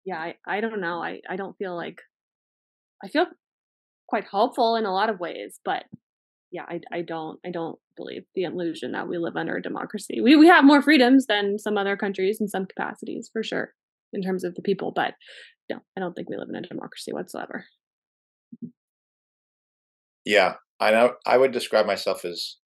yeah, 0.04 0.18
I 0.18 0.34
I 0.46 0.60
don't 0.60 0.80
know. 0.80 1.02
I 1.02 1.20
I 1.28 1.36
don't 1.36 1.56
feel 1.56 1.76
like 1.76 2.00
I 3.02 3.08
feel 3.08 3.26
quite 4.08 4.24
hopeful 4.24 4.76
in 4.76 4.84
a 4.84 4.92
lot 4.92 5.10
of 5.10 5.20
ways, 5.20 5.60
but 5.64 5.84
yeah, 6.52 6.64
I 6.68 6.80
I 6.92 7.02
don't 7.02 7.40
I 7.44 7.50
don't 7.50 7.78
believe 7.96 8.24
the 8.34 8.44
illusion 8.44 8.92
that 8.92 9.08
we 9.08 9.18
live 9.18 9.36
under 9.36 9.56
a 9.56 9.62
democracy. 9.62 10.20
We 10.20 10.36
we 10.36 10.46
have 10.46 10.64
more 10.64 10.82
freedoms 10.82 11.26
than 11.26 11.58
some 11.58 11.76
other 11.76 11.96
countries 11.96 12.40
in 12.40 12.48
some 12.48 12.66
capacities, 12.66 13.28
for 13.32 13.42
sure, 13.42 13.74
in 14.12 14.22
terms 14.22 14.44
of 14.44 14.54
the 14.54 14.62
people. 14.62 14.92
But 14.94 15.14
no, 15.70 15.80
I 15.96 16.00
don't 16.00 16.14
think 16.14 16.28
we 16.28 16.36
live 16.36 16.48
in 16.48 16.56
a 16.56 16.68
democracy 16.68 17.12
whatsoever. 17.12 17.64
Yeah, 20.24 20.54
I 20.80 20.90
know. 20.90 21.14
I 21.26 21.36
would 21.38 21.52
describe 21.52 21.86
myself 21.86 22.24
as 22.24 22.56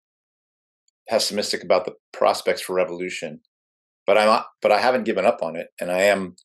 pessimistic 1.09 1.63
about 1.63 1.85
the 1.85 1.95
prospects 2.13 2.63
for 2.63 2.75
revolution, 2.75 3.41
but 4.07 4.19
I'm 4.19 4.43
but 4.63 4.73
I 4.73 4.81
haven't 4.81 5.05
given 5.05 5.25
up 5.25 5.39
on 5.43 5.57
it, 5.57 5.69
and 5.81 5.91
I 5.91 6.03
am 6.03 6.37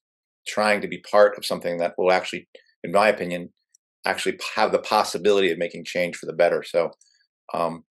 trying 0.47 0.81
to 0.81 0.87
be 0.87 1.03
part 1.09 1.37
of 1.37 1.45
something 1.45 1.77
that 1.77 1.93
will 1.97 2.11
actually, 2.11 2.47
in 2.83 2.91
my 2.91 3.07
opinion, 3.07 3.49
actually 4.05 4.37
have 4.55 4.71
the 4.71 4.79
possibility 4.79 5.51
of 5.51 5.57
making 5.57 5.85
change 5.85 6.15
for 6.15 6.25
the 6.25 6.33
better. 6.33 6.63
So, 6.63 6.91
um, 7.53 7.83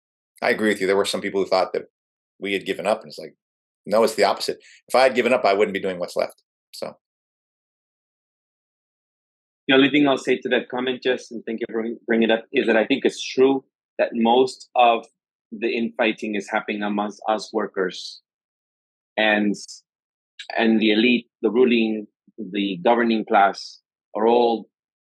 I 0.42 0.50
agree 0.50 0.68
with 0.68 0.80
you. 0.80 0.86
There 0.86 0.96
were 0.96 1.04
some 1.04 1.20
people 1.20 1.42
who 1.42 1.48
thought 1.48 1.72
that 1.72 1.84
we 2.38 2.52
had 2.52 2.66
given 2.66 2.86
up, 2.86 3.00
and 3.02 3.08
it's 3.08 3.18
like, 3.18 3.34
no, 3.86 4.02
it's 4.04 4.14
the 4.14 4.24
opposite. 4.24 4.58
If 4.88 4.94
I 4.94 5.02
had 5.02 5.14
given 5.14 5.32
up, 5.32 5.44
I 5.44 5.54
wouldn't 5.54 5.74
be 5.74 5.80
doing 5.80 5.98
what's 5.98 6.16
left. 6.16 6.42
So. 6.72 6.96
The 9.68 9.74
only 9.74 9.90
thing 9.90 10.08
I'll 10.08 10.18
say 10.18 10.38
to 10.38 10.48
that 10.50 10.68
comment, 10.68 11.02
just 11.02 11.30
and 11.30 11.42
thank 11.46 11.60
you 11.60 11.66
for 11.70 11.84
bringing 12.06 12.30
it 12.30 12.32
up, 12.32 12.44
is 12.52 12.66
that 12.66 12.76
I 12.76 12.84
think 12.84 13.04
it's 13.04 13.24
true 13.24 13.64
that 13.98 14.10
most 14.12 14.68
of 14.74 15.06
the 15.56 15.68
infighting 15.68 16.34
is 16.34 16.48
happening 16.50 16.82
amongst 16.82 17.20
us 17.28 17.50
workers, 17.52 18.20
and 19.16 19.54
and 20.56 20.80
the 20.80 20.92
elite, 20.92 21.26
the 21.42 21.50
ruling, 21.50 22.06
the 22.38 22.78
governing 22.84 23.24
class 23.24 23.80
are 24.16 24.26
all 24.26 24.68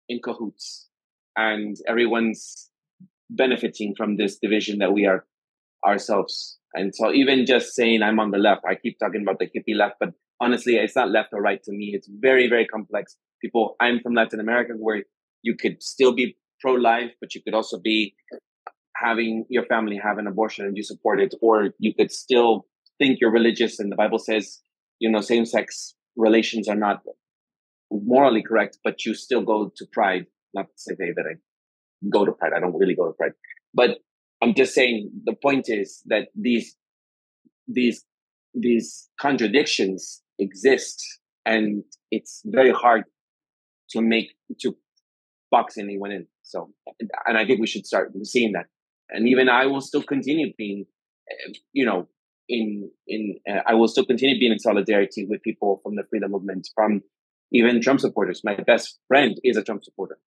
in 0.10 0.20
cahoots, 0.24 0.90
and 1.36 1.78
everyone's 1.88 2.70
benefiting 3.30 3.94
from 3.96 4.18
this 4.18 4.38
division 4.40 4.80
that 4.80 4.94
we 4.94 5.06
are 5.06 5.26
ourselves. 5.86 6.58
And 6.74 6.94
so, 6.96 7.12
even 7.12 7.46
just 7.46 7.74
saying 7.76 8.02
I'm 8.02 8.20
on 8.20 8.32
the 8.32 8.38
left, 8.38 8.62
I 8.68 8.76
keep 8.76 8.98
talking 9.00 9.22
about 9.22 9.40
the 9.40 9.46
hippie 9.48 9.76
left, 9.76 9.96
but 10.00 10.14
honestly, 10.40 10.76
it's 10.76 10.96
not 10.96 11.12
left 11.12 11.30
or 11.34 11.42
right 11.42 11.62
to 11.64 11.72
me. 11.72 11.92
It's 11.94 12.10
very, 12.10 12.50
very 12.50 12.66
complex 12.66 13.16
people 13.42 13.76
i'm 13.80 14.00
from 14.00 14.14
latin 14.14 14.40
america 14.40 14.74
where 14.78 15.04
you 15.42 15.56
could 15.56 15.82
still 15.82 16.14
be 16.14 16.38
pro-life 16.62 17.12
but 17.20 17.34
you 17.34 17.42
could 17.42 17.54
also 17.54 17.80
be 17.80 18.16
having 19.02 19.46
your 19.50 19.66
family 19.66 20.00
have 20.02 20.18
an 20.18 20.28
abortion 20.28 20.66
and 20.66 20.78
you 20.78 20.84
support 20.84 21.20
it 21.20 21.34
or 21.42 21.70
you 21.80 21.94
could 21.94 22.12
still 22.12 22.66
think 22.98 23.20
you're 23.20 23.32
religious 23.32 23.80
and 23.80 23.92
the 23.92 23.96
bible 23.96 24.20
says 24.20 24.60
you 25.00 25.10
know 25.10 25.22
same-sex 25.22 25.96
relations 26.16 26.68
are 26.68 26.76
not 26.76 27.02
morally 27.92 28.44
correct 28.44 28.78
but 28.84 29.06
you 29.06 29.14
still 29.14 29.42
go 29.42 29.72
to 29.76 29.86
pride 29.92 30.26
not 30.54 30.66
to 30.66 30.78
say 30.78 30.96
that 30.98 31.26
i 31.30 31.36
go 32.10 32.26
to 32.26 32.32
pride 32.32 32.54
i 32.56 32.60
don't 32.60 32.78
really 32.78 32.96
go 32.96 33.08
to 33.08 33.14
pride 33.14 33.34
but 33.74 34.00
i'm 34.42 34.54
just 34.54 34.74
saying 34.74 35.10
the 35.26 35.36
point 35.42 35.66
is 35.68 36.02
that 36.06 36.28
these 36.36 36.76
these 37.68 38.06
these 38.54 39.10
contradictions 39.20 40.22
exist 40.40 41.04
and 41.46 41.84
it's 42.12 42.42
very 42.46 42.72
hard 42.72 43.04
to 43.90 44.02
make 44.02 44.32
to 44.60 44.76
box 45.52 45.78
anyone 45.78 46.12
in. 46.12 46.26
So, 46.44 46.72
and 47.28 47.38
I 47.38 47.46
think 47.46 47.60
we 47.60 47.68
should 47.68 47.86
start 47.86 48.12
seeing 48.24 48.54
that. 48.54 48.66
And 49.12 49.28
even 49.28 49.50
I 49.50 49.66
will 49.66 49.82
still 49.82 50.04
continue 50.04 50.54
being, 50.58 50.86
uh, 51.30 51.54
you 51.74 51.86
know, 51.86 52.08
in 52.50 52.90
in 53.08 53.36
uh, 53.50 53.62
I 53.66 53.76
will 53.76 53.88
still 53.88 54.06
continue 54.06 54.40
being 54.40 54.52
in 54.52 54.60
solidarity 54.60 55.26
with 55.30 55.42
people 55.42 55.80
from 55.84 55.96
the 55.96 56.04
freedom 56.10 56.32
movement, 56.32 56.68
from 56.76 57.02
even 57.52 57.82
Trump 57.82 58.00
supporters. 58.00 58.42
My 58.44 58.56
best 58.56 59.00
friend 59.08 59.40
is 59.44 59.58
a 59.58 59.64
Trump 59.64 59.84
supporter, 59.84 60.18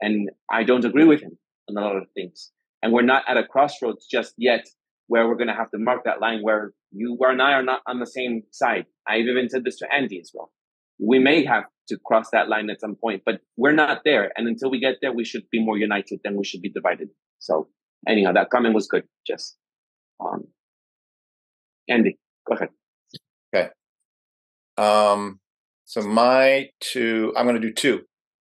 and 0.00 0.30
I 0.50 0.64
don't 0.64 0.84
agree 0.84 1.04
with 1.04 1.20
him 1.20 1.38
on 1.68 1.76
a 1.76 1.86
lot 1.86 1.96
of 1.96 2.06
things. 2.14 2.50
And 2.82 2.92
we're 2.92 3.02
not 3.02 3.24
at 3.28 3.36
a 3.36 3.44
crossroads 3.44 4.06
just 4.06 4.34
yet 4.38 4.66
where 5.06 5.26
we're 5.26 5.34
going 5.34 5.48
to 5.48 5.54
have 5.54 5.70
to 5.72 5.78
mark 5.78 6.04
that 6.04 6.20
line 6.20 6.40
where 6.40 6.72
you 6.92 7.18
and 7.20 7.42
I 7.42 7.52
are 7.52 7.62
not 7.62 7.80
on 7.86 7.98
the 7.98 8.06
same 8.06 8.44
side. 8.52 8.86
I've 9.08 9.26
even 9.26 9.48
said 9.48 9.64
this 9.64 9.78
to 9.78 9.92
Andy 9.92 10.20
as 10.20 10.30
well. 10.32 10.52
We 10.98 11.18
may 11.18 11.44
have 11.44 11.64
to 11.88 11.98
cross 11.98 12.30
that 12.30 12.48
line 12.48 12.70
at 12.70 12.80
some 12.80 12.94
point, 12.94 13.22
but 13.26 13.40
we're 13.56 13.72
not 13.72 14.02
there. 14.04 14.32
And 14.36 14.46
until 14.46 14.70
we 14.70 14.78
get 14.78 14.96
there, 15.02 15.12
we 15.12 15.24
should 15.24 15.50
be 15.50 15.64
more 15.64 15.76
united 15.76 16.20
than 16.22 16.36
we 16.36 16.44
should 16.44 16.62
be 16.62 16.68
divided. 16.70 17.08
So 17.38 17.68
anyhow, 18.08 18.32
that 18.32 18.50
comment 18.50 18.74
was 18.74 18.88
good. 18.88 19.04
Just 19.26 19.56
um, 20.20 20.44
Andy, 21.88 22.18
go 22.48 22.54
ahead. 22.54 22.68
Okay. 23.54 23.70
Um, 24.76 25.40
so 25.84 26.02
my 26.02 26.68
two, 26.80 27.34
I'm 27.36 27.46
going 27.46 27.60
to 27.60 27.66
do 27.66 27.72
two. 27.72 28.02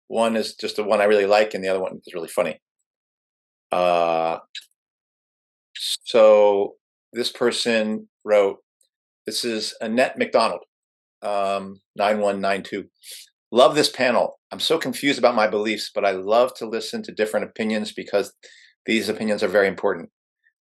One 0.08 0.36
is 0.36 0.54
just 0.54 0.76
the 0.76 0.84
one 0.84 1.00
I 1.00 1.04
really 1.04 1.26
like, 1.26 1.54
and 1.54 1.62
the 1.62 1.68
other 1.68 1.80
one 1.80 2.00
is 2.04 2.14
really 2.14 2.28
funny. 2.28 2.60
Uh, 3.70 4.38
so 5.74 6.74
this 7.12 7.30
person 7.30 8.08
wrote, 8.24 8.58
this 9.26 9.44
is 9.44 9.74
Annette 9.80 10.18
McDonald, 10.18 10.64
um, 11.22 11.80
9192. 11.96 12.86
Love 13.52 13.74
this 13.74 13.90
panel. 13.90 14.40
I'm 14.50 14.60
so 14.60 14.78
confused 14.78 15.18
about 15.18 15.34
my 15.34 15.46
beliefs, 15.46 15.90
but 15.94 16.04
I 16.04 16.12
love 16.12 16.54
to 16.54 16.66
listen 16.66 17.02
to 17.04 17.12
different 17.12 17.46
opinions 17.46 17.92
because 17.92 18.32
these 18.88 19.10
opinions 19.10 19.42
are 19.42 19.48
very 19.48 19.68
important. 19.68 20.08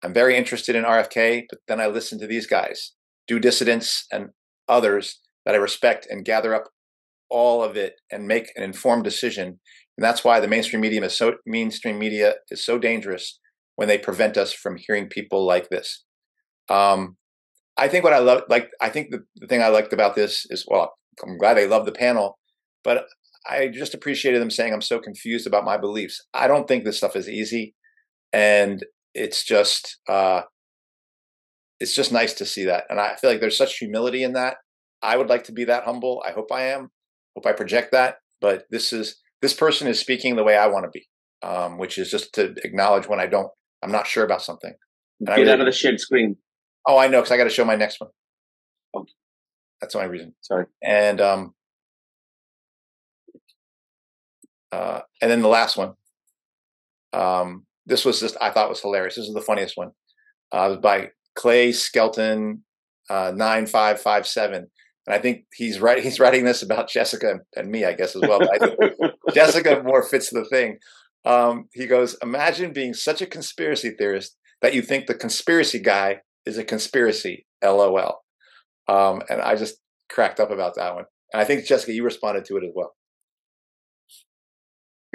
I'm 0.01 0.13
very 0.13 0.37
interested 0.37 0.73
in 0.73 0.85
RFK, 0.85 1.43
but 1.49 1.59
then 1.67 1.81
I 1.81 1.87
listen 1.87 2.17
to 2.19 2.27
these 2.27 2.47
guys, 2.47 2.93
do 3.27 3.39
dissidents 3.39 4.07
and 4.09 4.29
others 4.69 5.19
that 5.45 5.53
I 5.53 5.57
respect 5.57 6.07
and 6.09 6.23
gather 6.23 6.55
up 6.55 6.69
all 7.29 7.61
of 7.61 7.75
it 7.75 7.99
and 8.09 8.25
make 8.25 8.53
an 8.55 8.63
informed 8.63 9.03
decision. 9.03 9.59
And 9.97 10.03
that's 10.03 10.23
why 10.23 10.39
the 10.39 10.47
mainstream 10.47 10.81
media 10.81 11.03
is 11.03 11.15
so 11.15 11.33
mainstream 11.45 11.99
media 11.99 12.35
is 12.49 12.63
so 12.63 12.79
dangerous 12.79 13.37
when 13.75 13.89
they 13.89 13.97
prevent 13.97 14.37
us 14.37 14.53
from 14.53 14.77
hearing 14.77 15.09
people 15.09 15.45
like 15.45 15.69
this. 15.69 16.05
Um, 16.69 17.17
I 17.75 17.89
think 17.89 18.05
what 18.05 18.13
I 18.13 18.19
love, 18.19 18.43
like, 18.47 18.69
I 18.79 18.87
think 18.87 19.11
the, 19.11 19.25
the 19.35 19.47
thing 19.47 19.61
I 19.61 19.67
liked 19.67 19.91
about 19.91 20.15
this 20.15 20.45
is, 20.49 20.65
well, 20.65 20.93
I'm 21.21 21.37
glad 21.37 21.55
they 21.55 21.67
love 21.67 21.85
the 21.85 21.91
panel, 21.91 22.39
but 22.81 23.07
I 23.45 23.67
just 23.67 23.93
appreciated 23.93 24.41
them 24.41 24.51
saying 24.51 24.73
I'm 24.73 24.81
so 24.81 24.99
confused 24.99 25.45
about 25.45 25.65
my 25.65 25.77
beliefs. 25.77 26.21
I 26.33 26.47
don't 26.47 26.65
think 26.65 26.85
this 26.85 26.97
stuff 26.97 27.17
is 27.17 27.27
easy, 27.27 27.75
and 28.35 28.85
it's 29.13 29.43
just, 29.43 29.99
uh, 30.09 30.41
it's 31.79 31.95
just 31.95 32.11
nice 32.11 32.33
to 32.35 32.45
see 32.45 32.65
that, 32.65 32.85
and 32.89 32.99
I 32.99 33.15
feel 33.15 33.29
like 33.29 33.39
there's 33.39 33.57
such 33.57 33.77
humility 33.77 34.23
in 34.23 34.33
that. 34.33 34.57
I 35.01 35.17
would 35.17 35.29
like 35.29 35.43
to 35.45 35.51
be 35.51 35.65
that 35.65 35.83
humble. 35.83 36.23
I 36.25 36.31
hope 36.31 36.51
I 36.51 36.67
am. 36.67 36.89
Hope 37.35 37.45
I 37.45 37.53
project 37.53 37.91
that. 37.91 38.17
But 38.41 38.65
this 38.69 38.93
is 38.93 39.17
this 39.41 39.53
person 39.53 39.87
is 39.87 39.99
speaking 39.99 40.35
the 40.35 40.43
way 40.43 40.55
I 40.57 40.67
want 40.67 40.85
to 40.85 40.91
be, 40.91 41.07
um, 41.43 41.77
which 41.77 41.97
is 41.97 42.09
just 42.09 42.33
to 42.33 42.55
acknowledge 42.63 43.07
when 43.07 43.19
I 43.19 43.27
don't 43.27 43.49
I'm 43.83 43.91
not 43.91 44.07
sure 44.07 44.25
about 44.25 44.41
something. 44.41 44.73
And 45.19 45.27
Get 45.27 45.37
really, 45.37 45.51
out 45.51 45.59
of 45.59 45.65
the 45.65 45.71
shared 45.71 45.99
screen. 45.99 46.37
Oh, 46.87 46.97
I 46.97 47.07
know, 47.07 47.19
because 47.19 47.31
I 47.31 47.37
got 47.37 47.43
to 47.45 47.49
show 47.49 47.65
my 47.65 47.75
next 47.75 47.99
one. 47.99 48.09
Oh. 48.95 49.05
That's 49.81 49.95
my 49.95 50.05
reason. 50.05 50.33
Sorry. 50.41 50.65
And 50.83 51.21
um, 51.21 51.53
uh, 54.71 55.01
and 55.21 55.29
then 55.29 55.41
the 55.41 55.47
last 55.47 55.77
one. 55.77 55.93
Um, 57.13 57.65
this 57.85 58.05
was 58.05 58.19
just 58.19 58.37
I 58.41 58.51
thought 58.51 58.69
was 58.69 58.81
hilarious. 58.81 59.15
This 59.15 59.27
is 59.27 59.33
the 59.33 59.41
funniest 59.41 59.77
one. 59.77 59.91
Uh, 60.53 60.65
it 60.65 60.69
was 60.69 60.77
by 60.77 61.09
Clay 61.35 61.71
Skelton 61.71 62.63
uh, 63.09 63.31
nine 63.35 63.65
five 63.65 64.01
five 64.01 64.25
seven, 64.25 64.67
and 65.07 65.15
I 65.15 65.19
think 65.19 65.45
he's 65.53 65.79
right. 65.79 66.01
He's 66.03 66.19
writing 66.19 66.45
this 66.45 66.61
about 66.61 66.89
Jessica 66.89 67.39
and 67.55 67.69
me, 67.69 67.85
I 67.85 67.93
guess, 67.93 68.15
as 68.15 68.21
well. 68.21 68.41
Jessica 69.33 69.83
more 69.83 70.03
fits 70.03 70.29
the 70.29 70.45
thing. 70.45 70.79
Um, 71.25 71.69
he 71.73 71.87
goes, 71.87 72.15
Imagine 72.21 72.71
being 72.71 72.93
such 72.93 73.21
a 73.21 73.25
conspiracy 73.25 73.91
theorist 73.91 74.37
that 74.61 74.73
you 74.73 74.81
think 74.81 75.07
the 75.07 75.15
conspiracy 75.15 75.79
guy 75.79 76.21
is 76.45 76.57
a 76.57 76.63
conspiracy. 76.63 77.45
LOL. 77.63 78.21
Um, 78.87 79.21
and 79.29 79.41
I 79.41 79.55
just 79.55 79.77
cracked 80.09 80.39
up 80.39 80.51
about 80.51 80.75
that 80.75 80.93
one. 80.93 81.05
And 81.33 81.41
I 81.41 81.45
think, 81.45 81.65
Jessica, 81.65 81.93
you 81.93 82.03
responded 82.03 82.45
to 82.45 82.57
it 82.57 82.63
as 82.63 82.71
well. 82.75 82.93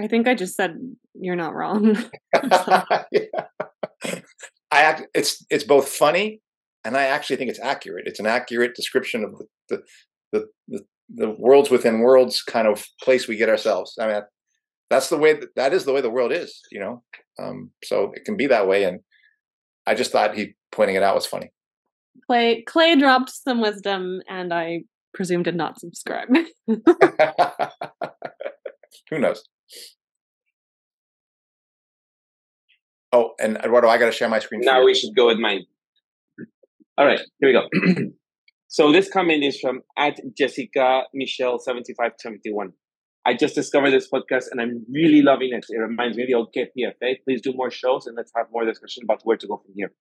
I 0.00 0.08
think 0.08 0.26
I 0.26 0.34
just 0.34 0.56
said 0.56 0.76
you're 1.14 1.36
not 1.36 1.54
wrong. 1.54 1.96
yeah. 3.12 3.44
I 4.72 4.82
act, 4.82 5.06
it's 5.14 5.44
it's 5.50 5.64
both 5.64 5.88
funny 5.88 6.40
and 6.84 6.96
I 6.96 7.04
actually 7.04 7.36
think 7.36 7.50
it's 7.50 7.60
accurate. 7.60 8.06
It's 8.06 8.20
an 8.20 8.26
accurate 8.26 8.74
description 8.74 9.24
of 9.24 9.32
the 9.38 9.46
the 9.68 9.82
the, 10.32 10.46
the, 10.68 10.80
the 11.08 11.30
worlds 11.30 11.70
within 11.70 12.00
worlds 12.00 12.42
kind 12.42 12.68
of 12.68 12.86
place 13.02 13.26
we 13.26 13.36
get 13.36 13.48
ourselves. 13.48 13.96
I 14.00 14.06
mean, 14.06 14.22
that's 14.90 15.08
the 15.08 15.16
way 15.16 15.32
that, 15.32 15.54
that 15.54 15.72
is 15.72 15.84
the 15.84 15.92
way 15.92 16.00
the 16.02 16.10
world 16.10 16.32
is 16.32 16.60
you 16.70 16.80
know 16.80 17.02
um, 17.38 17.70
so 17.82 18.10
it 18.14 18.24
can 18.26 18.36
be 18.36 18.46
that 18.48 18.68
way 18.68 18.84
and 18.84 19.00
i 19.86 19.94
just 19.94 20.12
thought 20.12 20.36
he 20.36 20.54
pointing 20.72 20.96
it 20.96 21.02
out 21.02 21.14
was 21.14 21.24
funny 21.24 21.50
clay 22.26 22.62
clay 22.62 22.96
dropped 22.96 23.30
some 23.30 23.62
wisdom 23.62 24.20
and 24.28 24.52
i 24.52 24.80
presume 25.14 25.42
did 25.42 25.56
not 25.56 25.80
subscribe 25.80 26.28
who 26.66 26.78
knows 29.18 29.42
oh 33.12 33.32
and 33.40 33.56
eduardo 33.58 33.88
i 33.88 33.98
got 33.98 34.06
to 34.06 34.12
share 34.12 34.28
my 34.28 34.38
screen 34.38 34.60
now 34.62 34.84
we 34.84 34.94
should 34.94 35.14
go 35.16 35.26
with 35.26 35.38
mine 35.38 35.64
all 36.98 37.06
right 37.06 37.20
here 37.38 37.48
we 37.48 37.52
go 37.52 37.68
so 38.68 38.92
this 38.92 39.08
comment 39.10 39.42
is 39.42 39.58
from 39.60 39.80
at 39.96 40.20
jessica 40.36 41.02
michelle 41.14 41.58
7571 41.58 42.72
I 43.26 43.34
just 43.34 43.54
discovered 43.54 43.90
this 43.90 44.08
podcast 44.08 44.46
and 44.50 44.62
I'm 44.62 44.84
really 44.90 45.20
loving 45.20 45.50
it. 45.52 45.66
It 45.68 45.76
reminds 45.76 46.16
me 46.16 46.22
of 46.22 46.28
the 46.28 46.34
old 46.34 46.54
KPFA. 46.56 46.94
Eh? 47.02 47.14
Please 47.24 47.42
do 47.42 47.52
more 47.52 47.70
shows 47.70 48.06
and 48.06 48.16
let's 48.16 48.32
have 48.34 48.46
more 48.50 48.64
discussion 48.64 49.02
about 49.04 49.20
where 49.24 49.36
to 49.36 49.46
go 49.46 49.58
from 49.58 49.74
here. 49.76 49.92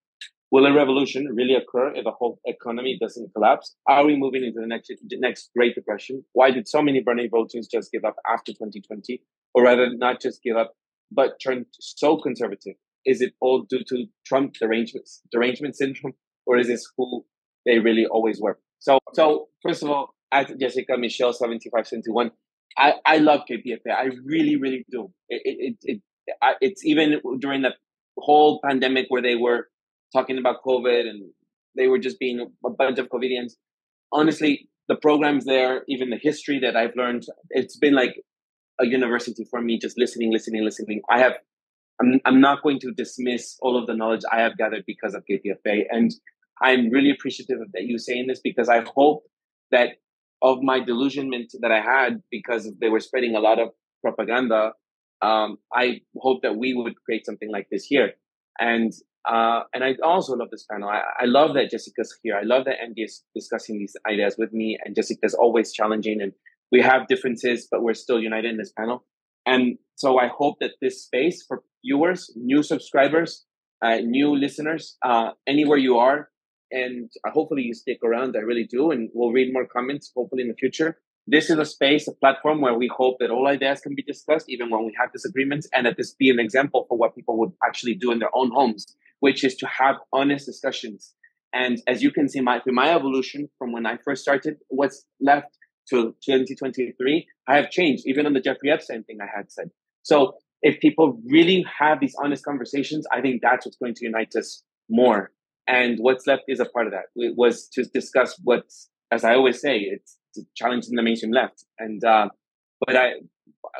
Will 0.50 0.66
a 0.66 0.72
revolution 0.72 1.28
really 1.32 1.54
occur 1.54 1.94
if 1.94 2.04
the 2.04 2.10
whole 2.10 2.40
economy 2.44 2.98
doesn't 3.00 3.32
collapse? 3.34 3.76
Are 3.86 4.04
we 4.04 4.16
moving 4.16 4.42
into 4.42 4.60
the 4.60 4.66
next 4.66 4.90
next 5.12 5.50
Great 5.56 5.76
Depression? 5.76 6.24
Why 6.32 6.50
did 6.50 6.66
so 6.66 6.82
many 6.82 7.00
Bernie 7.00 7.28
voters 7.28 7.68
just 7.68 7.92
give 7.92 8.04
up 8.04 8.16
after 8.28 8.52
2020, 8.52 9.22
or 9.54 9.62
rather, 9.62 9.94
not 9.94 10.20
just 10.20 10.42
give 10.42 10.56
up, 10.56 10.74
but 11.12 11.38
turn 11.40 11.66
so 11.78 12.16
conservative? 12.16 12.74
Is 13.06 13.20
it 13.20 13.32
all 13.40 13.66
due 13.68 13.82
to 13.88 14.06
Trump 14.26 14.54
derangements, 14.60 15.22
derangement 15.32 15.76
syndrome, 15.76 16.14
or 16.46 16.58
is 16.58 16.68
this 16.68 16.86
who 16.96 17.24
they 17.66 17.78
really 17.78 18.06
always 18.06 18.40
were? 18.40 18.58
So, 18.78 18.98
so 19.14 19.48
first 19.62 19.82
of 19.82 19.90
all, 19.90 20.14
at 20.32 20.58
Jessica 20.58 20.96
Michelle 20.96 21.32
7571, 21.32 22.30
I, 22.78 22.94
I 23.04 23.18
love 23.18 23.40
KPFA. 23.50 23.92
I 23.96 24.10
really, 24.24 24.56
really 24.56 24.84
do. 24.90 25.12
It, 25.28 25.42
it, 25.44 25.76
it, 25.82 25.96
it 25.96 26.02
it's 26.60 26.84
even 26.84 27.20
during 27.40 27.62
the 27.62 27.74
whole 28.18 28.60
pandemic 28.64 29.06
where 29.08 29.22
they 29.22 29.34
were 29.34 29.68
talking 30.14 30.38
about 30.38 30.62
COVID 30.66 31.08
and 31.08 31.30
they 31.76 31.88
were 31.88 31.98
just 31.98 32.18
being 32.18 32.40
a 32.64 32.70
bunch 32.70 32.98
of 32.98 33.08
COVIDians. 33.08 33.52
Honestly, 34.12 34.68
the 34.88 34.96
programs 34.96 35.44
there, 35.44 35.82
even 35.88 36.10
the 36.10 36.18
history 36.20 36.58
that 36.60 36.76
I've 36.76 36.96
learned, 36.96 37.24
it's 37.50 37.76
been 37.76 37.94
like 37.94 38.22
a 38.80 38.86
university 38.86 39.46
for 39.48 39.60
me, 39.60 39.78
just 39.78 39.98
listening, 39.98 40.32
listening, 40.32 40.64
listening. 40.64 41.00
I 41.08 41.20
have, 41.20 41.34
I'm, 42.00 42.20
I'm 42.24 42.40
not 42.40 42.62
going 42.62 42.80
to 42.80 42.92
dismiss 42.92 43.56
all 43.60 43.78
of 43.78 43.86
the 43.86 43.94
knowledge 43.94 44.22
I 44.30 44.40
have 44.40 44.56
gathered 44.56 44.84
because 44.86 45.14
of 45.14 45.24
KPFA. 45.30 45.82
And 45.90 46.10
I'm 46.62 46.90
really 46.90 47.10
appreciative 47.10 47.60
of 47.60 47.72
that 47.72 47.82
you 47.82 47.98
saying 47.98 48.26
this 48.28 48.40
because 48.42 48.68
I 48.68 48.82
hope 48.94 49.24
that 49.70 49.90
of 50.42 50.62
my 50.62 50.80
delusionment 50.80 51.52
that 51.60 51.70
I 51.70 51.80
had 51.80 52.22
because 52.30 52.70
they 52.80 52.88
were 52.88 53.00
spreading 53.00 53.36
a 53.36 53.40
lot 53.40 53.58
of 53.58 53.70
propaganda. 54.02 54.72
Um, 55.22 55.58
I 55.74 56.00
hope 56.18 56.42
that 56.42 56.56
we 56.56 56.74
would 56.74 56.94
create 57.04 57.26
something 57.26 57.50
like 57.50 57.68
this 57.70 57.84
here. 57.84 58.12
And 58.58 58.92
uh, 59.28 59.64
and 59.74 59.84
I 59.84 59.96
also 60.02 60.34
love 60.34 60.48
this 60.50 60.64
panel. 60.70 60.88
I, 60.88 61.02
I 61.20 61.24
love 61.26 61.52
that 61.54 61.70
Jessica's 61.70 62.18
here. 62.22 62.36
I 62.36 62.42
love 62.42 62.64
that 62.64 62.80
Andy 62.82 63.02
is 63.02 63.22
discussing 63.34 63.78
these 63.78 63.94
ideas 64.08 64.36
with 64.38 64.50
me, 64.54 64.78
and 64.82 64.96
Jessica's 64.96 65.34
always 65.34 65.74
challenging. 65.74 66.22
And 66.22 66.32
we 66.72 66.80
have 66.80 67.06
differences, 67.06 67.68
but 67.70 67.82
we're 67.82 67.92
still 67.92 68.18
united 68.18 68.50
in 68.50 68.56
this 68.56 68.72
panel. 68.72 69.04
And 69.44 69.76
so 69.96 70.18
I 70.18 70.28
hope 70.28 70.56
that 70.60 70.72
this 70.80 71.04
space 71.04 71.44
for 71.46 71.62
viewers, 71.84 72.30
new 72.36 72.62
subscribers, 72.62 73.44
uh, 73.82 73.96
new 73.96 74.36
listeners, 74.36 74.96
uh, 75.04 75.30
anywhere 75.46 75.78
you 75.78 75.96
are, 75.98 76.28
and 76.70 77.10
hopefully 77.32 77.62
you 77.62 77.74
stick 77.74 77.98
around. 78.04 78.36
I 78.36 78.40
really 78.40 78.64
do, 78.64 78.90
and 78.90 79.10
we'll 79.14 79.32
read 79.32 79.52
more 79.52 79.66
comments 79.66 80.12
hopefully 80.14 80.42
in 80.42 80.48
the 80.48 80.54
future. 80.54 80.98
This 81.26 81.50
is 81.50 81.58
a 81.58 81.64
space, 81.64 82.08
a 82.08 82.12
platform 82.12 82.60
where 82.60 82.74
we 82.74 82.90
hope 82.94 83.18
that 83.20 83.30
all 83.30 83.46
ideas 83.46 83.80
can 83.80 83.94
be 83.94 84.02
discussed, 84.02 84.46
even 84.48 84.70
when 84.70 84.84
we 84.84 84.94
have 84.98 85.12
disagreements, 85.12 85.68
and 85.72 85.86
that 85.86 85.96
this 85.96 86.14
be 86.14 86.30
an 86.30 86.40
example 86.40 86.86
for 86.88 86.98
what 86.98 87.14
people 87.14 87.38
would 87.38 87.52
actually 87.64 87.94
do 87.94 88.10
in 88.10 88.18
their 88.18 88.34
own 88.34 88.50
homes, 88.50 88.86
which 89.20 89.44
is 89.44 89.54
to 89.56 89.66
have 89.66 89.96
honest 90.12 90.46
discussions. 90.46 91.14
And 91.52 91.80
as 91.86 92.02
you 92.02 92.10
can 92.10 92.28
see, 92.28 92.40
my 92.40 92.60
through 92.60 92.74
my 92.74 92.94
evolution 92.94 93.48
from 93.58 93.72
when 93.72 93.86
I 93.86 93.96
first 94.04 94.22
started, 94.22 94.56
what's 94.68 95.04
left 95.20 95.56
to 95.90 96.14
2023, 96.24 97.26
I 97.48 97.56
have 97.56 97.70
changed, 97.70 98.04
even 98.06 98.26
on 98.26 98.32
the 98.32 98.40
Jeffrey 98.40 98.70
Epstein 98.70 99.02
thing 99.04 99.18
I 99.20 99.26
had 99.36 99.50
said. 99.50 99.70
So 100.02 100.36
if 100.62 100.80
people 100.80 101.20
really 101.26 101.64
have 101.78 102.00
these 102.00 102.14
honest 102.22 102.44
conversations, 102.44 103.06
I 103.12 103.20
think 103.20 103.42
that's 103.42 103.66
what's 103.66 103.76
going 103.76 103.94
to 103.94 104.04
unite 104.04 104.34
us 104.36 104.62
more. 104.88 105.30
And 105.66 105.98
what's 106.00 106.26
left 106.26 106.42
is 106.48 106.60
a 106.60 106.64
part 106.64 106.86
of 106.86 106.92
that. 106.92 107.04
It 107.16 107.34
was 107.36 107.68
to 107.74 107.84
discuss 107.84 108.38
what's, 108.42 108.90
as 109.10 109.24
I 109.24 109.34
always 109.34 109.60
say, 109.60 109.78
it's, 109.78 110.16
challenging 110.54 110.94
the 110.94 111.02
mainstream 111.02 111.32
left. 111.32 111.64
And 111.80 112.04
uh, 112.04 112.28
but 112.86 112.94
I 112.94 113.14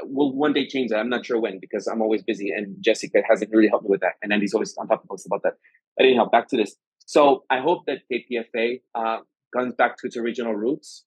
will 0.02 0.34
one 0.34 0.52
day 0.52 0.66
change 0.66 0.90
that. 0.90 0.98
I'm 0.98 1.08
not 1.08 1.24
sure 1.24 1.40
when 1.40 1.58
because 1.60 1.86
I'm 1.86 2.02
always 2.02 2.24
busy, 2.24 2.50
and 2.50 2.76
Jessica 2.80 3.20
hasn't 3.28 3.52
really 3.52 3.68
helped 3.68 3.84
me 3.84 3.90
with 3.90 4.00
that. 4.00 4.14
And 4.20 4.32
Andy's 4.32 4.52
always 4.52 4.74
on 4.76 4.88
top 4.88 5.04
of 5.04 5.14
us 5.14 5.24
about 5.26 5.42
that. 5.44 5.54
But 5.96 6.06
anyhow, 6.06 6.28
back 6.28 6.48
to 6.48 6.56
this. 6.56 6.74
So 7.06 7.44
I 7.50 7.60
hope 7.60 7.86
that 7.86 7.98
KPFA 8.12 8.80
uh, 8.94 9.18
comes 9.56 9.74
back 9.74 9.96
to 9.98 10.06
its 10.06 10.16
original 10.16 10.54
roots. 10.54 11.04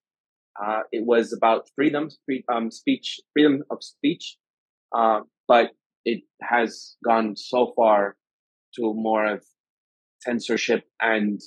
Uh, 0.61 0.81
it 0.91 1.05
was 1.05 1.33
about 1.33 1.69
freedom, 1.75 2.09
free, 2.25 2.43
um, 2.47 2.69
speech, 2.71 3.19
freedom 3.33 3.63
of 3.71 3.83
speech, 3.83 4.37
uh, 4.95 5.21
but 5.47 5.71
it 6.05 6.21
has 6.41 6.95
gone 7.03 7.35
so 7.35 7.73
far 7.75 8.15
to 8.75 8.93
more 8.93 9.25
of 9.25 9.43
censorship 10.21 10.83
and 11.01 11.41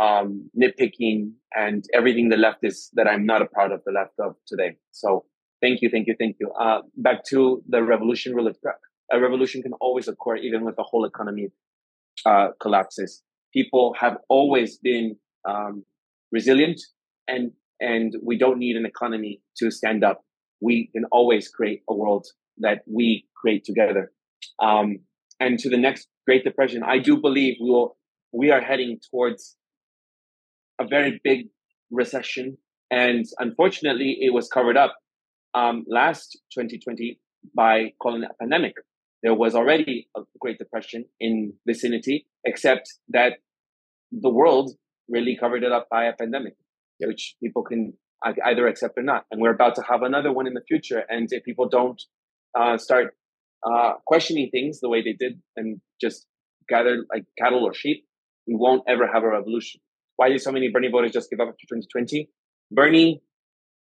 um, 0.00 0.50
nitpicking 0.60 1.32
and 1.54 1.84
everything 1.94 2.28
the 2.28 2.36
left 2.36 2.58
is 2.62 2.90
that 2.94 3.06
I'm 3.06 3.26
not 3.26 3.42
a 3.42 3.46
part 3.46 3.72
of 3.72 3.82
the 3.84 3.92
left 3.92 4.14
of 4.20 4.36
today. 4.46 4.76
So 4.92 5.24
thank 5.60 5.82
you, 5.82 5.90
thank 5.90 6.06
you, 6.06 6.14
thank 6.18 6.36
you. 6.38 6.50
Uh, 6.52 6.82
back 6.96 7.24
to 7.30 7.62
the 7.68 7.82
revolution 7.82 8.34
rule 8.34 8.46
of 8.46 8.56
a 9.12 9.20
revolution 9.20 9.62
can 9.62 9.72
always 9.80 10.06
occur 10.06 10.36
even 10.36 10.64
with 10.64 10.76
the 10.76 10.84
whole 10.84 11.04
economy 11.04 11.48
uh, 12.24 12.48
collapses. 12.60 13.22
People 13.52 13.94
have 13.98 14.18
always 14.28 14.78
been 14.78 15.16
um, 15.48 15.84
resilient 16.30 16.80
and 17.26 17.52
and 17.80 18.14
we 18.22 18.36
don't 18.36 18.58
need 18.58 18.76
an 18.76 18.84
economy 18.84 19.40
to 19.56 19.70
stand 19.70 20.04
up. 20.04 20.22
We 20.60 20.90
can 20.92 21.04
always 21.10 21.48
create 21.48 21.82
a 21.88 21.94
world 21.94 22.26
that 22.60 22.82
we 22.86 23.26
create 23.36 23.64
together. 23.64 24.12
Um, 24.62 25.00
and 25.38 25.58
to 25.58 25.70
the 25.70 25.76
next 25.76 26.08
Great 26.26 26.44
Depression, 26.44 26.82
I 26.82 26.98
do 26.98 27.16
believe 27.16 27.56
we 27.60 27.70
will. 27.70 27.96
We 28.32 28.50
are 28.50 28.60
heading 28.60 29.00
towards 29.10 29.56
a 30.80 30.86
very 30.86 31.20
big 31.24 31.48
recession, 31.90 32.58
and 32.90 33.24
unfortunately, 33.38 34.18
it 34.20 34.32
was 34.32 34.48
covered 34.48 34.76
up 34.76 34.96
um, 35.54 35.84
last 35.88 36.38
2020 36.54 37.18
by 37.54 37.92
calling 38.00 38.22
it 38.22 38.30
a 38.30 38.34
pandemic. 38.34 38.74
There 39.22 39.34
was 39.34 39.54
already 39.54 40.08
a 40.16 40.20
Great 40.40 40.58
Depression 40.58 41.04
in 41.18 41.54
vicinity, 41.66 42.26
except 42.44 42.88
that 43.08 43.34
the 44.12 44.30
world 44.30 44.72
really 45.08 45.36
covered 45.38 45.64
it 45.64 45.72
up 45.72 45.88
by 45.90 46.04
a 46.04 46.12
pandemic 46.12 46.54
which 47.06 47.36
people 47.42 47.62
can 47.62 47.94
either 48.44 48.66
accept 48.66 48.98
or 48.98 49.02
not. 49.02 49.24
And 49.30 49.40
we're 49.40 49.54
about 49.54 49.74
to 49.76 49.82
have 49.88 50.02
another 50.02 50.32
one 50.32 50.46
in 50.46 50.54
the 50.54 50.62
future. 50.66 51.04
And 51.08 51.28
if 51.30 51.44
people 51.44 51.68
don't 51.68 52.00
uh, 52.58 52.78
start 52.78 53.14
uh, 53.64 53.94
questioning 54.06 54.50
things 54.50 54.80
the 54.80 54.88
way 54.88 55.02
they 55.02 55.12
did 55.12 55.40
and 55.56 55.80
just 56.00 56.26
gather 56.68 57.04
like 57.12 57.24
cattle 57.38 57.64
or 57.64 57.74
sheep, 57.74 58.06
we 58.46 58.54
won't 58.56 58.82
ever 58.88 59.06
have 59.06 59.22
a 59.22 59.28
revolution. 59.28 59.80
Why 60.16 60.28
did 60.28 60.40
so 60.40 60.52
many 60.52 60.70
Bernie 60.70 60.90
voters 60.90 61.12
just 61.12 61.30
give 61.30 61.40
up 61.40 61.48
after 61.48 61.66
2020? 61.68 62.28
Bernie 62.70 63.22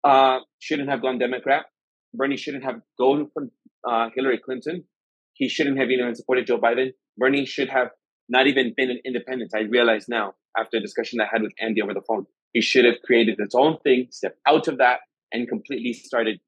uh, 0.03 0.39
shouldn't 0.59 0.89
have 0.89 1.01
gone 1.01 1.18
Democrat. 1.18 1.66
Bernie 2.13 2.38
shouldn't 2.38 2.63
have 2.63 2.82
gone 2.97 3.30
from 3.34 3.51
uh, 3.88 4.09
Hillary 4.16 4.39
Clinton. 4.43 4.86
He 5.34 5.49
shouldn't 5.49 5.78
have 5.78 5.89
even 5.89 6.16
supported 6.16 6.47
Joe 6.47 6.59
Biden. 6.59 6.91
Bernie 7.18 7.45
should 7.45 7.70
have 7.70 7.89
not 8.30 8.47
even 8.47 8.74
been 8.76 8.89
an 8.89 8.99
independent. 9.05 9.51
I 9.55 9.61
realize 9.61 10.07
now 10.07 10.34
after 10.57 10.78
a 10.78 10.82
discussion 10.82 11.20
I 11.20 11.28
had 11.32 11.41
with 11.41 11.51
Andy 11.59 11.82
over 11.82 11.93
the 11.93 12.01
phone. 12.01 12.26
He 12.53 12.61
should 12.61 12.86
have 12.86 12.95
created 13.03 13.38
his 13.38 13.53
own 13.53 13.78
thing, 13.84 14.07
stepped 14.11 14.39
out 14.47 14.68
of 14.68 14.78
that, 14.78 14.99
and 15.32 15.47
completely 15.47 15.93
started 15.93 16.39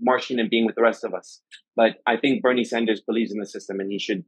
marching 0.00 0.38
and 0.38 0.50
being 0.50 0.66
with 0.66 0.76
the 0.76 0.82
rest 0.82 1.04
of 1.04 1.14
us. 1.14 1.40
But 1.74 1.96
I 2.06 2.16
think 2.16 2.42
Bernie 2.42 2.64
Sanders 2.64 3.00
believes 3.00 3.32
in 3.32 3.38
the 3.38 3.46
system, 3.46 3.80
and 3.80 3.90
he 3.90 3.98
should. 3.98 4.24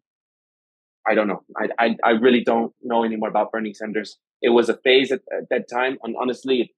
I 1.08 1.14
don't 1.14 1.28
know. 1.28 1.42
I 1.56 1.68
I, 1.78 1.96
I 2.04 2.10
really 2.10 2.42
don't 2.44 2.72
know 2.82 3.04
anymore 3.04 3.28
about 3.28 3.52
Bernie 3.52 3.74
Sanders. 3.74 4.18
It 4.42 4.50
was 4.50 4.68
a 4.68 4.76
phase 4.76 5.10
at, 5.10 5.20
at 5.32 5.48
that 5.50 5.68
time, 5.68 5.98
and 6.02 6.14
honestly, 6.20 6.74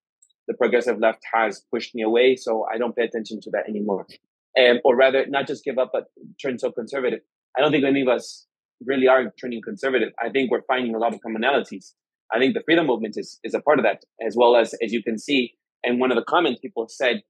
the 0.49 0.55
progressive 0.55 0.99
left 0.99 1.21
has 1.33 1.63
pushed 1.73 1.95
me 1.95 2.03
away, 2.03 2.37
so 2.37 2.67
I 2.73 2.79
don't 2.79 2.97
pay 2.97 3.05
attention 3.05 3.41
to 3.43 3.51
that 3.51 3.69
anymore. 3.69 4.07
Um, 4.59 4.81
or 4.85 4.97
rather, 4.97 5.25
not 5.27 5.47
just 5.47 5.65
give 5.65 5.79
up, 5.79 5.91
but 5.93 6.05
turn 6.43 6.59
so 6.59 6.73
conservative. 6.73 7.21
I 7.57 7.61
don't 7.61 7.71
think 7.71 7.85
any 7.85 8.03
of 8.03 8.09
us 8.09 8.47
really 8.85 9.07
are 9.07 9.33
turning 9.41 9.61
conservative. 9.63 10.13
I 10.21 10.31
think 10.31 10.51
we're 10.51 10.63
finding 10.63 10.95
a 10.95 10.99
lot 10.99 11.15
of 11.15 11.21
commonalities. 11.21 11.93
I 12.33 12.39
think 12.39 12.55
the 12.55 12.63
freedom 12.65 12.87
movement 12.87 13.15
is, 13.17 13.39
is 13.45 13.55
a 13.55 13.61
part 13.61 13.79
of 13.79 13.85
that, 13.85 14.03
as 14.27 14.37
well 14.37 14.57
as, 14.57 14.75
as 14.83 14.93
you 14.93 15.03
can 15.03 15.19
see, 15.19 15.53
and 15.85 16.01
one 16.01 16.11
of 16.11 16.17
the 16.17 16.25
comments 16.25 16.61
people 16.61 16.87
said, 16.89 17.23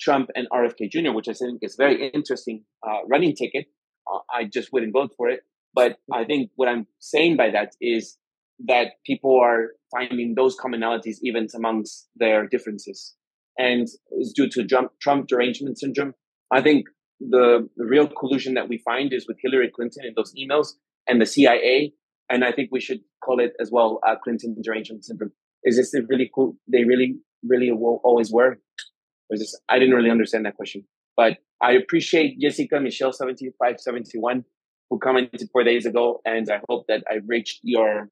Trump 0.00 0.30
and 0.34 0.48
RFK 0.52 0.90
Jr., 0.90 1.12
which 1.12 1.28
I 1.28 1.32
think 1.32 1.60
is 1.62 1.76
very 1.76 2.08
interesting 2.08 2.64
uh, 2.86 2.98
running 3.08 3.34
ticket. 3.34 3.66
Uh, 4.12 4.18
I 4.32 4.44
just 4.44 4.72
wouldn't 4.72 4.92
vote 4.92 5.12
for 5.16 5.28
it. 5.28 5.40
But 5.74 5.96
I 6.12 6.24
think 6.24 6.50
what 6.56 6.68
I'm 6.68 6.86
saying 6.98 7.36
by 7.36 7.50
that 7.50 7.72
is 7.80 8.18
that 8.66 8.88
people 9.06 9.40
are 9.40 9.70
finding 9.90 10.34
those 10.34 10.56
commonalities 10.56 11.16
even 11.22 11.48
amongst 11.54 12.08
their 12.14 12.46
differences. 12.46 13.14
And 13.58 13.88
it's 14.10 14.32
due 14.32 14.48
to 14.50 14.66
Trump, 14.66 14.92
Trump 15.00 15.28
derangement 15.28 15.78
syndrome. 15.78 16.14
I 16.50 16.60
think 16.60 16.86
the, 17.20 17.68
the 17.76 17.84
real 17.84 18.06
collusion 18.06 18.54
that 18.54 18.68
we 18.68 18.78
find 18.78 19.12
is 19.12 19.26
with 19.26 19.38
Hillary 19.42 19.70
Clinton 19.74 20.04
and 20.04 20.14
those 20.14 20.34
emails 20.34 20.72
and 21.08 21.20
the 21.20 21.26
CIA 21.26 21.94
and 22.32 22.44
I 22.44 22.50
think 22.50 22.70
we 22.72 22.80
should 22.80 23.00
call 23.22 23.40
it 23.40 23.52
as 23.60 23.70
well 23.70 24.00
uh, 24.06 24.16
Clinton 24.16 24.56
derangement 24.62 25.04
syndrome. 25.04 25.32
Is 25.64 25.76
this 25.76 25.94
really 26.08 26.30
cool? 26.34 26.56
They 26.66 26.84
really, 26.84 27.16
really 27.44 27.70
will 27.70 28.00
always 28.02 28.32
were. 28.32 28.58
Or 29.30 29.38
this, 29.38 29.58
I 29.68 29.78
didn't 29.78 29.94
really 29.94 30.10
understand 30.10 30.44
that 30.46 30.56
question, 30.56 30.84
but 31.16 31.38
I 31.62 31.72
appreciate 31.72 32.40
Jessica 32.40 32.80
Michelle 32.80 33.12
seventy 33.12 33.50
five 33.58 33.80
seventy 33.80 34.18
one 34.18 34.44
who 34.90 34.98
commented 34.98 35.48
four 35.52 35.64
days 35.64 35.86
ago, 35.86 36.20
and 36.24 36.48
I 36.50 36.60
hope 36.68 36.86
that 36.88 37.02
I 37.10 37.20
reached 37.26 37.60
your 37.62 38.08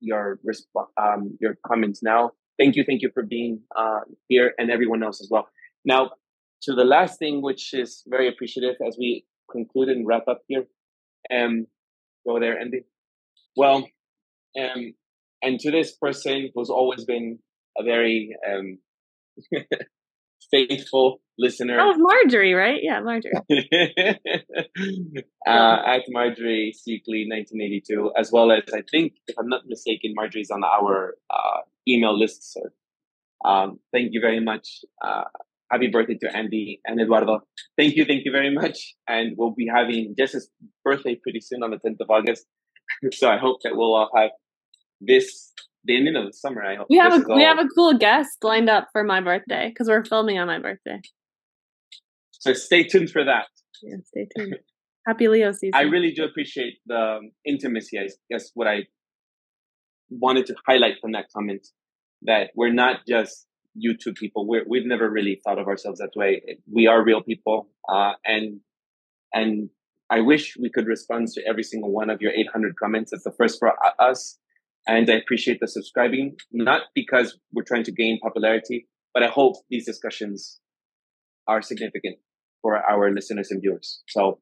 your 0.00 0.38
resp- 0.46 0.86
um, 0.96 1.36
your 1.40 1.56
comments 1.66 2.02
now. 2.02 2.30
Thank 2.58 2.76
you, 2.76 2.84
thank 2.86 3.02
you 3.02 3.10
for 3.12 3.24
being 3.24 3.62
uh, 3.76 4.00
here, 4.28 4.54
and 4.58 4.70
everyone 4.70 5.02
else 5.02 5.20
as 5.20 5.28
well. 5.30 5.48
Now, 5.84 6.10
to 6.62 6.72
the 6.74 6.84
last 6.84 7.18
thing, 7.18 7.42
which 7.42 7.74
is 7.74 8.02
very 8.06 8.28
appreciative 8.28 8.76
as 8.86 8.96
we 8.98 9.24
conclude 9.50 9.88
and 9.88 10.06
wrap 10.06 10.28
up 10.28 10.42
here. 10.48 10.64
Um, 11.34 11.66
go 12.26 12.38
there, 12.38 12.58
Andy. 12.58 12.84
Well, 13.56 13.86
um, 14.58 14.94
and 15.42 15.60
to 15.60 15.70
this 15.70 15.92
person 15.96 16.50
who's 16.54 16.70
always 16.70 17.04
been 17.04 17.38
a 17.78 17.82
very 17.82 18.36
um, 18.48 18.78
faithful 20.50 21.20
listener. 21.38 21.78
Oh, 21.80 21.94
Marjorie, 21.96 22.54
right? 22.54 22.80
Yeah, 22.82 23.00
Marjorie. 23.00 23.32
uh, 25.46 25.76
at 25.86 26.02
Marjorie 26.08 26.74
Seekley, 26.74 27.26
1982, 27.28 28.12
as 28.18 28.30
well 28.32 28.52
as 28.52 28.62
I 28.72 28.82
think, 28.90 29.14
if 29.26 29.36
I'm 29.38 29.48
not 29.48 29.62
mistaken, 29.66 30.12
Marjorie's 30.14 30.50
on 30.50 30.62
our 30.64 31.16
uh, 31.30 31.60
email 31.88 32.18
list. 32.18 32.52
So, 32.52 32.60
um, 33.44 33.78
thank 33.92 34.12
you 34.12 34.20
very 34.20 34.40
much. 34.40 34.84
Uh, 35.02 35.24
happy 35.70 35.88
birthday 35.88 36.16
to 36.22 36.36
Andy 36.36 36.80
and 36.86 37.00
Eduardo. 37.00 37.40
Thank 37.76 37.96
you, 37.96 38.04
thank 38.04 38.24
you 38.24 38.32
very 38.32 38.54
much. 38.54 38.94
And 39.08 39.34
we'll 39.36 39.54
be 39.54 39.66
having 39.66 40.14
Jess's 40.16 40.50
birthday 40.84 41.16
pretty 41.16 41.40
soon 41.40 41.62
on 41.62 41.70
the 41.70 41.78
10th 41.78 42.00
of 42.00 42.10
August. 42.10 42.46
so 43.12 43.28
I 43.28 43.38
hope 43.38 43.62
that 43.64 43.76
we'll 43.76 43.94
all 43.94 44.10
have 44.16 44.30
this 45.00 45.52
the 45.84 45.96
ending 45.96 46.16
of 46.16 46.26
the 46.26 46.32
summer. 46.32 46.64
I 46.64 46.76
hope 46.76 46.86
we 46.88 46.96
have 46.96 47.12
a 47.12 47.34
we 47.34 47.42
have 47.42 47.58
a 47.58 47.68
cool 47.74 47.94
guest 47.94 48.42
lined 48.42 48.70
up 48.70 48.88
for 48.92 49.04
my 49.04 49.20
birthday 49.20 49.68
because 49.68 49.88
we're 49.88 50.04
filming 50.04 50.38
on 50.38 50.46
my 50.46 50.58
birthday. 50.58 51.00
So 52.30 52.52
stay 52.52 52.84
tuned 52.84 53.10
for 53.10 53.24
that. 53.24 53.46
Yeah, 53.82 53.96
stay 54.04 54.28
tuned. 54.36 54.56
Happy 55.06 55.28
Leo 55.28 55.52
season. 55.52 55.74
I 55.74 55.82
really 55.82 56.12
do 56.12 56.24
appreciate 56.24 56.78
the 56.86 57.18
um, 57.18 57.30
intimacy. 57.44 57.98
I 57.98 58.08
guess 58.30 58.50
what 58.54 58.66
I 58.66 58.84
wanted 60.10 60.46
to 60.46 60.54
highlight 60.66 60.94
from 61.00 61.12
that 61.12 61.26
comment 61.34 61.66
that 62.22 62.50
we're 62.54 62.72
not 62.72 63.00
just 63.06 63.46
YouTube 63.76 64.16
people. 64.16 64.46
We're, 64.46 64.64
we've 64.66 64.86
never 64.86 65.10
really 65.10 65.40
thought 65.44 65.58
of 65.58 65.66
ourselves 65.66 65.98
that 65.98 66.10
way. 66.16 66.58
We 66.70 66.86
are 66.86 67.02
real 67.04 67.22
people, 67.22 67.68
uh, 67.88 68.12
and 68.24 68.60
and 69.32 69.68
I 70.10 70.20
wish 70.20 70.56
we 70.60 70.70
could 70.70 70.86
respond 70.86 71.28
to 71.28 71.42
every 71.46 71.64
single 71.64 71.90
one 71.90 72.08
of 72.08 72.22
your 72.22 72.32
800 72.32 72.76
comments. 72.76 73.12
It's 73.12 73.24
the 73.24 73.32
first 73.32 73.58
for 73.58 73.72
us. 73.98 74.38
And 74.86 75.08
I 75.10 75.14
appreciate 75.14 75.60
the 75.60 75.68
subscribing, 75.68 76.36
not 76.52 76.82
because 76.94 77.38
we're 77.52 77.62
trying 77.62 77.84
to 77.84 77.92
gain 77.92 78.18
popularity, 78.20 78.86
but 79.14 79.22
I 79.22 79.28
hope 79.28 79.56
these 79.70 79.86
discussions 79.86 80.60
are 81.46 81.62
significant 81.62 82.18
for 82.60 82.76
our 82.76 83.10
listeners 83.12 83.50
and 83.50 83.60
viewers. 83.62 84.02
So 84.08 84.40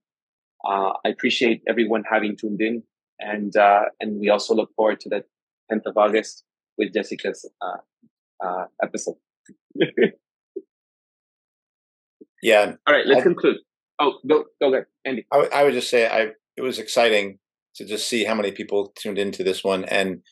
uh, 0.67 0.93
I 1.05 1.09
appreciate 1.09 1.63
everyone 1.69 2.05
having 2.11 2.37
tuned 2.37 2.61
in. 2.61 2.83
And, 3.21 3.57
uh, 3.57 3.85
and 4.01 4.19
we 4.19 4.31
also 4.31 4.55
look 4.55 4.75
forward 4.75 5.01
to 5.01 5.09
the 5.09 5.25
10th 5.71 5.87
of 5.87 5.97
August 5.97 6.45
with 6.79 6.93
Jessica's 6.93 7.49
uh, 7.61 7.77
uh 8.45 8.65
episode. 8.83 9.17
yeah. 12.43 12.75
All 12.87 12.95
right, 12.95 13.07
let's 13.07 13.21
I, 13.21 13.23
conclude. 13.23 13.59
Oh, 13.99 14.19
go 14.27 14.45
go 14.61 14.73
ahead, 14.73 14.87
Andy. 15.05 15.27
I, 15.33 15.49
I 15.55 15.65
would 15.65 15.75
just 15.75 15.91
say 15.91 16.07
I 16.09 16.33
it 16.57 16.63
was 16.63 16.79
exciting 16.79 17.39
to 17.77 17.85
just 17.85 18.09
see 18.09 18.25
how 18.25 18.35
many 18.35 18.53
people 18.53 18.93
tuned 18.97 19.19
into 19.19 19.45
this 19.45 19.63
one, 19.63 19.85
and 19.85 20.23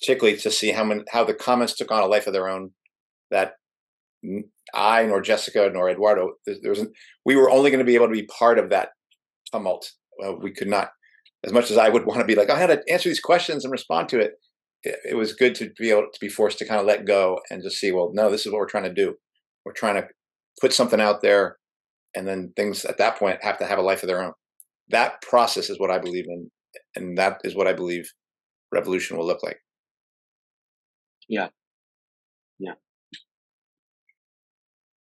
particularly 0.00 0.38
to 0.38 0.50
see 0.50 0.72
how 0.72 0.84
many 0.84 1.02
how 1.10 1.24
the 1.24 1.34
comments 1.34 1.74
took 1.74 1.90
on 1.90 2.02
a 2.02 2.06
life 2.06 2.26
of 2.26 2.32
their 2.32 2.48
own. 2.48 2.70
That 3.30 3.54
I 4.74 5.06
nor 5.06 5.20
Jessica 5.20 5.70
nor 5.72 5.90
Eduardo 5.90 6.32
there 6.46 6.70
was 6.70 6.86
we 7.24 7.36
were 7.36 7.50
only 7.50 7.70
going 7.70 7.80
to 7.80 7.84
be 7.84 7.94
able 7.94 8.08
to 8.08 8.12
be 8.12 8.26
part 8.26 8.58
of 8.58 8.70
that 8.70 8.90
tumult. 9.52 9.92
We 10.40 10.52
could 10.52 10.68
not, 10.68 10.90
as 11.44 11.52
much 11.52 11.70
as 11.70 11.76
I 11.76 11.88
would 11.88 12.06
want 12.06 12.20
to 12.20 12.26
be 12.26 12.34
like, 12.34 12.50
I 12.50 12.58
had 12.58 12.68
to 12.68 12.82
answer 12.90 13.08
these 13.08 13.20
questions 13.20 13.64
and 13.64 13.72
respond 13.72 14.08
to 14.10 14.20
it. 14.20 14.32
it. 14.82 14.96
It 15.10 15.14
was 15.14 15.34
good 15.34 15.54
to 15.56 15.70
be 15.78 15.90
able 15.90 16.06
to 16.12 16.20
be 16.20 16.28
forced 16.28 16.58
to 16.58 16.66
kind 16.66 16.80
of 16.80 16.86
let 16.86 17.06
go 17.06 17.40
and 17.50 17.62
just 17.62 17.78
see, 17.78 17.92
well, 17.92 18.10
no, 18.14 18.30
this 18.30 18.46
is 18.46 18.52
what 18.52 18.58
we're 18.58 18.68
trying 18.68 18.84
to 18.84 18.94
do. 18.94 19.14
We're 19.64 19.72
trying 19.72 19.96
to 19.96 20.08
put 20.60 20.72
something 20.72 21.00
out 21.00 21.20
there, 21.20 21.58
and 22.14 22.26
then 22.26 22.52
things 22.56 22.84
at 22.86 22.98
that 22.98 23.18
point 23.18 23.44
have 23.44 23.58
to 23.58 23.66
have 23.66 23.78
a 23.78 23.82
life 23.82 24.02
of 24.02 24.06
their 24.06 24.22
own. 24.22 24.32
That 24.88 25.20
process 25.20 25.68
is 25.68 25.78
what 25.78 25.90
I 25.90 25.98
believe 25.98 26.24
in, 26.28 26.50
and 26.94 27.18
that 27.18 27.40
is 27.44 27.54
what 27.54 27.66
I 27.66 27.74
believe 27.74 28.10
revolution 28.72 29.18
will 29.18 29.26
look 29.26 29.42
like. 29.42 29.58
Yeah. 31.28 31.48
Yeah. 32.58 32.74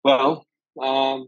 Well, 0.03 0.45
um, 0.81 1.27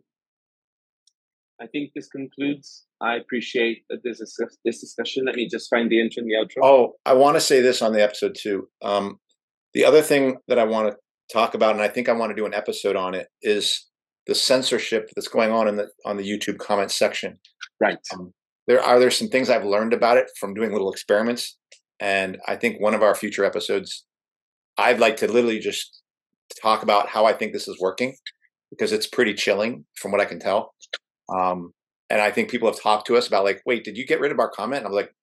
I 1.59 1.67
think 1.67 1.91
this 1.95 2.07
concludes. 2.07 2.85
I 3.01 3.15
appreciate 3.15 3.83
this 4.03 4.21
this 4.65 4.81
discussion. 4.81 5.25
Let 5.25 5.35
me 5.35 5.47
just 5.47 5.69
find 5.69 5.89
the 5.89 5.99
intro 5.99 6.21
and 6.21 6.29
the 6.29 6.35
outro. 6.35 6.63
Oh, 6.63 6.93
I 7.05 7.13
want 7.13 7.35
to 7.35 7.41
say 7.41 7.61
this 7.61 7.81
on 7.81 7.93
the 7.93 8.03
episode 8.03 8.35
too. 8.35 8.67
Um, 8.81 9.19
the 9.73 9.85
other 9.85 10.01
thing 10.01 10.37
that 10.47 10.59
I 10.59 10.63
want 10.63 10.91
to 10.91 10.97
talk 11.31 11.53
about, 11.53 11.73
and 11.73 11.81
I 11.81 11.87
think 11.87 12.09
I 12.09 12.13
want 12.13 12.31
to 12.31 12.35
do 12.35 12.45
an 12.45 12.53
episode 12.53 12.95
on 12.95 13.13
it, 13.13 13.27
is 13.41 13.85
the 14.27 14.35
censorship 14.35 15.09
that's 15.15 15.27
going 15.27 15.51
on 15.51 15.67
in 15.67 15.75
the 15.77 15.89
on 16.05 16.17
the 16.17 16.23
YouTube 16.23 16.57
comment 16.57 16.91
section. 16.91 17.39
Right. 17.81 17.97
Um, 18.13 18.33
there 18.67 18.81
are 18.81 18.99
there 18.99 19.11
some 19.11 19.29
things 19.29 19.49
I've 19.49 19.65
learned 19.65 19.93
about 19.93 20.17
it 20.17 20.29
from 20.39 20.53
doing 20.53 20.71
little 20.71 20.91
experiments, 20.91 21.57
and 21.99 22.37
I 22.47 22.55
think 22.55 22.79
one 22.79 22.93
of 22.93 23.01
our 23.01 23.15
future 23.15 23.45
episodes, 23.45 24.05
I'd 24.77 24.99
like 24.99 25.17
to 25.17 25.27
literally 25.27 25.59
just 25.59 26.01
talk 26.61 26.83
about 26.83 27.09
how 27.09 27.25
I 27.25 27.33
think 27.33 27.53
this 27.53 27.67
is 27.67 27.79
working 27.79 28.15
because 28.69 28.91
it's 28.91 29.07
pretty 29.07 29.33
chilling 29.33 29.85
from 29.95 30.11
what 30.11 30.21
I 30.21 30.25
can 30.25 30.39
tell. 30.39 30.73
Um, 31.29 31.73
and 32.09 32.21
I 32.21 32.31
think 32.31 32.49
people 32.49 32.69
have 32.69 32.81
talked 32.81 33.07
to 33.07 33.17
us 33.17 33.27
about 33.27 33.43
like, 33.43 33.61
wait, 33.65 33.83
did 33.83 33.97
you 33.97 34.05
get 34.05 34.19
rid 34.19 34.31
of 34.31 34.39
our 34.39 34.49
comment? 34.49 34.79
And 34.79 34.87
I'm 34.87 34.93
like, 34.93 35.13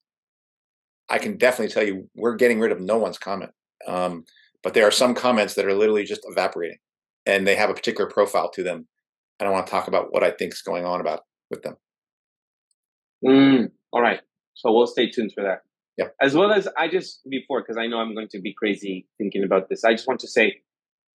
I 1.08 1.18
can 1.18 1.36
definitely 1.36 1.72
tell 1.72 1.84
you, 1.86 2.08
we're 2.14 2.36
getting 2.36 2.60
rid 2.60 2.72
of 2.72 2.80
no 2.80 2.98
one's 2.98 3.18
comment. 3.18 3.52
Um, 3.86 4.24
but 4.62 4.74
there 4.74 4.86
are 4.86 4.90
some 4.90 5.14
comments 5.14 5.54
that 5.54 5.66
are 5.66 5.74
literally 5.74 6.04
just 6.04 6.22
evaporating, 6.24 6.78
and 7.26 7.46
they 7.46 7.56
have 7.56 7.70
a 7.70 7.74
particular 7.74 8.10
profile 8.10 8.50
to 8.52 8.62
them. 8.62 8.86
And 9.38 9.48
I 9.48 9.52
want 9.52 9.66
to 9.66 9.70
talk 9.70 9.88
about 9.88 10.12
what 10.12 10.24
I 10.24 10.30
think 10.30 10.52
is 10.52 10.62
going 10.62 10.86
on 10.86 11.00
about 11.00 11.20
with 11.50 11.62
them. 11.62 11.76
Mm, 13.24 13.70
all 13.92 14.00
right. 14.00 14.20
So 14.54 14.72
we'll 14.72 14.86
stay 14.86 15.10
tuned 15.10 15.32
for 15.34 15.42
that. 15.44 15.60
Yeah. 15.96 16.08
As 16.20 16.34
well 16.34 16.52
as 16.52 16.68
I 16.76 16.88
just 16.88 17.20
before, 17.28 17.60
because 17.60 17.76
I 17.76 17.86
know 17.86 17.98
I'm 17.98 18.14
going 18.14 18.28
to 18.28 18.40
be 18.40 18.52
crazy 18.52 19.06
thinking 19.18 19.44
about 19.44 19.68
this. 19.68 19.84
I 19.84 19.92
just 19.92 20.08
want 20.08 20.20
to 20.20 20.28
say 20.28 20.60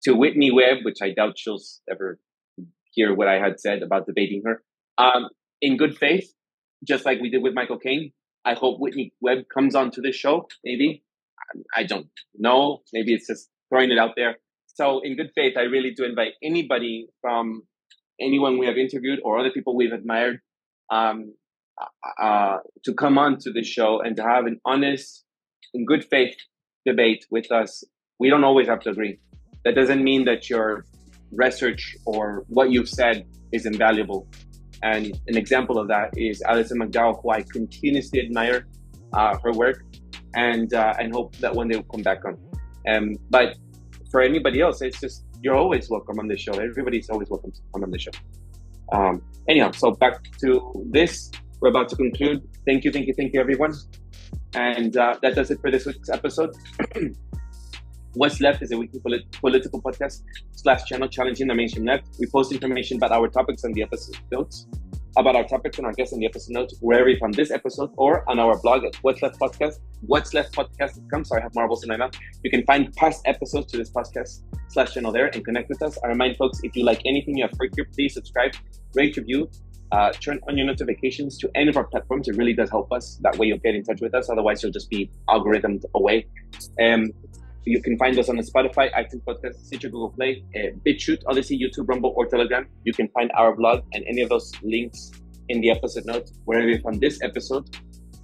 to 0.04 0.14
Whitney 0.14 0.52
Webb, 0.52 0.80
which 0.84 1.00
I 1.02 1.12
doubt 1.12 1.38
she'll 1.38 1.60
ever 1.90 2.20
hear 2.92 3.14
what 3.14 3.28
I 3.28 3.40
had 3.40 3.60
said 3.60 3.84
about 3.84 4.06
debating 4.06 4.44
her. 4.46 4.64
Um, 4.98 5.30
in 5.62 5.76
good 5.78 5.98
faith, 5.98 6.34
just 6.88 7.06
like 7.06 7.20
we 7.20 7.30
did 7.30 7.44
with 7.44 7.54
Michael 7.54 7.78
Kane, 7.78 8.14
I 8.46 8.54
hope 8.54 8.80
Whitney 8.80 9.14
Webb 9.20 9.46
comes 9.54 9.76
onto 9.76 10.02
this 10.02 10.16
show. 10.16 10.48
Maybe 10.64 11.04
I 11.76 11.84
don't 11.84 12.08
know. 12.38 12.82
Maybe 12.94 13.14
it's 13.14 13.28
just 13.28 13.50
throwing 13.70 13.92
it 13.92 13.98
out 13.98 14.12
there. 14.16 14.38
So, 14.68 15.02
in 15.04 15.16
good 15.18 15.32
faith, 15.36 15.58
I 15.58 15.64
really 15.64 15.92
do 15.92 16.06
invite 16.06 16.34
anybody 16.44 17.08
from 17.22 17.64
anyone 18.22 18.58
we 18.58 18.68
have 18.68 18.78
interviewed 18.78 19.20
or 19.24 19.40
other 19.40 19.52
people 19.52 19.76
we've 19.76 19.92
admired 19.92 20.40
um, 20.90 21.34
uh, 22.22 22.58
to 22.84 22.94
come 22.94 23.18
on 23.18 23.38
to 23.40 23.52
the 23.52 23.64
show 23.64 24.02
and 24.02 24.16
to 24.18 24.24
have 24.24 24.46
an 24.46 24.60
honest, 24.66 25.26
in 25.74 25.86
good 25.86 26.04
faith 26.06 26.36
debate 26.86 27.26
with 27.30 27.52
us. 27.52 27.84
We 28.20 28.30
don't 28.30 28.44
always 28.44 28.68
have 28.68 28.80
to 28.82 28.90
agree. 28.90 29.20
That 29.66 29.76
doesn't 29.76 30.04
mean 30.04 30.26
that 30.26 30.50
your 30.50 30.86
research 31.32 31.96
or 32.06 32.44
what 32.48 32.72
you've 32.72 32.90
said 32.90 33.26
is 33.52 33.66
invaluable. 33.66 34.28
And 34.82 35.20
an 35.28 35.38
example 35.38 35.78
of 35.78 35.88
that 35.90 36.18
is 36.18 36.42
Alison 36.44 36.80
McDowell, 36.80 37.22
who 37.22 37.30
I 37.32 37.44
continuously 37.44 38.22
admire 38.22 38.66
uh, 39.14 39.38
her 39.44 39.52
work 39.52 39.84
and 40.36 40.74
uh, 40.74 40.94
and 41.00 41.14
hope 41.14 41.36
that 41.38 41.54
one 41.54 41.68
day 41.68 41.76
will 41.76 41.84
come 41.84 42.04
back 42.04 42.24
on. 42.26 42.38
Um, 42.88 43.16
but 43.30 43.58
for 44.12 44.22
anybody 44.22 44.62
else, 44.62 44.82
it's 44.82 45.00
just 45.00 45.26
you're 45.42 45.56
always 45.56 45.90
welcome 45.90 46.20
on 46.20 46.28
the 46.28 46.38
show. 46.38 46.54
Everybody's 46.54 47.10
always 47.10 47.30
welcome 47.30 47.52
to 47.52 47.62
come 47.74 47.84
on 47.84 47.92
the 47.92 48.00
show. 48.00 48.12
Um, 48.92 49.22
anyhow, 49.48 49.72
so 49.72 49.92
back 49.92 50.20
to 50.42 50.72
this. 50.92 51.32
We're 51.62 51.70
about 51.70 51.90
to 51.90 51.96
conclude. 51.96 52.48
Thank 52.66 52.84
you, 52.84 52.92
thank 52.92 53.08
you, 53.08 53.14
thank 53.14 53.34
you, 53.34 53.40
everyone. 53.40 53.74
And 54.54 54.96
uh, 54.96 55.18
that 55.22 55.36
does 55.36 55.52
it 55.52 55.60
for 55.62 55.72
this 55.72 55.86
week's 55.86 56.10
episode. 56.10 56.56
What's 58.14 58.42
Left 58.42 58.62
is 58.62 58.72
a 58.72 58.78
weekly 58.78 59.00
polit- 59.00 59.32
political 59.34 59.82
podcast 59.82 60.24
slash 60.56 60.86
channel 60.86 61.08
challenging 61.08 61.48
the 61.48 61.54
mainstream 61.54 61.86
left. 61.86 62.08
We 62.20 62.26
post 62.28 62.52
information 62.52 62.98
about 62.98 63.12
our 63.12 63.28
topics 63.28 63.64
on 63.64 63.74
the 63.74 63.84
episode 63.84 64.18
notes, 64.32 64.68
about 65.18 65.36
our 65.36 65.44
topics 65.44 65.78
and 65.78 65.86
our 65.86 65.94
guests 65.94 66.14
on 66.14 66.20
the 66.20 66.26
episode 66.26 66.54
notes, 66.54 66.76
wherever 66.82 67.16
found 67.20 67.36
this 67.36 67.52
episode, 67.52 67.92
or 67.98 68.28
on 68.28 68.40
our 68.40 68.58
blog 68.62 68.84
at 68.84 68.96
What's 69.04 69.22
Left 69.22 69.40
Podcast. 69.40 69.76
What's 70.02 70.34
Left 70.34 70.54
Podcast.com. 70.56 71.24
Sorry, 71.26 71.42
I 71.42 71.44
have 71.44 71.56
marbles 71.56 71.84
in 71.84 71.90
my 71.90 71.98
mouth. 71.98 72.14
You 72.44 72.50
can 72.50 72.64
find 72.66 72.92
past 72.96 73.22
episodes 73.26 73.72
to 73.74 73.78
this 73.78 73.92
podcast 73.92 74.42
slash 74.70 74.94
channel 74.94 75.12
there 75.12 75.28
and 75.28 75.46
connect 75.46 75.70
with 75.70 75.84
us. 75.84 76.00
I 76.04 76.08
remind 76.08 76.38
folks 76.38 76.62
if 76.64 76.76
you 76.76 76.86
like 76.86 77.02
anything 77.06 77.38
you 77.38 77.44
have 77.44 77.54
heard 77.60 77.74
here, 77.76 77.86
please 77.94 78.16
subscribe, 78.16 78.54
rate, 78.96 79.18
review, 79.18 79.50
uh, 79.92 80.12
turn 80.12 80.40
on 80.48 80.58
your 80.58 80.68
notifications 80.68 81.38
to 81.40 81.50
any 81.56 81.70
of 81.70 81.78
our 81.78 81.86
platforms. 81.86 82.28
It 82.28 82.38
really 82.38 82.54
does 82.54 82.70
help 82.70 82.92
us. 82.92 83.20
That 83.22 83.38
way 83.38 83.48
you'll 83.48 83.58
get 83.60 83.76
in 83.76 83.84
touch 83.84 84.02
with 84.02 84.14
us. 84.14 84.30
Otherwise, 84.30 84.62
you'll 84.64 84.72
just 84.72 84.90
be 84.90 85.10
algorithmed 85.28 85.84
away. 85.96 86.28
Um, 86.82 87.12
you 87.66 87.82
can 87.82 87.98
find 87.98 88.18
us 88.18 88.30
on 88.30 88.38
the 88.38 88.44
Spotify, 88.44 88.92
iTunes 88.94 89.24
Podcast, 89.24 89.56
Stitcher, 89.66 89.90
Google 89.90 90.10
Play, 90.10 90.44
uh, 90.56 90.76
BitChute, 90.86 91.24
Odysee, 91.28 91.60
YouTube, 91.60 91.88
Rumble, 91.88 92.14
or 92.16 92.26
Telegram. 92.26 92.68
You 92.84 92.94
can 92.94 93.10
find 93.10 93.32
our 93.38 93.56
blog 93.56 93.84
and 93.94 94.04
any 94.08 94.22
of 94.22 94.30
those 94.30 94.52
links 94.64 95.12
in 95.50 95.62
the 95.62 95.70
episode 95.70 96.06
notes 96.06 96.34
wherever 96.46 96.68
you 96.68 96.80
found 96.80 97.02
this 97.02 97.22
episode. 97.22 97.70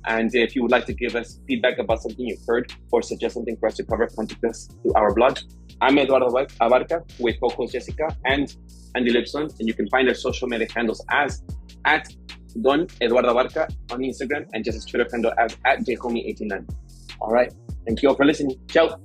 And 0.05 0.33
if 0.33 0.55
you 0.55 0.61
would 0.61 0.71
like 0.71 0.85
to 0.85 0.93
give 0.93 1.15
us 1.15 1.39
feedback 1.47 1.79
about 1.79 2.01
something 2.01 2.25
you've 2.25 2.45
heard 2.47 2.71
or 2.91 3.01
suggest 3.01 3.33
something 3.33 3.57
for 3.57 3.67
us 3.67 3.75
to 3.75 3.83
cover, 3.83 4.07
contact 4.07 4.43
us 4.45 4.69
through 4.81 4.93
our 4.93 5.13
blog. 5.13 5.39
I'm 5.81 5.97
Eduardo 5.97 6.27
Abarca 6.29 7.03
with 7.19 7.39
co-host 7.39 7.73
Jessica 7.73 8.15
and 8.25 8.55
Andy 8.95 9.11
Lipson, 9.11 9.53
and 9.59 9.67
you 9.67 9.73
can 9.73 9.89
find 9.89 10.07
our 10.07 10.13
social 10.13 10.47
media 10.47 10.67
handles 10.73 11.03
as 11.11 11.43
at 11.85 12.07
Don 12.61 12.87
Eduardo 13.01 13.33
Abarca 13.33 13.69
on 13.91 13.99
Instagram 13.99 14.47
and 14.53 14.63
Jessica's 14.63 14.85
Twitter 14.85 15.07
handle 15.11 15.33
as 15.37 15.55
at 15.65 15.79
jhomie89. 15.79 16.67
All 17.19 17.31
right. 17.31 17.53
Thank 17.85 18.01
you 18.01 18.09
all 18.09 18.15
for 18.15 18.25
listening. 18.25 18.57
Ciao. 18.69 18.97